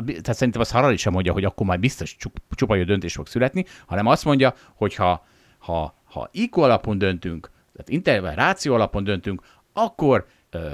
tehát 0.05 0.33
szerintem 0.33 0.61
az 0.61 0.71
Harari 0.71 0.97
sem 0.97 1.13
mondja, 1.13 1.33
hogy 1.33 1.43
akkor 1.43 1.65
már 1.65 1.79
biztos 1.79 2.15
csupa 2.55 2.75
jó 2.75 2.83
döntés 2.83 3.13
fog 3.13 3.27
születni, 3.27 3.65
hanem 3.85 4.05
azt 4.05 4.25
mondja, 4.25 4.53
hogy 4.75 4.95
ha, 4.95 5.25
ha, 5.57 5.95
ha 6.03 6.29
IQ 6.31 6.61
alapon 6.61 6.97
döntünk, 6.97 7.51
tehát 7.73 7.89
intervall 7.89 8.35
ráció 8.35 8.73
alapon 8.73 9.03
döntünk, 9.03 9.41
akkor 9.73 10.25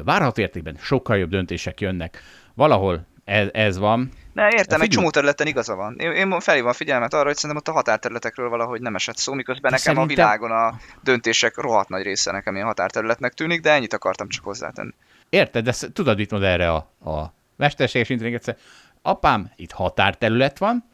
várható 0.04 0.42
értékben 0.42 0.78
sokkal 0.80 1.18
jobb 1.18 1.30
döntések 1.30 1.82
jönnek. 1.82 2.22
Valahol 2.54 3.06
ez, 3.32 3.48
ez 3.52 3.78
van. 3.78 4.12
Ne, 4.34 4.48
értem, 4.50 4.82
egy 4.82 4.90
csomó 4.90 5.10
területen 5.10 5.48
igaza 5.48 5.76
van. 5.76 5.96
Én, 5.98 6.12
én 6.12 6.40
felhívom 6.40 6.70
a 6.70 6.74
figyelmet 6.74 7.14
arra, 7.14 7.26
hogy 7.26 7.36
szerintem 7.36 7.60
ott 7.60 7.68
a 7.68 7.72
határterületekről 7.72 8.50
valahogy 8.50 8.82
nem 8.82 8.96
esett 8.96 9.18
szó, 9.18 9.34
miközben 9.34 9.72
de 9.72 9.78
nekem 9.78 9.96
szerintem... 9.96 10.26
a 10.26 10.30
világon 10.30 10.52
a 10.52 10.80
döntések 11.04 11.58
rohadt 11.58 11.90
nagy 11.90 12.04
része 12.04 12.32
nekem 12.32 12.54
ilyen 12.54 12.66
határterületnek 12.66 13.34
tűnik, 13.34 13.62
de 13.62 13.72
ennyit 13.72 13.94
akartam 13.94 14.28
csak 14.28 14.44
hozzátenni. 14.44 14.94
Érted, 15.30 15.64
de 15.64 15.74
tudod, 15.94 16.18
mit 16.18 16.32
mond 16.32 16.44
erre 16.44 16.72
a, 16.72 16.76
a 17.12 17.34
mesterséges 17.56 18.10
intelligencia? 18.10 18.56
Apám, 19.02 19.52
itt 19.56 19.72
határterület 19.72 20.58
van, 20.58 20.86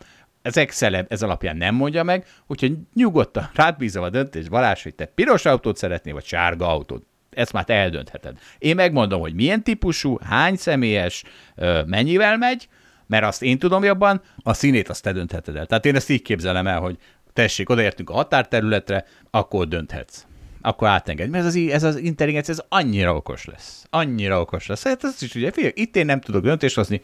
ez 0.41 0.57
Excel 0.57 0.95
ez 0.95 1.23
alapján 1.23 1.57
nem 1.57 1.75
mondja 1.75 2.03
meg, 2.03 2.25
úgyhogy 2.47 2.77
nyugodtan 2.93 3.49
rád 3.53 3.77
bízom 3.77 4.03
a 4.03 4.09
döntés, 4.09 4.49
Balázs, 4.49 4.83
hogy 4.83 4.95
te 4.95 5.05
piros 5.05 5.45
autót 5.45 5.77
szeretnél, 5.77 6.13
vagy 6.13 6.25
sárga 6.25 6.67
autót 6.67 7.03
ezt 7.29 7.53
már 7.53 7.63
te 7.63 7.73
eldöntheted. 7.73 8.37
Én 8.57 8.75
megmondom, 8.75 9.21
hogy 9.21 9.33
milyen 9.33 9.63
típusú, 9.63 10.17
hány 10.23 10.55
személyes, 10.55 11.23
mennyivel 11.85 12.37
megy, 12.37 12.67
mert 13.07 13.23
azt 13.23 13.43
én 13.43 13.59
tudom 13.59 13.83
jobban, 13.83 14.21
a 14.43 14.53
színét 14.53 14.89
azt 14.89 15.03
te 15.03 15.11
döntheted 15.11 15.55
el. 15.55 15.65
Tehát 15.65 15.85
én 15.85 15.95
ezt 15.95 16.09
így 16.09 16.21
képzelem 16.21 16.67
el, 16.67 16.79
hogy 16.79 16.97
tessék, 17.33 17.69
odaértünk 17.69 18.09
a 18.09 18.13
határterületre, 18.13 19.05
akkor 19.29 19.67
dönthetsz. 19.67 20.25
Akkor 20.61 20.87
átengedj. 20.87 21.29
Mert 21.29 21.45
ez 21.45 21.55
az, 21.55 21.69
ez 21.69 21.83
az 21.83 21.97
intelligencia, 21.97 22.53
ez 22.53 22.63
annyira 22.69 23.15
okos 23.15 23.45
lesz. 23.45 23.85
Annyira 23.89 24.39
okos 24.39 24.67
lesz. 24.67 24.83
Hát 24.83 25.03
ez 25.03 25.21
is 25.21 25.35
ugye, 25.35 25.51
figyelj, 25.51 25.73
itt 25.75 25.95
én 25.95 26.05
nem 26.05 26.19
tudok 26.19 26.43
döntést 26.43 26.75
hozni, 26.75 27.01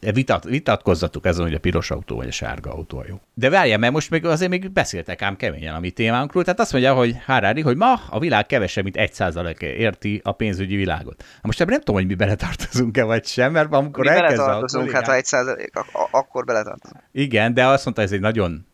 Vitat, 0.00 0.44
vitatkozzatok 0.44 1.26
ezen, 1.26 1.44
hogy 1.44 1.54
a 1.54 1.58
piros 1.58 1.90
autó 1.90 2.16
vagy 2.16 2.28
a 2.28 2.30
sárga 2.30 2.72
autó 2.72 2.98
a 2.98 3.04
jó. 3.08 3.20
De 3.34 3.50
várjál, 3.50 3.78
mert 3.78 3.92
most 3.92 4.10
még 4.10 4.24
azért 4.24 4.50
még 4.50 4.70
beszéltek 4.70 5.22
ám 5.22 5.36
keményen 5.36 5.74
a 5.74 5.80
mi 5.80 5.90
témánkról. 5.90 6.44
Tehát 6.44 6.60
azt 6.60 6.72
mondja, 6.72 6.94
hogy 6.94 7.16
Harari, 7.26 7.60
hogy 7.60 7.76
ma 7.76 7.92
a 8.10 8.18
világ 8.18 8.46
kevesebb, 8.46 8.84
mint 8.84 8.96
egy 8.96 9.12
százalék 9.12 9.60
érti 9.60 10.20
a 10.24 10.32
pénzügyi 10.32 10.76
világot. 10.76 11.16
Na 11.18 11.40
most 11.42 11.60
ebben 11.60 11.72
nem 11.72 11.82
tudom, 11.82 12.00
hogy 12.00 12.06
mi 12.06 12.14
beletartozunk-e 12.14 13.04
vagy 13.04 13.26
sem, 13.26 13.52
mert 13.52 13.72
amikor 13.72 14.04
mi 14.04 14.10
elkezd 14.10 14.36
beletartozunk, 14.36 14.90
hát 14.90 15.06
ha 15.06 15.14
egy 15.14 15.24
százalék, 15.24 15.72
akkor 16.10 16.44
beletartozunk. 16.44 17.02
Igen, 17.12 17.54
de 17.54 17.66
azt 17.66 17.84
mondta, 17.84 18.02
ez 18.02 18.12
egy 18.12 18.20
nagyon 18.20 18.66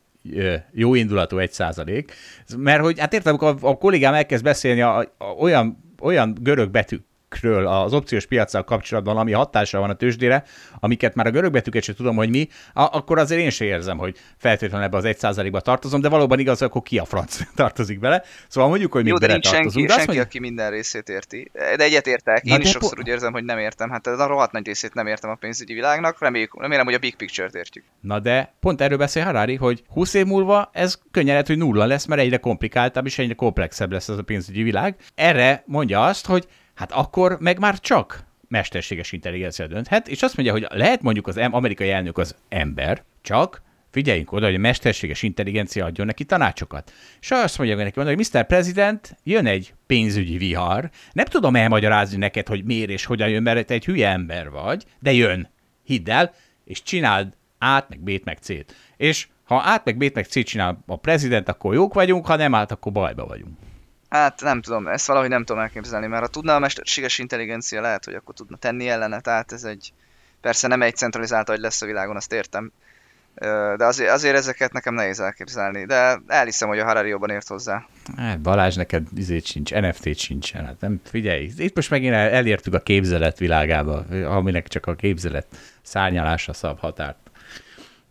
jó 0.72 0.94
indulatú 0.94 1.39
egy 1.39 1.52
százalék, 1.52 2.12
mert 2.56 2.81
hogy 2.82 2.98
hát 2.98 3.12
értem, 3.12 3.35
amikor 3.35 3.56
a, 3.62 3.68
a 3.68 3.76
kollégám 3.76 4.14
elkezd 4.14 4.44
beszélni 4.44 4.81
a, 4.81 4.98
a, 4.98 5.24
olyan, 5.39 5.94
olyan 6.01 6.36
görög 6.40 6.70
betűk 6.70 7.05
betűkről 7.40 7.66
az 7.66 7.93
opciós 7.93 8.27
piacsal 8.27 8.65
kapcsolatban, 8.65 9.16
ami 9.16 9.32
hatással 9.32 9.81
van 9.81 9.90
a 9.90 9.94
tőzsdére, 9.94 10.44
amiket 10.81 11.15
már 11.15 11.27
a 11.27 11.31
görög 11.31 11.52
betűket 11.52 11.82
sem 11.82 11.94
tudom, 11.94 12.16
hogy 12.16 12.31
mi, 12.31 12.48
akkor 12.73 13.19
azért 13.19 13.40
én 13.40 13.51
sem 13.51 13.66
érzem, 13.66 13.98
hogy 13.98 14.16
feltétlenül 14.36 14.86
ebbe 14.86 14.97
az 14.97 15.05
egy 15.05 15.19
százalékba 15.19 15.61
tartozom, 15.61 16.01
de 16.01 16.09
valóban 16.09 16.39
igaz, 16.39 16.62
akkor 16.62 16.82
ki 16.82 16.98
a 16.98 17.05
franc 17.05 17.40
tartozik 17.55 17.98
bele. 17.98 18.23
Szóval 18.48 18.70
mondjuk, 18.70 18.93
hogy 18.93 19.05
mi 19.05 19.12
bele 19.12 19.39
tartozunk. 19.39 19.73
Senki, 19.73 19.89
senki 19.89 20.06
mondja... 20.06 20.23
aki 20.23 20.39
minden 20.39 20.70
részét 20.70 21.09
érti. 21.09 21.51
De 21.52 21.85
egyet 21.85 22.06
értek. 22.06 22.44
Én 22.44 22.61
is 22.61 22.70
sokszor 22.70 22.94
po... 22.94 23.01
úgy 23.01 23.09
érzem, 23.09 23.32
hogy 23.32 23.44
nem 23.44 23.59
értem. 23.59 23.90
Hát 23.90 24.06
a 24.06 24.27
rohadt 24.27 24.52
nagy 24.52 24.66
részét 24.66 24.94
nem 24.94 25.06
értem 25.06 25.31
a 25.31 25.35
pénzügyi 25.35 25.74
világnak. 25.74 26.20
Reméljük, 26.20 26.61
remélem, 26.61 26.85
hogy 26.85 26.94
a 26.94 26.98
big 26.98 27.16
picture-t 27.16 27.55
értjük. 27.55 27.85
Na 28.01 28.19
de 28.19 28.55
pont 28.61 28.81
erről 28.81 28.98
beszél 28.98 29.24
Harari, 29.24 29.55
hogy 29.55 29.82
20 29.89 30.15
év 30.15 30.27
múlva 30.27 30.70
ez 30.73 30.98
könnyen 31.11 31.31
lehet, 31.31 31.47
hogy 31.47 31.59
nulla 31.59 31.85
lesz, 31.85 32.06
mert 32.06 32.20
egyre 32.20 32.36
komplikáltabb 32.36 33.06
és 33.06 33.19
egyre 33.19 33.35
komplexebb 33.35 33.93
lesz 33.93 34.09
ez 34.09 34.19
a 34.19 34.23
pénzügyi 34.23 34.62
világ. 34.62 34.97
Erre 35.15 35.62
mondja 35.66 36.05
azt, 36.05 36.27
hogy 36.27 36.47
hát 36.74 36.92
akkor 36.92 37.36
meg 37.40 37.59
már 37.59 37.80
csak 37.80 38.24
mesterséges 38.48 39.12
intelligencia 39.12 39.66
dönthet, 39.66 40.09
és 40.09 40.22
azt 40.22 40.36
mondja, 40.36 40.55
hogy 40.55 40.66
lehet 40.68 41.02
mondjuk 41.02 41.26
az 41.26 41.36
amerikai 41.36 41.90
elnök 41.90 42.18
az 42.18 42.36
ember, 42.48 43.02
csak 43.22 43.62
figyeljünk 43.90 44.32
oda, 44.32 44.46
hogy 44.46 44.55
a 44.55 44.59
mesterséges 44.59 45.22
intelligencia 45.22 45.84
adjon 45.84 46.06
neki 46.06 46.24
tanácsokat. 46.24 46.92
És 47.20 47.30
azt 47.30 47.59
mondja 47.59 47.76
neki, 47.76 48.01
hogy 48.01 48.16
Mr. 48.16 48.46
President, 48.46 49.16
jön 49.22 49.46
egy 49.46 49.74
pénzügyi 49.86 50.36
vihar, 50.36 50.90
nem 51.12 51.24
tudom 51.24 51.56
elmagyarázni 51.56 52.16
neked, 52.16 52.48
hogy 52.48 52.64
miért 52.64 52.90
és 52.90 53.05
hogyan 53.05 53.28
jön, 53.28 53.42
mert 53.42 53.66
te 53.66 53.74
egy 53.74 53.84
hülye 53.84 54.09
ember 54.09 54.51
vagy, 54.51 54.84
de 55.01 55.12
jön, 55.12 55.48
hidd 55.84 56.10
el, 56.10 56.34
és 56.64 56.82
csináld 56.82 57.36
át, 57.59 57.88
meg 57.88 58.01
B-t, 58.01 58.24
meg 58.24 58.38
C-t. 58.40 58.74
És 58.96 59.28
ha 59.44 59.60
át, 59.64 59.84
meg 59.84 59.96
B-t, 59.96 60.14
meg 60.14 60.24
C-t 60.24 60.46
csinál 60.46 60.84
a 60.86 60.96
prezident, 60.96 61.48
akkor 61.48 61.74
jók 61.74 61.94
vagyunk, 61.94 62.26
ha 62.26 62.36
nem 62.36 62.55
át, 62.55 62.70
akkor 62.70 62.92
bajba 62.92 63.26
vagyunk. 63.26 63.59
Hát 64.14 64.40
nem 64.40 64.62
tudom, 64.62 64.86
ezt 64.86 65.06
valahogy 65.06 65.28
nem 65.28 65.44
tudom 65.44 65.62
elképzelni, 65.62 66.06
mert 66.06 66.22
ha 66.22 66.28
tudna 66.28 66.54
a 66.54 66.58
mesterséges 66.58 67.18
intelligencia, 67.18 67.80
lehet, 67.80 68.04
hogy 68.04 68.14
akkor 68.14 68.34
tudna 68.34 68.56
tenni 68.56 68.88
ellene, 68.88 69.20
tehát 69.20 69.52
ez 69.52 69.64
egy, 69.64 69.92
persze 70.40 70.68
nem 70.68 70.82
egy 70.82 70.96
centralizált 70.96 71.48
hogy 71.48 71.58
lesz 71.58 71.82
a 71.82 71.86
világon, 71.86 72.16
azt 72.16 72.32
értem, 72.32 72.72
de 73.76 73.84
azért, 73.84 74.10
azért 74.10 74.36
ezeket 74.36 74.72
nekem 74.72 74.94
nehéz 74.94 75.20
elképzelni, 75.20 75.84
de 75.84 76.20
elhiszem, 76.26 76.68
hogy 76.68 76.78
a 76.78 76.84
Harari 76.84 77.08
jobban 77.08 77.30
ért 77.30 77.48
hozzá. 77.48 77.86
Hát 78.16 78.40
Balázs, 78.40 78.76
neked 78.76 79.06
izét 79.16 79.46
sincs, 79.46 79.72
NFT-t 79.72 80.18
sincsen, 80.18 80.64
hát 80.64 80.80
nem, 80.80 81.00
figyelj, 81.04 81.50
itt 81.56 81.74
most 81.74 81.90
megint 81.90 82.14
elértük 82.14 82.74
a 82.74 82.80
képzelet 82.80 83.38
világába, 83.38 84.04
aminek 84.26 84.68
csak 84.68 84.86
a 84.86 84.94
képzelet 84.94 85.46
szárnyalása 85.82 86.52
szab 86.52 86.78
határt. 86.78 87.23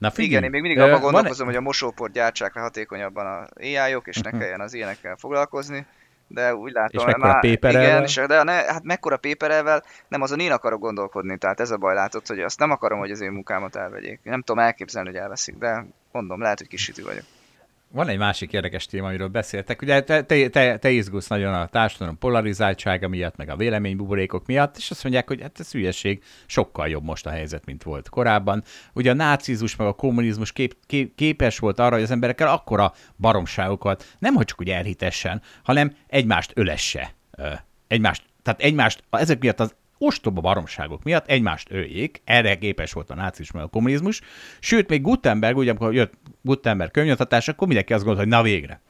Na 0.03 0.09
figyelj, 0.09 0.30
Igen, 0.30 0.43
én 0.43 0.49
még 0.49 0.61
mindig 0.61 0.80
abban 0.80 1.01
gondolkozom, 1.01 1.45
van... 1.45 1.55
hogy 1.55 1.63
a 1.63 1.65
mosóport 1.65 2.13
gyártsák 2.13 2.55
le 2.55 2.61
hatékonyabban 2.61 3.25
a 3.25 3.47
AI-ok, 3.61 4.07
és 4.07 4.17
ne 4.17 4.25
uh-huh. 4.25 4.39
kelljen 4.39 4.61
az 4.61 4.73
ilyenekkel 4.73 5.15
foglalkozni 5.15 5.85
de 6.27 6.55
úgy 6.55 6.71
látom, 6.71 7.07
és 7.07 7.13
mekkora 7.13 7.39
péperelvel? 7.39 7.89
Igen, 7.89 8.03
és, 8.03 8.21
de 8.27 8.43
ne, 8.43 8.53
hát 8.53 8.84
mekkora 8.84 9.17
péperelvel, 9.17 9.84
nem 10.07 10.21
azon 10.21 10.39
én 10.39 10.51
akarok 10.51 10.80
gondolkodni, 10.80 11.38
tehát 11.38 11.59
ez 11.59 11.71
a 11.71 11.77
baj 11.77 11.93
látod, 11.93 12.27
hogy 12.27 12.39
azt 12.39 12.59
nem 12.59 12.71
akarom, 12.71 12.99
hogy 12.99 13.11
az 13.11 13.21
én 13.21 13.31
munkámat 13.31 13.75
elvegyék. 13.75 14.19
Nem 14.23 14.41
tudom 14.41 14.63
elképzelni, 14.63 15.09
hogy 15.09 15.17
elveszik, 15.17 15.55
de 15.55 15.85
mondom, 16.11 16.41
lehet, 16.41 16.57
hogy 16.57 16.67
kisítő 16.67 17.03
vagyok. 17.03 17.23
Van 17.94 18.07
egy 18.07 18.18
másik 18.18 18.53
érdekes 18.53 18.86
téma, 18.86 19.07
amiről 19.07 19.28
beszéltek. 19.28 19.82
Ugye 19.82 20.03
te, 20.03 20.24
te, 20.24 20.78
te, 20.78 20.90
izgulsz 20.90 21.28
nagyon 21.28 21.53
a 21.53 21.68
társadalom 21.68 22.18
polarizáltsága 22.18 23.07
miatt, 23.07 23.36
meg 23.36 23.49
a 23.49 23.56
véleménybuborékok 23.56 24.45
miatt, 24.45 24.78
és 24.78 24.91
azt 24.91 25.03
mondják, 25.03 25.28
hogy 25.28 25.41
hát 25.41 25.60
ez 25.60 25.72
hülyeség, 25.72 26.24
sokkal 26.45 26.88
jobb 26.88 27.03
most 27.03 27.26
a 27.26 27.30
helyzet, 27.30 27.65
mint 27.65 27.84
volt 27.84 28.10
korábban. 28.10 28.64
Ugye 28.94 29.11
a 29.11 29.14
nácizmus 29.14 29.76
meg 29.76 29.88
a 29.88 29.94
kommunizmus 29.94 30.52
kép, 30.52 30.76
kép, 30.86 31.15
képes 31.15 31.60
volt 31.60 31.80
arra, 31.80 31.94
hogy 31.94 32.03
az 32.03 32.11
emberekkel 32.11 32.48
akkora 32.48 32.94
baromságokat 33.18 34.15
nem 34.20 34.34
hogy 34.34 34.45
csak 34.45 34.61
úgy 34.61 34.70
elhitessen, 34.70 35.41
hanem 35.64 35.95
egymást 36.07 36.52
ölesse. 36.56 37.14
Egymást, 37.88 38.24
tehát 38.41 38.61
egymást, 38.61 39.03
ezek 39.10 39.40
miatt 39.40 39.60
az 39.60 39.76
ostoba 40.05 40.41
baromságok 40.41 41.03
miatt 41.03 41.27
egymást 41.27 41.71
öljék, 41.71 42.21
erre 42.23 42.57
képes 42.57 42.91
volt 42.91 43.09
a 43.09 43.15
nácizmus 43.15 43.51
meg 43.51 43.63
a 43.63 43.67
kommunizmus, 43.67 44.21
sőt, 44.59 44.89
még 44.89 45.01
Gutenberg, 45.01 45.57
ugye 45.57 45.69
amikor 45.69 45.93
jött 45.93 46.13
Gutenberg 46.41 46.91
könyvnyitatás, 46.91 47.47
akkor 47.47 47.67
mindenki 47.67 47.93
azt 47.93 48.03
gondolta, 48.03 48.30
hogy 48.30 48.38
na 48.38 48.49
végre, 48.49 48.81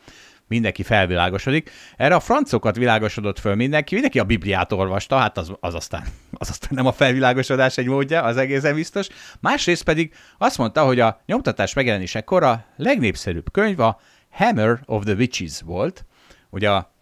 mindenki 0.47 0.83
felvilágosodik. 0.83 1.71
Erre 1.97 2.15
a 2.15 2.19
francokat 2.19 2.75
világosodott 2.75 3.39
föl 3.39 3.55
mindenki, 3.55 3.93
mindenki 3.93 4.19
a 4.19 4.23
Bibliát 4.23 4.71
olvasta, 4.71 5.17
hát 5.17 5.37
az, 5.37 5.53
az, 5.59 5.73
aztán, 5.73 6.03
az 6.31 6.49
aztán 6.49 6.71
nem 6.73 6.85
a 6.85 6.91
felvilágosodás 6.91 7.77
egy 7.77 7.87
módja, 7.87 8.21
az 8.21 8.37
egészen 8.37 8.75
biztos. 8.75 9.07
Másrészt 9.39 9.83
pedig 9.83 10.13
azt 10.37 10.57
mondta, 10.57 10.85
hogy 10.85 10.99
a 10.99 11.21
nyomtatás 11.25 11.73
megjelenésekor 11.73 12.43
a 12.43 12.65
legnépszerűbb 12.75 13.51
könyv 13.51 13.79
a 13.79 13.99
Hammer 14.31 14.79
of 14.85 15.03
the 15.03 15.13
Witches 15.13 15.61
volt, 15.61 16.05
ugye 16.49 16.69
a 16.69 16.92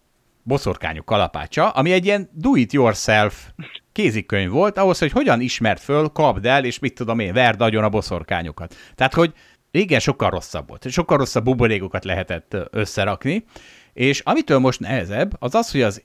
boszorkányok 0.42 1.04
kalapácsa, 1.04 1.68
ami 1.68 1.92
egy 1.92 2.04
ilyen 2.04 2.28
do-it-yourself 2.32 3.48
kézikönyv 3.92 4.50
volt, 4.50 4.78
ahhoz, 4.78 4.98
hogy 4.98 5.12
hogyan 5.12 5.40
ismert 5.40 5.80
föl, 5.80 6.08
kapd 6.08 6.46
el, 6.46 6.64
és 6.64 6.78
mit 6.78 6.94
tudom 6.94 7.18
én, 7.18 7.32
verd 7.32 7.60
agyon 7.60 7.84
a 7.84 7.88
boszorkányokat. 7.88 8.74
Tehát, 8.94 9.14
hogy 9.14 9.32
régen 9.70 10.00
sokkal 10.00 10.30
rosszabb 10.30 10.68
volt, 10.68 10.90
sokkal 10.90 11.16
rosszabb 11.16 11.44
buborékokat 11.44 12.04
lehetett 12.04 12.56
összerakni, 12.70 13.44
és 13.92 14.20
amitől 14.20 14.58
most 14.58 14.80
nehezebb, 14.80 15.36
az 15.38 15.54
az, 15.54 15.70
hogy 15.70 15.82
az, 15.82 16.02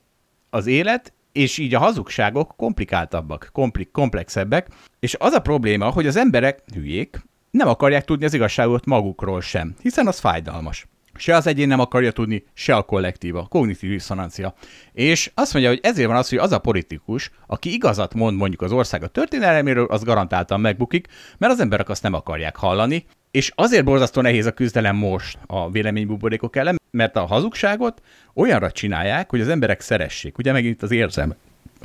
az 0.50 0.68
élet 0.68 1.14
és 1.32 1.58
így 1.58 1.76
a 1.76 1.80
hazugságok 1.80 2.54
komplikáltabbak, 2.58 3.50
komplik, 3.54 3.92
komplexebbek, 3.92 4.68
és 5.00 5.16
az 5.20 5.34
a 5.34 5.40
probléma, 5.40 5.90
hogy 5.90 6.08
az 6.08 6.16
emberek 6.16 6.64
hülyék, 6.74 7.22
nem 7.52 7.68
akarják 7.68 8.06
tudni 8.06 8.26
az 8.26 8.34
igazságot 8.34 8.86
magukról 8.86 9.42
sem, 9.42 9.76
hiszen 9.82 10.08
az 10.08 10.20
fájdalmas. 10.20 10.88
Se 11.18 11.36
az 11.36 11.48
egyén 11.48 11.68
nem 11.68 11.80
akarja 11.80 12.12
tudni, 12.12 12.44
se 12.54 12.76
a 12.76 12.82
kollektíva, 12.82 13.48
kognitív 13.50 13.90
diszonancia. 13.90 14.54
És 14.94 15.32
azt 15.34 15.54
mondja, 15.54 15.72
hogy 15.72 15.80
ezért 15.84 16.08
van 16.08 16.18
az, 16.18 16.30
hogy 16.30 16.38
az 16.38 16.52
a 16.52 16.60
politikus, 16.60 17.32
aki 17.48 17.74
igazat 17.74 18.14
mond 18.14 18.38
mondjuk 18.38 18.62
az 18.62 18.72
ország 18.72 19.04
a 19.04 19.08
történelméről, 19.08 19.86
az 19.86 20.04
garantáltan 20.04 20.60
megbukik, 20.60 21.08
mert 21.38 21.54
az 21.54 21.60
emberek 21.60 21.90
azt 21.90 22.04
nem 22.04 22.14
akarják 22.14 22.56
hallani, 22.56 23.06
és 23.32 23.52
azért 23.56 23.84
borzasztó 23.84 24.22
nehéz 24.22 24.46
a 24.46 24.52
küzdelem 24.52 24.96
most 24.96 25.38
a 25.46 25.72
véleménybuborékok 25.72 26.56
ellen, 26.56 26.80
mert 26.92 27.16
a 27.16 27.26
hazugságot 27.26 28.02
olyanra 28.34 28.72
csinálják, 28.72 29.30
hogy 29.30 29.42
az 29.42 29.48
emberek 29.48 29.82
szeressék. 29.82 30.38
Ugye 30.38 30.52
megint 30.52 30.84
az 30.84 30.92
érzelme. 30.92 31.36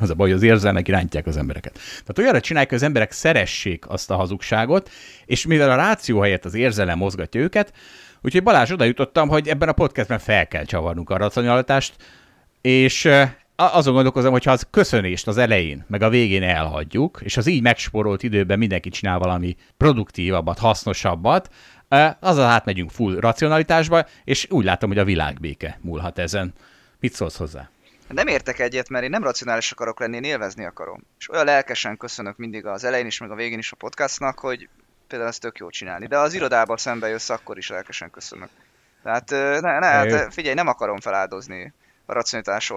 Az 0.01 0.11
a 0.11 0.15
baj, 0.15 0.29
hogy 0.29 0.37
az 0.37 0.43
érzelmek 0.43 0.89
irányítják 0.89 1.27
az 1.27 1.37
embereket. 1.37 1.73
Tehát 1.73 2.19
olyanra 2.19 2.41
csinálják, 2.41 2.71
hogy 2.71 2.79
az 2.79 2.85
emberek 2.85 3.13
szeressék 3.13 3.89
azt 3.89 4.11
a 4.11 4.17
hazugságot, 4.17 4.91
és 5.25 5.47
mivel 5.47 5.71
a 5.71 5.77
ráció 5.77 6.21
helyett 6.21 6.45
az 6.45 6.55
érzelem 6.55 6.99
mozgatja 6.99 7.41
őket, 7.41 7.73
Úgyhogy 8.25 8.43
Balázs, 8.43 8.71
oda 8.71 8.85
jutottam, 8.85 9.29
hogy 9.29 9.49
ebben 9.49 9.69
a 9.69 9.73
podcastben 9.73 10.19
fel 10.19 10.49
kell 10.49 10.65
csavarnunk 10.65 11.11
a 11.11 11.17
racionalitást, 11.17 11.95
és 12.61 13.09
azon 13.57 13.95
gondolkozom, 13.95 14.33
hogy 14.33 14.45
ha 14.45 14.51
az 14.51 14.67
köszönést 14.71 15.27
az 15.27 15.37
elején, 15.37 15.85
meg 15.89 16.03
a 16.03 16.09
végén 16.09 16.43
elhagyjuk, 16.43 17.21
és 17.23 17.37
az 17.37 17.47
így 17.47 17.63
megsporolt 17.63 18.23
időben 18.23 18.59
mindenki 18.59 18.89
csinál 18.89 19.19
valami 19.19 19.57
produktívabbat, 19.77 20.59
hasznosabbat, 20.59 21.49
az 22.21 22.39
hát 22.39 22.65
megyünk 22.65 22.91
full 22.91 23.17
racionalitásba, 23.21 24.07
és 24.25 24.47
úgy 24.51 24.65
látom, 24.65 24.89
hogy 24.89 24.99
a 24.99 25.05
világbéke 25.05 25.79
múlhat 25.81 26.19
ezen. 26.19 26.53
Mit 27.01 27.13
szólsz 27.13 27.37
hozzá? 27.37 27.71
Nem 28.09 28.27
értek 28.27 28.59
egyet, 28.59 28.89
mert 28.89 29.05
én 29.05 29.11
nem 29.11 29.23
racionális 29.23 29.73
akarok 29.73 30.01
lenni, 30.01 30.17
én 30.17 30.25
élvezni 30.25 30.65
akarom. 30.65 31.05
És 31.19 31.31
olyan 31.31 31.45
lelkesen 31.45 31.97
köszönök 31.97 32.37
mindig 32.37 32.67
az 32.67 32.85
elején 32.85 33.07
is, 33.07 33.19
meg 33.19 33.31
a 33.31 33.35
végén 33.35 33.59
is 33.59 33.73
a 33.73 33.77
podcastnak, 33.77 34.39
hogy 34.39 34.69
például 35.13 35.33
ezt 35.33 35.41
tök 35.41 35.59
jó 35.59 35.71
csinálni. 35.71 36.07
De 36.07 36.19
az 36.19 36.35
irodában 36.35 36.77
szembe 36.77 37.09
jössz, 37.09 37.31
akkor 37.31 37.59
is 37.59 37.69
lelkesen 37.69 38.11
köszönök. 38.11 38.49
Tehát 39.03 39.31
ne, 39.61 39.79
ne, 39.79 39.87
hát 39.87 40.33
figyelj, 40.33 40.55
nem 40.55 40.69
akarom 40.69 41.01
feláldozni 41.01 41.73
a 42.07 42.13
racionalitás 42.13 42.73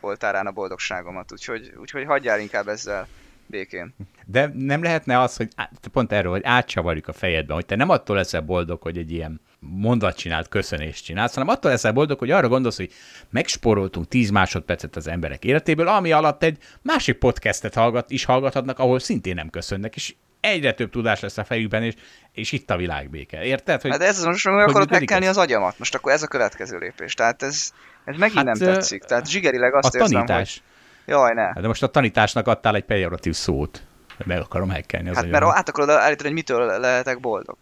oltárán 0.00 0.46
a 0.46 0.50
boldogságomat, 0.50 1.32
úgyhogy, 1.32 1.72
úgyhogy 1.80 2.04
hagyjál 2.04 2.40
inkább 2.40 2.68
ezzel 2.68 3.06
békén. 3.46 3.94
De 4.24 4.50
nem 4.54 4.82
lehetne 4.82 5.20
az, 5.20 5.36
hogy 5.36 5.48
pont 5.92 6.12
erről, 6.12 6.30
hogy 6.30 6.44
átcsavarjuk 6.44 7.08
a 7.08 7.12
fejedben, 7.12 7.56
hogy 7.56 7.66
te 7.66 7.76
nem 7.76 7.88
attól 7.88 8.16
leszel 8.16 8.40
boldog, 8.40 8.82
hogy 8.82 8.98
egy 8.98 9.12
ilyen 9.12 9.40
mondat 9.58 10.16
csinált, 10.16 10.48
köszönést 10.48 11.04
csinálsz, 11.04 11.34
hanem 11.34 11.48
attól 11.48 11.70
leszel 11.70 11.92
boldog, 11.92 12.18
hogy 12.18 12.30
arra 12.30 12.48
gondolsz, 12.48 12.76
hogy 12.76 12.92
megsporoltunk 13.30 14.08
10 14.08 14.30
másodpercet 14.30 14.96
az 14.96 15.06
emberek 15.06 15.44
életéből, 15.44 15.88
ami 15.88 16.12
alatt 16.12 16.42
egy 16.42 16.58
másik 16.82 17.18
podcastet 17.18 17.74
hallgat, 17.74 18.10
is 18.10 18.24
hallgathatnak, 18.24 18.78
ahol 18.78 18.98
szintén 18.98 19.34
nem 19.34 19.50
köszönnek, 19.50 19.96
és 19.96 20.14
egyre 20.46 20.72
több 20.72 20.90
tudás 20.90 21.20
lesz 21.20 21.38
a 21.38 21.44
fejükben, 21.44 21.82
és, 21.82 21.94
és 22.32 22.52
itt 22.52 22.70
a 22.70 22.76
világbéke. 22.76 23.44
Érted? 23.44 23.80
Hogy, 23.80 23.90
hát 23.90 24.02
ez 24.02 24.24
most 24.24 24.44
meg 24.44 24.68
akarod 24.68 24.90
megkelni 24.90 25.26
az 25.26 25.36
agyamat. 25.36 25.78
Most 25.78 25.94
akkor 25.94 26.12
ez 26.12 26.22
a 26.22 26.26
következő 26.26 26.78
lépés. 26.78 27.14
Tehát 27.14 27.42
ez, 27.42 27.70
ez 28.04 28.16
megint 28.16 28.36
hát, 28.36 28.44
nem 28.44 28.74
tetszik. 28.74 29.02
Tehát 29.02 29.28
zsigerileg 29.28 29.74
azt 29.74 29.94
a 29.94 29.98
érzem, 29.98 30.12
tanítás. 30.12 30.62
hogy... 31.04 31.14
Jaj, 31.14 31.34
ne. 31.34 31.42
Hát 31.42 31.60
de 31.60 31.66
most 31.66 31.82
a 31.82 31.86
tanításnak 31.86 32.46
adtál 32.46 32.74
egy 32.74 32.84
pejoratív 32.84 33.34
szót. 33.34 33.82
Meg 34.24 34.40
akarom 34.40 34.70
hekkelni 34.70 35.08
az 35.08 35.16
Hát 35.16 35.30
mert 35.30 35.44
át 35.44 35.68
akarod 35.68 35.90
állítani, 35.90 36.28
hogy 36.28 36.32
mitől 36.32 36.78
lehetek 36.80 37.20
boldog. 37.20 37.56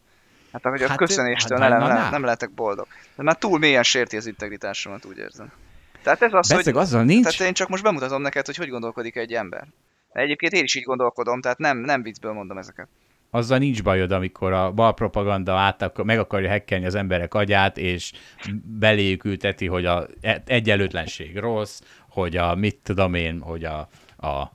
Hát 0.52 0.62
hogy 0.62 0.82
a 0.82 0.88
hát, 0.88 0.96
köszönéstől 0.96 1.58
hát, 1.58 1.68
nem, 1.70 1.88
nem, 1.88 2.10
nem 2.10 2.24
lehetek 2.24 2.50
boldog. 2.50 2.86
De 3.16 3.22
már 3.22 3.36
túl 3.36 3.58
mélyen 3.58 3.82
sérti 3.82 4.16
az 4.16 4.26
integritásomat, 4.26 5.04
úgy 5.04 5.18
érzem. 5.18 5.52
Tehát 6.02 6.22
ez 6.22 6.32
az, 6.32 6.48
Beszeg, 6.48 6.74
hogy... 6.74 6.82
azzal 6.82 7.02
nincs. 7.02 7.22
Tehát 7.22 7.40
én 7.40 7.52
csak 7.52 7.68
most 7.68 7.82
bemutatom 7.82 8.22
neked, 8.22 8.46
hogy 8.46 8.56
hogy 8.56 8.68
gondolkodik 8.68 9.16
egy 9.16 9.32
ember. 9.32 9.66
Egyébként 10.14 10.52
én 10.52 10.62
is 10.62 10.74
így 10.74 10.82
gondolkodom, 10.82 11.40
tehát 11.40 11.58
nem, 11.58 11.78
nem 11.78 12.02
viccből 12.02 12.32
mondom 12.32 12.58
ezeket. 12.58 12.88
Azzal 13.30 13.58
nincs 13.58 13.82
bajod, 13.82 14.12
amikor 14.12 14.52
a 14.52 14.72
balpropaganda 14.72 15.54
át 15.54 16.02
meg 16.04 16.18
akarja 16.18 16.48
hekkelni 16.48 16.86
az 16.86 16.94
emberek 16.94 17.34
agyát, 17.34 17.78
és 17.78 18.12
beléjük 18.64 19.24
ülteti, 19.24 19.66
hogy 19.66 19.84
a 19.84 20.06
e- 20.20 20.42
egyenlőtlenség 20.46 21.38
rossz, 21.38 21.80
hogy 22.08 22.36
a 22.36 22.54
mit 22.54 22.76
tudom 22.82 23.14
én, 23.14 23.40
hogy 23.40 23.64
a, 23.64 23.88
a 24.26 24.52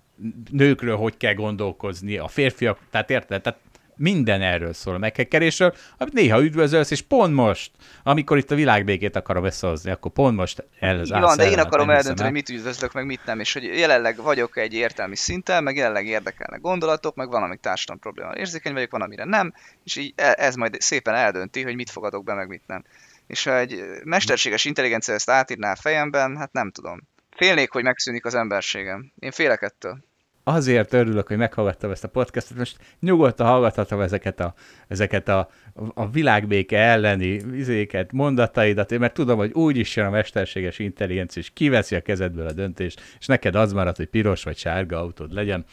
nőkről 0.51 0.95
hogy 0.95 1.17
kell 1.17 1.33
gondolkozni, 1.33 2.17
a 2.17 2.27
férfiak, 2.27 2.79
tehát 2.89 3.09
érted? 3.09 3.41
Tehát 3.41 3.59
minden 3.99 4.41
erről 4.41 4.73
szól 4.73 4.95
a 4.95 4.97
meghekkelésről, 4.97 5.73
amit 5.97 6.13
néha 6.13 6.41
üdvözölsz, 6.41 6.91
és 6.91 7.01
pont 7.01 7.33
most, 7.33 7.71
amikor 8.03 8.37
itt 8.37 8.51
a 8.51 8.55
világbékét 8.55 9.15
akarom 9.15 9.45
összehozni, 9.45 9.91
akkor 9.91 10.11
pont 10.11 10.35
most 10.35 10.63
el 10.79 10.99
az 10.99 11.09
van, 11.09 11.37
de 11.37 11.49
én 11.49 11.59
akarom 11.59 11.89
eldönteni, 11.89 12.21
hogy 12.21 12.31
mit 12.31 12.49
üdvözlök, 12.49 12.93
meg 12.93 13.05
mit 13.05 13.25
nem, 13.25 13.39
és 13.39 13.53
hogy 13.53 13.63
jelenleg 13.63 14.21
vagyok 14.21 14.57
egy 14.57 14.73
értelmi 14.73 15.15
szinten, 15.15 15.63
meg 15.63 15.75
jelenleg 15.75 16.05
érdekelnek 16.05 16.61
gondolatok, 16.61 17.15
meg 17.15 17.29
van, 17.29 17.43
amik 17.43 17.59
társadalmi 17.59 18.01
probléma 18.01 18.35
érzékeny 18.35 18.73
vagyok, 18.73 18.91
van, 18.91 19.01
amire 19.01 19.23
nem, 19.23 19.53
és 19.83 19.95
így 19.95 20.13
e- 20.15 20.35
ez 20.37 20.55
majd 20.55 20.81
szépen 20.81 21.15
eldönti, 21.15 21.63
hogy 21.63 21.75
mit 21.75 21.89
fogadok 21.89 22.23
be, 22.23 22.33
meg 22.33 22.47
mit 22.47 22.63
nem. 22.67 22.83
És 23.27 23.43
ha 23.43 23.57
egy 23.57 23.83
mesterséges 24.03 24.65
intelligencia 24.65 25.13
ezt 25.13 25.29
átírná 25.29 25.71
a 25.71 25.75
fejemben, 25.75 26.37
hát 26.37 26.51
nem 26.51 26.71
tudom. 26.71 27.07
Félnék, 27.35 27.71
hogy 27.71 27.83
megszűnik 27.83 28.25
az 28.25 28.35
emberségem. 28.35 29.11
Én 29.19 29.31
félek 29.31 29.61
ettől 29.61 30.07
azért 30.43 30.93
örülök, 30.93 31.27
hogy 31.27 31.37
meghallgattam 31.37 31.91
ezt 31.91 32.03
a 32.03 32.07
podcastot, 32.07 32.57
most 32.57 32.77
nyugodtan 32.99 33.47
hallgathatom 33.47 34.01
ezeket 34.01 34.39
a, 34.39 34.53
ezeket 34.87 35.27
a, 35.27 35.49
a 35.93 36.09
világbéke 36.09 36.77
elleni 36.77 37.27
izéket, 37.53 38.11
mondataidat, 38.11 38.97
mert 38.97 39.13
tudom, 39.13 39.37
hogy 39.37 39.51
úgy 39.51 39.77
is 39.77 39.95
jön 39.95 40.05
a 40.05 40.09
mesterséges 40.09 40.79
intelligencia, 40.79 41.41
és 41.41 41.49
kiveszi 41.53 41.95
a 41.95 42.01
kezedből 42.01 42.47
a 42.47 42.51
döntést, 42.51 43.01
és 43.19 43.25
neked 43.25 43.55
az 43.55 43.73
marad, 43.73 43.95
hogy 43.95 44.07
piros 44.07 44.43
vagy 44.43 44.57
sárga 44.57 44.99
autód 44.99 45.33
legyen. 45.33 45.65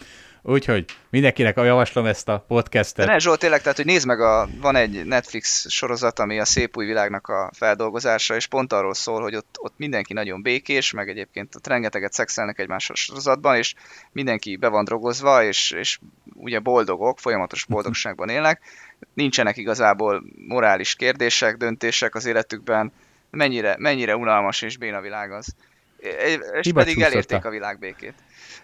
Úgyhogy 0.49 0.85
mindenkinek 1.11 1.57
javaslom 1.57 2.07
ezt 2.07 2.29
a 2.29 2.45
podcastet. 2.49 3.07
De 3.07 3.13
ne, 3.13 3.19
Zsolt, 3.19 3.39
tényleg, 3.39 3.61
tehát, 3.61 3.77
hogy 3.77 3.87
nézd 3.87 4.07
meg, 4.07 4.21
a, 4.21 4.49
van 4.61 4.77
egy 4.77 5.05
Netflix 5.05 5.69
sorozat, 5.69 6.19
ami 6.19 6.39
a 6.39 6.45
szép 6.45 6.77
új 6.77 6.87
világnak 6.87 7.29
a 7.29 7.51
feldolgozása, 7.55 8.35
és 8.35 8.47
pont 8.47 8.73
arról 8.73 8.95
szól, 8.95 9.23
hogy 9.23 9.35
ott, 9.35 9.57
ott 9.59 9.75
mindenki 9.77 10.13
nagyon 10.13 10.43
békés, 10.43 10.93
meg 10.93 11.09
egyébként 11.09 11.55
ott 11.55 11.67
rengeteget 11.67 12.13
szexelnek 12.13 12.59
egymás 12.59 12.91
a 12.91 12.95
sorozatban, 12.95 13.57
és 13.57 13.75
mindenki 14.13 14.57
be 14.57 14.69
van 14.69 14.85
drogozva, 14.85 15.45
és, 15.45 15.71
és 15.71 15.99
ugye 16.35 16.59
boldogok, 16.59 17.19
folyamatos 17.19 17.65
boldogságban 17.75 18.29
élnek. 18.29 18.61
Nincsenek 19.15 19.57
igazából 19.57 20.25
morális 20.49 20.95
kérdések, 20.95 21.57
döntések 21.57 22.15
az 22.15 22.27
életükben. 22.27 22.93
Mennyire, 23.31 23.77
mennyire 23.79 24.17
unalmas 24.17 24.63
és 24.63 24.77
béna 24.77 25.01
világ 25.01 25.33
az. 25.33 25.55
És 25.99 26.39
Hiba 26.61 26.81
pedig 26.81 27.01
elérték 27.01 27.45
a 27.45 27.51
világ 27.51 27.79
békét. 27.79 28.15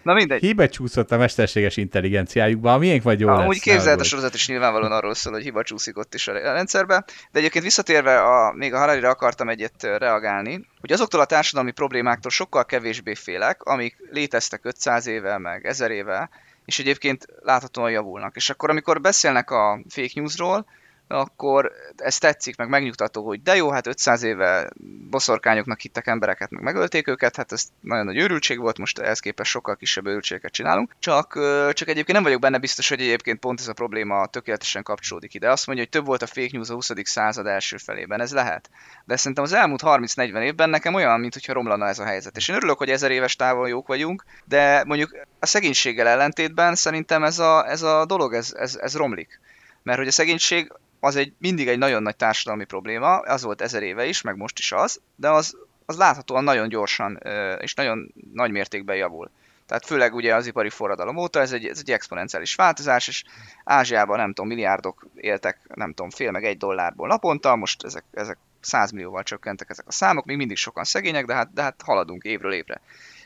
Na 0.03 0.13
mindegy. 0.13 0.41
Hiba 0.41 0.69
csúszott 0.69 1.11
a 1.11 1.17
mesterséges 1.17 1.77
intelligenciájukba, 1.77 2.73
a 2.73 2.77
miénk 2.77 3.03
vagy 3.03 3.19
jó 3.19 3.27
Amúgy 3.27 3.47
lesz. 3.47 3.59
képzeld, 3.59 3.99
a 3.99 4.03
sorozat 4.03 4.33
is 4.33 4.47
nyilvánvalóan 4.47 4.91
arról 4.91 5.13
szól, 5.13 5.33
hogy 5.33 5.43
hiba 5.43 5.63
csúszik 5.63 5.97
ott 5.97 6.13
is 6.13 6.27
a 6.27 6.31
rendszerbe. 6.33 7.05
De 7.31 7.39
egyébként 7.39 7.63
visszatérve, 7.63 8.21
a, 8.21 8.53
még 8.53 8.73
a 8.73 8.77
harari 8.77 9.05
akartam 9.05 9.49
egyet 9.49 9.83
reagálni, 9.83 10.67
hogy 10.79 10.91
azoktól 10.91 11.19
a 11.19 11.25
társadalmi 11.25 11.71
problémáktól 11.71 12.31
sokkal 12.31 12.65
kevésbé 12.65 13.13
félek, 13.13 13.63
amik 13.63 13.97
léteztek 14.11 14.65
500 14.65 15.07
éve, 15.07 15.37
meg 15.37 15.65
1000 15.65 15.91
éve, 15.91 16.29
és 16.65 16.79
egyébként 16.79 17.25
láthatóan 17.41 17.91
javulnak. 17.91 18.35
És 18.35 18.49
akkor, 18.49 18.69
amikor 18.69 19.01
beszélnek 19.01 19.51
a 19.51 19.79
fake 19.89 20.11
newsról, 20.13 20.65
akkor 21.07 21.71
ez 21.95 22.17
tetszik, 22.17 22.57
meg 22.57 22.69
megnyugtató, 22.69 23.25
hogy 23.25 23.41
de 23.41 23.55
jó, 23.55 23.71
hát 23.71 23.87
500 23.87 24.23
éve 24.23 24.69
boszorkányoknak 25.09 25.79
hittek 25.79 26.07
embereket, 26.07 26.49
meg 26.49 26.63
megölték 26.63 27.07
őket, 27.07 27.35
hát 27.35 27.51
ez 27.51 27.63
nagyon 27.79 28.05
nagy 28.05 28.17
őrültség 28.17 28.59
volt, 28.59 28.77
most 28.77 28.99
ehhez 28.99 29.19
képest 29.19 29.51
sokkal 29.51 29.75
kisebb 29.75 30.05
őrültséget 30.05 30.51
csinálunk. 30.51 30.95
Csak, 30.99 31.33
csak 31.73 31.87
egyébként 31.87 32.11
nem 32.11 32.23
vagyok 32.23 32.39
benne 32.39 32.57
biztos, 32.57 32.89
hogy 32.89 33.01
egyébként 33.01 33.39
pont 33.39 33.59
ez 33.59 33.67
a 33.67 33.73
probléma 33.73 34.25
tökéletesen 34.25 34.83
kapcsolódik 34.83 35.33
ide. 35.33 35.51
Azt 35.51 35.67
mondja, 35.67 35.83
hogy 35.83 35.93
több 35.93 36.05
volt 36.05 36.21
a 36.21 36.27
fake 36.27 36.49
news 36.51 36.69
a 36.69 36.73
20. 36.73 36.91
század 37.03 37.45
első 37.45 37.77
felében, 37.77 38.21
ez 38.21 38.31
lehet. 38.31 38.69
De 39.05 39.15
szerintem 39.15 39.43
az 39.43 39.53
elmúlt 39.53 39.81
30-40 39.85 40.41
évben 40.41 40.69
nekem 40.69 40.93
olyan, 40.93 41.19
mintha 41.19 41.53
romlana 41.53 41.87
ez 41.87 41.99
a 41.99 42.05
helyzet. 42.05 42.37
És 42.37 42.47
én 42.47 42.55
örülök, 42.55 42.77
hogy 42.77 42.89
ezer 42.89 43.11
éves 43.11 43.35
távol 43.35 43.69
jók 43.69 43.87
vagyunk, 43.87 44.23
de 44.45 44.83
mondjuk 44.85 45.17
a 45.39 45.45
szegénységgel 45.45 46.07
ellentétben 46.07 46.75
szerintem 46.75 47.23
ez 47.23 47.39
a, 47.39 47.69
ez 47.69 47.81
a 47.81 48.05
dolog, 48.05 48.33
ez, 48.33 48.53
ez, 48.57 48.75
ez 48.75 48.95
romlik. 48.95 49.39
Mert 49.83 49.97
hogy 49.97 50.07
a 50.07 50.11
szegénység 50.11 50.71
az 51.03 51.15
egy, 51.15 51.33
mindig 51.37 51.67
egy 51.67 51.77
nagyon 51.77 52.01
nagy 52.01 52.15
társadalmi 52.15 52.65
probléma, 52.65 53.17
az 53.17 53.43
volt 53.43 53.61
ezer 53.61 53.83
éve 53.83 54.05
is, 54.05 54.21
meg 54.21 54.37
most 54.37 54.59
is 54.59 54.71
az, 54.71 55.01
de 55.15 55.29
az, 55.29 55.57
az 55.85 55.97
láthatóan 55.97 56.43
nagyon 56.43 56.69
gyorsan 56.69 57.19
és 57.59 57.73
nagyon 57.73 58.13
nagy 58.33 58.51
mértékben 58.51 58.95
javul. 58.95 59.31
Tehát 59.65 59.85
főleg 59.85 60.13
ugye 60.13 60.35
az 60.35 60.47
ipari 60.47 60.69
forradalom 60.69 61.17
óta 61.17 61.39
ez 61.39 61.51
egy, 61.51 61.65
ez 61.65 61.79
egy 61.79 61.91
exponenciális 61.91 62.55
változás, 62.55 63.07
és 63.07 63.23
Ázsiában 63.63 64.17
nem 64.17 64.27
tudom, 64.27 64.47
milliárdok 64.47 65.05
éltek, 65.15 65.59
nem 65.75 65.93
tudom, 65.93 66.09
fél 66.09 66.31
meg 66.31 66.43
egy 66.43 66.57
dollárból 66.57 67.07
naponta, 67.07 67.55
most 67.55 67.83
ezek, 67.83 68.03
ezek 68.11 68.37
100 68.61 68.91
millióval 68.91 69.23
csökkentek 69.23 69.69
ezek 69.69 69.87
a 69.87 69.91
számok, 69.91 70.25
még 70.25 70.37
mindig 70.37 70.57
sokan 70.57 70.83
szegények, 70.83 71.25
de 71.25 71.33
hát, 71.33 71.53
de 71.53 71.61
hát 71.61 71.81
haladunk 71.85 72.23
évről 72.23 72.53
évre. 72.53 72.81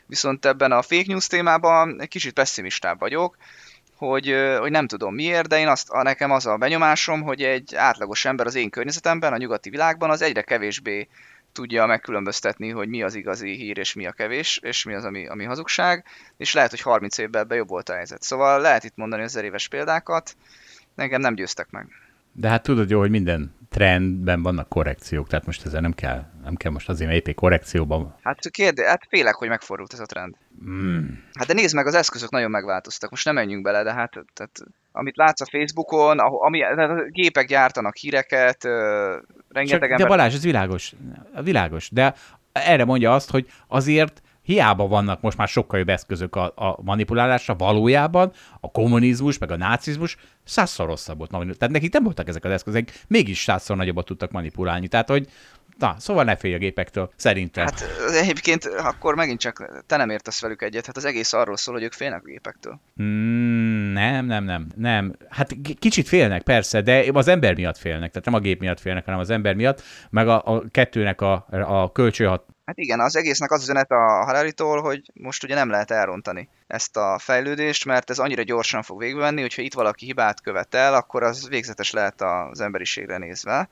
Viszont 0.06 0.46
ebben 0.46 0.72
a 0.72 0.82
fake 0.82 1.04
news 1.06 1.26
témában 1.26 2.00
egy 2.00 2.08
kicsit 2.08 2.32
pessimistább 2.32 2.98
vagyok, 2.98 3.36
hogy, 3.98 4.34
hogy 4.58 4.70
nem 4.70 4.86
tudom 4.86 5.14
miért, 5.14 5.48
de 5.48 5.58
én 5.58 5.68
azt, 5.68 5.90
a, 5.90 6.02
nekem 6.02 6.30
az 6.30 6.46
a 6.46 6.56
benyomásom, 6.56 7.22
hogy 7.22 7.42
egy 7.42 7.74
átlagos 7.74 8.24
ember 8.24 8.46
az 8.46 8.54
én 8.54 8.70
környezetemben, 8.70 9.32
a 9.32 9.36
nyugati 9.36 9.70
világban 9.70 10.10
az 10.10 10.22
egyre 10.22 10.42
kevésbé 10.42 11.08
tudja 11.52 11.86
megkülönböztetni, 11.86 12.70
hogy 12.70 12.88
mi 12.88 13.02
az 13.02 13.14
igazi 13.14 13.50
hír 13.56 13.78
és 13.78 13.94
mi 13.94 14.06
a 14.06 14.12
kevés, 14.12 14.58
és 14.62 14.84
mi 14.84 14.94
az, 14.94 15.04
ami, 15.04 15.26
ami 15.26 15.44
hazugság, 15.44 16.04
és 16.36 16.54
lehet, 16.54 16.70
hogy 16.70 16.80
30 16.80 17.18
évben 17.18 17.42
ebben 17.42 17.56
jobb 17.56 17.68
volt 17.68 17.88
a 17.88 17.94
helyzet. 17.94 18.22
Szóval 18.22 18.60
lehet 18.60 18.84
itt 18.84 18.96
mondani 18.96 19.22
az 19.22 19.36
éves 19.36 19.68
példákat, 19.68 20.36
engem 20.96 21.20
nem 21.20 21.34
győztek 21.34 21.70
meg. 21.70 21.86
De 22.32 22.48
hát 22.48 22.62
tudod 22.62 22.90
jó, 22.90 22.98
hogy 22.98 23.10
minden 23.10 23.54
trendben 23.68 24.42
vannak 24.42 24.68
korrekciók, 24.68 25.28
tehát 25.28 25.46
most 25.46 25.66
ezzel 25.66 25.80
nem 25.80 25.92
kell, 25.92 26.24
nem 26.44 26.54
kell 26.54 26.72
most 26.72 26.88
azért 26.88 27.28
épp 27.28 27.34
korrekcióban. 27.34 28.14
Hát 28.22 28.50
kérdé, 28.50 28.84
hát 28.84 29.06
félek, 29.08 29.34
hogy 29.34 29.48
megfordult 29.48 29.92
ez 29.92 30.00
a 30.00 30.06
trend. 30.06 30.34
Mm. 30.64 31.06
Hát 31.32 31.46
de 31.46 31.52
nézd 31.52 31.74
meg, 31.74 31.86
az 31.86 31.94
eszközök 31.94 32.30
nagyon 32.30 32.50
megváltoztak, 32.50 33.10
most 33.10 33.24
nem 33.24 33.34
menjünk 33.34 33.62
bele, 33.62 33.82
de 33.82 33.92
hát 33.92 34.12
tehát, 34.34 34.60
amit 34.92 35.16
látsz 35.16 35.40
a 35.40 35.46
Facebookon, 35.50 36.18
ami, 36.18 36.62
a 36.62 37.04
gépek 37.08 37.46
gyártanak 37.46 37.96
híreket, 37.96 38.64
rengeteg 39.48 39.88
Csak, 39.88 39.98
De 39.98 40.06
Balázs, 40.06 40.34
ez 40.34 40.44
világos, 40.44 40.94
világos, 41.42 41.90
de 41.90 42.14
erre 42.52 42.84
mondja 42.84 43.14
azt, 43.14 43.30
hogy 43.30 43.50
azért 43.66 44.22
hiába 44.48 44.88
vannak 44.88 45.20
most 45.20 45.36
már 45.36 45.48
sokkal 45.48 45.78
jobb 45.78 45.88
eszközök 45.88 46.36
a, 46.36 46.52
a 46.56 46.78
manipulálásra, 46.82 47.54
valójában 47.54 48.32
a 48.60 48.70
kommunizmus, 48.70 49.38
meg 49.38 49.50
a 49.50 49.56
nácizmus 49.56 50.16
százszor 50.44 50.86
rosszabb 50.86 51.18
volt. 51.18 51.30
Tehát 51.30 51.74
nekik 51.74 51.92
nem 51.92 52.02
voltak 52.02 52.28
ezek 52.28 52.44
az 52.44 52.50
eszközök, 52.50 52.90
mégis 53.08 53.42
százszor 53.42 53.76
nagyobbat 53.76 54.04
tudtak 54.04 54.30
manipulálni. 54.30 54.88
Tehát, 54.88 55.08
hogy 55.08 55.28
Na, 55.78 55.96
szóval 55.98 56.24
ne 56.24 56.36
félj 56.36 56.54
a 56.54 56.58
gépektől, 56.58 57.12
szerintem. 57.16 57.64
Hát 57.64 57.84
egyébként 58.12 58.64
akkor 58.64 59.14
megint 59.14 59.40
csak 59.40 59.82
te 59.86 59.96
nem 59.96 60.10
értesz 60.10 60.40
velük 60.40 60.62
egyet, 60.62 60.86
hát 60.86 60.96
az 60.96 61.04
egész 61.04 61.32
arról 61.32 61.56
szól, 61.56 61.74
hogy 61.74 61.82
ők 61.82 61.92
félnek 61.92 62.22
a 62.22 62.26
gépektől. 62.26 62.80
Mm, 63.02 63.92
nem, 63.92 64.26
nem, 64.26 64.44
nem, 64.44 64.66
nem. 64.76 65.16
Hát 65.28 65.56
kicsit 65.78 66.08
félnek, 66.08 66.42
persze, 66.42 66.80
de 66.80 67.04
az 67.12 67.28
ember 67.28 67.54
miatt 67.54 67.78
félnek, 67.78 68.10
tehát 68.10 68.24
nem 68.24 68.34
a 68.34 68.38
gép 68.38 68.60
miatt 68.60 68.80
félnek, 68.80 69.04
hanem 69.04 69.20
az 69.20 69.30
ember 69.30 69.54
miatt, 69.54 69.82
meg 70.10 70.28
a, 70.28 70.42
a 70.44 70.62
kettőnek 70.70 71.20
a, 71.20 71.46
a 71.50 71.92
kölcsönhat, 71.92 72.44
Hát 72.64 72.78
igen, 72.78 73.00
az 73.00 73.16
egésznek 73.16 73.50
az 73.50 73.62
üzenet 73.62 73.90
a 73.90 74.24
harari 74.24 74.52
hogy 74.56 75.02
most 75.14 75.44
ugye 75.44 75.54
nem 75.54 75.70
lehet 75.70 75.90
elrontani 75.90 76.48
ezt 76.66 76.96
a 76.96 77.18
fejlődést, 77.18 77.84
mert 77.84 78.10
ez 78.10 78.18
annyira 78.18 78.42
gyorsan 78.42 78.82
fog 78.82 78.98
végbe 78.98 79.40
hogyha 79.40 79.62
itt 79.62 79.74
valaki 79.74 80.06
hibát 80.06 80.40
követel, 80.40 80.94
akkor 80.94 81.22
az 81.22 81.48
végzetes 81.48 81.90
lehet 81.90 82.22
az 82.22 82.60
emberiségre 82.60 83.18
nézve 83.18 83.68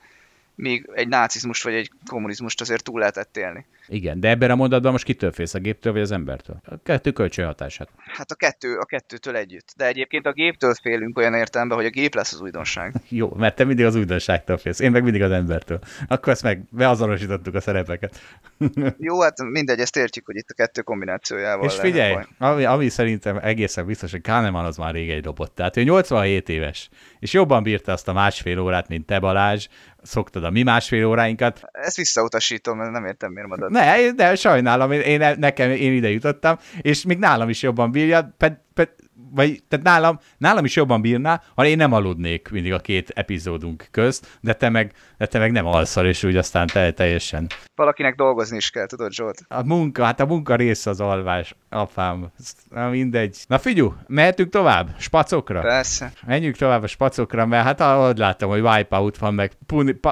míg 0.57 0.91
egy 0.95 1.09
nácizmus 1.09 1.63
vagy 1.63 1.75
egy 1.75 1.91
kommunizmust 2.07 2.61
azért 2.61 2.85
túl 2.85 2.99
lehetett 2.99 3.37
élni. 3.37 3.67
Igen, 3.89 4.21
de 4.21 4.29
ebben 4.29 4.51
a 4.51 4.55
mondatban 4.55 4.93
most 4.93 5.05
kitől 5.05 5.33
félsz, 5.33 5.55
a 5.55 5.59
géptől 5.59 5.93
vagy 5.93 6.03
az 6.03 6.11
embertől? 6.11 6.61
A 6.65 6.75
kettő 6.83 7.11
kölcsönhatását. 7.11 7.89
Hát 7.97 8.31
a 8.31 8.35
kettő, 8.35 8.77
a 8.77 8.85
kettőtől 8.85 9.37
együtt. 9.37 9.73
De 9.77 9.87
egyébként 9.87 10.27
a 10.27 10.33
géptől 10.33 10.75
félünk 10.75 11.19
olyan 11.19 11.35
értelemben, 11.35 11.77
hogy 11.77 11.87
a 11.87 11.91
gép 11.91 12.15
lesz 12.15 12.33
az 12.33 12.41
újdonság. 12.41 12.93
Jó, 13.09 13.35
mert 13.35 13.57
te 13.57 13.65
mindig 13.65 13.85
az 13.85 13.95
újdonságtól 13.95 14.57
félsz, 14.57 14.81
én 14.81 14.91
meg 14.91 15.03
mindig 15.03 15.23
az 15.23 15.31
embertől. 15.31 15.79
Akkor 16.09 16.33
ezt 16.33 16.43
meg 16.43 16.65
beazonosítottuk 16.71 17.55
a 17.55 17.61
szerepeket. 17.61 18.21
Jó, 18.99 19.21
hát 19.21 19.43
mindegy, 19.43 19.81
ezt 19.81 19.97
értjük, 19.97 20.27
hogy 20.27 20.37
itt 20.37 20.49
a 20.49 20.55
kettő 20.55 20.83
kombinációjával 20.83 21.67
És 21.67 21.75
figyelj, 21.75 22.17
ami, 22.39 22.65
ami, 22.65 22.89
szerintem 22.89 23.39
egészen 23.43 23.87
biztos, 23.87 24.11
hogy 24.11 24.21
Kahneman 24.21 24.65
az 24.65 24.77
már 24.77 24.95
rég 24.95 25.11
egy 25.11 25.25
robot. 25.25 25.53
Tehát 25.53 25.77
ő 25.77 25.83
87 25.83 26.49
éves, 26.49 26.89
és 27.19 27.33
jobban 27.33 27.63
bírta 27.63 27.93
azt 27.93 28.09
a 28.09 28.13
másfél 28.13 28.59
órát, 28.59 28.89
mint 28.89 29.07
te 29.07 29.19
Balázs, 29.19 29.69
szoktad 30.03 30.45
a 30.45 30.51
mi 30.51 30.63
másfél 30.63 31.05
óráinkat. 31.05 31.61
Ezt 31.73 31.97
visszautasítom, 31.97 32.91
nem 32.91 33.05
értem, 33.05 33.33
miért 33.33 33.49
mondod. 33.49 33.71
Ne, 33.71 34.11
de 34.11 34.35
sajnálom, 34.35 34.93
én, 34.93 35.35
nekem, 35.39 35.71
én 35.71 35.93
ide 35.93 36.11
jutottam, 36.11 36.59
és 36.81 37.05
még 37.05 37.19
nálam 37.19 37.49
is 37.49 37.63
jobban 37.63 37.91
bírja, 37.91 38.35
ped, 38.37 38.59
ped, 38.75 38.89
vagy 39.31 39.63
tehát 39.69 39.85
nálam, 39.85 40.19
nálam 40.39 40.65
is 40.65 40.77
jobban 40.77 41.01
bírná, 41.01 41.43
ha 41.55 41.67
én 41.67 41.77
nem 41.77 41.93
aludnék 41.93 42.49
mindig 42.49 42.73
a 42.73 42.79
két 42.79 43.11
epizódunk 43.11 43.89
közt, 43.91 44.39
de 44.41 44.53
te 44.53 44.69
meg, 44.69 44.93
de 45.19 45.27
te 45.27 45.39
meg 45.39 45.53
nem 45.53 45.67
alszol, 45.67 46.07
és 46.07 46.25
úgy 46.25 46.37
aztán 46.37 46.67
te, 46.67 46.93
teljesen. 46.93 47.47
Valakinek 47.75 48.15
dolgozni 48.15 48.57
is 48.57 48.71
kell, 48.71 48.87
tudod, 48.87 49.13
Zsolt? 49.13 49.41
A 49.49 49.63
munka, 49.63 50.05
hát 50.05 50.21
a 50.21 50.27
munka 50.27 50.57
része 50.57 50.91
az 50.91 51.01
alvás, 51.01 51.55
apám. 51.69 52.33
Na 52.71 52.89
mindegy. 52.89 53.37
Na 53.47 53.59
figyú, 53.59 53.95
mehetünk 54.07 54.51
tovább? 54.51 54.89
Spacokra? 54.99 55.61
Persze. 55.61 56.13
Menjünk 56.27 56.57
tovább 56.57 56.83
a 56.83 56.87
spacokra, 56.87 57.47
mert 57.47 57.65
hát 57.65 57.81
ahogy 57.81 58.19
láttam, 58.19 58.49
hogy 58.49 58.61
wipeout 58.61 59.19
van, 59.19 59.35
meg 59.35 59.53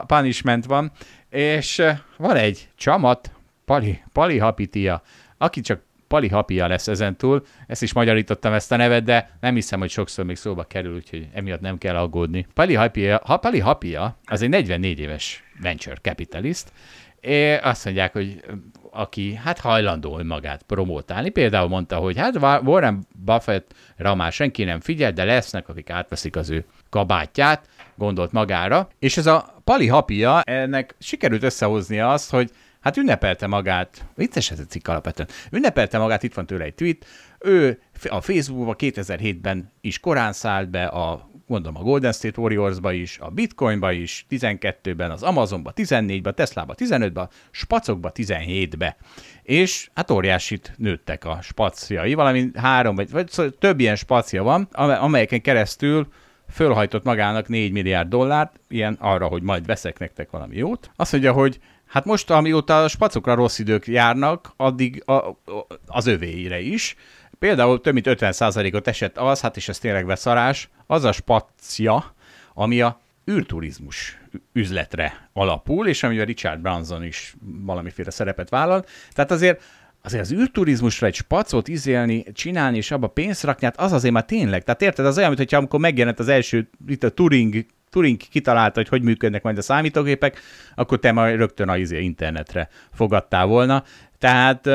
punishment 0.07 0.65
van, 0.65 0.93
és 1.31 1.83
van 2.17 2.37
egy 2.37 2.69
csamat, 2.77 3.31
Pali, 3.65 4.03
Pali 4.13 4.39
Hapitia, 4.39 5.03
aki 5.39 5.61
csak 5.61 5.81
Pali 6.09 6.29
Hapia 6.29 6.67
lesz 6.67 6.89
ezentúl. 6.89 7.47
Ezt 7.67 7.83
is 7.83 7.93
magyarítottam 7.93 8.53
ezt 8.53 8.73
a 8.73 8.77
nevet, 8.77 9.05
de 9.05 9.37
nem 9.41 9.55
hiszem, 9.55 9.79
hogy 9.79 9.91
sokszor 9.91 10.25
még 10.25 10.37
szóba 10.37 10.65
kerül, 10.65 10.95
úgyhogy 10.95 11.29
emiatt 11.33 11.61
nem 11.61 11.79
kell 11.79 11.97
aggódni. 11.97 12.47
Pali 12.55 12.75
Hapia, 12.75 13.21
ha 13.25 13.37
Pali 13.37 13.59
Hapia 13.59 14.19
az 14.25 14.43
egy 14.43 14.49
44 14.49 14.99
éves 15.01 15.43
venture 15.61 15.97
capitalist, 16.03 16.73
és 17.21 17.59
azt 17.63 17.85
mondják, 17.85 18.13
hogy 18.13 18.41
aki 18.91 19.35
hát 19.35 19.59
hajlandó 19.59 20.23
magát 20.25 20.63
promotálni. 20.63 21.29
Például 21.29 21.69
mondta, 21.69 21.97
hogy 21.97 22.19
hát 22.19 22.37
Warren 22.65 23.07
Buffett-ra 23.25 24.15
már 24.15 24.33
senki 24.33 24.65
nem 24.65 24.81
figyel, 24.81 25.13
de 25.13 25.25
lesznek, 25.25 25.69
akik 25.69 25.91
átveszik 25.91 26.37
az 26.37 26.51
ő 26.51 26.65
kabátját, 26.91 27.69
gondolt 27.97 28.33
magára. 28.33 28.89
És 28.99 29.17
ez 29.17 29.27
a 29.27 29.55
Pali 29.65 29.87
Hapia, 29.87 30.41
ennek 30.41 30.95
sikerült 30.99 31.43
összehoznia 31.43 32.13
azt, 32.13 32.31
hogy 32.31 32.51
Hát 32.85 32.97
ünnepelte 32.97 33.47
magát, 33.47 34.05
vicces 34.15 34.51
ez 34.51 34.59
a 34.59 34.65
cikk 34.65 34.89
alapvetően, 34.89 35.29
ünnepelte 35.51 35.99
magát, 35.99 36.23
itt 36.23 36.35
van 36.35 36.47
tőle 36.47 36.65
egy 36.65 36.75
tweet, 36.75 37.07
ő 37.41 37.81
a 38.09 38.21
Facebookba 38.21 38.75
2007-ben 38.79 39.73
is 39.81 40.01
korán 40.01 40.33
szállt 40.33 40.71
be, 40.71 40.85
a 40.85 41.31
gondolom 41.47 41.77
a 41.77 41.83
Golden 41.83 42.13
State 42.13 42.41
Warriorsba 42.41 42.93
is, 42.93 43.19
a 43.19 43.31
Bitcoinba 43.31 43.93
is, 43.93 44.27
12-ben, 44.31 45.11
az 45.11 45.23
Amazonba 45.23 45.73
14-be, 45.77 46.29
a 46.29 46.33
Teslába 46.33 46.75
15-be, 46.77 47.29
spacokba 47.51 48.11
17-be. 48.15 48.97
És 49.43 49.91
hát 49.95 50.11
óriásit 50.11 50.73
nőttek 50.77 51.25
a 51.25 51.39
spacjai, 51.43 52.15
valami 52.15 52.51
három 52.55 52.95
vagy, 52.95 53.11
vagy 53.11 53.29
szóval 53.29 53.53
több 53.59 53.81
ilyen 53.81 53.97
spacia 53.97 54.43
van, 54.43 54.63
amelyeken 54.73 55.41
keresztül 55.41 56.09
fölhajtott 56.51 57.05
magának 57.05 57.49
4 57.49 57.73
milliárd 57.73 58.09
dollárt, 58.09 58.61
ilyen 58.69 58.97
arra, 59.01 59.27
hogy 59.27 59.43
majd 59.43 59.67
veszek 59.67 59.99
nektek 59.99 60.31
valami 60.31 60.57
jót. 60.57 60.91
Azt 60.97 61.13
mondja, 61.13 61.33
hogy 61.33 61.59
Hát 61.95 62.05
most, 62.05 62.31
amióta 62.31 62.83
a 62.83 62.89
spacokra 62.89 63.35
rossz 63.35 63.59
idők 63.59 63.87
járnak, 63.87 64.53
addig 64.57 65.03
a, 65.07 65.39
az 65.87 66.07
övéire 66.07 66.61
is. 66.61 66.97
Például 67.39 67.81
több 67.81 67.93
mint 67.93 68.07
50%-ot 68.09 68.89
esett 68.89 69.19
az, 69.19 69.41
hát 69.41 69.57
és 69.57 69.69
ez 69.69 69.79
tényleg 69.79 70.07
beszarás, 70.07 70.69
az 70.87 71.05
a 71.05 71.13
spacia, 71.13 72.15
ami 72.55 72.81
a 72.81 73.01
űrturizmus 73.31 74.19
üzletre 74.53 75.29
alapul, 75.33 75.89
és 75.89 76.03
amivel 76.03 76.25
Richard 76.25 76.61
Branson 76.61 77.05
is 77.05 77.35
valamiféle 77.41 78.11
szerepet 78.11 78.49
vállal. 78.49 78.85
Tehát 79.13 79.31
azért 79.31 79.63
azért 80.03 80.23
az 80.23 80.33
űrturizmusra 80.33 81.07
egy 81.07 81.15
spacot 81.15 81.69
izélni, 81.69 82.25
csinálni, 82.33 82.77
és 82.77 82.91
abba 82.91 83.07
pénzt 83.07 83.45
rakni, 83.45 83.65
hát 83.65 83.81
az 83.81 83.93
azért 83.93 84.15
már 84.15 84.25
tényleg. 84.25 84.65
Tehát 84.65 84.83
érted, 84.83 85.07
az 85.07 85.19
olyan, 85.19 85.35
mintha 85.37 85.57
amikor 85.57 85.81
megjelent 85.81 86.19
az 86.19 86.29
első, 86.29 86.71
itt 86.87 87.03
a 87.03 87.11
Turing 87.11 87.67
Turing 87.95 88.17
kitalálta, 88.17 88.81
hogy 88.81 88.89
hogy 88.89 89.03
működnek 89.03 89.43
majd 89.43 89.59
a 89.59 89.63
számítógépek, 89.63 90.41
akkor 90.75 90.99
te 90.99 91.13
majd 91.13 91.37
rögtön 91.37 91.69
a 91.69 91.77
izé 91.77 92.03
internetre 92.03 92.69
fogadtál 92.93 93.47
volna. 93.47 93.85
Tehát 94.19 94.69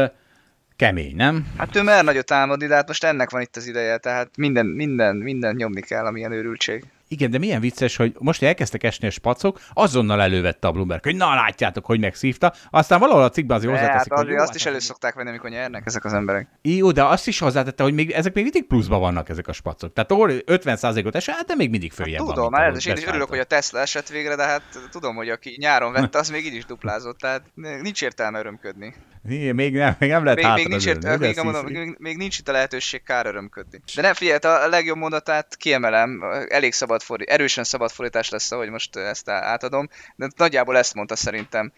kemény, 0.75 1.15
nem? 1.15 1.47
Hát 1.57 1.75
ő 1.75 1.81
mer 1.81 2.03
nagyot 2.03 2.31
álmodni, 2.31 2.67
de 2.67 2.75
hát 2.75 2.87
most 2.87 3.03
ennek 3.03 3.29
van 3.29 3.41
itt 3.41 3.55
az 3.55 3.67
ideje, 3.67 3.97
tehát 3.97 4.37
minden, 4.37 4.65
minden, 4.65 5.15
minden 5.15 5.55
nyomni 5.55 5.81
kell, 5.81 6.05
amilyen 6.05 6.31
őrültség. 6.31 6.83
Igen, 7.11 7.31
de 7.31 7.37
milyen 7.37 7.61
vicces, 7.61 7.95
hogy 7.95 8.15
most 8.19 8.43
elkezdtek 8.43 8.83
esni 8.83 9.07
a 9.07 9.09
spacok, 9.09 9.59
azonnal 9.73 10.21
elővette 10.21 10.67
a 10.67 10.71
Bloomberg, 10.71 11.03
hogy 11.03 11.15
na 11.15 11.33
látjátok, 11.33 11.85
hogy 11.85 11.99
megszívta, 11.99 12.53
aztán 12.69 12.99
valahol 12.99 13.23
a 13.23 13.29
cikkben 13.29 13.57
azért 13.57 13.71
hozzáteszik, 13.71 14.13
hát, 14.13 14.23
hogy 14.23 14.29
jó, 14.29 14.35
azt 14.35 14.45
hát 14.45 14.55
is 14.55 14.65
elő 14.65 14.79
szokták 14.79 15.13
venni, 15.13 15.29
amikor 15.29 15.49
nyernek 15.49 15.85
ezek 15.85 16.05
az 16.05 16.13
emberek. 16.13 16.47
Jó, 16.61 16.91
de 16.91 17.03
azt 17.03 17.27
is 17.27 17.39
hozzátette, 17.39 17.83
hogy 17.83 17.93
még, 17.93 18.11
ezek 18.11 18.33
még 18.33 18.43
mindig 18.43 18.67
pluszban 18.67 18.99
vannak 18.99 19.29
ezek 19.29 19.47
a 19.47 19.51
spacok. 19.51 19.93
Tehát 19.93 20.11
ahol 20.11 20.31
50%-ot 20.45 21.15
esett, 21.15 21.35
hát 21.35 21.45
de 21.45 21.55
még 21.55 21.69
mindig 21.69 21.91
följebb 21.91 22.25
van. 22.25 22.33
Tudom, 22.33 22.53
ez 22.53 22.77
is 22.77 22.85
én 22.85 22.97
is 22.97 23.05
örülök, 23.05 23.29
hogy 23.29 23.39
a 23.39 23.43
Tesla 23.43 23.79
esett 23.79 24.07
végre, 24.07 24.35
de 24.35 24.43
hát 24.43 24.61
tudom, 24.91 25.15
hogy 25.15 25.29
aki 25.29 25.55
nyáron 25.59 25.91
vette, 25.91 26.19
az 26.19 26.29
még 26.29 26.45
így 26.45 26.55
is 26.55 26.65
duplázott, 26.65 27.17
tehát 27.17 27.41
nincs 27.55 28.01
értelme 28.01 28.39
örömködni. 28.39 28.95
Még 29.23 29.73
nem, 29.73 29.95
még 29.99 30.09
nem 30.09 30.23
lehet 30.23 30.43
Még, 30.43 30.53
még, 30.53 30.67
nincs, 30.67 30.85
ért, 30.87 31.19
még, 31.19 31.39
mondom, 31.43 31.65
még, 31.65 31.95
még 31.97 32.17
nincs 32.17 32.37
itt 32.37 32.47
a 32.47 32.51
lehetőség 32.51 33.03
kár 33.03 33.25
örömködni. 33.25 33.81
De 33.95 34.01
nem 34.01 34.13
figyelj, 34.13 34.37
a 34.41 34.67
legjobb 34.67 34.97
mondatát 34.97 35.55
kiemelem, 35.55 36.23
elég 36.47 36.73
szabad 36.73 37.01
fordítás, 37.01 37.35
erősen 37.35 37.63
szabad 37.63 37.91
fordítás 37.91 38.29
lesz, 38.29 38.51
ahogy 38.51 38.69
most 38.69 38.95
ezt 38.95 39.29
átadom, 39.29 39.89
de 40.15 40.27
nagyjából 40.35 40.77
ezt 40.77 40.93
mondta 40.93 41.15
szerintem. 41.15 41.71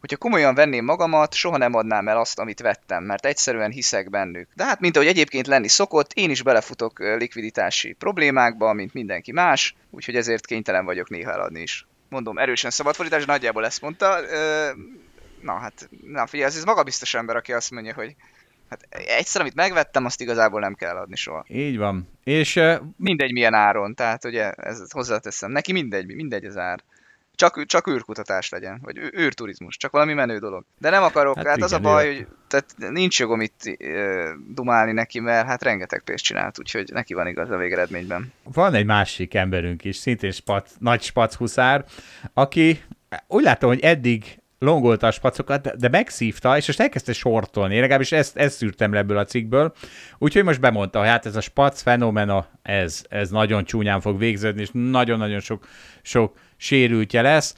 Hogyha 0.00 0.16
komolyan 0.16 0.54
venném 0.54 0.84
magamat, 0.84 1.34
soha 1.34 1.56
nem 1.56 1.74
adnám 1.74 2.08
el 2.08 2.18
azt, 2.18 2.38
amit 2.38 2.60
vettem, 2.60 3.04
mert 3.04 3.26
egyszerűen 3.26 3.70
hiszek 3.70 4.10
bennük. 4.10 4.48
De 4.54 4.64
hát, 4.64 4.80
mint 4.80 4.96
ahogy 4.96 5.08
egyébként 5.08 5.46
lenni 5.46 5.68
szokott, 5.68 6.12
én 6.12 6.30
is 6.30 6.42
belefutok 6.42 6.98
likviditási 6.98 7.92
problémákba, 7.92 8.72
mint 8.72 8.92
mindenki 8.92 9.32
más, 9.32 9.74
úgyhogy 9.90 10.16
ezért 10.16 10.46
kénytelen 10.46 10.84
vagyok 10.84 11.10
néha 11.10 11.32
eladni 11.32 11.60
is. 11.60 11.86
Mondom, 12.08 12.38
erősen 12.38 12.70
szabad 12.70 12.94
fordítás, 12.94 13.24
nagyjából 13.24 13.64
ezt 13.64 13.80
mondta. 13.80 14.18
Na 15.42 15.58
hát, 15.58 15.88
na 16.06 16.26
figyelj, 16.26 16.50
ez, 16.50 16.56
ez 16.56 16.64
magabiztos 16.64 17.14
ember, 17.14 17.36
aki 17.36 17.52
azt 17.52 17.70
mondja, 17.70 17.94
hogy 17.94 18.14
hát 18.68 18.86
egyszer, 19.18 19.40
amit 19.40 19.54
megvettem, 19.54 20.04
azt 20.04 20.20
igazából 20.20 20.60
nem 20.60 20.74
kell 20.74 20.96
adni 20.96 21.16
soha. 21.16 21.44
Így 21.48 21.76
van. 21.76 22.08
És 22.24 22.56
uh, 22.56 22.74
Mindegy 22.96 23.32
milyen 23.32 23.54
áron, 23.54 23.94
tehát 23.94 24.24
ugye 24.24 24.50
ezt 24.50 24.92
hozzáteszem. 24.92 25.50
Neki 25.50 25.72
mindegy, 25.72 26.06
mindegy 26.14 26.44
az 26.44 26.56
ár. 26.56 26.80
Csak, 27.34 27.66
csak 27.66 27.88
űrkutatás 27.88 28.48
legyen, 28.48 28.78
vagy 28.82 28.98
űrturizmus, 28.98 29.76
csak 29.76 29.90
valami 29.90 30.12
menő 30.12 30.38
dolog. 30.38 30.64
De 30.78 30.90
nem 30.90 31.02
akarok, 31.02 31.36
Hát 31.36 31.46
hát, 31.46 31.54
hát 31.54 31.62
az 31.64 31.72
a 31.72 31.78
igen, 31.78 31.90
baj, 31.92 32.14
hogy 32.14 32.26
tehát 32.48 32.74
nincs 32.76 33.18
jogom 33.18 33.40
itt 33.40 33.60
ö, 33.78 34.30
dumálni 34.48 34.92
neki, 34.92 35.20
mert 35.20 35.46
hát 35.46 35.62
rengeteg 35.62 36.02
pénzt 36.02 36.24
csinált, 36.24 36.58
úgyhogy 36.58 36.90
neki 36.92 37.14
van 37.14 37.26
igaz 37.26 37.50
a 37.50 37.56
végeredményben. 37.56 38.32
van 38.42 38.74
egy 38.74 38.84
másik 38.84 39.34
emberünk 39.34 39.84
is, 39.84 39.96
szintén 39.96 40.30
spac, 40.30 40.70
nagy 40.78 41.02
spac 41.02 41.34
huszár, 41.34 41.84
aki 42.34 42.82
úgy 43.26 43.42
látom, 43.42 43.68
hogy 43.70 43.80
eddig 43.80 44.41
longolta 44.62 45.06
a 45.06 45.10
spacokat, 45.10 45.62
de- 45.62 45.74
de 45.78 45.88
megszívta, 45.88 46.56
és 46.56 46.66
most 46.66 46.80
elkezdte 46.80 47.12
sortolni. 47.12 47.74
Én 47.74 47.80
legalábbis 47.80 48.12
ezt, 48.12 48.36
ezt 48.36 48.56
szűrtem 48.56 48.92
le 48.92 48.98
ebből 48.98 49.18
a 49.18 49.24
cikkből. 49.24 49.72
Úgyhogy 50.18 50.44
most 50.44 50.60
bemondta, 50.60 50.98
hogy 50.98 51.08
hát 51.08 51.26
ez 51.26 51.36
a 51.36 51.40
spac 51.40 51.82
fenomena, 51.82 52.46
ez, 52.62 53.04
ez 53.08 53.30
nagyon 53.30 53.64
csúnyán 53.64 54.00
fog 54.00 54.18
végződni, 54.18 54.60
és 54.60 54.70
nagyon-nagyon 54.72 55.40
sok, 55.40 55.66
sok 56.02 56.36
sérültje 56.56 57.22
lesz. 57.22 57.54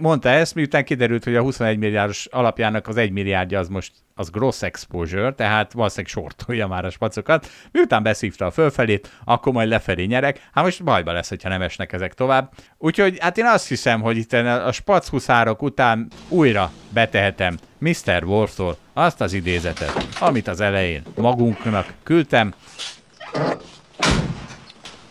Mondta 0.00 0.28
ezt, 0.28 0.54
miután 0.54 0.84
kiderült, 0.84 1.24
hogy 1.24 1.36
a 1.36 1.42
21 1.42 1.78
milliárdos 1.78 2.26
alapjának 2.26 2.88
az 2.88 2.96
1 2.96 3.10
milliárdja 3.10 3.58
az 3.58 3.68
most 3.68 3.92
az 4.14 4.30
gross 4.30 4.62
exposure, 4.62 5.32
tehát 5.32 5.72
valószínűleg 5.72 6.12
sortolja 6.12 6.66
már 6.66 6.84
a 6.84 6.90
spacokat. 6.90 7.50
Miután 7.72 8.02
beszívta 8.02 8.46
a 8.46 8.50
fölfelét, 8.50 9.10
akkor 9.24 9.52
majd 9.52 9.68
lefelé 9.68 10.04
nyerek. 10.04 10.48
Hát 10.52 10.64
most 10.64 10.84
bajba 10.84 11.12
lesz, 11.12 11.28
hogyha 11.28 11.48
nem 11.48 11.62
esnek 11.62 11.92
ezek 11.92 12.14
tovább. 12.14 12.52
Úgyhogy 12.78 13.18
hát 13.20 13.38
én 13.38 13.46
azt 13.46 13.68
hiszem, 13.68 14.00
hogy 14.00 14.16
itt 14.16 14.32
a 14.32 14.72
spac 14.72 15.08
huszárok 15.08 15.62
után 15.62 16.10
újra 16.28 16.72
betehetem 16.88 17.58
Mr. 17.78 18.24
Wolftól 18.24 18.76
azt 18.92 19.20
az 19.20 19.32
idézetet, 19.32 20.06
amit 20.20 20.48
az 20.48 20.60
elején 20.60 21.02
magunknak 21.16 21.92
küldtem. 22.02 22.54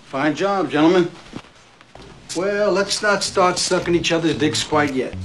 Fine 0.03 0.31
job, 0.35 0.69
gentlemen. 0.69 1.09
Well, 2.35 2.73
let's 2.73 3.01
not 3.01 3.23
start 3.23 3.57
sucking 3.57 3.95
each 3.95 4.11
other's 4.11 4.37
dicks 4.37 4.67
quite 4.67 4.93
yet. 4.93 5.17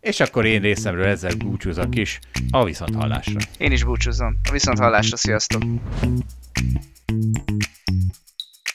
És 0.00 0.20
akkor 0.20 0.46
én 0.46 0.60
részemről 0.60 1.06
ezzel 1.06 1.34
búcsúzok 1.36 1.96
is. 1.96 2.18
A 2.50 2.64
viszont 2.64 2.94
hallásra. 2.94 3.40
Én 3.58 3.72
is 3.72 3.84
búcsúzom. 3.84 4.38
A 4.48 4.52
viszont 4.52 4.78
hallásra, 4.78 5.16
sziasztok! 5.16 5.62